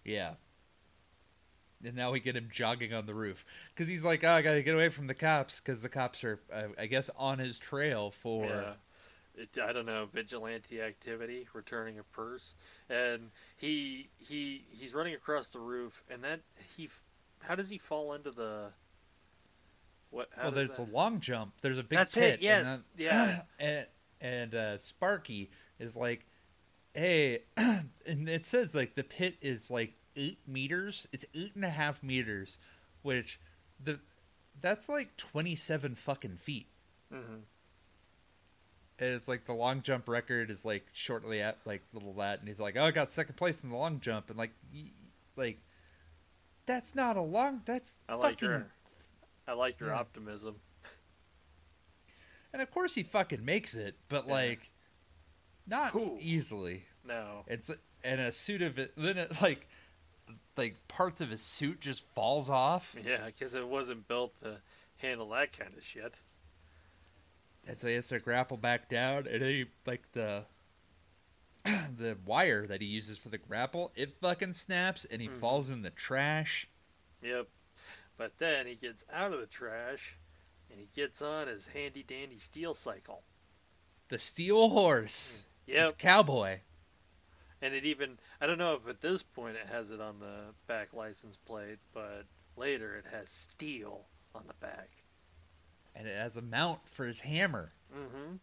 Yeah. 0.05 0.35
And 1.85 1.97
now 1.97 2.13
we 2.13 2.21
get 2.21 2.37
him 2.37 2.49
jogging 2.53 2.93
on 2.95 3.07
the 3.07 3.15
roof 3.15 3.45
because 3.75 3.89
he's 3.89 4.05
like, 4.05 4.23
"Oh, 4.23 4.31
I 4.31 4.43
gotta 4.43 4.63
get 4.63 4.75
away 4.75 4.89
from 4.89 5.09
the 5.09 5.15
cops," 5.15 5.59
because 5.61 5.83
the 5.83 5.89
cops 5.89 6.23
are, 6.23 6.41
uh, 6.53 6.69
I 6.79 6.87
guess, 6.87 7.11
on 7.17 7.39
his 7.41 7.59
trail 7.59 8.11
for. 8.11 8.47
Yeah. 8.47 8.75
It, 9.35 9.57
I 9.59 9.73
don't 9.73 9.87
know 9.87 10.07
vigilante 10.07 10.81
activity, 10.81 11.49
returning 11.55 11.99
a 11.99 12.05
purse, 12.05 12.55
and 12.89 13.31
he 13.57 14.11
he 14.19 14.67
he's 14.71 14.93
running 14.95 15.15
across 15.15 15.49
the 15.49 15.59
roof, 15.59 16.05
and 16.09 16.23
that 16.23 16.43
he, 16.77 16.91
how 17.41 17.55
does 17.55 17.71
he 17.71 17.79
fall 17.79 18.13
into 18.13 18.31
the? 18.31 18.75
What? 20.13 20.29
Well, 20.37 20.51
there's 20.53 20.77
that- 20.77 20.89
a 20.89 20.93
long 20.93 21.19
jump. 21.21 21.55
There's 21.63 21.79
a 21.79 21.83
big. 21.83 21.99
That's 21.99 22.15
pit, 22.15 22.35
it, 22.35 22.43
yes, 22.43 22.85
And, 22.93 23.01
yeah. 23.01 23.43
and 23.59 23.87
and 24.21 24.55
uh, 24.55 24.79
Sparky 24.79 25.51
is 25.81 25.97
like, 25.97 26.27
"Hey," 26.95 27.41
and 27.57 28.29
it 28.29 28.45
says 28.47 28.75
like 28.75 28.95
the 28.95 29.03
pit 29.05 29.37
is 29.41 29.71
like 29.71 29.95
eight 30.15 30.39
meters. 30.47 31.09
It's 31.13 31.25
eight 31.35 31.55
and 31.55 31.65
a 31.65 31.71
half 31.71 32.03
meters, 32.03 32.59
which 33.03 33.41
the 33.83 33.99
that's 34.61 34.89
like 34.89 35.17
twenty 35.17 35.57
seven 35.57 35.95
fucking 35.95 36.37
feet. 36.37 36.67
Mhm. 37.13 37.41
And 38.99 39.15
it's 39.15 39.27
like 39.27 39.47
the 39.47 39.55
long 39.55 39.81
jump 39.83 40.09
record 40.09 40.51
is 40.51 40.65
like 40.65 40.87
shortly 40.93 41.41
at 41.41 41.57
like 41.65 41.83
little 41.95 42.13
that, 42.15 42.41
and 42.41 42.49
he's 42.49 42.61
like, 42.61 42.77
"Oh, 42.77 42.85
I 42.85 42.91
got 42.91 43.11
second 43.11 43.37
place 43.37 43.59
in 43.63 43.71
the 43.71 43.77
long 43.77 43.99
jump," 43.99 44.29
and 44.29 44.39
like, 44.39 44.53
like, 45.37 45.59
that's 46.67 46.95
not 46.95 47.17
a 47.17 47.23
long. 47.23 47.63
That's 47.65 47.99
I 48.09 48.15
like 48.15 48.35
fucking 48.41 48.49
her. 48.49 48.71
I 49.47 49.53
like 49.53 49.81
your 49.81 49.91
Yeah. 49.91 49.99
optimism. 50.01 50.61
And 52.53 52.61
of 52.63 52.71
course 52.71 52.95
he 52.95 53.03
fucking 53.03 53.45
makes 53.45 53.75
it, 53.75 53.97
but 54.09 54.27
Yeah. 54.27 54.33
like 54.33 54.71
not 55.67 55.93
Who? 55.93 56.19
easily. 56.21 56.87
No. 57.05 57.45
It's 57.47 57.71
and 58.05 58.21
a 58.21 58.33
suit 58.33 58.63
of 58.63 58.79
it 58.79 58.93
then 58.97 59.19
it 59.19 59.41
like 59.41 59.67
like 60.57 60.77
parts 60.89 61.21
of 61.21 61.31
his 61.31 61.41
suit 61.43 61.81
just 61.81 62.03
falls 62.15 62.51
off. 62.51 62.95
Yeah, 63.03 63.27
because 63.27 63.55
it 63.55 63.67
wasn't 63.67 64.07
built 64.07 64.39
to 64.41 64.61
handle 64.99 65.29
that 65.31 65.57
kind 65.57 65.75
of 65.77 65.83
shit. 65.85 66.15
And 67.67 67.81
so 67.81 67.87
he 67.89 67.95
has 67.95 68.09
to 68.09 68.19
grapple 68.19 68.57
back 68.57 68.89
down 68.89 69.27
and 69.27 69.41
then 69.43 69.49
he 69.49 69.67
like 69.87 70.13
the 70.13 70.45
the 71.65 72.19
wire 72.27 72.67
that 72.67 72.81
he 72.81 72.87
uses 72.89 73.17
for 73.19 73.29
the 73.29 73.39
grapple, 73.39 73.93
it 73.95 74.13
fucking 74.21 74.53
snaps 74.53 75.05
and 75.11 75.23
he 75.23 75.29
Mhm. 75.29 75.39
falls 75.41 75.71
in 75.71 75.83
the 75.83 75.91
trash. 75.91 76.67
Yep. 77.23 77.49
But 78.17 78.39
then 78.39 78.67
he 78.67 78.75
gets 78.75 79.05
out 79.13 79.33
of 79.33 79.41
the 79.41 79.47
trash 79.47 80.17
and 80.71 80.79
he 80.81 80.89
gets 80.95 81.21
on 81.23 81.49
his 81.49 81.69
handy 81.69 82.03
dandy 82.03 82.39
steel 82.39 82.75
cycle. 82.75 83.23
The 84.09 84.19
steel 84.19 84.71
horse. 84.71 85.45
He's 85.67 85.75
Yep. 85.77 85.99
cowboy. 85.99 86.61
And 87.61 87.75
it 87.75 87.85
even, 87.85 88.19
I 88.41 88.47
don't 88.47 88.59
know 88.59 88.75
if 88.75 88.89
at 88.89 89.01
this 89.01 89.23
point 89.23 89.57
it 89.57 89.67
has 89.67 89.91
it 89.91 90.01
on 90.01 90.19
the 90.19 90.55
back 90.67 90.93
license 90.93 91.37
plate, 91.37 91.79
but 91.93 92.25
later 92.57 92.97
it 92.97 93.07
has 93.13 93.29
steel 93.29 94.07
on 94.35 94.47
the 94.49 94.55
back. 94.55 94.91
And 95.95 96.09
it 96.09 96.17
has 96.17 96.37
a 96.37 96.43
mount 96.43 96.81
for 96.89 97.07
his 97.07 97.21
hammer. 97.21 97.73
Mm-hmm. 97.95 98.37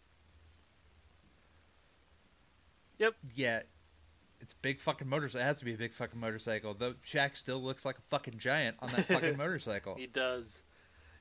Yep. 2.98 3.16
Yeah. 3.36 3.62
It's 4.42 4.54
big 4.54 4.80
fucking 4.80 5.08
motorcycle. 5.08 5.42
It 5.42 5.48
has 5.48 5.60
to 5.60 5.66
be 5.66 5.74
a 5.74 5.78
big 5.78 5.94
fucking 5.94 6.20
motorcycle. 6.20 6.74
Though 6.74 6.94
Shaq 7.06 7.36
still 7.36 7.62
looks 7.62 7.84
like 7.86 7.98
a 7.98 8.02
fucking 8.10 8.38
giant 8.40 8.78
on 8.80 8.90
that 8.90 9.06
fucking 9.06 9.38
motorcycle. 9.38 9.96
He 9.96 10.08
does. 10.08 10.64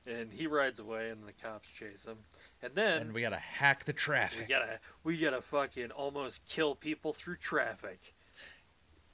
And 0.07 0.31
he 0.31 0.47
rides 0.47 0.79
away 0.79 1.09
and 1.09 1.27
the 1.27 1.33
cops 1.33 1.69
chase 1.69 2.05
him. 2.05 2.19
And 2.63 2.73
then 2.75 3.01
And 3.01 3.13
we 3.13 3.21
gotta 3.21 3.35
hack 3.37 3.83
the 3.85 3.93
traffic. 3.93 4.39
we 4.39 4.45
gotta 4.45 4.79
we 5.03 5.17
gotta 5.17 5.41
fucking 5.41 5.91
almost 5.91 6.45
kill 6.47 6.73
people 6.75 7.11
through 7.13 7.35
traffic. 7.37 8.13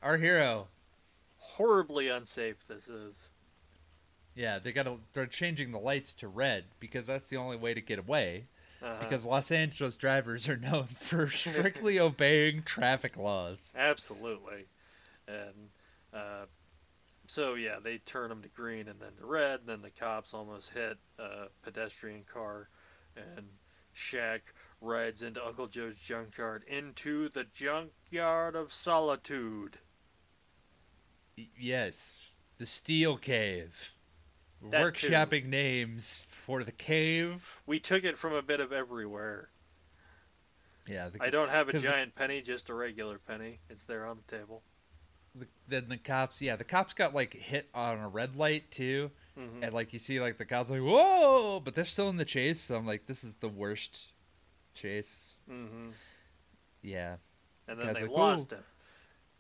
Our 0.03 0.17
hero. 0.17 0.67
Horribly 1.37 2.07
unsafe 2.09 2.65
this 2.67 2.87
is. 2.87 3.31
Yeah, 4.35 4.59
they 4.59 4.71
gotta 4.71 4.97
they're 5.13 5.25
changing 5.25 5.71
the 5.71 5.79
lights 5.79 6.13
to 6.15 6.27
red 6.27 6.65
because 6.79 7.05
that's 7.07 7.29
the 7.29 7.37
only 7.37 7.57
way 7.57 7.73
to 7.73 7.81
get 7.81 7.99
away. 7.99 8.45
Uh-huh. 8.85 8.95
Because 8.99 9.25
Los 9.25 9.49
Angeles 9.49 9.95
drivers 9.95 10.47
are 10.47 10.57
known 10.57 10.83
for 10.99 11.27
strictly 11.29 11.99
obeying 11.99 12.61
traffic 12.61 13.17
laws. 13.17 13.73
Absolutely. 13.75 14.67
And 15.27 15.69
uh, 16.13 16.45
so, 17.27 17.55
yeah, 17.55 17.77
they 17.83 17.97
turn 17.97 18.29
them 18.29 18.43
to 18.43 18.47
green 18.47 18.87
and 18.87 18.99
then 18.99 19.13
to 19.19 19.25
red. 19.25 19.61
And 19.61 19.69
then 19.69 19.81
the 19.81 19.89
cops 19.89 20.35
almost 20.35 20.73
hit 20.73 20.97
a 21.17 21.47
pedestrian 21.63 22.25
car. 22.31 22.69
And 23.15 23.47
Shaq 23.95 24.41
rides 24.81 25.23
into 25.23 25.43
Uncle 25.43 25.67
Joe's 25.67 25.95
junkyard 25.95 26.63
into 26.67 27.29
the 27.29 27.43
junkyard 27.43 28.55
of 28.55 28.71
solitude. 28.71 29.79
Yes, 31.57 32.27
the 32.59 32.67
Steel 32.67 33.17
Cave. 33.17 33.94
That 34.71 34.81
Workshopping 34.81 35.45
names 35.45 36.27
for 36.29 36.63
the 36.63 36.71
cave. 36.71 37.61
We 37.65 37.79
took 37.79 38.03
it 38.03 38.17
from 38.17 38.33
a 38.33 38.41
bit 38.41 38.59
of 38.59 38.71
everywhere. 38.71 39.49
Yeah, 40.87 41.09
the, 41.09 41.21
I 41.21 41.29
don't 41.29 41.49
have 41.49 41.67
a 41.69 41.71
'cause 41.71 41.81
the- 41.81 41.87
giant 41.89 42.15
penny, 42.15 42.41
just 42.41 42.69
a 42.69 42.73
regular 42.73 43.17
penny. 43.17 43.59
It's 43.69 43.85
there 43.85 44.05
on 44.05 44.17
the 44.25 44.37
table. 44.37 44.61
the, 45.33 45.47
then 45.67 45.89
the 45.89 45.97
cops. 45.97 46.41
Yeah, 46.41 46.55
the 46.55 46.63
cops 46.63 46.93
got 46.93 47.13
like 47.13 47.33
hit 47.33 47.69
on 47.73 47.97
a 47.99 48.07
red 48.07 48.35
light 48.35 48.69
too. 48.71 49.11
hmm 49.35 49.61
and 49.63 49.73
like 49.73 49.91
you 49.93 49.99
see 49.99 50.21
like 50.21 50.37
the 50.37 50.45
cops 50.45 50.69
like 50.69 50.79
whoa 50.81 51.59
but 51.59 51.75
they're 51.75 51.83
still 51.83 52.07
in 52.07 52.15
the 52.15 52.23
chase 52.23 52.61
so 52.61 52.77
i'm 52.77 52.85
like 52.87 53.05
this 53.05 53.21
is 53.21 53.33
the 53.41 53.49
worst 53.49 54.13
chase 54.73 55.33
hmm 55.45 55.89
yeah 56.81 57.17
And 57.67 57.77
then 57.77 57.93
they 57.93 58.03
like, 58.03 58.11
lost 58.11 58.53
him. 58.53 58.63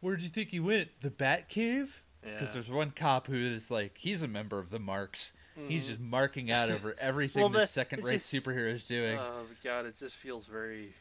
where'd 0.01 0.19
you 0.21 0.27
think 0.27 0.49
he 0.49 0.59
went 0.59 0.89
the 0.99 1.09
bat 1.11 1.47
cave 1.47 2.03
because 2.25 2.47
Yeah. 2.49 2.53
there's 2.53 2.69
one 2.69 2.91
cop 2.91 3.27
who 3.27 3.35
is 3.37 3.69
like 3.71 3.97
he's 3.97 4.21
a 4.23 4.27
member 4.27 4.59
of 4.59 4.69
the 4.71 4.79
marks 4.79 5.31
he's 5.69 5.83
Mhm. 5.83 5.87
just 5.87 5.99
marking 6.01 6.51
out 6.51 6.69
over 6.69 6.93
everything 6.99 7.41
Well, 7.41 7.49
the 7.49 7.65
second-rate 7.65 8.19
superhero 8.19 8.69
is 8.71 8.85
doing 8.85 9.17
Oh 9.17 9.45
god, 9.63 9.85
it 9.85 9.95
just 9.97 10.15
feels 10.15 10.47
very, 10.47 10.93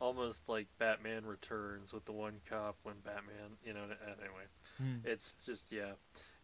almost 0.00 0.48
like 0.48 0.66
Batman 0.78 1.26
Returns 1.26 1.92
with 1.92 2.06
the 2.06 2.12
one 2.12 2.40
cop 2.48 2.76
when 2.82 2.94
Batman, 3.00 3.58
you 3.62 3.74
know. 3.74 3.84
Anyway, 4.06 4.44
Hmm. 4.78 4.96
it's 5.04 5.34
just 5.44 5.70
yeah, 5.70 5.92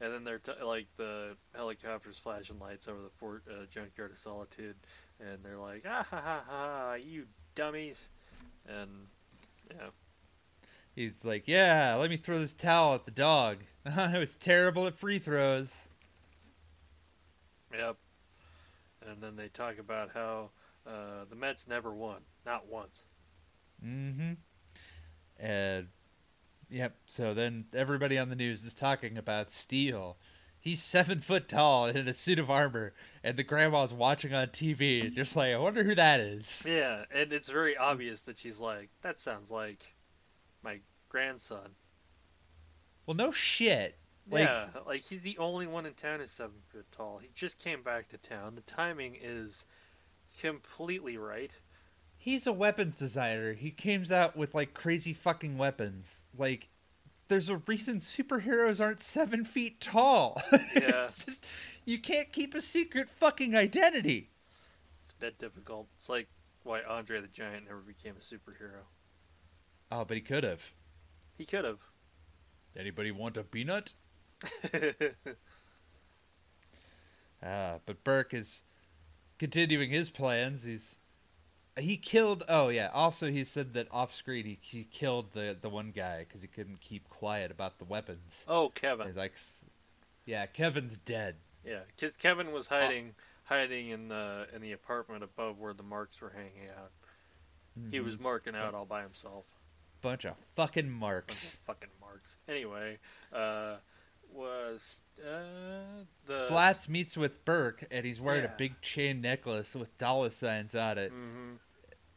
and 0.01 0.13
then 0.13 0.25
they're 0.25 0.39
t- 0.39 0.53
like 0.63 0.89
the 0.99 1.39
helicopters 1.55 2.19
flashing 2.19 2.59
lights 2.59 2.87
over 2.89 3.01
the 3.01 3.09
fort 3.09 3.45
uh, 3.51 3.65
junkyard 3.71 4.11
of 4.11 4.19
Solitude, 4.19 4.77
and 5.19 5.43
they're 5.43 5.57
like, 5.57 5.85
ah 5.87 6.07
ha 6.11 6.21
ha 6.21 6.45
ha, 6.47 6.95
you 7.03 7.27
dummies, 7.55 8.11
and 8.67 9.07
yeah, 9.71 9.89
he's 10.97 11.25
like 11.25 11.45
yeah 11.47 11.95
let 11.95 12.11
me 12.11 12.17
throw 12.17 12.41
this 12.41 12.55
towel 12.55 12.95
at 12.97 13.05
the 13.05 13.13
dog. 13.13 13.59
I 13.97 14.19
was 14.19 14.35
terrible 14.35 14.87
at 14.89 14.97
free 14.97 15.21
throws. 15.21 15.87
Yep, 17.73 17.97
and 19.07 19.21
then 19.23 19.37
they 19.37 19.49
talk 19.49 19.79
about 19.79 20.11
how 20.13 20.51
uh, 20.87 21.25
the 21.29 21.37
Mets 21.37 21.69
never 21.69 21.93
won, 21.95 22.23
not 22.45 22.67
once. 22.69 23.07
mm-hmm. 23.85 24.33
And 25.39 25.89
yep 26.69 26.97
so 27.07 27.33
then 27.35 27.67
everybody 27.75 28.19
on 28.19 28.29
the 28.29 28.35
news 28.35 28.65
is 28.65 28.75
talking 28.75 29.17
about 29.17 29.53
steel 29.53 30.17
he's 30.59 30.83
seven 30.83 31.21
foot 31.21 31.49
tall 31.49 31.87
and 31.87 31.97
in 31.97 32.09
a 32.09 32.15
suit 32.15 32.41
of 32.41 32.51
armor 32.51 32.93
and 33.23 33.37
the 33.37 33.45
grandma's 33.45 33.93
watching 33.93 34.35
on 34.35 34.49
tv 34.49 35.13
just 35.15 35.37
like 35.37 35.53
i 35.53 35.57
wonder 35.59 35.85
who 35.85 35.95
that 35.95 36.19
is. 36.19 36.65
Yeah, 36.67 37.05
and 37.15 37.33
it's 37.33 37.49
very 37.49 37.77
obvious 37.77 38.23
that 38.23 38.39
she's 38.39 38.59
like, 38.59 38.91
that 39.03 39.19
sounds 39.19 39.51
like 39.51 39.95
grandson. 41.17 41.71
well 43.07 43.15
no 43.15 43.31
shit 43.33 43.97
like 44.31 44.45
yeah, 44.45 44.67
like 44.87 45.03
he's 45.03 45.23
the 45.23 45.39
only 45.39 45.67
one 45.67 45.87
in 45.87 45.95
town 45.95 46.19
who's 46.21 46.31
seven 46.33 46.57
foot 46.69 46.87
tall. 46.91 47.19
He 47.19 47.31
just 47.33 47.59
came 47.59 47.83
back 47.83 48.09
to 48.09 48.19
town. 48.19 48.57
The 48.57 48.61
timing 48.61 49.17
is 49.21 49.67
completely 50.41 51.17
right. 51.17 51.53
he's 52.19 52.47
a 52.47 52.53
weapons 52.53 52.99
designer 52.99 53.55
he 53.55 53.71
comes 53.71 54.11
out 54.13 54.37
with 54.37 54.55
like 54.55 54.75
crazy 54.75 55.15
fucking 55.15 55.57
weapons 55.57 56.23
like 56.37 56.69
there's 57.29 57.49
a 57.49 57.57
reason 57.67 57.99
superheroes 58.01 58.81
aren't 58.81 59.01
seven 59.01 59.45
feet 59.45 59.81
tall 59.81 60.41
Yeah. 60.75 61.09
Just, 61.25 61.47
you 61.87 61.99
can't 61.99 62.31
keep 62.33 62.55
a 62.55 62.61
secret 62.61 63.09
fucking 63.09 63.57
identity 63.57 64.29
It's 65.01 65.13
a 65.13 65.17
bit 65.17 65.39
difficult. 65.39 65.87
It's 65.97 66.09
like 66.09 66.29
why 66.65 66.83
Andre 66.83 67.21
the 67.21 67.29
Giant 67.29 67.67
never 67.67 67.81
became 67.81 68.15
a 68.17 68.23
superhero. 68.23 68.83
oh 69.91 70.05
but 70.05 70.17
he 70.17 70.21
could 70.21 70.45
have 70.45 70.73
He 71.37 71.45
could 71.45 71.65
have. 71.65 71.79
anybody 72.79 73.11
want 73.11 73.37
a 73.37 73.43
peanut 73.43 73.93
Ah, 77.43 77.79
but 77.85 78.03
Burke 78.05 78.35
is 78.35 78.63
continuing 79.39 79.91
his 79.91 80.09
plans. 80.11 80.65
He's 80.65 80.97
he 81.79 81.97
killed. 81.97 82.43
Oh 82.49 82.69
yeah. 82.69 82.91
Also, 82.93 83.27
he 83.31 83.45
said 83.45 83.75
that 83.75 83.89
off 83.91 84.15
screen 84.15 84.45
he, 84.47 84.59
he 84.61 84.85
killed 84.85 85.33
the 85.33 85.57
the 85.61 85.69
one 85.69 85.93
guy 85.95 86.21
because 86.21 86.41
he 86.43 86.49
couldn't 86.49 86.81
keep 86.81 87.09
quiet 87.09 87.51
about 87.51 87.79
the 87.79 87.85
weapons. 87.85 88.45
oh, 88.49 88.71
Kevin. 88.71 89.07
He's 89.07 89.17
like, 89.17 89.37
yeah, 90.25 90.47
Kevin's 90.47 90.97
dead. 90.99 91.37
Yeah, 91.65 91.81
because 91.95 92.17
Kevin 92.17 92.53
was 92.53 92.69
hiding, 92.69 93.15
hiding 93.45 93.89
in 93.91 94.09
the 94.09 94.47
in 94.55 94.63
the 94.63 94.73
apartment 94.73 95.23
above 95.23 95.59
where 95.59 95.75
the 95.75 95.83
marks 95.83 96.21
were 96.21 96.31
hanging 96.31 96.69
out. 96.79 96.91
He 97.91 97.99
Mhm. 97.99 98.05
was 98.05 98.19
marking 98.19 98.55
out 98.57 98.73
all 98.75 98.87
by 98.87 99.03
himself. 99.03 99.45
Bunch 100.11 100.25
of 100.25 100.35
fucking 100.55 100.91
marks. 100.91 101.59
fucking 101.67 101.89
marks. 102.01 102.39
Anyway, 102.49 102.99
uh, 103.33 103.77
was 104.33 105.01
uh 105.27 106.05
the 106.27 106.47
Slats 106.47 106.89
meets 106.89 107.17
with 107.17 107.45
Burke 107.45 107.85
and 107.91 108.05
he's 108.05 108.21
wearing 108.21 108.43
Yeah. 108.45 108.53
a 108.53 108.57
big 108.57 108.81
chain 108.83 109.21
necklace 109.21 109.75
with 109.75 109.97
dollar 109.99 110.31
signs 110.31 110.75
on 110.75 110.99
it. 110.99 111.11
hmm 111.11 111.55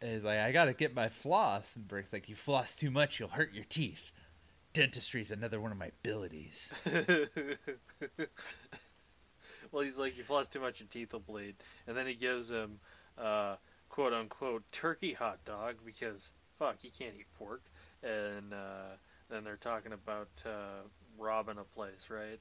And 0.02 0.14
he's 0.14 0.24
like, 0.24 0.40
I 0.40 0.52
gotta 0.52 0.74
get 0.74 0.94
my 0.94 1.10
floss. 1.10 1.76
And 1.76 1.88
Burke's 1.88 2.12
like, 2.14 2.28
You 2.30 2.36
floss 2.36 2.76
too 2.76 2.92
much, 2.92 3.20
you'll 3.20 3.30
hurt 3.30 3.54
your 3.54 3.66
teeth. 3.66 4.12
Dentistry 4.74 5.22
is 5.22 5.32
another 5.32 5.60
one 5.60 5.72
of 5.72 5.78
my 5.80 5.88
abilities. 6.04 6.72
well, 9.72 9.84
he's 9.84 9.98
like, 9.98 10.18
you 10.18 10.24
floss 10.24 10.48
too 10.48 10.60
much, 10.60 10.80
your 10.80 10.88
teeth 10.90 11.14
will 11.14 11.20
bleed. 11.20 11.56
And 11.88 11.96
then 11.98 12.06
he 12.08 12.14
gives 12.14 12.50
him, 12.52 12.80
uh, 13.18 13.56
quote 13.90 14.14
unquote, 14.14 14.64
turkey 14.72 15.14
hot 15.14 15.44
dog 15.46 15.78
because, 15.86 16.32
fuck, 16.58 16.78
you 16.84 16.92
can't 16.98 17.14
eat 17.20 17.26
pork. 17.38 17.64
And 18.04 18.54
uh, 18.54 18.96
then 19.30 19.44
they're 19.44 19.56
talking 19.58 19.92
about 19.94 20.30
uh, 20.46 20.84
robbing 21.18 21.58
a 21.58 21.64
place, 21.64 22.10
right? 22.10 22.40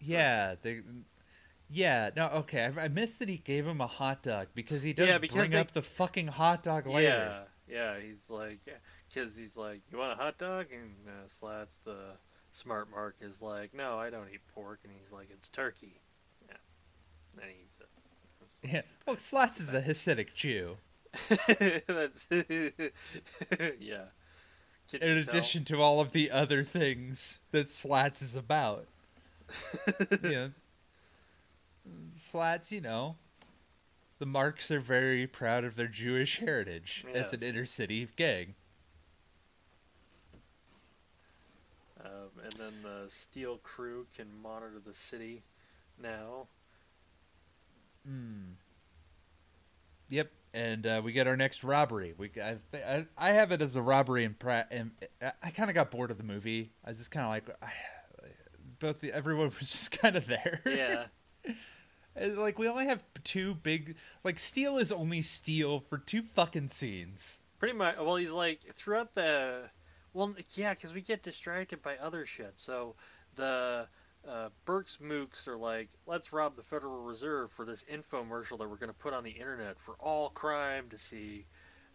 Yeah, 0.00 0.54
they. 0.62 0.80
Yeah, 1.70 2.10
no, 2.16 2.28
okay. 2.28 2.64
I, 2.76 2.84
I 2.84 2.88
missed 2.88 3.18
that 3.18 3.28
he 3.28 3.36
gave 3.36 3.66
him 3.66 3.80
a 3.80 3.86
hot 3.86 4.22
dog 4.22 4.48
because 4.54 4.82
he 4.82 4.92
doesn't 4.92 5.12
Yeah, 5.12 5.18
because 5.18 5.36
bring 5.36 5.50
they- 5.50 5.58
up 5.58 5.72
the 5.72 5.82
fucking 5.82 6.28
hot 6.28 6.62
dog 6.62 6.86
later. 6.86 7.44
Yeah, 7.68 7.94
yeah. 7.96 8.00
He's 8.00 8.30
like, 8.30 8.60
because 9.08 9.36
he's 9.36 9.56
like, 9.56 9.82
you 9.92 9.98
want 9.98 10.12
a 10.12 10.16
hot 10.22 10.38
dog? 10.38 10.66
And 10.72 10.94
uh, 11.06 11.26
Slats, 11.26 11.76
the 11.84 11.96
smart 12.50 12.90
mark, 12.90 13.16
is 13.20 13.42
like, 13.42 13.74
no, 13.74 13.98
I 13.98 14.08
don't 14.08 14.28
eat 14.32 14.40
pork. 14.54 14.80
And 14.84 14.92
he's 14.98 15.12
like, 15.12 15.28
it's 15.30 15.48
turkey. 15.48 16.00
Yeah. 16.48 16.56
and 17.42 17.50
he 17.50 17.64
eats 17.64 17.80
it. 17.80 17.88
Yeah. 18.62 18.80
Well, 19.06 19.16
Slats 19.18 19.60
is 19.60 19.74
a 19.74 19.82
Hasidic 19.82 20.32
Jew. 20.34 20.78
That's 21.86 22.26
yeah. 23.78 24.04
In 24.92 25.00
tell? 25.00 25.18
addition 25.18 25.64
to 25.66 25.82
all 25.82 26.00
of 26.00 26.12
the 26.12 26.30
other 26.30 26.64
things 26.64 27.40
that 27.50 27.68
Slats 27.68 28.22
is 28.22 28.34
about. 28.34 28.86
you 30.22 30.30
know, 30.30 30.50
Slats, 32.16 32.72
you 32.72 32.80
know, 32.80 33.16
the 34.18 34.26
Marks 34.26 34.70
are 34.70 34.80
very 34.80 35.26
proud 35.26 35.64
of 35.64 35.76
their 35.76 35.88
Jewish 35.88 36.38
heritage 36.38 37.04
as 37.14 37.32
an 37.32 37.42
inner 37.42 37.66
city 37.66 38.08
gang. 38.16 38.54
Um, 42.04 42.42
and 42.42 42.52
then 42.52 42.72
the 42.82 43.08
Steel 43.08 43.58
crew 43.58 44.06
can 44.16 44.26
monitor 44.42 44.80
the 44.84 44.94
city 44.94 45.42
now. 46.00 46.46
Mm. 48.08 48.54
Yep, 50.08 50.30
and 50.54 50.86
uh, 50.86 51.00
we 51.04 51.12
get 51.12 51.26
our 51.26 51.36
next 51.36 51.62
robbery. 51.64 52.14
We 52.16 52.30
I, 52.42 52.56
I, 52.74 53.06
I 53.16 53.30
have 53.32 53.52
it 53.52 53.60
as 53.62 53.76
a 53.76 53.82
robbery, 53.82 54.24
and, 54.24 54.38
pra- 54.38 54.66
and 54.70 54.90
I- 55.42 55.50
kind 55.50 55.70
of 55.70 55.74
got 55.74 55.90
bored 55.90 56.10
of 56.10 56.16
the 56.18 56.24
movie. 56.24 56.72
I 56.84 56.88
was 56.90 56.98
just 56.98 57.10
kind 57.10 57.24
of 57.24 57.30
like, 57.30 57.56
I, 57.62 57.70
both 58.78 59.00
the, 59.00 59.12
everyone 59.12 59.46
was 59.60 59.70
just 59.70 59.90
kind 59.90 60.16
of 60.16 60.26
there. 60.26 60.60
Yeah. 60.64 61.06
Like 62.20 62.58
we 62.58 62.66
only 62.66 62.86
have 62.86 63.04
two 63.22 63.54
big 63.54 63.94
like 64.24 64.40
Steel 64.40 64.76
is 64.78 64.90
only 64.90 65.22
Steel 65.22 65.84
for 65.88 65.98
two 65.98 66.22
fucking 66.22 66.70
scenes. 66.70 67.38
Pretty 67.60 67.74
much. 67.76 67.96
Well, 67.96 68.16
he's 68.16 68.32
like 68.32 68.58
throughout 68.74 69.14
the. 69.14 69.70
Well, 70.12 70.34
yeah, 70.56 70.74
because 70.74 70.92
we 70.92 71.00
get 71.00 71.22
distracted 71.22 71.80
by 71.80 71.96
other 71.96 72.26
shit. 72.26 72.58
So 72.58 72.96
the 73.36 73.86
uh, 74.28 74.50
Burke's 74.64 74.98
Mooks 74.98 75.48
are 75.48 75.56
like, 75.56 75.88
let's 76.06 76.32
rob 76.32 76.56
the 76.56 76.62
Federal 76.62 77.02
Reserve 77.02 77.50
for 77.50 77.64
this 77.64 77.84
infomercial 77.90 78.58
that 78.58 78.68
we're 78.68 78.76
going 78.76 78.88
to 78.90 78.98
put 78.98 79.14
on 79.14 79.24
the 79.24 79.30
internet 79.32 79.76
for 79.80 79.94
all 79.98 80.28
crime 80.30 80.88
to 80.90 80.98
see. 80.98 81.46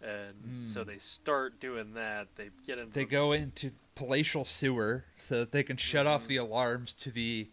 And 0.01 0.67
so 0.67 0.83
Mm. 0.83 0.87
they 0.87 0.97
start 0.97 1.59
doing 1.59 1.93
that. 1.93 2.35
They 2.35 2.49
get 2.65 2.77
into. 2.77 2.91
They 2.93 3.05
the- 3.05 3.09
go 3.11 3.31
into 3.31 3.71
palatial 3.95 4.43
sewer 4.45 5.05
so 5.17 5.39
that 5.39 5.51
they 5.51 5.63
can 5.63 5.77
shut 5.77 6.05
off 6.07 6.23
Mhm. 6.23 6.27
the 6.27 6.37
alarms 6.37 6.93
to 6.93 7.11
the 7.11 7.49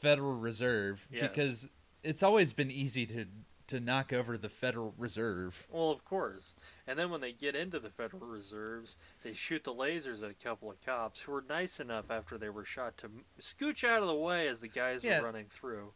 Federal 0.00 0.34
Reserve 0.34 1.06
Yes. 1.10 1.28
because 1.28 1.68
it's 2.02 2.22
always 2.22 2.52
been 2.52 2.70
easy 2.70 3.06
to 3.06 3.26
to 3.68 3.80
knock 3.80 4.12
over 4.12 4.36
the 4.38 4.48
Federal 4.48 4.94
Reserve. 4.96 5.66
Well, 5.70 5.90
of 5.90 6.04
course. 6.04 6.54
And 6.86 6.98
then 6.98 7.10
when 7.10 7.20
they 7.20 7.32
get 7.32 7.54
into 7.56 7.78
the 7.80 7.90
Federal 7.90 8.26
Reserves, 8.26 8.96
they 9.24 9.32
shoot 9.32 9.64
the 9.64 9.74
lasers 9.74 10.22
at 10.22 10.30
a 10.30 10.34
couple 10.34 10.70
of 10.70 10.80
cops 10.84 11.20
who 11.22 11.32
were 11.32 11.44
nice 11.48 11.80
enough 11.80 12.10
after 12.10 12.38
they 12.38 12.48
were 12.50 12.64
shot 12.64 12.96
to 12.98 13.10
scooch 13.40 13.82
out 13.82 14.02
of 14.02 14.08
the 14.08 14.14
way 14.14 14.46
as 14.48 14.60
the 14.60 14.68
guys 14.68 15.02
Yeah. 15.04 15.20
were 15.20 15.26
running 15.26 15.46
through. 15.46 15.92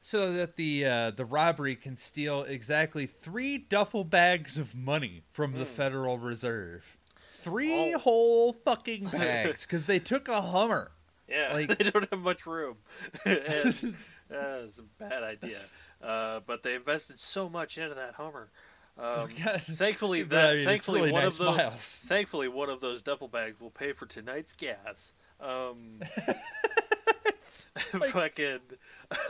so 0.00 0.32
that 0.34 0.54
the 0.56 0.84
uh, 0.84 1.10
the 1.10 1.24
robbery 1.24 1.74
can 1.74 1.96
steal 1.96 2.42
exactly 2.44 3.06
three 3.06 3.58
duffel 3.58 4.04
bags 4.04 4.56
of 4.56 4.72
money 4.74 5.22
from 5.32 5.52
the 5.54 5.64
Mm. 5.64 5.68
Federal 5.68 6.18
Reserve. 6.18 6.96
Three 7.32 7.92
Oh. 7.94 7.98
whole 7.98 8.52
fucking 8.52 9.04
bags 9.12 9.66
because 9.66 9.86
they 9.86 9.98
took 9.98 10.28
a 10.28 10.40
Hummer. 10.40 10.92
Yeah, 11.28 11.50
Like- 11.54 11.76
they 11.76 11.90
don't 11.90 12.08
have 12.10 12.20
much 12.20 12.46
room. 12.46 12.76
and, 13.24 13.36
uh, 13.36 14.62
it's 14.64 14.78
a 14.78 14.82
bad 14.98 15.24
idea. 15.24 15.58
Uh, 16.02 16.40
but 16.46 16.62
they 16.62 16.74
invested 16.74 17.18
so 17.18 17.48
much 17.48 17.78
into 17.78 17.94
that 17.94 18.14
Hummer. 18.14 18.50
Um, 18.98 19.28
thankfully, 19.60 20.22
that 20.22 20.50
I 20.50 20.54
mean, 20.54 20.64
thankfully 20.64 21.00
really 21.00 21.12
one 21.12 21.24
nice 21.24 21.32
of 21.32 21.38
those 21.38 21.56
miles. 21.56 22.00
thankfully 22.06 22.48
one 22.48 22.70
of 22.70 22.80
those 22.80 23.02
duffel 23.02 23.28
bags 23.28 23.60
will 23.60 23.70
pay 23.70 23.92
for 23.92 24.06
tonight's 24.06 24.52
gas. 24.52 25.12
Um, 25.40 26.00
Like- 27.92 28.10
fucking. 28.10 28.60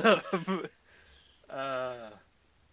um, 0.04 0.66
uh, 1.50 2.10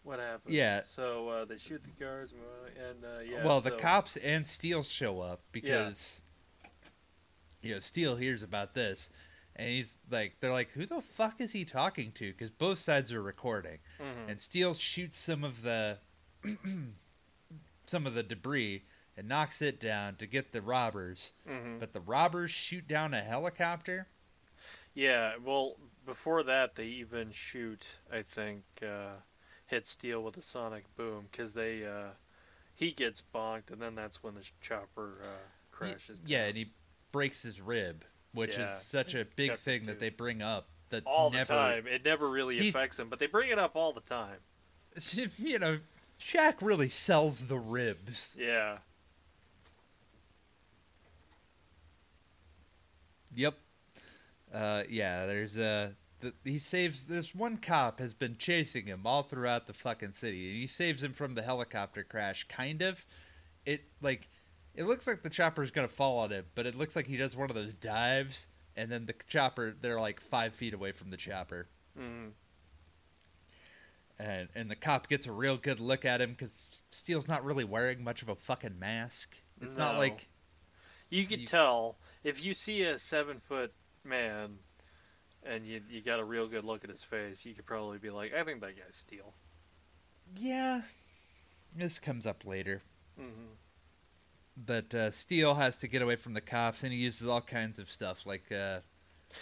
what 0.04 0.20
happens? 0.20 0.54
Yeah. 0.54 0.82
So 0.86 1.30
uh, 1.30 1.46
they 1.46 1.58
shoot 1.58 1.82
the 1.84 2.04
guards, 2.04 2.34
uh, 2.34 2.90
and 2.90 3.04
uh, 3.04 3.22
yeah. 3.22 3.44
well, 3.46 3.60
the 3.60 3.72
cops 3.72 4.16
and 4.18 4.46
Steel 4.46 4.84
show 4.84 5.20
up 5.20 5.42
because 5.52 6.22
you 7.62 7.74
know 7.74 7.80
Steel 7.80 8.16
hears 8.16 8.44
about 8.44 8.76
this, 8.76 9.10
and 9.56 9.70
he's 9.70 9.98
like, 10.10 10.36
they're 10.40 10.52
like, 10.52 10.72
who 10.72 10.86
the 10.86 11.02
fuck 11.02 11.40
is 11.42 11.52
he 11.52 11.66
talking 11.66 12.12
to? 12.14 12.32
Because 12.32 12.50
both 12.50 12.80
sides 12.80 13.12
are 13.12 13.22
recording, 13.22 13.80
Mhm. 14.00 14.30
and 14.30 14.40
Steel 14.40 14.74
shoots 14.74 15.18
some 15.18 15.44
of 15.44 15.62
the 15.62 16.00
some 17.86 18.08
of 18.08 18.14
the 18.14 18.24
debris 18.24 18.84
and 19.16 19.28
knocks 19.28 19.62
it 19.62 19.80
down 19.80 20.16
to 20.16 20.26
get 20.26 20.52
the 20.52 20.62
robbers. 20.62 21.34
Mhm. 21.48 21.80
But 21.80 21.94
the 21.94 22.00
robbers 22.00 22.52
shoot 22.52 22.88
down 22.88 23.14
a 23.14 23.22
helicopter. 23.22 24.08
Yeah, 24.96 25.38
well, 25.38 25.78
before 26.06 26.44
that, 26.44 26.76
they 26.76 26.86
even 26.88 27.32
shoot, 27.32 28.00
I 28.12 28.22
think, 28.24 28.64
uh, 28.82 29.18
hit 29.66 29.86
Steel 29.88 30.24
with 30.24 30.38
a 30.38 30.42
sonic 30.42 30.94
boom 30.96 31.28
because 31.32 31.54
they, 31.54 31.86
uh, 31.86 32.12
he 32.76 32.92
gets 32.92 33.22
bonked, 33.34 33.72
and 33.72 33.82
then 33.82 33.96
that's 33.96 34.24
when 34.24 34.36
the 34.36 34.50
chopper 34.62 35.18
uh, 35.24 35.50
crashes. 35.72 36.22
Yeah, 36.26 36.40
down. 36.42 36.48
and 36.50 36.58
he 36.58 36.74
breaks 37.12 37.42
his 37.44 37.60
rib, 37.62 38.06
which 38.34 38.58
Yeah, 38.58 38.76
is 38.76 38.82
such 38.84 39.16
a 39.16 39.26
big 39.36 39.52
cuts 39.52 39.66
his 39.66 39.78
thing 39.80 39.84
that 39.88 40.00
they 40.00 40.10
bring 40.10 40.42
up. 40.42 40.68
That 40.90 41.04
all 41.06 41.32
never, 41.32 41.46
the 41.46 41.54
time. 41.54 41.88
It 41.88 42.06
never 42.06 42.30
really 42.30 42.70
affects 42.70 43.00
him, 43.00 43.10
but 43.10 43.18
they 43.18 43.26
bring 43.26 43.50
it 43.50 43.58
up 43.58 43.76
all 43.76 43.94
the 43.94 44.02
time. 44.02 44.38
You 45.40 45.58
know, 45.58 45.80
Shaq 46.20 46.56
really 46.62 46.90
sells 46.90 47.48
the 47.48 47.58
ribs. 47.58 48.32
Yeah. 48.38 48.78
Yep. 53.36 53.56
Uh, 54.54 54.84
yeah, 54.88 55.26
there's 55.26 55.58
uh, 55.58 55.90
the, 56.22 56.34
he 56.44 56.60
saves 56.60 57.08
this 57.08 57.34
one 57.34 57.58
cop 57.58 58.00
has 58.00 58.14
been 58.14 58.38
chasing 58.38 58.86
him 58.86 59.02
all 59.06 59.24
throughout 59.24 59.68
the 59.68 59.74
fucking 59.74 60.14
city, 60.14 60.50
and 60.50 60.60
he 60.60 60.68
saves 60.68 61.02
him 61.02 61.14
from 61.14 61.34
the 61.36 61.42
helicopter 61.42 62.04
crash. 62.04 62.48
Kind 62.48 62.82
of, 62.82 63.04
it 63.66 63.84
like 64.02 64.30
it 64.76 64.84
looks 64.86 65.06
like 65.08 65.22
the 65.24 65.30
chopper's 65.30 65.72
gonna 65.72 65.88
fall 65.88 66.20
on 66.20 66.32
him, 66.32 66.46
but 66.56 66.66
it 66.66 66.76
looks 66.76 66.96
like 66.96 67.08
he 67.08 67.18
does 67.18 67.36
one 67.36 67.50
of 67.50 67.56
those 67.56 67.74
dives, 67.74 68.48
and 68.76 68.92
then 68.92 69.06
the 69.06 69.16
chopper 69.28 69.76
they're 69.82 70.00
like 70.00 70.20
five 70.20 70.54
feet 70.54 70.74
away 70.74 70.92
from 70.92 71.10
the 71.12 71.18
chopper, 71.18 71.68
Mm. 72.00 72.32
and 74.20 74.50
and 74.56 74.70
the 74.72 74.76
cop 74.76 75.08
gets 75.10 75.26
a 75.28 75.32
real 75.32 75.58
good 75.58 75.80
look 75.80 76.06
at 76.06 76.22
him 76.22 76.32
because 76.32 76.68
Steel's 76.92 77.28
not 77.28 77.44
really 77.44 77.64
wearing 77.64 78.04
much 78.04 78.22
of 78.22 78.30
a 78.30 78.36
fucking 78.36 78.80
mask. 78.80 79.36
It's 79.62 79.78
not 79.78 79.98
like 79.98 80.30
You 81.10 81.26
could 81.28 81.42
You- 81.42 81.48
tell 81.48 81.98
if 82.24 82.44
you 82.44 82.54
see 82.56 82.82
a 82.84 82.98
seven 82.98 83.40
foot 83.40 83.74
man 84.04 84.60
and 85.44 85.66
you 85.68 85.84
you 85.88 86.02
got 86.02 86.20
a 86.20 86.24
real 86.24 86.48
good 86.48 86.64
look 86.64 86.84
at 86.84 86.90
his 86.90 87.04
face, 87.04 87.46
you 87.46 87.54
could 87.54 87.66
probably 87.66 88.00
be 88.00 88.10
like, 88.10 88.34
I 88.34 88.44
think 88.44 88.62
that 88.62 88.76
guy's 88.78 88.96
Steel. 88.96 89.36
yeah. 90.36 90.82
This 91.76 92.00
comes 92.00 92.26
up 92.26 92.46
later. 92.46 92.82
hmm 93.18 93.54
but 94.58 94.94
uh, 94.94 95.12
Steel 95.12 95.56
has 95.56 95.78
to 95.80 95.88
get 95.88 96.02
away 96.02 96.16
from 96.16 96.34
the 96.34 96.42
cops, 96.42 96.84
and 96.84 96.92
he 96.94 97.00
uses 97.00 97.28
all 97.28 97.42
kinds 97.42 97.80
of 97.80 97.90
stuff 97.92 98.26
like. 98.26 98.52
Uh, 98.52 98.80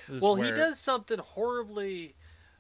Well, 0.10 0.36
he 0.36 0.50
does 0.52 0.80
something 0.80 1.20
horribly 1.20 2.16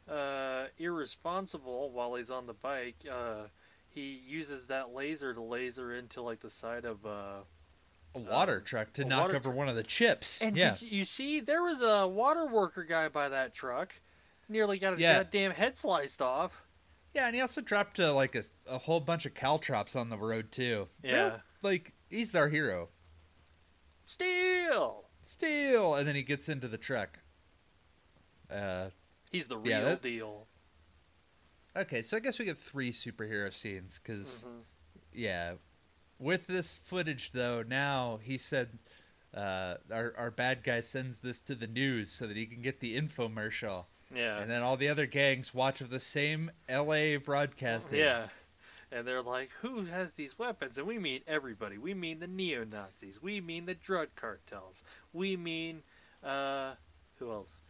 uh, 0.09 0.65
irresponsible 0.77 1.91
while 1.91 2.15
he's 2.15 2.31
on 2.31 2.45
the 2.47 2.53
bike. 2.53 2.97
Uh, 3.09 3.43
he 3.87 4.21
uses 4.27 4.67
that 4.67 4.93
laser 4.93 5.33
to 5.33 5.41
laser 5.41 5.93
into 5.93 6.21
like 6.21 6.39
the 6.39 6.49
side 6.49 6.85
of. 6.85 7.05
Uh, 7.05 7.43
a 8.13 8.19
water 8.19 8.57
um, 8.57 8.63
truck 8.65 8.91
to 8.93 9.05
knock 9.05 9.29
over 9.29 9.39
truck. 9.39 9.55
one 9.55 9.69
of 9.69 9.77
the 9.77 9.83
chips. 9.83 10.41
and 10.41 10.57
yeah, 10.57 10.75
you, 10.81 10.99
you 10.99 11.05
see 11.05 11.39
there 11.39 11.63
was 11.63 11.81
a 11.81 12.05
water 12.05 12.45
worker 12.45 12.83
guy 12.83 13.07
by 13.07 13.29
that 13.29 13.53
truck, 13.53 13.93
nearly 14.49 14.77
got 14.77 14.91
his 14.91 14.99
Yeah. 15.01 15.23
goddamn 15.23 15.51
head 15.51 15.77
sliced 15.77 16.21
off. 16.21 16.63
yeah, 17.13 17.27
and 17.27 17.35
he 17.35 17.41
also 17.41 17.61
dropped 17.61 18.01
uh, 18.01 18.13
like 18.13 18.35
a, 18.35 18.43
a 18.67 18.79
whole 18.79 18.99
bunch 18.99 19.25
of 19.25 19.33
caltrops 19.33 19.95
on 19.95 20.09
the 20.09 20.17
road 20.17 20.51
too. 20.51 20.89
Yeah. 21.01 21.23
Real- 21.23 21.41
like 21.61 21.93
he's 22.11 22.35
our 22.35 22.49
hero. 22.49 22.89
Steel. 24.05 25.05
Steel, 25.23 25.95
and 25.95 26.07
then 26.07 26.15
he 26.15 26.23
gets 26.23 26.49
into 26.49 26.67
the 26.67 26.77
truck. 26.77 27.19
Uh, 28.49 28.89
He's 29.31 29.47
the 29.47 29.57
real 29.57 29.69
Yeah, 29.71 29.81
that- 29.81 30.01
deal. 30.01 30.47
okay, 31.75 32.01
so 32.01 32.17
I 32.17 32.19
guess 32.19 32.37
we 32.37 32.45
get 32.45 32.59
three 32.59 32.91
superhero 32.91 33.53
scenes 33.53 33.97
because 33.99 34.43
Mhm. 34.45 34.63
yeah, 35.13 35.53
with 36.19 36.47
this 36.47 36.77
footage 36.77 37.31
though, 37.31 37.63
now 37.63 38.17
he 38.17 38.37
said. 38.37 38.77
Uh, 39.33 39.77
our 39.89 40.13
our 40.17 40.29
bad 40.29 40.61
guy 40.61 40.81
sends 40.81 41.19
this 41.19 41.39
to 41.39 41.55
the 41.55 41.65
news 41.65 42.11
so 42.11 42.27
that 42.27 42.35
he 42.35 42.45
can 42.45 42.61
get 42.61 42.81
the 42.81 42.97
infomercial. 42.97 43.85
Yeah. 44.13 44.39
And 44.39 44.51
then 44.51 44.61
all 44.61 44.75
the 44.75 44.89
other 44.89 45.05
gangs 45.05 45.53
watch 45.53 45.79
of 45.79 45.89
the 45.89 46.01
same 46.01 46.51
LA 46.67 47.15
broadcasting. 47.15 47.97
Yeah. 47.99 48.27
And 48.91 49.07
they're 49.07 49.21
like, 49.21 49.51
who 49.61 49.85
has 49.85 50.13
these 50.13 50.37
weapons? 50.37 50.77
And 50.77 50.85
we 50.85 50.99
mean 50.99 51.21
everybody. 51.25 51.77
We 51.77 51.93
mean 51.93 52.19
the 52.19 52.27
neo 52.27 52.65
Nazis. 52.65 53.21
We 53.21 53.39
mean 53.39 53.65
the 53.65 53.73
drug 53.73 54.09
cartels. 54.15 54.83
We 55.13 55.37
mean, 55.37 55.83
uh, 56.23 56.73
who 57.17 57.31
else? 57.31 57.61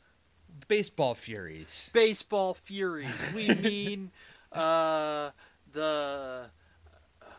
Baseball 0.68 1.14
Furies. 1.15 1.91
Baseball 1.93 2.56
Furies. 2.56 3.14
We 3.35 3.49
mean, 3.49 4.11
uh, 4.52 5.30
the 5.72 6.45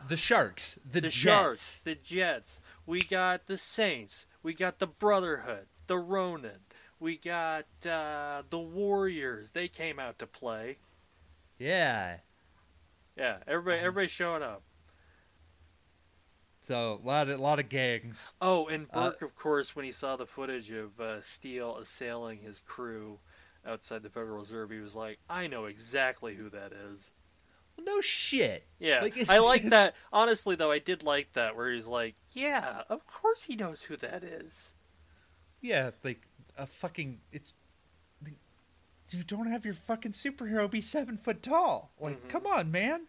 The 0.07 0.17
Sharks. 0.17 0.79
The, 0.89 1.01
the 1.01 1.09
Jets. 1.09 1.15
Sharks, 1.15 1.81
the 1.81 1.95
Jets. 1.95 2.59
We 2.85 3.01
got 3.01 3.47
the 3.47 3.57
Saints. 3.57 4.25
We 4.41 4.53
got 4.53 4.79
the 4.79 4.87
Brotherhood, 4.87 5.67
the 5.87 5.97
Ronin. 5.97 6.61
We 6.99 7.17
got 7.17 7.65
uh, 7.85 8.43
the 8.49 8.59
Warriors. 8.59 9.51
They 9.51 9.67
came 9.67 9.99
out 9.99 10.19
to 10.19 10.27
play. 10.27 10.77
Yeah. 11.59 12.17
Yeah, 13.15 13.37
everybody, 13.47 13.77
Uh-huh. 13.77 13.87
everybody's 13.87 14.11
showing 14.11 14.43
up. 14.43 14.63
So 16.61 16.99
a 17.03 17.05
lot 17.07 17.27
of 17.29 17.39
lot 17.39 17.59
of 17.59 17.67
gangs. 17.69 18.27
Oh, 18.41 18.67
and 18.67 18.87
Uh, 18.91 19.09
Burke, 19.09 19.21
of 19.21 19.35
course, 19.35 19.75
when 19.75 19.85
he 19.85 19.91
saw 19.91 20.15
the 20.15 20.25
footage 20.25 20.71
of 20.71 20.99
uh, 20.99 21.21
Steel 21.21 21.77
assailing 21.77 22.39
his 22.39 22.59
crew 22.61 23.19
outside 23.65 24.01
the 24.03 24.09
Federal 24.09 24.37
Reserve, 24.37 24.69
he 24.71 24.79
was 24.79 24.95
like, 24.95 25.19
"I 25.29 25.47
know 25.47 25.65
exactly 25.65 26.35
who 26.35 26.49
that 26.49 26.71
is." 26.71 27.11
Well, 27.75 27.85
no 27.85 28.01
shit. 28.01 28.67
Yeah, 28.79 29.01
Like, 29.01 29.29
I 29.29 29.37
like 29.39 29.63
that. 29.63 29.95
Honestly, 30.13 30.55
though, 30.55 30.71
I 30.71 30.79
did 30.79 31.03
like 31.03 31.33
that 31.33 31.55
where 31.55 31.69
he's 31.71 31.85
like, 31.87 32.15
"Yeah, 32.31 32.83
of 32.87 33.05
course 33.07 33.43
he 33.43 33.55
knows 33.57 33.83
who 33.83 33.97
that 33.97 34.23
is." 34.23 34.73
Yeah, 35.59 35.91
like 36.03 36.27
a 36.57 36.65
fucking 36.65 37.19
it's. 37.33 37.53
You 39.13 39.23
don't 39.23 39.47
have 39.47 39.63
your 39.65 39.73
fucking 39.75 40.13
superhero 40.13 40.69
be 40.69 40.81
seven 40.81 41.17
foot 41.17 41.43
tall. 41.43 41.91
Like, 41.99 42.21
Mhm. 42.23 42.29
come 42.29 42.47
on, 42.47 42.71
man. 42.71 43.07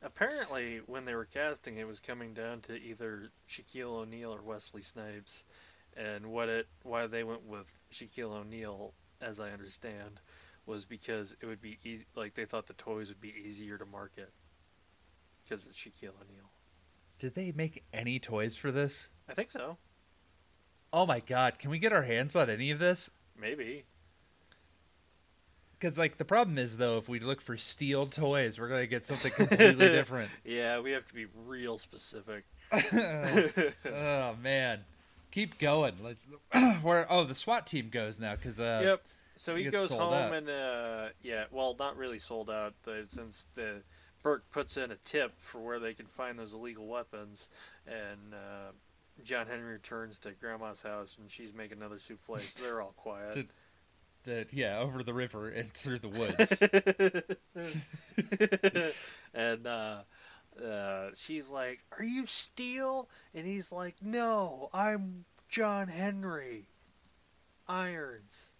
Apparently, 0.00 0.78
when 0.78 1.04
they 1.04 1.14
were 1.14 1.24
casting, 1.24 1.76
it 1.76 1.86
was 1.86 2.00
coming 2.00 2.32
down 2.32 2.60
to 2.62 2.76
either 2.78 3.32
Shaquille 3.48 3.90
O'Neal 3.90 4.32
or 4.32 4.42
Wesley 4.42 4.82
Snipes, 4.82 5.44
and 5.96 6.26
what 6.30 6.48
it 6.48 6.68
why 6.82 7.06
they 7.06 7.24
went 7.24 7.42
with 7.42 7.76
Shaquille 7.90 8.30
O'Neal, 8.32 8.94
as 9.20 9.40
I 9.40 9.50
understand, 9.50 10.20
was 10.66 10.84
because 10.84 11.36
it 11.40 11.46
would 11.46 11.60
be 11.60 11.78
easy. 11.82 12.06
Like 12.14 12.34
they 12.34 12.44
thought 12.44 12.66
the 12.66 12.74
toys 12.74 13.08
would 13.08 13.20
be 13.20 13.34
easier 13.34 13.76
to 13.78 13.84
market 13.86 14.32
because 15.42 15.66
it's 15.66 15.76
Shaquille 15.76 16.14
O'Neal. 16.20 16.50
Did 17.18 17.34
they 17.34 17.50
make 17.50 17.82
any 17.92 18.20
toys 18.20 18.54
for 18.54 18.70
this? 18.70 19.08
I 19.28 19.34
think 19.34 19.50
so. 19.50 19.78
Oh 20.92 21.06
my 21.06 21.18
god, 21.18 21.58
can 21.58 21.70
we 21.70 21.80
get 21.80 21.92
our 21.92 22.04
hands 22.04 22.36
on 22.36 22.48
any 22.48 22.70
of 22.70 22.78
this? 22.78 23.10
Maybe. 23.36 23.84
Because 25.78 25.96
like 25.96 26.18
the 26.18 26.24
problem 26.24 26.58
is 26.58 26.76
though, 26.76 26.98
if 26.98 27.08
we 27.08 27.20
look 27.20 27.40
for 27.40 27.56
steel 27.56 28.06
toys, 28.06 28.58
we're 28.58 28.68
gonna 28.68 28.86
get 28.86 29.04
something 29.04 29.30
completely 29.32 29.88
different. 29.90 30.30
Yeah, 30.44 30.80
we 30.80 30.92
have 30.92 31.06
to 31.06 31.14
be 31.14 31.26
real 31.46 31.78
specific. 31.78 32.44
oh 32.72 34.34
man, 34.42 34.80
keep 35.30 35.58
going. 35.58 35.94
Let's. 36.02 36.24
Where? 36.82 37.06
Oh, 37.10 37.24
the 37.24 37.34
SWAT 37.34 37.66
team 37.66 37.90
goes 37.90 38.18
now 38.18 38.34
because 38.34 38.58
uh, 38.58 38.82
yep. 38.84 39.02
So 39.36 39.54
he 39.54 39.64
goes 39.64 39.92
home 39.92 40.12
out. 40.12 40.34
and 40.34 40.48
uh, 40.48 41.08
yeah, 41.22 41.44
well, 41.52 41.76
not 41.78 41.96
really 41.96 42.18
sold 42.18 42.50
out, 42.50 42.74
but 42.84 43.08
since 43.08 43.46
the 43.54 43.82
Burke 44.22 44.50
puts 44.50 44.76
in 44.76 44.90
a 44.90 44.96
tip 44.96 45.32
for 45.38 45.60
where 45.60 45.78
they 45.78 45.94
can 45.94 46.06
find 46.06 46.36
those 46.36 46.54
illegal 46.54 46.88
weapons, 46.88 47.48
and 47.86 48.34
uh, 48.34 48.72
John 49.24 49.46
Henry 49.46 49.72
returns 49.72 50.18
to 50.20 50.32
Grandma's 50.32 50.82
house 50.82 51.16
and 51.20 51.30
she's 51.30 51.52
making 51.52 51.78
another 51.78 51.98
souffle. 51.98 52.38
So 52.38 52.62
they're 52.62 52.80
all 52.80 52.94
quiet. 52.96 53.48
That 54.28 54.52
yeah 54.52 54.78
over 54.78 55.02
the 55.02 55.14
river 55.14 55.48
and 55.48 55.72
through 55.72 56.00
the 56.00 56.08
woods. 56.08 56.60
and 59.34 59.66
uh, 59.66 60.02
uh, 60.64 61.08
she's 61.14 61.48
like, 61.48 61.80
"Are 61.98 62.04
you 62.04 62.26
Steel?" 62.26 63.08
And 63.34 63.46
he's 63.46 63.72
like, 63.72 63.96
"No, 64.02 64.68
I'm 64.72 65.24
John 65.48 65.88
Henry." 65.88 66.66
Irons. 67.68 68.50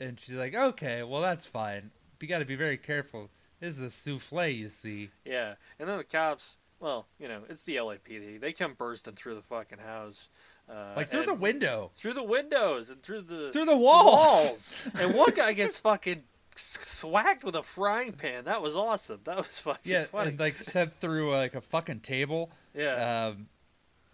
and 0.00 0.18
she's 0.20 0.36
like, 0.36 0.54
okay, 0.54 1.02
well 1.02 1.20
that's 1.20 1.44
fine. 1.46 1.90
You 2.20 2.28
got 2.28 2.38
to 2.38 2.44
be 2.44 2.54
very 2.56 2.76
careful. 2.76 3.30
This 3.60 3.76
is 3.76 3.82
a 3.82 3.90
souffle, 3.90 4.46
you 4.54 4.68
see. 4.68 5.10
Yeah, 5.24 5.54
and 5.78 5.88
then 5.88 5.98
the 5.98 6.04
cops. 6.04 6.56
Well, 6.80 7.06
you 7.18 7.26
know, 7.26 7.42
it's 7.48 7.64
the 7.64 7.74
LAPD. 7.76 8.40
They 8.40 8.52
come 8.52 8.74
bursting 8.74 9.14
through 9.14 9.34
the 9.34 9.42
fucking 9.42 9.78
house, 9.78 10.28
uh, 10.70 10.92
Like 10.96 11.10
through 11.10 11.26
the 11.26 11.34
window, 11.34 11.90
through 11.96 12.14
the 12.14 12.22
windows, 12.22 12.90
and 12.90 13.02
through 13.02 13.22
the 13.22 13.50
through 13.52 13.64
the 13.64 13.72
the 13.72 13.76
walls. 13.76 14.14
walls. 14.14 14.74
and 15.00 15.14
one 15.14 15.32
guy 15.34 15.52
gets 15.52 15.78
fucking 15.78 16.22
thwacked 16.54 17.44
with 17.44 17.54
a 17.54 17.62
frying 17.62 18.12
pan. 18.12 18.44
That 18.44 18.60
was 18.62 18.74
awesome. 18.76 19.20
That 19.24 19.36
was 19.38 19.60
fucking 19.60 19.90
Yeah, 19.92 20.04
funny. 20.04 20.30
and 20.30 20.40
like 20.40 20.56
sent 20.64 21.00
through 21.00 21.32
uh, 21.34 21.38
like 21.38 21.54
a 21.54 21.60
fucking 21.60 22.00
table. 22.00 22.50
yeah. 22.74 23.28
Um, 23.28 23.48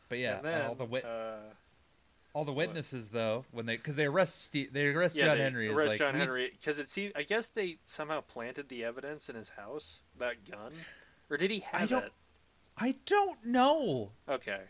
but 0.08 0.18
yeah, 0.18 0.40
then, 0.42 0.66
all 0.66 0.74
the 0.74 0.84
wit- 0.84 1.04
uh, 1.04 1.36
all 2.34 2.44
the 2.44 2.52
witnesses 2.52 3.08
though 3.08 3.44
when 3.52 3.64
they 3.66 3.76
because 3.76 3.96
they 3.96 4.04
arrest 4.06 4.42
Steve, 4.44 4.72
they 4.72 4.86
arrest 4.88 5.16
yeah, 5.16 5.26
John 5.26 5.38
they 5.38 5.44
Henry. 5.44 5.68
arrest 5.70 5.90
like, 5.92 5.98
John 5.98 6.14
Henry 6.14 6.50
because 6.58 6.78
it 6.78 6.88
seemed. 6.88 7.12
I 7.16 7.22
guess 7.22 7.48
they 7.48 7.78
somehow 7.84 8.20
planted 8.20 8.68
the 8.68 8.84
evidence 8.84 9.28
in 9.28 9.34
his 9.36 9.50
house. 9.50 10.02
That 10.18 10.48
gun, 10.48 10.72
or 11.30 11.36
did 11.36 11.50
he 11.50 11.60
have 11.60 11.90
it? 11.90 12.12
I 12.76 12.96
don't 13.06 13.44
know. 13.46 14.10
Okay, 14.28 14.60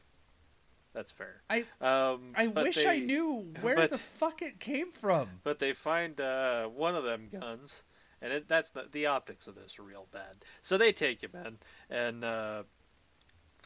that's 0.94 1.12
fair. 1.12 1.42
I 1.50 1.64
Um, 1.80 2.32
I 2.34 2.46
wish 2.46 2.84
I 2.84 2.98
knew 2.98 3.52
where 3.60 3.76
but- 3.76 3.90
the 3.90 3.98
fuck 3.98 4.40
it 4.40 4.60
came 4.60 4.92
from. 4.92 5.28
But 5.42 5.58
they 5.58 5.72
find 5.72 6.20
uh, 6.20 6.66
one 6.68 6.94
of 6.94 7.04
them 7.04 7.28
guns, 7.30 7.82
and 8.22 8.32
it, 8.32 8.48
that's 8.48 8.70
the, 8.70 8.88
the 8.90 9.06
optics 9.06 9.46
of 9.46 9.54
this 9.56 9.78
are 9.78 9.82
real 9.82 10.06
bad. 10.12 10.44
So 10.62 10.78
they 10.78 10.92
take 10.92 11.22
him 11.22 11.32
in, 11.34 11.58
and 11.90 12.24
uh, 12.24 12.62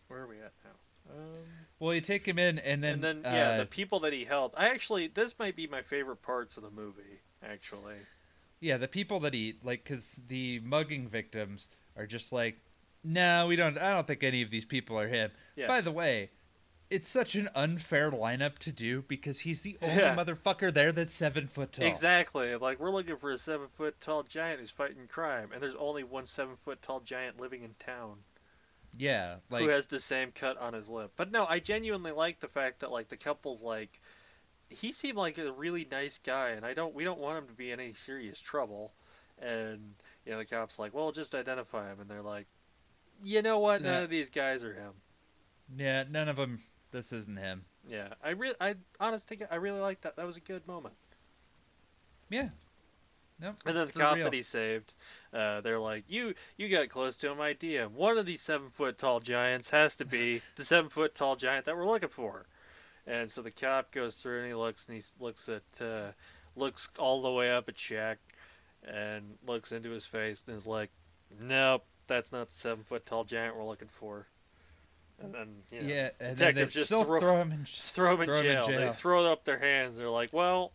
where 0.09 0.22
are 0.22 0.26
we 0.26 0.36
at 0.36 0.52
now? 0.64 0.70
Um, 1.14 1.44
Well, 1.78 1.94
you 1.94 2.00
take 2.00 2.26
him 2.26 2.38
in, 2.38 2.59
and 2.59 2.82
then, 2.82 2.94
and 2.94 3.05
then 3.05 3.20
yeah, 3.24 3.50
uh, 3.50 3.59
the 3.59 3.66
people 3.66 4.00
that 4.00 4.12
he 4.12 4.24
helped. 4.24 4.59
I 4.59 4.68
actually 4.70 5.06
this 5.06 5.38
might 5.38 5.55
be 5.56 5.66
my 5.66 5.82
favorite 5.82 6.22
parts 6.22 6.56
of 6.56 6.62
the 6.62 6.70
movie. 6.70 7.20
Actually, 7.42 7.96
yeah, 8.60 8.76
the 8.78 8.88
people 8.88 9.20
that 9.20 9.32
he 9.34 9.55
like, 9.62 9.84
because 9.84 10.20
the 10.26 10.60
mugging 10.60 11.09
victims 11.09 11.68
are 11.96 12.06
just 12.06 12.32
like, 12.32 12.59
no, 13.05 13.46
we 13.46 13.56
don't. 13.56 13.78
I 13.78 13.92
don't 13.92 14.06
think 14.06 14.24
any 14.24 14.42
of 14.42 14.50
these 14.50 14.64
people 14.64 14.98
are 14.98 15.06
him. 15.09 15.30
Yeah. 15.56 15.68
By 15.68 15.80
the 15.80 15.92
way, 15.92 16.30
it's 16.90 17.09
such 17.09 17.35
an 17.35 17.48
unfair 17.55 18.10
lineup 18.10 18.59
to 18.59 18.73
do 18.73 19.02
because 19.02 19.40
he's 19.40 19.62
the 19.62 19.77
only 19.82 19.97
Yeah. 19.97 20.16
motherfucker 20.16 20.73
there 20.73 20.90
that's 20.93 21.12
seven 21.12 21.47
foot 21.47 21.73
tall. 21.73 21.86
exactly. 21.86 22.55
Like 22.56 22.81
we're 22.81 22.90
looking 22.90 23.16
for 23.16 23.31
a 23.31 23.39
seven 23.39 23.69
foot 23.69 24.01
tall 24.01 24.23
giant 24.23 24.60
who's 24.60 24.70
fighting 24.70 25.06
crime, 25.09 25.51
and 25.52 25.62
there's 25.62 25.74
only 25.74 26.02
one 26.05 26.27
seven 26.27 26.56
foot 26.56 26.81
tall 26.82 27.01
giant 27.01 27.39
living 27.40 27.62
in 27.62 27.74
town. 27.78 28.20
Yeah, 28.97 29.36
like 29.51 29.62
who 29.62 29.69
has 29.69 29.86
the 29.86 30.01
same 30.01 30.32
cut 30.32 30.56
on 30.59 30.73
his 30.73 30.89
lip. 30.89 31.12
But 31.15 31.31
no, 31.31 31.44
I 31.48 31.59
genuinely 31.60 32.10
like 32.12 32.40
the 32.40 32.48
fact 32.48 32.81
that 32.81 32.90
like 32.90 33.09
the 33.09 33.16
couple's 33.19 33.62
like 33.62 34.01
he 34.70 34.93
seemed 34.93 35.16
like 35.19 35.39
a 35.39 35.52
really 35.52 35.86
nice 35.90 36.19
guy 36.19 36.51
and 36.51 36.65
I 36.66 36.74
don't 36.74 36.94
we 36.94 37.05
don't 37.05 37.19
want 37.20 37.39
him 37.39 37.47
to 37.48 37.55
be 37.55 37.70
in 37.70 37.81
any 37.81 37.93
serious 37.94 38.40
trouble. 38.40 38.93
And 39.39 39.94
you 40.24 40.32
know 40.32 40.39
the 40.39 40.44
cops 40.47 40.78
like, 40.78 40.93
"Well, 40.94 41.12
just 41.12 41.35
identify 41.35 41.93
him." 41.93 42.01
And 42.01 42.10
they're 42.10 42.23
like, 42.23 42.47
"You 43.23 43.40
know 43.43 43.59
what? 43.59 43.82
None 43.82 44.02
of 44.02 44.10
these 44.10 44.31
guys 44.31 44.65
are 44.65 44.74
him." 44.74 44.93
yeah, 45.77 46.05
none 46.10 46.28
of 46.28 46.36
them. 46.36 46.62
This 46.90 47.12
isn't 47.12 47.39
him. 47.39 47.65
Yeah. 47.89 48.15
I 48.23 48.31
really 48.31 48.55
I 48.60 48.77
honestly 49.01 49.39
I 49.51 49.56
really 49.56 49.81
like 49.81 50.01
that. 50.02 50.16
That 50.16 50.27
was 50.27 50.36
a 50.36 50.40
good 50.40 50.66
moment. 50.66 50.94
Yeah. 52.31 52.51
Nope. 53.40 53.56
And 53.65 53.77
then 53.77 53.86
the 53.86 53.93
cop 53.93 54.16
real. 54.16 54.24
that 54.24 54.35
he 54.35 54.43
saved, 54.43 54.94
uh, 55.32 55.60
they're 55.60 55.78
like, 55.78 56.05
"You, 56.09 56.35
you 56.56 56.69
got 56.69 56.89
close 56.89 57.15
to 57.19 57.31
him, 57.31 57.40
idea. 57.40 57.89
One 57.89 58.19
of 58.19 58.27
these 58.27 58.40
seven 58.40 58.69
foot 58.69 58.98
tall 58.98 59.20
giants 59.20 59.70
has 59.70 59.94
to 59.97 60.05
be 60.05 60.43
the 60.56 60.65
seven 60.65 60.90
foot 60.90 61.15
tall 61.15 61.36
giant 61.36 61.65
that 61.66 61.77
we're 61.77 61.86
looking 61.86 62.09
for." 62.09 62.47
And 63.06 63.31
so 63.31 63.40
the 63.40 63.52
cop 63.52 63.93
goes 63.93 64.16
through 64.16 64.39
and 64.39 64.48
he 64.48 64.55
looks 64.55 64.86
and 64.86 64.97
he 64.97 65.02
looks 65.20 65.48
at, 65.48 65.81
uh, 65.81 66.12
looks 66.56 66.90
all 66.98 67.23
the 67.23 67.31
way 67.31 67.51
up 67.51 67.69
at 67.69 67.77
Shaq, 67.77 68.16
and 68.82 69.39
looks 69.47 69.70
into 69.70 69.90
his 69.90 70.05
face 70.05 70.43
and 70.47 70.56
is 70.56 70.66
like, 70.66 70.90
"Nope, 71.40 71.85
that's 72.09 72.32
not 72.32 72.48
the 72.48 72.55
seven 72.55 72.82
foot 72.82 73.06
tall 73.06 73.23
giant 73.23 73.56
we're 73.56 73.65
looking 73.65 73.89
for." 73.89 74.27
And 75.20 75.34
then 75.34 75.48
you 75.72 75.80
know, 75.82 75.88
yeah, 75.88 76.10
and 76.20 76.36
then 76.36 76.54
they 76.54 76.62
detectives 76.62 76.74
just 76.74 76.88
throw, 76.90 77.18
throw 77.18 77.40
him 77.40 77.52
in. 77.52 77.64
just 77.64 77.92
throw 77.94 78.14
him 78.14 78.22
in, 78.22 78.26
throw 78.26 78.38
him 78.38 78.46
in 78.46 78.52
jail. 78.52 78.66
They 78.66 78.74
jail. 78.74 78.92
throw 78.92 79.26
up 79.26 79.44
their 79.44 79.58
hands. 79.58 79.96
They're 79.96 80.08
like, 80.08 80.32
"Well, 80.32 80.72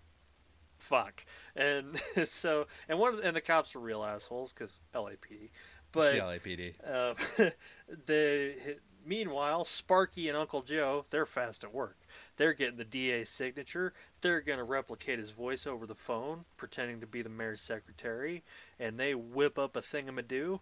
fuck." 0.78 1.26
And 1.56 2.02
so, 2.26 2.68
and 2.90 3.00
one 3.00 3.14
of 3.14 3.18
the, 3.22 3.28
and 3.28 3.36
the 3.36 3.42
cops 3.42 3.76
are 3.76 3.80
real 3.80 4.04
assholes 4.04 4.54
because 4.54 4.80
LAPD. 4.94 5.50
But 5.92 6.14
the 6.14 6.20
LAPD. 6.20 6.74
uh, 6.86 7.50
the 8.06 8.78
meanwhile, 9.06 9.64
Sparky 9.64 10.28
and 10.28 10.38
Uncle 10.38 10.62
Joe, 10.62 11.06
they're 11.10 11.26
fast 11.26 11.64
at 11.64 11.74
work. 11.74 11.98
They're 12.36 12.54
getting 12.54 12.78
the 12.78 12.86
DA's 12.86 13.30
signature. 13.30 13.94
They're 14.22 14.42
gonna 14.42 14.64
replicate 14.64 15.20
his 15.20 15.32
voice 15.32 15.66
over 15.68 15.86
the 15.86 15.96
phone, 15.96 16.46
pretending 16.58 17.00
to 17.02 17.08
be 17.08 17.22
the 17.22 17.30
mayor's 17.30 17.62
secretary, 17.62 18.44
and 18.80 19.00
they 19.00 19.14
whip 19.14 19.58
up 19.60 19.76
a 19.76 19.82
thingamadoo, 19.82 20.60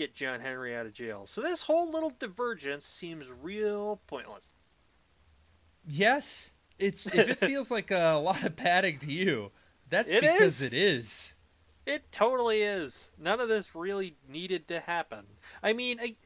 get 0.00 0.14
John 0.14 0.40
Henry 0.40 0.74
out 0.74 0.86
of 0.86 0.92
jail. 0.94 1.26
So 1.26 1.40
this 1.42 1.62
whole 1.64 1.90
little 1.90 2.12
divergence 2.18 2.86
seems 2.86 3.30
real 3.30 4.00
pointless. 4.06 4.54
Yes, 5.86 6.50
it's 6.78 7.06
if 7.06 7.28
it 7.28 7.38
feels 7.38 7.70
like 7.76 7.90
a 7.90 8.14
lot 8.14 8.44
of 8.44 8.56
padding 8.56 8.98
to 9.00 9.06
you, 9.12 9.50
that's 9.88 10.10
It 10.10 10.22
because 10.22 10.60
is. 10.60 10.62
it 10.62 10.72
is. 10.72 11.34
It 11.86 12.12
totally 12.12 12.62
is. 12.62 13.10
None 13.18 13.40
of 13.40 13.48
this 13.48 13.74
really 13.74 14.16
needed 14.28 14.68
to 14.68 14.80
happen. 14.80 15.26
I 15.62 15.72
mean, 15.72 15.98
I, 16.00 16.16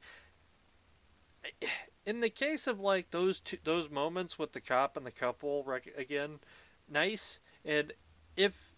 I- 1.45 1.67
in 2.07 2.21
the 2.21 2.29
case 2.31 2.67
of 2.67 2.79
like 2.81 3.11
those 3.13 3.41
two, 3.41 3.57
those 3.65 3.89
moments 3.89 4.39
with 4.39 4.53
the 4.53 4.61
cop 4.61 4.97
and 4.97 5.07
the 5.07 5.11
couple, 5.11 5.65
rec- 5.65 5.95
again, 5.97 6.41
nice. 6.89 7.39
And 7.65 7.95
if 8.37 8.74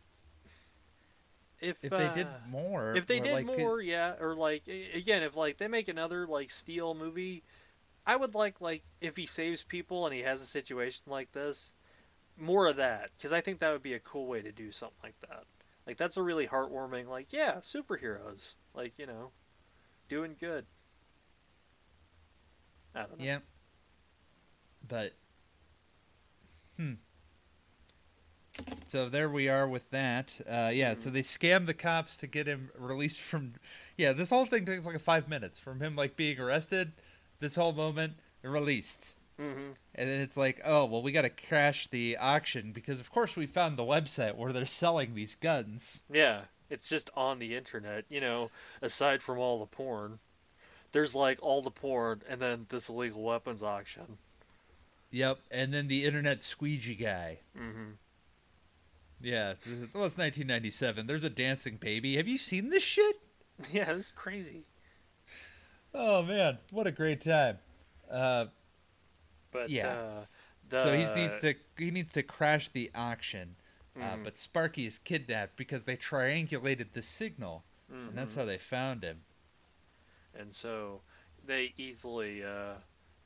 if 1.61 1.79
If 1.83 1.91
they 1.91 2.11
did 2.15 2.27
uh, 2.27 2.49
more, 2.49 2.95
if 2.95 3.07
they 3.07 3.21
did 3.21 3.33
like, 3.33 3.47
more, 3.47 3.81
yeah, 3.81 4.15
or 4.21 4.35
like 4.35 4.63
again, 4.95 5.23
if 5.23 5.37
like 5.37 5.59
they 5.59 5.69
make 5.69 5.89
another 5.89 6.27
like 6.27 6.51
Steel 6.51 6.95
movie, 6.95 7.43
I 8.07 8.17
would 8.17 8.35
like 8.35 8.61
like 8.61 8.83
if 9.01 9.17
he 9.17 9.27
saves 9.27 9.63
people 9.63 10.07
and 10.07 10.15
he 10.15 10.23
has 10.23 10.43
a 10.43 10.47
situation 10.47 11.05
like 11.07 11.33
this, 11.33 11.75
more 12.37 12.67
of 12.67 12.77
that 12.77 13.11
because 13.17 13.33
I 13.33 13.41
think 13.41 13.61
that 13.61 13.73
would 13.73 13.83
be 13.83 13.95
a 13.95 13.99
cool 14.01 14.27
way 14.27 14.43
to 14.43 14.53
do 14.53 14.71
something 14.71 14.99
like 15.03 15.19
that. 15.21 15.45
Like 15.87 15.97
that's 15.97 16.17
a 16.17 16.23
really 16.23 16.47
heartwarming. 16.47 17.09
Like 17.09 17.33
yeah, 17.33 17.57
superheroes. 17.57 18.55
Like 18.75 18.93
you 18.99 19.07
know, 19.07 19.31
doing 20.09 20.37
good. 20.39 20.67
I 22.95 23.01
don't 23.01 23.19
know. 23.19 23.25
Yeah. 23.25 23.39
But 24.87 25.13
hmm. 26.77 26.95
So 28.89 29.09
there 29.09 29.29
we 29.29 29.49
are 29.49 29.69
with 29.69 29.91
that. 29.91 30.37
Uh, 30.49 30.71
yeah, 30.73 30.95
so 30.95 31.11
Mhm. 31.11 31.13
they 31.15 31.23
scam 31.23 31.67
the 31.67 31.75
cops 31.75 32.17
to 32.19 32.27
get 32.27 32.47
him 32.47 32.71
released 32.77 33.21
from. 33.21 33.55
Yeah, 33.97 34.13
this 34.13 34.31
whole 34.31 34.47
thing 34.47 34.65
takes 34.65 34.87
like 34.87 35.01
five 35.01 35.29
minutes 35.29 35.59
from 35.59 35.81
him 35.81 35.97
like 35.97 36.17
being 36.17 36.39
arrested. 36.39 36.93
This 37.41 37.57
whole 37.57 37.73
moment 37.73 38.15
released, 38.43 39.15
Mm-hmm. 39.39 39.73
and 39.95 40.09
then 40.09 40.21
it's 40.21 40.37
like, 40.37 40.61
oh 40.65 40.85
well, 40.87 41.03
we 41.03 41.13
got 41.13 41.23
to 41.23 41.29
crash 41.31 41.89
the 41.89 42.17
auction 42.17 42.73
because 42.73 43.01
of 43.01 43.11
course 43.11 43.37
we 43.37 43.47
found 43.47 43.77
the 43.77 43.83
website 43.83 44.37
where 44.37 44.53
they're 44.53 44.65
selling 44.67 45.15
these 45.15 45.35
guns. 45.35 46.01
Yeah, 46.11 46.45
it's 46.71 46.89
just 46.89 47.11
on 47.15 47.39
the 47.39 47.55
internet. 47.55 48.05
You 48.09 48.21
know, 48.21 48.51
aside 48.81 49.23
from 49.23 49.39
all 49.39 49.59
the 49.59 49.67
porn, 49.67 50.21
there's 50.93 51.15
like 51.15 51.39
all 51.43 51.61
the 51.61 51.71
porn 51.71 52.23
and 52.29 52.41
then 52.41 52.67
this 52.71 52.89
illegal 52.89 53.23
weapons 53.23 53.63
auction. 53.63 54.17
Yep, 55.11 55.41
and 55.51 55.75
then 55.75 55.89
the 55.89 56.05
internet 56.07 56.41
squeegee 56.43 56.95
guy. 56.95 57.39
Mm-hmm. 57.59 57.93
Yeah, 59.21 59.55
this 59.55 59.67
is- 59.67 59.95
well, 59.95 60.05
it's 60.05 60.17
1997. 60.19 61.07
There's 61.07 61.25
a 61.25 61.31
dancing 61.31 61.77
baby. 61.77 62.17
Have 62.17 62.29
you 62.29 62.39
seen 62.39 62.71
this 62.71 62.83
shit? 62.83 63.17
Yeah, 63.73 63.91
it's 63.93 64.13
crazy. 64.13 64.65
Oh 65.95 66.23
man, 66.23 66.59
what 66.71 66.87
a 66.87 66.93
great 66.93 67.23
time. 67.23 67.59
Uh, 68.11 68.47
But 69.51 69.71
yeah. 69.71 69.89
uh, 69.89 70.25
the, 70.69 70.85
so 70.85 70.93
he 70.97 71.05
needs 71.21 71.41
to 71.41 71.55
he 71.79 71.91
needs 71.91 72.13
to 72.13 72.23
crash 72.23 72.69
the 72.69 72.91
auction. 72.95 73.57
Uh, 73.97 74.01
Mhm. 74.17 74.25
but 74.25 74.37
Sparky 74.37 74.85
is 74.85 74.99
kidnapped 74.99 75.57
because 75.57 75.85
they 75.85 75.97
triangulated 75.97 76.93
the 76.93 77.01
signal, 77.01 77.65
and 77.89 78.15
that's 78.17 78.35
Mhm. 78.35 78.37
how 78.37 78.45
they 78.45 78.59
found 78.59 79.03
him. 79.03 79.23
and 80.39 80.53
so 80.53 81.01
they 81.43 81.73
easily, 81.79 82.45
uh, 82.45 82.75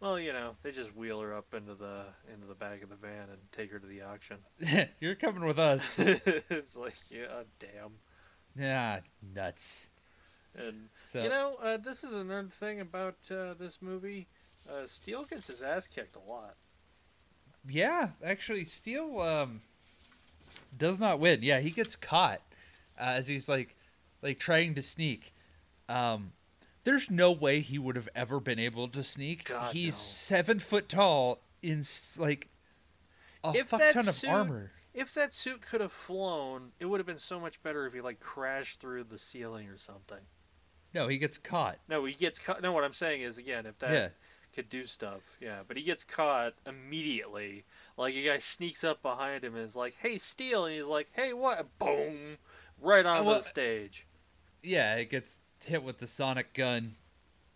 well, 0.01 0.19
you 0.19 0.33
know, 0.33 0.57
they 0.63 0.73
just 0.73 0.97
wheel 0.97 1.21
her 1.21 1.35
up 1.35 1.53
into 1.55 1.75
the 1.75 2.05
into 2.33 2.47
the 2.47 2.55
back 2.55 2.83
of 2.83 2.89
the 2.89 2.97
van 2.97 3.29
and 3.31 3.39
take 3.53 3.71
her 3.71 3.79
to 3.79 3.87
the 3.87 4.03
auction. 4.03 4.39
You're 5.01 5.15
coming 5.15 5.45
with 5.45 5.59
us. 5.59 5.95
it's 5.99 6.77
like, 6.77 6.95
yeah, 7.11 7.43
damn. 7.59 7.93
yeah, 8.57 9.01
nuts. 9.35 9.87
And 10.57 10.89
So 11.13 11.23
you 11.23 11.29
know, 11.29 11.57
uh, 11.63 11.77
this 11.77 12.03
is 12.03 12.15
another 12.15 12.49
thing 12.49 12.81
about 12.81 13.17
uh, 13.31 13.55
this 13.55 13.79
movie. 13.81 14.27
Uh, 14.69 14.87
Steel 14.87 15.25
gets 15.25 15.47
his 15.49 15.63
ass 15.63 15.87
kicked 15.87 16.17
a 16.17 16.31
lot. 16.31 16.55
yeah, 17.69 18.11
actually, 18.25 18.65
Steel 18.65 19.21
um, 19.21 19.61
does 20.77 20.99
not 20.99 21.19
win. 21.21 21.41
Yeah, 21.43 21.61
he 21.61 21.71
gets 21.71 21.95
caught 21.97 22.41
uh, 22.99 23.03
as 23.05 23.27
he's 23.27 23.49
like 23.49 23.77
like 24.23 24.39
trying 24.39 24.75
to 24.75 24.83
sneak. 24.83 25.33
Um, 25.89 26.33
there's 26.85 27.11
no 27.11 27.31
way 27.33 27.61
he 27.61 27.79
would 27.79 27.97
have 27.97 28.09
ever 28.15 28.41
been 28.41 28.59
able 28.59 28.89
to 28.89 29.05
sneak. 29.05 29.45
God, 29.45 29.73
he's 29.73 29.97
no. 29.97 30.03
seven 30.03 30.59
foot 30.59 30.89
tall 30.89 31.41
in 31.63 31.85
like 32.19 32.49
a 33.45 33.53
If 33.55 33.69
fuck 33.69 33.81
ton 33.93 34.09
of 34.09 34.15
suit- 34.15 34.31
armor. 34.31 34.73
If 34.93 35.15
that 35.15 35.33
suit 35.33 35.63
could 35.63 35.81
have 35.81 35.93
flown, 35.93 36.73
it 36.81 36.87
would 36.87 36.99
have 36.99 37.07
been 37.07 37.19
so 37.19 37.39
much 37.39 37.63
better 37.63 37.87
if 37.87 37.93
he 37.93 38.01
like 38.01 38.19
crashed 38.19 38.81
through 38.81 39.05
the 39.05 39.19
ceiling 39.19 39.69
or 39.69 39.79
something. 39.79 40.19
No, 40.93 41.07
he 41.07 41.19
gets 41.19 41.39
caught. 41.39 41.79
No, 41.89 42.05
he 42.05 42.13
gets 42.13 42.41
caught. 42.41 42.61
No, 42.61 42.73
what 42.73 42.83
I'm 42.83 42.93
saying 42.93 43.21
is 43.23 43.39
again, 43.39 43.67
if 43.67 43.79
that 43.79 43.93
yeah. 43.93 44.09
could 44.53 44.69
do 44.69 44.85
stuff, 44.87 45.21
yeah. 45.41 45.61
But 45.67 45.77
he 45.77 45.85
gets 45.85 46.03
caught 46.03 46.55
immediately. 46.67 47.65
Like 47.97 48.17
a 48.17 48.25
guy 48.25 48.39
sneaks 48.39 48.83
up 48.83 49.01
behind 49.01 49.45
him 49.45 49.55
and 49.55 49.65
is 49.65 49.77
like, 49.77 49.95
"Hey, 50.01 50.19
Steel," 50.19 50.65
and 50.65 50.75
he's 50.75 50.85
like, 50.87 51.09
"Hey, 51.13 51.33
what?" 51.33 51.79
Boom, 51.79 52.39
right 52.81 53.07
onto 53.07 53.29
well, 53.29 53.37
the 53.39 53.45
stage. 53.45 54.07
yeah, 54.65 54.97
it 54.97 55.09
gets 55.11 55.39
hit 55.65 55.83
with 55.83 55.99
the 55.99 56.07
sonic 56.07 56.53
gun, 56.55 56.95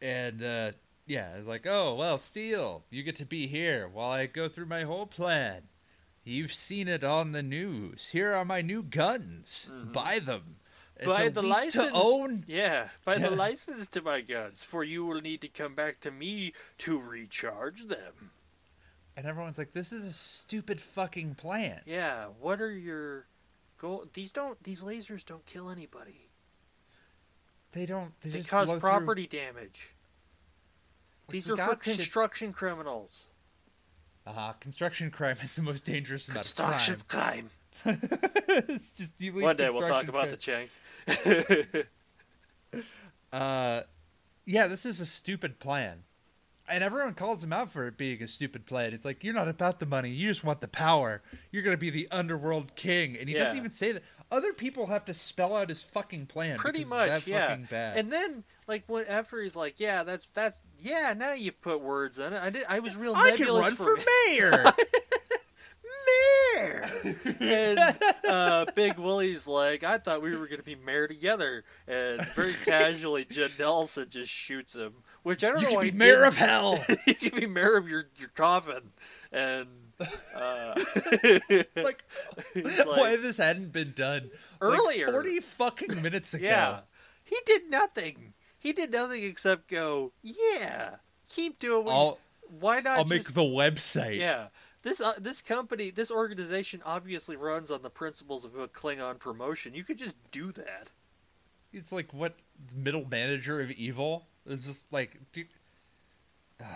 and 0.01 0.43
uh, 0.43 0.73
yeah, 1.07 1.35
it's 1.37 1.47
like, 1.47 1.67
oh 1.67 1.95
well, 1.95 2.19
Steel, 2.19 2.85
you 2.91 3.03
get 3.03 3.17
to 3.17 3.25
be 3.27 3.47
here 3.47 3.89
while 3.89 4.11
I 4.11 4.27
go 4.27 4.49
through 4.49 4.67
my 4.67 4.83
whole 4.83 5.07
plan. 5.07 5.63
You've 6.25 6.55
seen 6.55 6.89
it 6.89 7.05
on 7.05 7.33
the 7.33 7.43
news. 7.43 8.09
Here 8.11 8.33
are 8.33 8.45
my 8.47 8.63
new 8.63 8.83
guns. 8.83 9.71
Mhm. 9.73 9.93
Buy 9.93 10.19
them. 10.21 10.57
It's 10.97 11.07
Buy 11.07 11.29
the 11.29 11.43
license. 11.43 11.89
to 11.91 11.95
own. 11.95 12.45
Yeah, 12.47 12.89
buy 13.05 13.17
Yeah. 13.17 13.29
the 13.31 13.37
license 13.37 13.89
to 13.89 14.01
my 14.01 14.21
guns, 14.21 14.63
for 14.63 14.85
you 14.85 15.05
will 15.05 15.21
need 15.21 15.41
to 15.43 15.49
come 15.49 15.75
back 15.75 16.01
to 16.01 16.11
me 16.11 16.53
to 16.79 16.99
recharge 16.99 17.87
them. 17.87 18.31
And 19.17 19.27
everyone's 19.27 19.59
like, 19.59 19.73
this 19.73 19.93
is 19.93 20.05
a 20.05 20.13
stupid 20.13 20.81
fucking 20.81 21.35
plan. 21.35 21.83
Yeah, 21.85 22.27
what 22.41 22.61
are 22.61 22.71
your 22.73 23.27
goal? 23.77 24.07
These 24.13 24.33
don't. 24.33 24.63
These 24.63 24.83
lasers 24.83 25.25
don't 25.25 25.45
kill 25.47 25.69
anybody. 25.69 26.24
They 27.75 27.87
don't. 27.87 28.13
They, 28.21 28.31
They 28.31 28.39
just 28.39 28.49
cause 28.49 28.67
blow 28.67 28.75
through- 28.75 28.81
property 28.81 29.27
damage. 29.27 29.91
Like, 31.27 31.33
These 31.33 31.51
are 31.51 31.57
for 31.57 31.77
construction 31.77 32.53
criminals. 32.53 33.27
Uh, 34.27 34.53
construction 34.55 35.11
crime 35.11 35.37
is 35.43 35.55
the 35.55 35.63
most 35.63 35.85
dangerous 35.85 36.29
amount 36.29 36.47
of 36.47 36.55
Construction 36.57 36.97
crime. 37.09 37.51
crime. 37.83 37.99
it's 38.69 38.91
just 38.91 39.13
you 39.19 39.33
leave 39.33 39.43
One 39.43 39.57
day 39.57 39.69
we'll 39.69 39.87
talk 39.87 40.05
construction 40.07 40.11
about 40.11 40.31
the 40.31 40.37
Chang. 40.37 41.85
Uh, 43.33 43.83
yeah, 44.45 44.69
this 44.69 44.87
is 44.87 45.01
a 45.01 45.07
stupid 45.07 45.59
plan. 45.59 46.05
And 46.69 46.85
everyone 46.85 47.15
calls 47.15 47.43
him 47.43 47.53
out 47.53 47.73
for 47.73 47.89
it 47.89 47.97
being 47.99 48.23
a 48.23 48.29
stupid 48.29 48.65
plan. 48.65 48.95
It's 48.95 49.05
like, 49.05 49.25
you're 49.25 49.35
not 49.35 49.49
about 49.49 49.81
the 49.81 49.87
money. 49.87 50.11
You 50.11 50.29
just 50.29 50.45
want 50.45 50.61
the 50.61 50.69
power. 50.69 51.21
You're 51.51 51.65
going 51.65 51.75
to 51.77 51.81
be 51.81 51.91
the 51.91 52.07
underworld 52.13 52.77
king. 52.77 53.17
And 53.19 53.29
he 53.29 53.35
doesn't 53.35 53.57
even 53.57 53.73
say 53.73 53.91
that. 53.93 54.03
Other 54.31 54.53
people 54.53 54.87
have 54.87 55.05
to 55.05 55.15
spell 55.15 55.55
out 55.55 55.69
his 55.69 55.83
fucking 55.83 56.27
plan. 56.27 56.59
Pretty 56.59 56.85
much, 56.85 57.27
yeah. 57.27 57.49
fucking 57.49 57.69
bad. 57.71 57.97
And 57.97 58.13
then, 58.13 58.45
like, 58.67 58.85
when 58.87 59.05
after 59.07 59.41
he's 59.41 59.57
like, 59.57 59.79
"Yeah, 59.79 60.03
that's 60.03 60.27
that's 60.35 60.61
yeah." 60.79 61.15
Now 61.17 61.33
you 61.35 61.53
put 61.53 61.81
words 61.81 62.19
in 62.19 62.33
it. 62.33 62.43
I 62.43 62.51
did. 62.51 62.65
I 62.69 62.81
was 62.81 62.97
real 62.97 63.15
I 63.15 63.37
can 63.37 63.47
run 63.49 63.77
for, 63.77 63.97
for 63.97 64.05
mayor. 64.29 64.65
mayor. 66.55 66.91
and 67.41 67.95
uh, 68.29 68.67
Big 68.75 68.99
Willie's 68.99 69.47
like, 69.47 69.83
I 69.83 69.99
thought 69.99 70.23
we 70.23 70.37
were 70.37 70.47
going 70.47 70.59
to 70.59 70.65
be 70.65 70.75
mayor 70.75 71.07
together. 71.07 71.65
And 71.87 72.23
very 72.29 72.55
casually, 72.65 73.25
Judd 73.25 73.53
Nelson 73.59 74.09
just 74.11 74.31
shoots 74.31 74.75
him. 74.75 74.95
Which 75.23 75.43
I 75.43 75.49
don't 75.49 75.59
you 75.61 75.63
know 75.65 75.69
can 75.71 75.77
why 75.77 75.91
be 75.91 75.93
mayor 75.93 76.25
of 76.25 76.37
hell. 76.37 76.85
you 77.07 77.15
can 77.15 77.41
be 77.41 77.47
mayor 77.47 77.77
of 77.77 77.89
your, 77.89 78.09
your 78.19 78.29
coffin. 78.29 78.93
And 79.33 79.69
uh, 80.01 80.75
like, 81.77 82.05
he's 82.55 82.81
why 82.81 83.17
this 83.17 83.37
hadn't 83.37 83.73
been 83.73 83.93
done 83.93 84.31
like, 84.61 84.79
Earlier. 84.79 85.13
40 85.13 85.41
fucking 85.41 86.03
minutes 86.03 86.35
ago. 86.35 86.45
yeah, 86.45 86.81
he 87.23 87.37
did 87.47 87.71
nothing. 87.71 88.35
He 88.59 88.73
did 88.73 88.93
nothing 88.93 89.23
except 89.25 89.69
go, 89.69 90.13
yeah, 90.23 90.97
keep 91.29 91.59
doing. 91.59 91.85
What 91.85 92.19
why 92.61 92.81
not? 92.81 92.99
I'll 92.99 93.05
just 93.05 93.11
make 93.11 93.35
the 93.35 93.43
website. 93.43 94.19
Yeah. 94.19 94.49
This 94.83 95.01
uh, 95.01 95.15
this 95.19 95.41
company, 95.41 95.91
this 95.91 96.11
organization 96.11 96.83
obviously 96.85 97.37
runs 97.37 97.71
on 97.71 97.83
the 97.83 97.91
principles 97.91 98.45
of 98.45 98.57
a 98.57 98.69
Klingon 98.69 99.19
promotion. 99.19 99.75
You 99.75 99.83
could 99.83 99.99
just 99.99 100.15
do 100.31 100.53
that. 100.53 100.89
It's 101.73 101.91
like 101.91 102.13
what 102.13 102.37
middle 102.75 103.07
manager 103.09 103.61
of 103.61 103.71
evil 103.71 104.27
is 104.47 104.67
just 104.67 104.93
like, 104.93 105.19
dude. 105.33 105.49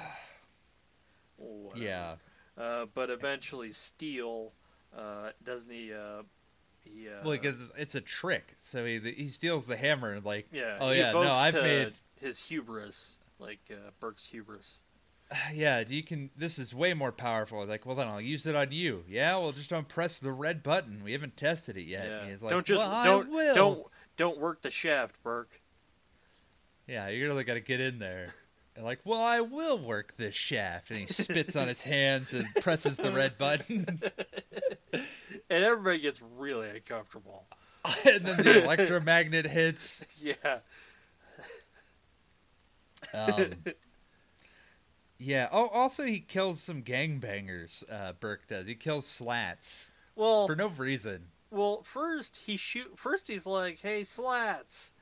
Yeah. 1.76 2.16
Uh, 2.58 2.86
but 2.92 3.08
eventually, 3.08 3.70
Steel 3.70 4.52
uh, 4.96 5.30
doesn't 5.44 5.70
he? 5.70 5.92
Uh, 5.92 6.22
he 6.82 7.08
uh, 7.08 7.22
Well, 7.24 7.32
because 7.32 7.60
it's, 7.60 7.72
it's 7.76 7.94
a 7.94 8.00
trick. 8.00 8.54
So 8.58 8.84
he 8.84 8.98
he 8.98 9.28
steals 9.28 9.66
the 9.66 9.76
hammer 9.76 10.12
and 10.12 10.24
like, 10.24 10.48
yeah. 10.52 10.78
oh 10.80 10.90
yeah, 10.90 11.12
no, 11.12 11.32
I've 11.32 11.54
to 11.54 11.62
made 11.62 11.92
his 12.20 12.38
hubris, 12.44 13.16
like 13.38 13.60
uh, 13.70 13.90
Burke's 14.00 14.26
hubris. 14.26 14.80
yeah, 15.54 15.84
you 15.86 16.02
can. 16.02 16.30
This 16.36 16.58
is 16.58 16.74
way 16.74 16.94
more 16.94 17.12
powerful. 17.12 17.64
Like, 17.66 17.84
well, 17.84 17.96
then 17.96 18.08
I'll 18.08 18.20
use 18.20 18.46
it 18.46 18.56
on 18.56 18.72
you. 18.72 19.04
Yeah, 19.08 19.36
well, 19.36 19.52
just 19.52 19.70
don't 19.70 19.88
press 19.88 20.18
the 20.18 20.32
red 20.32 20.62
button. 20.62 21.02
We 21.04 21.12
haven't 21.12 21.36
tested 21.36 21.76
it 21.76 21.86
yet. 21.86 22.06
Yeah. 22.06 22.36
Like, 22.40 22.50
don't 22.50 22.66
just 22.66 22.82
well, 22.82 23.04
don't 23.04 23.30
will. 23.30 23.54
don't 23.54 23.86
don't 24.16 24.38
work 24.38 24.62
the 24.62 24.70
shaft, 24.70 25.22
Burke. 25.22 25.60
Yeah, 26.86 27.08
you 27.08 27.26
really 27.26 27.44
got 27.44 27.54
to 27.54 27.60
get 27.60 27.80
in 27.80 27.98
there. 27.98 28.34
Like, 28.80 29.00
well, 29.04 29.20
I 29.22 29.40
will 29.40 29.78
work 29.78 30.16
this 30.16 30.34
shaft, 30.34 30.90
and 30.90 31.00
he 31.00 31.06
spits 31.06 31.56
on 31.56 31.68
his 31.68 31.82
hands 31.82 32.32
and 32.32 32.46
presses 32.60 32.96
the 32.96 33.10
red 33.10 33.36
button, 33.38 34.00
And 35.50 35.64
everybody 35.64 35.98
gets 35.98 36.20
really 36.36 36.68
uncomfortable. 36.68 37.46
and 38.06 38.24
then 38.24 38.36
the 38.42 38.62
electromagnet 38.64 39.46
hits. 39.46 40.04
Yeah. 40.20 40.58
Um, 43.14 43.52
yeah. 45.18 45.48
Oh, 45.52 45.68
also 45.68 46.02
he 46.04 46.20
kills 46.20 46.60
some 46.60 46.82
gangbangers. 46.82 47.84
Uh, 47.90 48.12
Burke 48.18 48.46
does. 48.48 48.66
He 48.66 48.74
kills 48.74 49.06
slats 49.06 49.90
Well, 50.16 50.46
for 50.46 50.56
no 50.56 50.66
reason. 50.68 51.28
Well, 51.50 51.82
first 51.82 52.42
he 52.46 52.56
shoot. 52.56 52.98
First 52.98 53.28
he's 53.28 53.46
like, 53.46 53.78
"Hey, 53.80 54.04
Slats, 54.04 54.92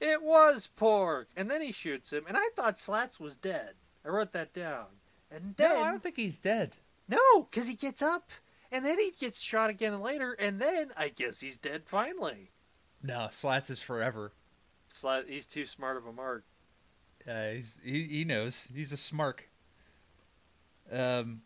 it 0.00 0.22
was 0.22 0.66
pork," 0.76 1.28
and 1.36 1.50
then 1.50 1.60
he 1.62 1.72
shoots 1.72 2.12
him. 2.12 2.24
And 2.26 2.36
I 2.36 2.48
thought 2.56 2.78
Slats 2.78 3.20
was 3.20 3.36
dead. 3.36 3.74
I 4.04 4.08
wrote 4.08 4.32
that 4.32 4.52
down. 4.52 4.86
And 5.30 5.54
then 5.56 5.68
no, 5.78 5.82
I 5.84 5.90
don't 5.90 6.02
think 6.02 6.16
he's 6.16 6.38
dead. 6.38 6.76
no, 7.08 7.42
because 7.42 7.68
he 7.68 7.74
gets 7.74 8.02
up 8.02 8.30
and 8.72 8.84
then 8.84 8.98
he 8.98 9.10
gets 9.12 9.40
shot 9.40 9.70
again 9.70 10.00
later, 10.00 10.32
and 10.38 10.60
then 10.60 10.90
I 10.96 11.08
guess 11.08 11.40
he's 11.40 11.58
dead 11.58 11.82
finally. 11.86 12.50
No, 13.02 13.28
Slats 13.30 13.70
is 13.70 13.80
forever. 13.82 14.32
Slat, 14.88 15.26
he's 15.28 15.46
too 15.46 15.66
smart 15.66 15.96
of 15.96 16.06
a 16.06 16.12
mark. 16.12 16.44
Uh, 17.28 17.50
he's, 17.52 17.78
he 17.84 18.04
he 18.04 18.24
knows. 18.24 18.66
He's 18.74 18.92
a 18.92 18.96
smark. 18.96 19.40
Um, 20.90 21.42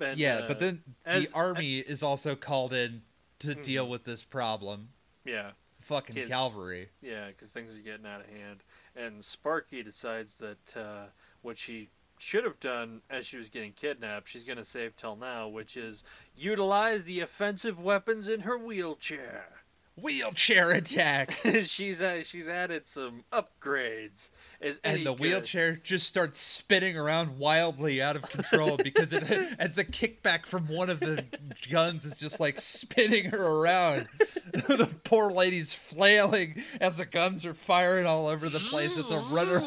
And, 0.00 0.18
yeah, 0.18 0.36
uh, 0.44 0.48
but 0.48 0.60
then 0.60 0.82
as- 1.04 1.30
the 1.32 1.36
army 1.36 1.78
is 1.78 2.02
also 2.02 2.36
called 2.36 2.72
in 2.72 3.02
to 3.40 3.54
Mhm. 3.56 3.62
deal 3.62 3.88
with 3.88 4.04
this 4.04 4.22
problem. 4.22 4.90
yeah, 5.24 5.52
Fucking 5.86 6.16
Kids- 6.16 6.32
cavalry. 6.32 6.88
yeah, 7.00 7.28
because 7.28 7.52
things 7.52 7.76
are 7.76 7.80
getting 7.80 8.06
out 8.06 8.20
of 8.20 8.26
hand, 8.26 8.64
and 8.96 9.24
Sparky 9.24 9.84
decides 9.84 10.34
that 10.36 10.76
uh, 10.76 11.04
what 11.42 11.58
she 11.58 11.90
should 12.18 12.42
have 12.42 12.58
done 12.58 13.02
as 13.08 13.24
she 13.24 13.36
was 13.36 13.48
getting 13.48 13.70
kidnapped, 13.72 14.28
she's 14.28 14.42
going 14.42 14.58
to 14.58 14.64
save 14.64 14.96
till 14.96 15.14
now, 15.14 15.46
which 15.46 15.76
is 15.76 16.02
utilize 16.34 17.04
the 17.04 17.20
offensive 17.20 17.78
weapons 17.78 18.26
in 18.26 18.40
her 18.40 18.58
wheelchair. 18.58 19.62
Wheelchair 19.98 20.72
attack. 20.72 21.32
she's 21.62 22.02
uh, 22.02 22.22
she's 22.22 22.48
added 22.48 22.86
some 22.86 23.24
upgrades. 23.32 24.28
Is 24.60 24.78
and 24.84 25.06
the 25.06 25.14
wheelchair 25.14 25.76
just 25.76 26.06
starts 26.06 26.38
spinning 26.38 26.98
around 26.98 27.38
wildly 27.38 28.02
out 28.02 28.14
of 28.14 28.22
control 28.22 28.76
because 28.76 29.14
it 29.14 29.22
as 29.58 29.78
a 29.78 29.84
kickback 29.84 30.44
from 30.44 30.68
one 30.68 30.90
of 30.90 31.00
the 31.00 31.24
guns 31.70 32.04
is 32.04 32.12
just 32.14 32.40
like 32.40 32.60
spinning 32.60 33.30
her 33.30 33.42
around. 33.42 34.06
the 34.52 34.90
poor 35.04 35.30
lady's 35.30 35.72
flailing 35.72 36.62
as 36.78 36.98
the 36.98 37.06
guns 37.06 37.46
are 37.46 37.54
firing 37.54 38.04
all 38.04 38.26
over 38.26 38.50
the 38.50 38.58
place. 38.58 38.98
It's 38.98 39.10
a 39.10 39.34
runner. 39.34 39.60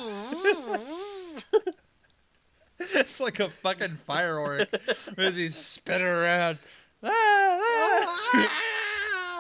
it's 2.78 3.20
like 3.20 3.40
a 3.40 3.50
fucking 3.50 3.98
firework 4.06 4.70
as 5.18 5.36
he's 5.36 5.56
spinning 5.56 6.06
around. 6.06 6.60
Ah, 7.04 7.10
ah. 7.12 8.62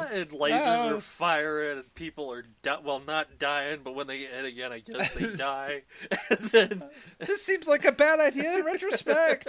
and 0.13 0.29
lasers 0.29 0.97
are 0.97 1.01
firing, 1.01 1.77
and 1.79 1.93
people 1.95 2.31
are 2.31 2.43
di- 2.61 2.79
well, 2.83 3.01
not 3.05 3.37
dying, 3.39 3.79
but 3.83 3.95
when 3.95 4.07
they 4.07 4.19
get 4.19 4.31
hit 4.31 4.45
again, 4.45 4.71
I 4.71 4.79
guess 4.79 5.13
they 5.13 5.35
die. 5.35 5.83
and 6.29 6.39
then, 6.39 6.83
This 7.19 7.41
seems 7.43 7.67
like 7.67 7.85
a 7.85 7.91
bad 7.91 8.19
idea 8.19 8.57
in 8.59 8.65
retrospect. 8.65 9.47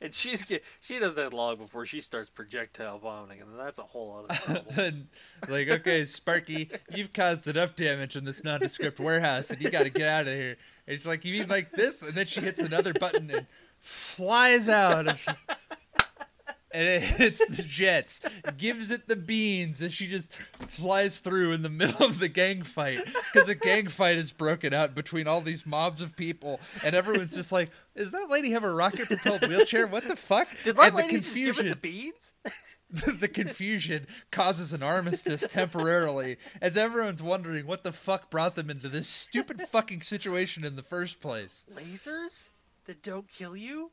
and 0.00 0.14
she's 0.14 0.42
get, 0.42 0.62
she 0.80 0.98
does 0.98 1.14
that 1.14 1.32
long 1.32 1.56
before 1.56 1.86
she 1.86 2.00
starts 2.00 2.30
projectile 2.30 2.98
vomiting, 2.98 3.40
and 3.42 3.58
that's 3.58 3.78
a 3.78 3.82
whole 3.82 4.24
other 4.28 4.38
problem. 4.62 5.08
like, 5.48 5.68
okay, 5.68 6.04
Sparky, 6.06 6.70
you've 6.94 7.12
caused 7.12 7.48
enough 7.48 7.74
damage 7.76 8.16
in 8.16 8.24
this 8.24 8.44
nondescript 8.44 9.00
warehouse, 9.00 9.50
and 9.50 9.60
you 9.60 9.70
got 9.70 9.82
to 9.84 9.90
get 9.90 10.08
out 10.08 10.26
of 10.28 10.34
here. 10.34 10.56
And 10.86 10.96
she's 10.98 11.06
like, 11.06 11.24
you 11.24 11.38
mean 11.40 11.48
like 11.48 11.70
this? 11.70 12.02
And 12.02 12.12
then 12.14 12.26
she 12.26 12.40
hits 12.40 12.60
another 12.60 12.92
button 12.92 13.30
and 13.30 13.46
flies 13.80 14.68
out. 14.68 15.16
She- 15.18 15.30
and 16.72 16.86
it 16.86 17.02
hits 17.02 17.44
the 17.46 17.62
jets, 17.62 18.20
gives 18.56 18.90
it 18.90 19.08
the 19.08 19.16
beans, 19.16 19.80
and 19.80 19.92
she 19.92 20.06
just 20.06 20.32
flies 20.68 21.18
through 21.18 21.52
in 21.52 21.62
the 21.62 21.70
middle 21.70 22.04
of 22.06 22.18
the 22.18 22.28
gang 22.28 22.62
fight 22.62 23.00
because 23.32 23.48
a 23.48 23.54
gang 23.54 23.88
fight 23.88 24.18
is 24.18 24.30
broken 24.30 24.72
out 24.72 24.94
between 24.94 25.26
all 25.26 25.40
these 25.40 25.66
mobs 25.66 26.02
of 26.02 26.16
people, 26.16 26.60
and 26.84 26.94
everyone's 26.94 27.34
just 27.34 27.52
like, 27.52 27.70
"Is 27.94 28.10
that 28.12 28.30
lady 28.30 28.50
have 28.52 28.64
a 28.64 28.72
rocket-propelled 28.72 29.48
wheelchair? 29.48 29.86
What 29.86 30.06
the 30.06 30.16
fuck?" 30.16 30.48
Did 30.64 30.76
that 30.76 30.88
and 30.88 30.92
the 30.94 30.98
lady 30.98 31.20
just 31.20 31.34
give 31.34 31.58
it 31.58 31.68
the 31.68 31.76
beans? 31.76 32.32
the 33.20 33.28
confusion 33.28 34.06
causes 34.30 34.72
an 34.72 34.82
armistice 34.82 35.46
temporarily 35.48 36.36
as 36.60 36.76
everyone's 36.76 37.22
wondering 37.22 37.66
what 37.66 37.84
the 37.84 37.92
fuck 37.92 38.28
brought 38.30 38.54
them 38.54 38.68
into 38.68 38.88
this 38.88 39.08
stupid 39.08 39.62
fucking 39.70 40.02
situation 40.02 40.62
in 40.62 40.76
the 40.76 40.82
first 40.82 41.20
place. 41.20 41.64
Lasers 41.74 42.50
that 42.84 43.02
don't 43.02 43.28
kill 43.28 43.56
you? 43.56 43.92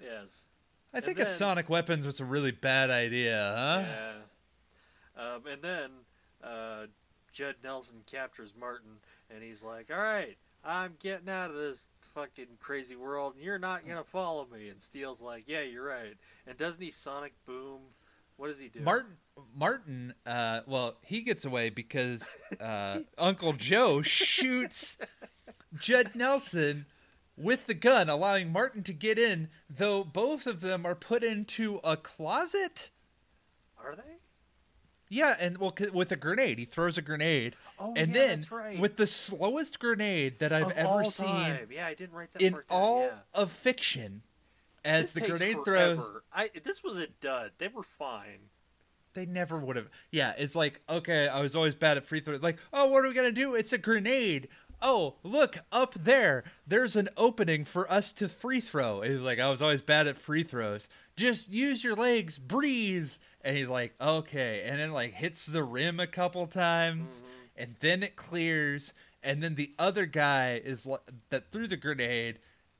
Yes. 0.00 0.45
I 0.96 1.00
think 1.00 1.18
then- 1.18 1.26
a 1.26 1.30
sonic 1.30 1.68
weapons 1.68 2.06
was 2.06 2.20
a 2.20 2.24
really 2.24 2.50
bad 2.50 2.90
idea, 2.90 3.54
huh? 3.56 3.84
Yeah. 3.86 4.12
Um, 5.34 5.42
and 5.50 5.62
then 5.62 5.90
uh, 6.42 6.86
Judd 7.32 7.56
Nelson 7.62 8.02
captures 8.06 8.52
Martin, 8.58 8.98
and 9.30 9.42
he's 9.42 9.62
like, 9.62 9.90
"All 9.90 9.96
right, 9.98 10.36
I'm 10.64 10.94
getting 11.02 11.28
out 11.28 11.50
of 11.50 11.56
this 11.56 11.88
fucking 12.00 12.58
crazy 12.60 12.96
world, 12.96 13.34
and 13.34 13.44
you're 13.44 13.58
not 13.58 13.86
gonna 13.86 14.04
follow 14.04 14.46
me." 14.52 14.68
And 14.68 14.80
Steel's 14.80 15.22
like, 15.22 15.44
"Yeah, 15.46 15.62
you're 15.62 15.86
right." 15.86 16.14
And 16.46 16.56
doesn't 16.58 16.82
he 16.82 16.90
sonic 16.90 17.32
boom? 17.46 17.80
What 18.36 18.48
does 18.48 18.58
he 18.58 18.68
do? 18.68 18.80
Martin 18.80 19.16
Martin 19.54 20.14
uh 20.26 20.60
well, 20.66 20.96
he 21.02 21.22
gets 21.22 21.44
away 21.46 21.70
because 21.70 22.22
uh 22.60 23.00
Uncle 23.18 23.54
Joe 23.54 24.02
shoots 24.02 24.98
Judd 25.78 26.10
Nelson 26.14 26.84
with 27.36 27.66
the 27.66 27.74
gun, 27.74 28.08
allowing 28.08 28.52
Martin 28.52 28.82
to 28.84 28.92
get 28.92 29.18
in, 29.18 29.48
though 29.68 30.02
both 30.04 30.46
of 30.46 30.60
them 30.60 30.86
are 30.86 30.94
put 30.94 31.22
into 31.22 31.80
a 31.84 31.96
closet. 31.96 32.90
Are 33.82 33.94
they? 33.94 34.02
Yeah, 35.08 35.36
and 35.38 35.58
well, 35.58 35.74
with 35.92 36.10
a 36.10 36.16
grenade, 36.16 36.58
he 36.58 36.64
throws 36.64 36.98
a 36.98 37.02
grenade, 37.02 37.54
Oh, 37.78 37.94
and 37.96 38.08
yeah, 38.12 38.26
then 38.26 38.44
right. 38.50 38.78
with 38.78 38.96
the 38.96 39.06
slowest 39.06 39.78
grenade 39.78 40.38
that 40.40 40.52
I've 40.52 40.66
Of 40.68 40.72
ever 40.72 41.04
seen 41.04 41.26
time. 41.26 41.68
Yeah, 41.70 41.86
I 41.86 41.94
didn't 41.94 42.16
write 42.16 42.32
that 42.32 42.42
in 42.42 42.54
part 42.54 42.68
down, 42.68 42.78
all 42.82 43.02
yeah. 43.02 43.12
of 43.34 43.52
fiction, 43.52 44.22
as 44.84 45.12
This 45.12 45.22
the 45.22 45.28
grenade 45.28 45.58
throws. 45.64 46.00
I 46.34 46.50
this 46.64 46.82
was 46.82 46.96
a 46.96 47.06
dud. 47.06 47.52
They 47.58 47.68
were 47.68 47.82
fine. 47.84 48.48
they 49.14 49.26
never 49.26 49.58
would 49.58 49.76
have. 49.76 49.90
Yeah, 50.10 50.32
it's 50.38 50.54
like 50.56 50.80
okay, 50.88 51.28
I 51.28 51.40
was 51.40 51.54
always 51.54 51.74
bad 51.76 51.98
at 51.98 52.04
free 52.04 52.18
throw. 52.20 52.36
Like, 52.36 52.58
oh, 52.72 52.86
what 52.86 53.04
are 53.04 53.08
we 53.08 53.14
gonna 53.14 53.30
do? 53.30 53.54
It's 53.54 53.72
a 53.72 53.78
grenade. 53.78 54.48
Oh, 54.82 55.14
look 55.22 55.58
up 55.72 55.94
there. 55.94 56.44
There's 56.66 56.96
an 56.96 57.08
opening 57.16 57.64
for 57.64 57.90
us 57.90 58.12
to 58.12 58.28
free 58.28 58.60
throw. 58.60 59.00
It's 59.02 59.20
like 59.22 59.38
I 59.40 59.50
was 59.50 59.62
always 59.62 59.80
bad 59.82 60.06
at 60.06 60.16
free 60.18 60.42
throws. 60.42 60.88
Just 61.16 61.48
use 61.48 61.82
your 61.82 61.94
legs, 61.96 62.38
breathe. 62.38 63.10
And 63.42 63.56
he's 63.56 63.68
like, 63.68 63.94
okay, 64.00 64.62
and 64.66 64.78
then 64.80 64.92
like 64.92 65.12
hits 65.14 65.46
the 65.46 65.62
rim 65.64 66.00
a 66.00 66.06
couple 66.06 66.46
times, 66.46 67.18
Mm-hmm. 67.22 67.62
and 67.62 67.76
then 67.80 68.02
it 68.02 68.16
clears, 68.16 68.92
and 69.22 69.42
then 69.42 69.54
the 69.54 69.72
other 69.78 70.04
guy 70.04 70.60
is 70.64 70.84
like 70.86 71.00
that 71.30 71.50
threw 71.52 71.66
the 71.68 71.76
grenade 71.76 72.38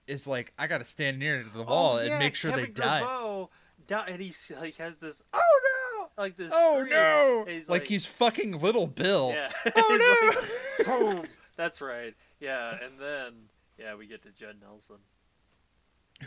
is 0.08 0.26
like, 0.26 0.52
I 0.58 0.66
gotta 0.66 0.84
stand 0.84 1.18
near 1.18 1.44
the 1.54 1.62
wall 1.62 1.94
oh, 1.94 1.98
and 1.98 2.08
yeah, 2.08 2.18
make 2.18 2.34
sure 2.34 2.50
Kevin 2.50 2.66
they 2.66 2.70
die. 2.72 3.00
Grevioux 3.00 3.48
di- 3.86 4.04
and 4.08 4.20
he's 4.20 4.52
like 4.60 4.76
has 4.76 4.96
this 4.96 5.22
oh 5.32 5.60
no 5.62 6.22
like 6.22 6.36
this 6.36 6.50
Oh 6.54 6.84
no! 6.88 7.44
He's 7.48 7.68
like, 7.68 7.82
like, 7.82 7.88
he's 7.88 8.06
fucking 8.06 8.60
little 8.60 8.86
Bill. 8.88 9.30
yeah 9.34 9.50
Oh 9.76 10.32
no! 10.88 11.14
like, 11.20 11.28
that's 11.56 11.80
right. 11.80 12.14
Yeah 12.40 12.78
and 12.82 12.98
then 12.98 13.32
yeah 13.78 13.94
we 13.94 14.06
get 14.06 14.22
to 14.22 14.30
Judd 14.30 14.56
Nelson. 14.60 14.96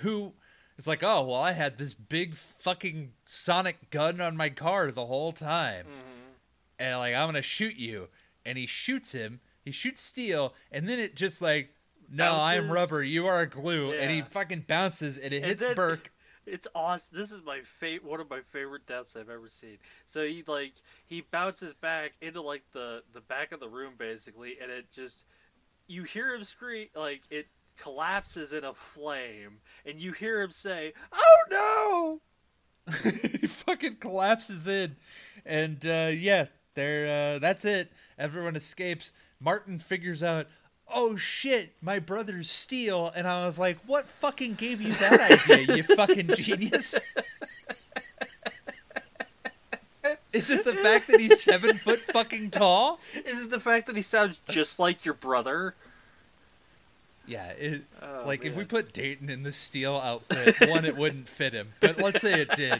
Who 0.02 0.34
is 0.78 0.88
like, 0.88 1.04
oh 1.04 1.24
well, 1.24 1.42
I 1.42 1.52
had 1.54 1.78
this 1.78 1.94
big 1.94 2.36
fucking 2.36 3.12
sonic 3.26 3.90
gun 3.90 4.22
on 4.22 4.38
my 4.38 4.50
car 4.50 4.92
the 4.92 5.06
whole 5.06 5.32
time, 5.34 5.86
mm-hmm. 5.86 6.32
and 6.80 6.98
like 7.00 7.16
I'm 7.16 7.28
gonna 7.28 7.42
shoot 7.42 7.76
you, 7.76 8.08
and 8.46 8.58
he 8.58 8.66
shoots 8.66 9.12
him. 9.12 9.40
He 9.66 9.72
shoots 9.72 10.02
Steel, 10.02 10.54
and 10.72 10.88
then 10.88 11.00
it 11.00 11.16
just 11.16 11.42
like, 11.42 11.76
no, 12.10 12.34
I 12.34 12.56
am 12.56 12.72
rubber, 12.72 13.04
you 13.04 13.28
are 13.28 13.46
glue, 13.46 13.92
and 13.92 14.10
he 14.10 14.22
fucking 14.22 14.66
bounces, 14.68 15.18
and 15.18 15.34
it 15.34 15.38
And 15.38 15.46
hits 15.46 15.62
then- 15.62 15.76
Burke. 15.76 16.12
It's 16.46 16.68
awesome. 16.74 17.18
This 17.18 17.32
is 17.32 17.44
my 17.44 17.62
fa- 17.62 18.00
one 18.04 18.20
of 18.20 18.30
my 18.30 18.42
favorite 18.42 18.86
deaths 18.88 19.16
I've 19.16 19.30
ever 19.30 19.48
seen. 19.48 19.78
So 20.06 20.26
he 20.26 20.44
like 20.48 20.74
he 21.06 21.22
bounces 21.22 21.74
back 21.74 22.14
into 22.22 22.42
like 22.42 22.64
the 22.72 23.04
the 23.14 23.22
back 23.22 23.52
of 23.52 23.60
the 23.60 23.70
room 23.70 23.94
basically, 23.98 24.58
and 24.62 24.72
it 24.72 24.92
just 24.92 25.24
you 25.88 26.04
hear 26.04 26.34
him 26.34 26.44
scream 26.44 26.88
like 26.96 27.22
it 27.30 27.48
collapses 27.78 28.52
in 28.54 28.64
a 28.64 28.74
flame, 28.74 29.60
and 29.86 30.02
you 30.02 30.12
hear 30.12 30.42
him 30.42 30.52
say, 30.52 30.94
"Oh 31.14 32.22
no!" 32.88 32.92
he 33.22 33.48
fucking 33.48 33.98
collapses 33.98 34.68
in, 34.68 34.96
and 35.46 35.86
uh, 35.86 36.12
yeah, 36.14 36.46
there. 36.76 37.36
Uh, 37.36 37.40
that's 37.40 37.66
it. 37.66 37.92
Everyone 38.18 38.56
escapes. 38.56 39.12
Martin 39.40 39.80
figures 39.80 40.22
out. 40.22 40.48
Oh 40.92 41.16
shit, 41.18 41.72
my 41.82 42.00
brother's 42.00 42.50
Steel, 42.50 43.12
and 43.16 43.28
I 43.28 43.46
was 43.46 43.60
like, 43.60 43.78
"What 43.86 44.08
fucking 44.08 44.56
gave 44.56 44.82
you 44.82 44.94
that 44.94 45.50
idea, 45.50 45.76
you 45.78 45.84
fucking 45.84 46.28
genius?" 46.36 46.96
Is 50.32 50.50
it 50.50 50.64
the 50.64 50.74
fact 50.74 51.08
that 51.08 51.20
he's 51.20 51.42
seven 51.44 51.76
foot 51.76 52.00
fucking 52.00 52.52
tall? 52.52 53.00
Is 53.26 53.44
it 53.44 53.50
the 53.50 53.60
fact 53.60 53.88
that 53.88 53.96
he 53.96 54.02
sounds 54.02 54.40
just 54.48 54.80
like 54.80 55.04
your 55.04 55.16
brother? 55.16 55.76
Yeah, 57.28 57.50
it, 57.50 57.84
Oh, 58.02 58.24
like 58.26 58.44
if 58.46 58.56
we 58.56 58.64
put 58.64 58.94
Dayton 58.94 59.30
in 59.30 59.44
the 59.44 59.52
Steel 59.52 59.96
outfit, 59.96 60.70
one, 60.70 60.86
it 60.86 60.96
wouldn't 60.98 61.28
fit 61.30 61.54
him. 61.54 61.74
But 61.80 62.00
let's 62.00 62.22
say 62.22 62.42
it 62.42 62.50
did. 62.56 62.80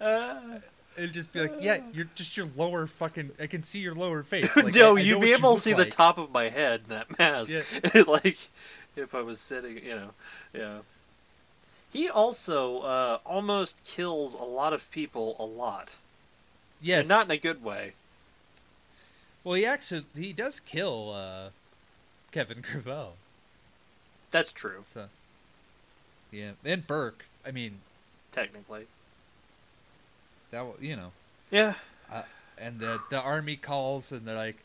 Uh, 0.00 0.60
It'd 0.98 1.12
just 1.12 1.32
be 1.32 1.40
like, 1.40 1.52
yeah, 1.60 1.80
you're 1.92 2.08
just 2.14 2.36
your 2.36 2.48
lower 2.56 2.86
fucking. 2.86 3.30
I 3.40 3.46
can 3.46 3.62
see 3.62 3.78
your 3.78 3.94
lower 3.94 4.22
face. 4.22 4.48
Like, 4.56 4.74
no, 4.74 4.96
I- 4.96 5.00
I 5.00 5.02
you'd 5.02 5.20
be 5.20 5.32
able 5.32 5.50
you 5.52 5.56
to 5.56 5.62
see 5.62 5.74
look 5.74 5.86
the 5.86 5.90
top 5.90 6.18
of 6.18 6.30
my 6.32 6.48
head 6.48 6.82
in 6.84 6.88
that 6.90 7.18
mask. 7.18 7.52
Yeah. 7.52 8.02
like 8.06 8.38
if 8.96 9.14
I 9.14 9.22
was 9.22 9.40
sitting, 9.40 9.84
you 9.84 9.94
know, 9.94 10.10
yeah. 10.52 10.78
He 11.92 12.08
also 12.08 12.80
uh, 12.80 13.18
almost 13.24 13.82
kills 13.84 14.34
a 14.34 14.42
lot 14.44 14.72
of 14.74 14.90
people 14.90 15.36
a 15.38 15.44
lot. 15.44 15.96
Yes. 16.82 17.00
And 17.00 17.08
not 17.08 17.24
in 17.26 17.30
a 17.30 17.38
good 17.38 17.64
way. 17.64 17.94
well, 19.42 19.54
he 19.54 19.64
actually 19.64 20.04
he 20.14 20.32
does 20.32 20.60
kill 20.60 21.12
uh, 21.14 21.48
Kevin 22.30 22.60
Grevioux. 22.62 23.12
That's 24.30 24.52
true. 24.52 24.82
So 24.84 25.06
Yeah, 26.30 26.52
and 26.64 26.86
Burke. 26.86 27.24
I 27.46 27.50
mean, 27.52 27.78
technically. 28.32 28.86
That 30.50 30.64
wa- 30.66 30.74
you 30.80 30.96
know, 30.96 31.12
Yeah. 31.50 31.74
and 32.58 32.80
the 32.80 33.00
the 33.10 33.20
army 33.20 33.56
calls 33.56 34.10
and 34.12 34.26
they're 34.26 34.34
like, 34.36 34.56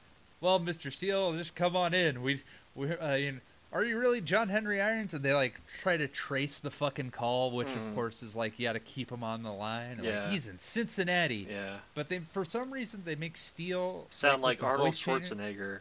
"Well, 0.41 0.59
Mister 0.59 0.89
Steel, 0.91 1.33
just 1.33 1.55
come 1.55 1.75
on 1.75 1.93
in. 1.93 2.21
We 2.23 2.41
we 2.75 2.91
uh, 2.95 3.15
you 3.15 3.31
know, 3.33 3.39
are 3.71 3.83
you 3.83 3.97
really 3.99 4.21
John 4.21 4.49
Henry 4.49 4.81
Irons?" 4.81 5.13
And 5.13 5.23
they 5.23 5.33
like 5.33 5.59
try 5.81 5.97
to 5.97 6.07
trace 6.07 6.59
the 6.59 6.71
fucking 6.71 7.11
call, 7.11 7.51
which 7.51 7.67
of 7.69 7.95
course 7.95 8.23
is 8.23 8.35
like 8.35 8.57
you 8.59 8.67
got 8.67 8.73
to 8.73 8.79
keep 8.79 9.11
him 9.11 9.23
on 9.23 9.43
the 9.43 9.51
line. 9.51 9.97
And, 9.97 10.03
Yeah. 10.03 10.21
like, 10.23 10.31
he's 10.31 10.47
in 10.47 10.57
Cincinnati. 10.59 11.47
Yeah. 11.49 11.77
But 11.95 12.09
they 12.09 12.19
for 12.19 12.45
some 12.45 12.71
reason 12.71 13.03
they 13.05 13.15
make 13.15 13.37
Steel 13.37 14.07
Sound 14.09 14.41
with 14.41 14.43
like 14.43 14.63
Arnold 14.63 14.89
voice 14.89 14.99
changer- 14.99 15.35
Schwarzenegger. 15.35 15.79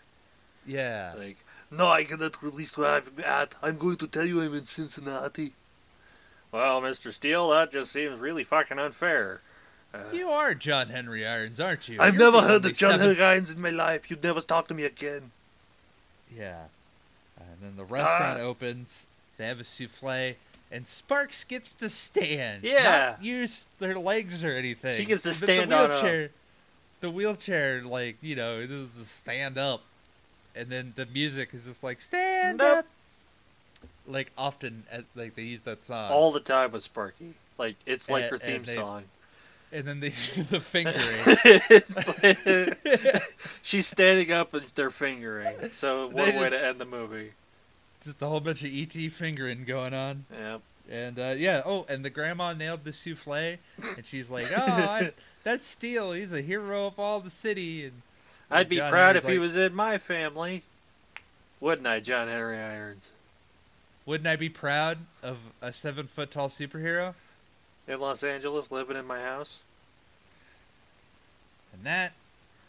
Yeah. 0.66 1.14
Like, 1.16 1.38
no, 1.70 1.88
I 1.88 2.04
cannot 2.04 2.42
release 2.42 2.76
where 2.76 2.88
I'm 2.88 3.04
at. 3.24 3.54
I'm 3.62 3.78
going 3.78 3.96
to 3.96 4.06
tell 4.06 4.24
you 4.26 4.40
I'm 4.42 4.54
in 4.54 4.64
Cincinnati. 4.64 5.54
Well, 6.52 6.82
Mr. 6.82 7.12
Steel, 7.12 7.48
that 7.50 7.72
just 7.72 7.90
seems 7.92 8.20
really 8.20 8.44
fucking 8.44 8.78
unfair. 8.78 9.40
Uh, 9.94 9.98
You 10.12 10.30
are 10.30 10.54
John 10.54 10.88
Henry 10.88 11.26
Irons, 11.26 11.60
aren't 11.60 11.88
you? 11.88 12.00
I've 12.00 12.14
You're 12.14 12.30
never 12.32 12.46
heard 12.46 12.64
of 12.64 12.74
John 12.74 12.98
seven- 12.98 13.20
Irons 13.22 13.50
in 13.50 13.60
my 13.60 13.70
life. 13.70 14.10
You'd 14.10 14.22
never 14.24 14.40
talk 14.40 14.68
to 14.68 14.74
me 14.74 14.84
again. 14.84 15.32
Yeah. 16.34 16.64
And 17.38 17.56
then 17.60 17.76
the 17.76 17.84
restaurant 17.84 18.38
Ah. 18.40 18.42
opens. 18.44 19.06
They 19.36 19.46
have 19.46 19.60
a 19.60 19.64
souffle, 19.64 20.36
and 20.70 20.86
Sparks 20.86 21.44
gets 21.44 21.68
to 21.74 21.90
stand. 21.90 22.62
Yeah. 22.64 23.16
Not 23.18 23.22
use 23.24 23.68
their 23.78 23.98
legs 23.98 24.44
or 24.44 24.52
anything. 24.52 24.96
She 24.96 25.04
gets 25.04 25.22
to 25.24 25.34
stand 25.34 25.72
the 25.72 25.76
on 25.76 25.84
a- 25.90 25.94
wheelchair. 25.94 26.30
The 27.00 27.10
wheelchair, 27.10 27.82
like 27.82 28.16
you 28.22 28.36
know, 28.36 28.60
it 28.60 28.70
is 28.70 28.96
a 28.96 29.04
stand 29.04 29.58
up, 29.58 29.82
and 30.54 30.68
then 30.70 30.92
the 30.96 31.06
music 31.06 31.50
is 31.52 31.64
just 31.64 31.82
like 31.82 32.00
stand 32.00 32.58
Nope. 32.58 32.78
up. 32.78 32.86
Like 34.06 34.30
often, 34.38 34.84
at, 34.90 35.04
like 35.16 35.34
they 35.34 35.42
use 35.42 35.62
that 35.62 35.82
song. 35.82 36.10
All 36.12 36.30
the 36.32 36.40
time 36.40 36.70
with 36.72 36.82
Sparky. 36.84 37.34
Like, 37.58 37.76
it's 37.86 38.08
like 38.08 38.22
And- 38.24 38.30
her 38.32 38.38
theme 38.38 38.64
song. 38.64 39.04
And 39.72 39.86
then 39.86 40.00
they 40.00 40.10
do 40.34 40.42
the 40.42 40.60
fingering. 40.60 40.98
Like- 42.22 43.22
she's 43.62 43.86
standing 43.86 44.30
up 44.30 44.54
and 44.54 44.66
they're 44.74 44.90
fingering. 44.90 45.72
So, 45.72 46.06
one 46.08 46.34
way 46.36 46.50
to 46.50 46.64
end 46.64 46.78
the 46.78 46.84
movie. 46.84 47.32
just 48.04 48.20
a 48.22 48.26
whole 48.26 48.40
bunch 48.40 48.62
of 48.62 48.70
ET 48.72 48.92
fingering 49.12 49.64
going 49.64 49.94
on. 49.94 50.24
Yeah. 50.32 50.58
And 50.90 51.18
uh, 51.18 51.34
yeah, 51.38 51.62
oh, 51.64 51.86
and 51.88 52.04
the 52.04 52.10
grandma 52.10 52.52
nailed 52.52 52.84
the 52.84 52.92
souffle, 52.92 53.56
and 53.96 54.04
she's 54.04 54.28
like, 54.28 54.46
"Oh, 54.54 54.60
I, 54.60 55.12
that's 55.44 55.66
Steel. 55.66 56.12
He's 56.12 56.32
a 56.32 56.42
hero 56.42 56.86
of 56.88 56.98
all 56.98 57.20
the 57.20 57.30
city." 57.30 57.84
And 57.86 58.02
I'd 58.50 58.68
be 58.68 58.76
John 58.76 58.90
proud 58.90 59.14
Henry's 59.14 59.24
if 59.24 59.30
he 59.32 59.38
was 59.38 59.56
in 59.56 59.74
my 59.74 59.96
family. 59.96 60.64
Wouldn't 61.60 61.86
I, 61.86 62.00
John 62.00 62.26
Henry 62.28 62.58
Irons? 62.58 63.12
Wouldn't 64.04 64.26
I 64.26 64.34
be 64.34 64.48
proud 64.48 64.98
of 65.22 65.38
a 65.62 65.72
seven 65.72 66.08
foot 66.08 66.32
tall 66.32 66.48
superhero? 66.48 67.14
In 67.88 68.00
Los 68.00 68.22
Angeles, 68.22 68.70
living 68.70 68.96
in 68.96 69.06
my 69.06 69.20
house? 69.20 69.60
And 71.72 71.84
that 71.84 72.12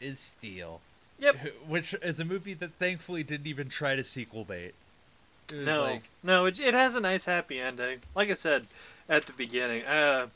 is 0.02 0.20
Steel. 0.20 0.82
Yep. 1.20 1.36
Which 1.68 1.94
is 2.02 2.20
a 2.20 2.26
movie 2.26 2.56
that 2.56 2.74
thankfully 2.74 3.24
didn't 3.24 3.48
even 3.48 3.70
try 3.70 3.96
to 3.96 4.04
sequel 4.04 4.44
bait. 4.44 4.74
It 5.50 5.66
No, 5.66 5.84
like, 5.84 6.04
no, 6.24 6.46
it, 6.46 6.60
it 6.60 6.74
has 6.74 6.96
a 6.96 7.02
nice 7.02 7.26
happy 7.26 7.60
ending. 7.60 8.00
Like 8.16 8.30
I 8.30 8.34
said 8.34 8.68
at 9.08 9.26
the 9.26 9.34
beginning, 9.34 9.86
uh, 9.86 10.28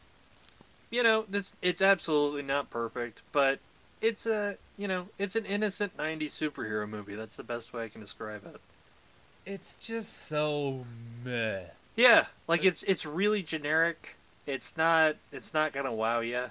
you 0.90 1.02
know, 1.02 1.26
this 1.28 1.54
it's 1.62 1.82
absolutely 1.82 2.44
not 2.44 2.70
perfect, 2.70 3.22
but 3.32 3.60
it's 4.02 4.26
a 4.26 4.58
you 4.78 4.88
know 4.88 5.08
it's 5.18 5.36
an 5.36 5.46
innocent 5.46 5.98
'90s 5.98 6.28
superhero 6.28 6.88
movie. 6.88 7.16
That's 7.16 7.36
the 7.36 7.44
best 7.44 7.74
way 7.74 7.86
I 7.86 7.90
can 7.90 8.02
describe 8.02 8.46
it. 8.46 8.62
it's 9.46 9.74
just 9.82 10.28
so 10.28 10.86
meh. 11.26 11.62
Yeah, 11.96 12.26
like 12.48 12.64
it's 12.64 12.84
it's 12.84 13.06
really 13.06 13.42
generic. 13.42 14.17
It's 14.48 14.76
not 14.78 15.18
it's 15.32 15.54
not 15.54 15.74
gonna 15.74 15.94
wow 15.94 16.22
you. 16.22 16.46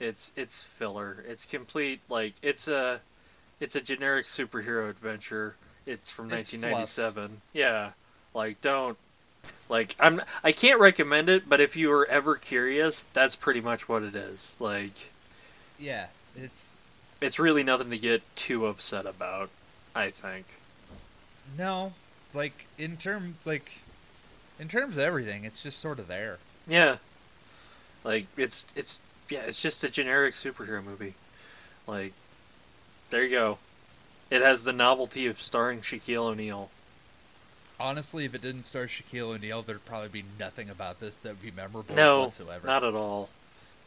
It's 0.00 0.32
it's 0.34 0.62
filler. 0.62 1.22
It's 1.28 1.44
complete 1.44 2.00
like 2.08 2.34
it's 2.42 2.66
a 2.66 3.00
it's 3.60 3.76
a 3.76 3.80
generic 3.80 4.26
superhero 4.26 4.90
adventure. 4.90 5.54
It's 5.86 6.10
from 6.10 6.26
It's 6.32 6.52
1997. 6.52 7.42
Yeah, 7.52 7.90
like 8.34 8.60
don't 8.60 8.96
like 9.68 9.94
I'm 10.00 10.22
I 10.42 10.50
can't 10.52 10.80
recommend 10.80 11.28
it, 11.28 11.48
but 11.48 11.60
if 11.60 11.76
you 11.76 11.90
were 11.90 12.06
ever 12.06 12.36
curious, 12.36 13.04
that's 13.12 13.36
pretty 13.36 13.60
much 13.60 13.88
what 13.88 14.02
it 14.02 14.16
is. 14.16 14.56
Like 14.58 15.10
Yeah, 15.78 16.06
it's 16.34 16.76
it's 17.20 17.38
really 17.38 17.62
nothing 17.62 17.90
to 17.90 17.98
get 17.98 18.22
too 18.34 18.66
upset 18.66 19.06
about. 19.06 19.50
I 19.94 20.08
think. 20.08 20.46
no, 21.58 21.92
like 22.32 22.66
in 22.78 22.96
term 22.96 23.36
like 23.44 23.72
in 24.58 24.68
terms 24.68 24.96
of 24.96 25.02
everything, 25.02 25.44
it's 25.44 25.62
just 25.62 25.78
sort 25.78 25.98
of 25.98 26.08
there. 26.08 26.38
Yeah. 26.66 26.96
Like 28.04 28.26
it's 28.36 28.64
it's 28.74 29.00
yeah, 29.28 29.42
it's 29.46 29.60
just 29.62 29.84
a 29.84 29.88
generic 29.88 30.34
superhero 30.34 30.82
movie. 30.84 31.14
Like 31.86 32.12
there 33.10 33.24
you 33.24 33.30
go. 33.30 33.58
It 34.30 34.40
has 34.42 34.64
the 34.64 34.72
novelty 34.72 35.26
of 35.26 35.40
starring 35.40 35.80
Shaquille 35.80 36.24
O'Neal. 36.30 36.70
Honestly, 37.78 38.24
if 38.24 38.34
it 38.34 38.42
didn't 38.42 38.62
star 38.64 38.86
Shaquille 38.86 39.34
O'Neal, 39.34 39.62
there'd 39.62 39.84
probably 39.84 40.08
be 40.08 40.24
nothing 40.38 40.70
about 40.70 41.00
this 41.00 41.18
that 41.18 41.30
would 41.30 41.42
be 41.42 41.50
memorable 41.50 41.94
No, 41.94 42.20
whatsoever. 42.22 42.66
not 42.66 42.84
at 42.84 42.94
all. 42.94 43.28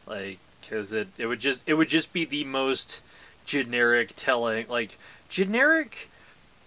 Like 0.06 0.38
cuz 0.68 0.92
it 0.92 1.08
it 1.18 1.26
would 1.26 1.40
just 1.40 1.62
it 1.66 1.74
would 1.74 1.88
just 1.88 2.12
be 2.12 2.24
the 2.24 2.44
most 2.44 3.00
generic 3.44 4.12
telling 4.16 4.66
like 4.68 4.98
generic 5.28 6.08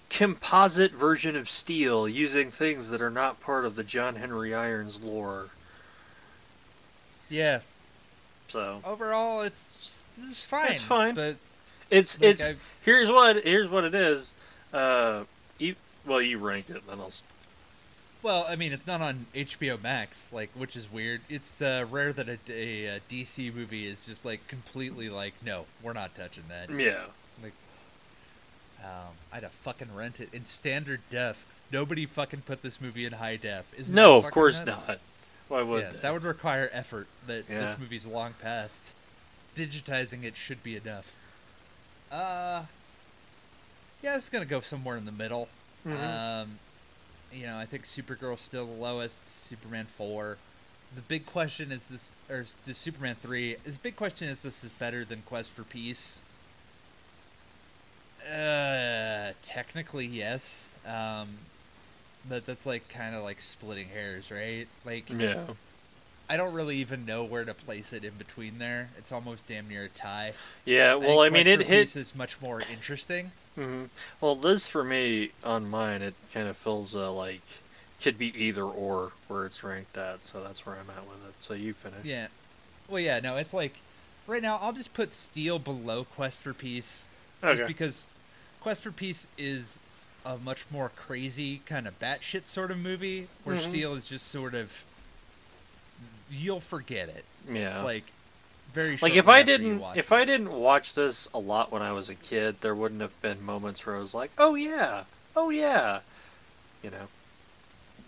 composite 0.09 0.91
version 0.91 1.35
of 1.35 1.47
Steel 1.49 2.07
using 2.07 2.49
things 2.51 2.89
that 2.89 3.01
are 3.01 3.11
not 3.11 3.39
part 3.39 3.63
of 3.65 3.75
the 3.75 3.83
John 3.83 4.15
Henry 4.15 4.53
Irons 4.53 5.01
lore. 5.01 5.49
Yeah. 7.29 7.59
So 8.47 8.81
Overall, 8.85 9.41
it's 9.41 10.01
it's 10.21 10.43
fine. 10.45 10.71
It's 10.71 10.81
fine. 10.81 11.15
but 11.15 11.35
it's 11.89 12.19
like, 12.19 12.29
it's 12.31 12.49
I've- 12.49 12.59
Here's 12.83 13.09
what 13.09 13.43
here's 13.43 13.67
what 13.69 13.83
it 13.83 13.93
is. 13.95 14.33
Uh, 14.73 15.23
you, 15.57 15.75
well, 16.05 16.21
you 16.21 16.37
rank 16.37 16.69
it, 16.69 16.85
then 16.87 16.99
I'll. 16.99 17.11
well, 18.23 18.45
I 18.49 18.55
mean, 18.55 18.71
it's 18.73 18.87
not 18.87 19.01
on 19.01 19.25
HBO 19.35 19.81
Max, 19.81 20.27
like, 20.31 20.49
which 20.55 20.75
is 20.75 20.91
weird. 20.91 21.21
It's 21.29 21.61
uh, 21.61 21.85
rare 21.89 22.13
that 22.13 22.27
a, 22.29 22.37
a, 22.49 22.85
a 22.97 22.99
DC 23.11 23.53
movie 23.53 23.85
is 23.87 24.05
just 24.05 24.25
like 24.25 24.47
completely 24.47 25.09
like, 25.09 25.33
no, 25.45 25.65
we're 25.83 25.93
not 25.93 26.15
touching 26.15 26.43
that. 26.49 26.69
Yeah. 26.69 27.03
Like, 27.43 27.53
Um, 28.83 29.15
I'd 29.33 29.43
have 29.43 29.51
fucking 29.51 29.93
rent 29.95 30.19
it 30.19 30.29
in 30.33 30.45
standard 30.45 31.01
def. 31.09 31.45
Nobody 31.71 32.05
fucking 32.05 32.41
put 32.41 32.61
this 32.63 32.79
movie 32.81 33.05
in 33.05 33.13
high 33.13 33.35
def. 33.35 33.65
Isn't 33.77 33.93
No, 33.93 34.17
of 34.17 34.31
course 34.31 34.63
nuts? 34.65 34.87
not. 34.87 34.99
Why 35.49 35.63
would 35.63 35.81
yeah, 35.83 35.89
they? 35.89 35.97
that 35.99 36.13
would 36.13 36.23
require 36.23 36.69
effort 36.71 37.07
that 37.27 37.45
Yeah. 37.49 37.61
this 37.61 37.79
movie's 37.79 38.05
long 38.05 38.33
past. 38.41 38.93
Digitizing 39.57 40.23
it 40.23 40.37
should 40.37 40.63
be 40.63 40.77
enough. 40.77 41.07
Uh, 42.11 42.63
yeah, 44.01 44.15
it's 44.15 44.29
gonna 44.29 44.45
go 44.45 44.61
somewhere 44.61 44.95
in 44.95 45.05
the 45.05 45.11
middle. 45.11 45.49
Mhm. 45.85 45.99
Um, 45.99 46.59
you 47.33 47.45
know, 47.45 47.57
I 47.57 47.65
think 47.65 47.85
Supergirl's 47.85 48.41
still 48.41 48.65
the 48.65 48.71
lowest. 48.71 49.19
Superman 49.27 49.87
four. 49.97 50.37
The 50.95 51.01
big 51.01 51.25
question 51.25 51.71
is 51.71 51.89
this, 51.89 52.11
or 52.29 52.39
is 52.39 52.55
the 52.65 52.73
Superman 52.73 53.15
three? 53.21 53.57
Is 53.65 53.77
big 53.77 53.95
question 53.95 54.27
is 54.27 54.41
this 54.43 54.63
is 54.63 54.71
better 54.71 55.03
than 55.03 55.21
Quest 55.23 55.49
for 55.49 55.63
Peace? 55.63 56.21
Uh, 58.23 59.33
technically 59.43 60.05
yes. 60.05 60.67
Um, 60.85 61.39
but 62.27 62.45
that's 62.45 62.65
like 62.65 62.87
kind 62.89 63.15
of 63.15 63.23
like 63.23 63.41
splitting 63.41 63.87
hairs, 63.89 64.31
right? 64.31 64.67
Like, 64.85 65.09
yeah. 65.09 65.41
I 66.29 66.37
don't 66.37 66.53
really 66.53 66.77
even 66.77 67.05
know 67.05 67.23
where 67.23 67.43
to 67.43 67.53
place 67.55 67.91
it 67.91 68.03
in 68.03 68.13
between 68.13 68.59
there. 68.59 68.89
It's 68.99 69.11
almost 69.11 69.47
damn 69.47 69.67
near 69.67 69.85
a 69.85 69.89
tie. 69.89 70.33
Yeah. 70.63 70.95
Well, 70.95 71.21
I 71.21 71.29
mean, 71.29 71.45
Quest 71.45 71.61
it 71.61 71.67
hit. 71.67 71.95
Is 71.95 72.13
much 72.15 72.39
more 72.41 72.61
interesting. 72.71 73.31
hmm 73.55 73.85
Well, 74.21 74.35
this 74.35 74.67
for 74.67 74.83
me 74.83 75.31
on 75.43 75.69
mine, 75.69 76.01
it 76.03 76.13
kind 76.33 76.47
of 76.47 76.55
feels 76.55 76.95
uh, 76.95 77.11
like 77.11 77.41
could 78.01 78.17
be 78.17 78.27
either 78.41 78.63
or 78.63 79.11
where 79.27 79.45
it's 79.45 79.63
ranked 79.63 79.97
at. 79.97 80.25
So 80.25 80.41
that's 80.43 80.65
where 80.65 80.75
I'm 80.75 80.89
at 80.89 81.03
with 81.07 81.27
it. 81.27 81.33
So 81.39 81.53
you 81.55 81.73
finish. 81.73 82.05
Yeah. 82.05 82.27
Well, 82.87 82.99
yeah, 83.01 83.19
no, 83.19 83.37
it's 83.37 83.53
like 83.53 83.77
right 84.27 84.41
now 84.41 84.57
I'll 84.61 84.73
just 84.73 84.93
put 84.93 85.13
Steel 85.13 85.57
below 85.59 86.03
Quest 86.03 86.39
for 86.39 86.53
Peace 86.53 87.05
Okay. 87.43 87.55
just 87.55 87.67
because 87.67 88.07
Quest 88.61 88.83
for 88.83 88.91
Peace 88.91 89.25
is 89.37 89.79
a 90.25 90.37
much 90.37 90.65
more 90.71 90.89
crazy 90.95 91.61
kind 91.65 91.87
of 91.87 91.97
batshit 91.99 92.45
sort 92.45 92.71
of 92.71 92.77
movie, 92.77 93.27
where 93.43 93.55
Mhm. 93.55 93.69
Steel 93.69 93.93
is 93.95 94.05
just 94.05 94.27
sort 94.29 94.53
of 94.53 94.71
you'll 96.29 96.59
forget 96.61 97.09
it, 97.09 97.25
yeah. 97.51 97.81
like 97.81 98.03
very 98.73 98.97
like 99.01 99.13
if 99.15 99.27
I 99.27 99.41
didn't 99.41 99.81
if 99.95 100.11
it. 100.11 100.15
I 100.15 100.25
didn't 100.25 100.51
watch 100.51 100.93
this 100.93 101.27
a 101.33 101.39
lot 101.39 101.71
when 101.71 101.81
I 101.81 101.91
was 101.91 102.09
a 102.09 102.15
kid, 102.15 102.61
there 102.61 102.75
wouldn't 102.75 103.01
have 103.01 103.19
been 103.21 103.43
moments 103.43 103.85
where 103.85 103.95
I 103.95 103.99
was 103.99 104.13
like, 104.13 104.31
"Oh 104.37 104.55
yeah, 104.55 105.05
oh 105.35 105.49
yeah," 105.49 106.01
you 106.83 106.91
know. 106.91 107.07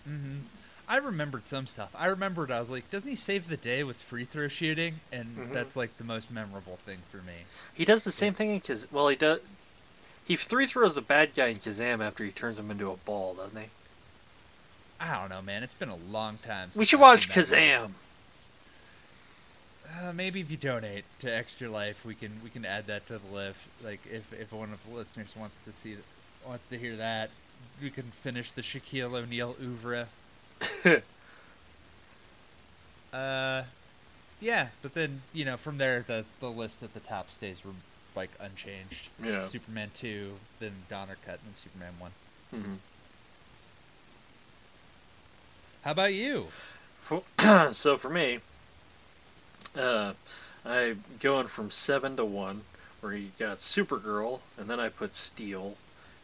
hmm 0.05 0.39
I 0.87 0.97
remembered 0.97 1.47
some 1.47 1.67
stuff. 1.67 1.89
I 1.95 2.07
remembered 2.07 2.51
I 2.51 2.59
was 2.59 2.69
like, 2.69 2.91
doesn't 2.91 3.09
he 3.09 3.15
save 3.15 3.47
the 3.47 3.55
day 3.55 3.81
with 3.81 3.95
free 3.95 4.25
throw 4.25 4.49
shooting? 4.49 4.99
And 5.09 5.37
Mhm. 5.37 5.53
that's 5.53 5.77
like 5.77 5.97
the 5.97 6.03
most 6.03 6.29
memorable 6.29 6.75
thing 6.85 6.97
for 7.09 7.17
me. 7.17 7.45
He 7.73 7.85
does 7.85 8.03
the 8.03 8.11
same 8.11 8.33
thing 8.33 8.49
in 8.49 8.59
Kaz. 8.59 8.91
Well, 8.91 9.07
he 9.07 9.15
does. 9.15 9.39
He 10.31 10.37
three 10.37 10.65
throws 10.65 10.95
the 10.95 11.01
bad 11.01 11.35
guy 11.35 11.47
in 11.47 11.57
Kazaam 11.57 12.01
after 12.01 12.23
he 12.23 12.31
turns 12.31 12.57
him 12.57 12.71
into 12.71 12.89
a 12.89 12.95
ball, 12.95 13.33
doesn't 13.33 13.59
he? 13.59 13.67
I 14.97 15.19
don't 15.19 15.29
know, 15.29 15.41
man. 15.41 15.61
It's 15.61 15.73
been 15.73 15.89
a 15.89 15.97
long 16.09 16.37
time. 16.37 16.71
We 16.73 16.85
should 16.85 16.99
I've 16.99 17.01
watch 17.01 17.29
Kazaam. 17.29 17.91
Uh, 19.85 20.13
maybe 20.13 20.39
if 20.39 20.49
you 20.49 20.55
donate 20.55 21.03
to 21.19 21.27
Extra 21.29 21.69
Life, 21.69 22.05
we 22.05 22.15
can 22.15 22.39
we 22.41 22.49
can 22.49 22.63
add 22.63 22.87
that 22.87 23.07
to 23.07 23.17
the 23.17 23.35
list. 23.35 23.59
Like 23.83 23.99
if 24.09 24.31
if 24.31 24.53
one 24.53 24.71
of 24.71 24.79
the 24.87 24.95
listeners 24.95 25.35
wants 25.35 25.65
to 25.65 25.73
see 25.73 25.97
wants 26.47 26.65
to 26.69 26.77
hear 26.77 26.95
that, 26.95 27.29
we 27.81 27.89
can 27.89 28.05
finish 28.23 28.51
the 28.51 28.61
Shaquille 28.61 29.13
O'Neal 29.13 29.57
oeuvre. 29.61 30.07
uh, 33.13 33.63
yeah, 34.39 34.67
but 34.81 34.93
then 34.93 35.23
you 35.33 35.43
know 35.43 35.57
from 35.57 35.77
there 35.77 36.05
the 36.07 36.23
the 36.39 36.49
list 36.49 36.83
at 36.83 36.93
the 36.93 37.01
top 37.01 37.29
stays 37.29 37.65
re- 37.65 37.73
like 38.15 38.29
unchanged. 38.39 39.09
Yeah. 39.23 39.47
Superman 39.47 39.91
two, 39.93 40.33
then 40.59 40.71
Donner 40.89 41.17
cut, 41.25 41.39
and 41.45 41.53
then 41.53 41.55
Superman 41.55 41.93
one. 41.99 42.11
Mhm. 42.53 42.77
How 45.83 45.91
about 45.91 46.13
you? 46.13 46.47
So 47.73 47.97
for 47.97 48.09
me, 48.09 48.39
uh, 49.77 50.13
I'm 50.63 51.03
going 51.19 51.47
from 51.47 51.71
seven 51.71 52.15
to 52.17 52.23
one, 52.25 52.61
where 53.01 53.13
you 53.13 53.31
got 53.39 53.57
Supergirl, 53.57 54.39
and 54.57 54.69
then 54.69 54.79
I 54.79 54.89
put 54.89 55.15
Steel, 55.15 55.75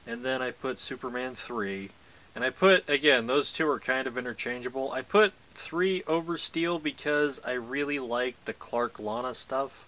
and 0.05 0.23
then 0.23 0.41
I 0.41 0.51
put 0.51 0.77
Superman 0.79 1.33
three, 1.35 1.89
and 2.35 2.43
I 2.43 2.51
put 2.51 2.87
again 2.87 3.25
those 3.27 3.51
two 3.51 3.67
are 3.67 3.79
kind 3.79 4.07
of 4.07 4.17
interchangeable. 4.17 4.91
I 4.91 5.01
put 5.01 5.33
three 5.55 6.03
over 6.07 6.37
Steel 6.37 6.77
because 6.79 7.41
I 7.43 7.53
really 7.53 7.97
like 7.99 8.35
the 8.45 8.53
Clark 8.53 8.99
Lana 8.99 9.33
stuff, 9.33 9.85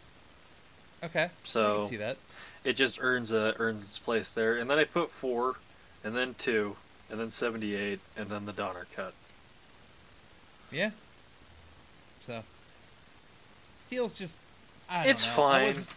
Okay, 1.04 1.24
I 1.26 1.30
so 1.44 1.88
see 1.90 1.96
that. 1.98 2.18
it 2.64 2.74
just 2.74 3.00
earns 3.02 3.32
a 3.32 3.56
earns 3.58 3.88
its 3.88 4.00
place 4.00 4.30
there. 4.30 4.56
And 4.58 4.70
then 4.70 4.78
I 4.80 4.84
put 4.84 5.10
four, 5.12 5.56
and 6.04 6.16
then 6.16 6.36
two, 6.38 6.76
and 7.10 7.20
then 7.20 7.30
seventy 7.30 7.76
eight, 7.76 8.00
and 8.18 8.28
then 8.30 8.46
the 8.46 8.54
Donner 8.54 8.86
cut. 8.96 9.14
Yeah. 10.72 10.92
So, 12.22 12.44
Steel's 13.82 14.14
just. 14.14 14.36
I 14.90 15.08
It's 15.08 15.26
know. 15.26 15.32
I 15.32 15.36
fine. 15.36 15.66
wasn't, 15.68 15.88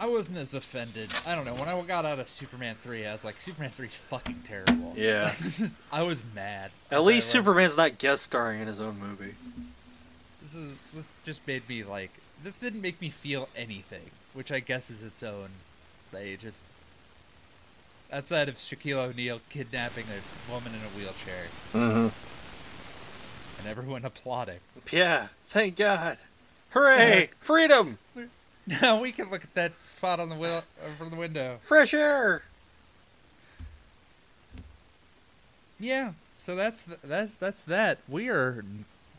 I 0.00 0.06
wasn't 0.06 0.36
as 0.38 0.54
offended. 0.54 1.08
I 1.26 1.34
don't 1.34 1.44
know. 1.46 1.54
When 1.54 1.68
I 1.68 1.80
got 1.82 2.04
out 2.04 2.18
of 2.18 2.28
Superman 2.28 2.76
three, 2.82 3.06
I 3.06 3.12
was 3.12 3.24
like, 3.24 3.40
Superman 3.40 3.70
3's 3.76 3.94
fucking 3.94 4.42
terrible. 4.46 4.92
Yeah. 4.96 5.34
I 5.92 6.02
was 6.02 6.22
mad. 6.34 6.70
At 6.90 7.02
least 7.04 7.28
Superman's 7.30 7.76
not 7.76 7.98
guest 7.98 8.24
starring 8.24 8.60
in 8.60 8.66
his 8.66 8.80
own 8.80 8.98
movie. 8.98 9.34
This 10.42 10.54
is 10.54 10.76
this 10.94 11.12
just 11.24 11.46
made 11.46 11.68
me 11.68 11.82
like. 11.84 12.10
This 12.42 12.54
didn't 12.56 12.82
make 12.82 13.00
me 13.00 13.08
feel 13.08 13.48
anything, 13.56 14.10
which 14.34 14.52
I 14.52 14.60
guess 14.60 14.90
is 14.90 15.02
its 15.02 15.22
own. 15.22 15.48
They 16.12 16.36
just. 16.36 16.62
Outside 18.12 18.48
of 18.48 18.56
Shaquille 18.58 18.98
O'Neal 18.98 19.40
kidnapping 19.48 20.04
a 20.06 20.52
woman 20.52 20.72
in 20.74 20.80
a 20.80 20.88
wheelchair 20.96 21.46
Mm-hmm. 21.72 22.08
and 23.58 23.68
everyone 23.68 24.04
applauding. 24.04 24.58
Yeah, 24.92 25.28
thank 25.46 25.76
God. 25.76 26.18
Hooray! 26.70 27.30
Freedom! 27.40 27.98
Now 28.66 29.00
we 29.00 29.10
can 29.12 29.30
look 29.30 29.42
at 29.44 29.54
that 29.54 29.72
spot 29.96 30.20
on 30.20 30.28
the 30.28 30.34
wheel 30.36 30.62
from 30.98 31.10
the 31.10 31.16
window. 31.16 31.58
Fresh 31.64 31.92
air! 31.94 32.42
Yeah, 35.78 36.12
so 36.38 36.54
that's 36.54 36.84
th- 36.84 36.98
that. 37.04 37.30
That's 37.40 37.60
that. 37.64 37.98
We 38.08 38.28
are 38.28 38.64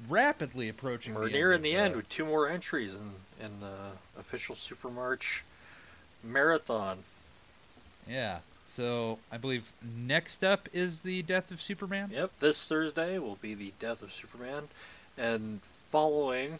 rapidly 0.09 0.69
approaching. 0.69 1.13
We're 1.13 1.25
the 1.27 1.31
nearing 1.33 1.61
the 1.61 1.75
uh, 1.77 1.81
end 1.83 1.95
with 1.95 2.09
two 2.09 2.25
more 2.25 2.47
entries 2.47 2.95
in, 2.95 3.11
in 3.39 3.59
the 3.59 4.19
official 4.19 4.55
Super 4.55 4.89
March 4.89 5.43
marathon. 6.23 6.99
Yeah. 8.07 8.39
So 8.75 9.19
I 9.31 9.37
believe 9.37 9.71
next 9.81 10.43
up 10.43 10.67
is 10.73 10.99
the 10.99 11.21
death 11.21 11.49
of 11.49 11.61
Superman. 11.61 12.09
Yep, 12.13 12.31
this 12.39 12.65
Thursday 12.65 13.17
will 13.17 13.37
be 13.37 13.53
the 13.53 13.71
death 13.79 14.01
of 14.01 14.11
Superman. 14.11 14.67
And 15.17 15.61
following 15.89 16.59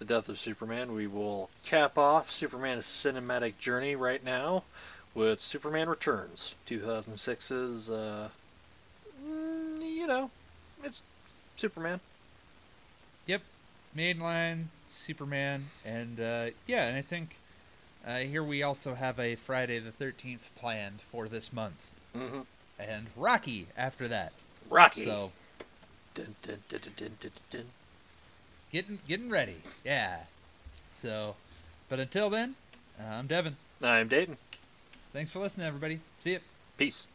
the 0.00 0.04
death 0.04 0.28
of 0.28 0.38
Superman, 0.38 0.92
we 0.94 1.06
will 1.06 1.50
cap 1.64 1.96
off 1.96 2.30
Superman's 2.30 2.86
cinematic 2.86 3.58
journey 3.58 3.94
right 3.94 4.24
now 4.24 4.64
with 5.14 5.40
Superman 5.40 5.88
Returns, 5.88 6.56
2006's, 6.66 7.88
uh, 7.88 8.30
mm, 9.24 9.80
you 9.80 10.08
know, 10.08 10.30
it's 10.82 11.02
Superman. 11.54 12.00
Yep. 13.26 13.42
Mainline 13.96 14.64
Superman, 14.94 15.64
and 15.84 16.20
uh, 16.20 16.46
yeah, 16.66 16.86
and 16.86 16.96
I 16.96 17.02
think 17.02 17.36
uh, 18.06 18.18
here 18.18 18.42
we 18.42 18.62
also 18.62 18.94
have 18.94 19.18
a 19.18 19.34
Friday 19.34 19.78
the 19.78 19.90
Thirteenth 19.92 20.50
planned 20.56 21.00
for 21.00 21.28
this 21.28 21.52
month, 21.52 21.90
Mm-hmm. 22.16 22.40
and 22.78 23.06
Rocky 23.16 23.66
after 23.76 24.06
that. 24.08 24.32
Rocky. 24.70 25.04
So 25.04 25.32
Dun, 26.14 26.36
dun, 26.42 26.58
dun, 26.68 27.64
getting 28.70 29.00
getting 29.08 29.28
ready. 29.30 29.56
Yeah. 29.84 30.20
So, 30.92 31.34
but 31.88 31.98
until 31.98 32.30
then, 32.30 32.54
I'm 33.02 33.26
Devin. 33.26 33.56
I'm 33.82 34.06
Dayton. 34.08 34.36
Thanks 35.12 35.30
for 35.30 35.40
listening, 35.40 35.66
everybody. 35.66 36.00
See 36.20 36.34
ya. 36.34 36.38
Peace. 36.78 37.08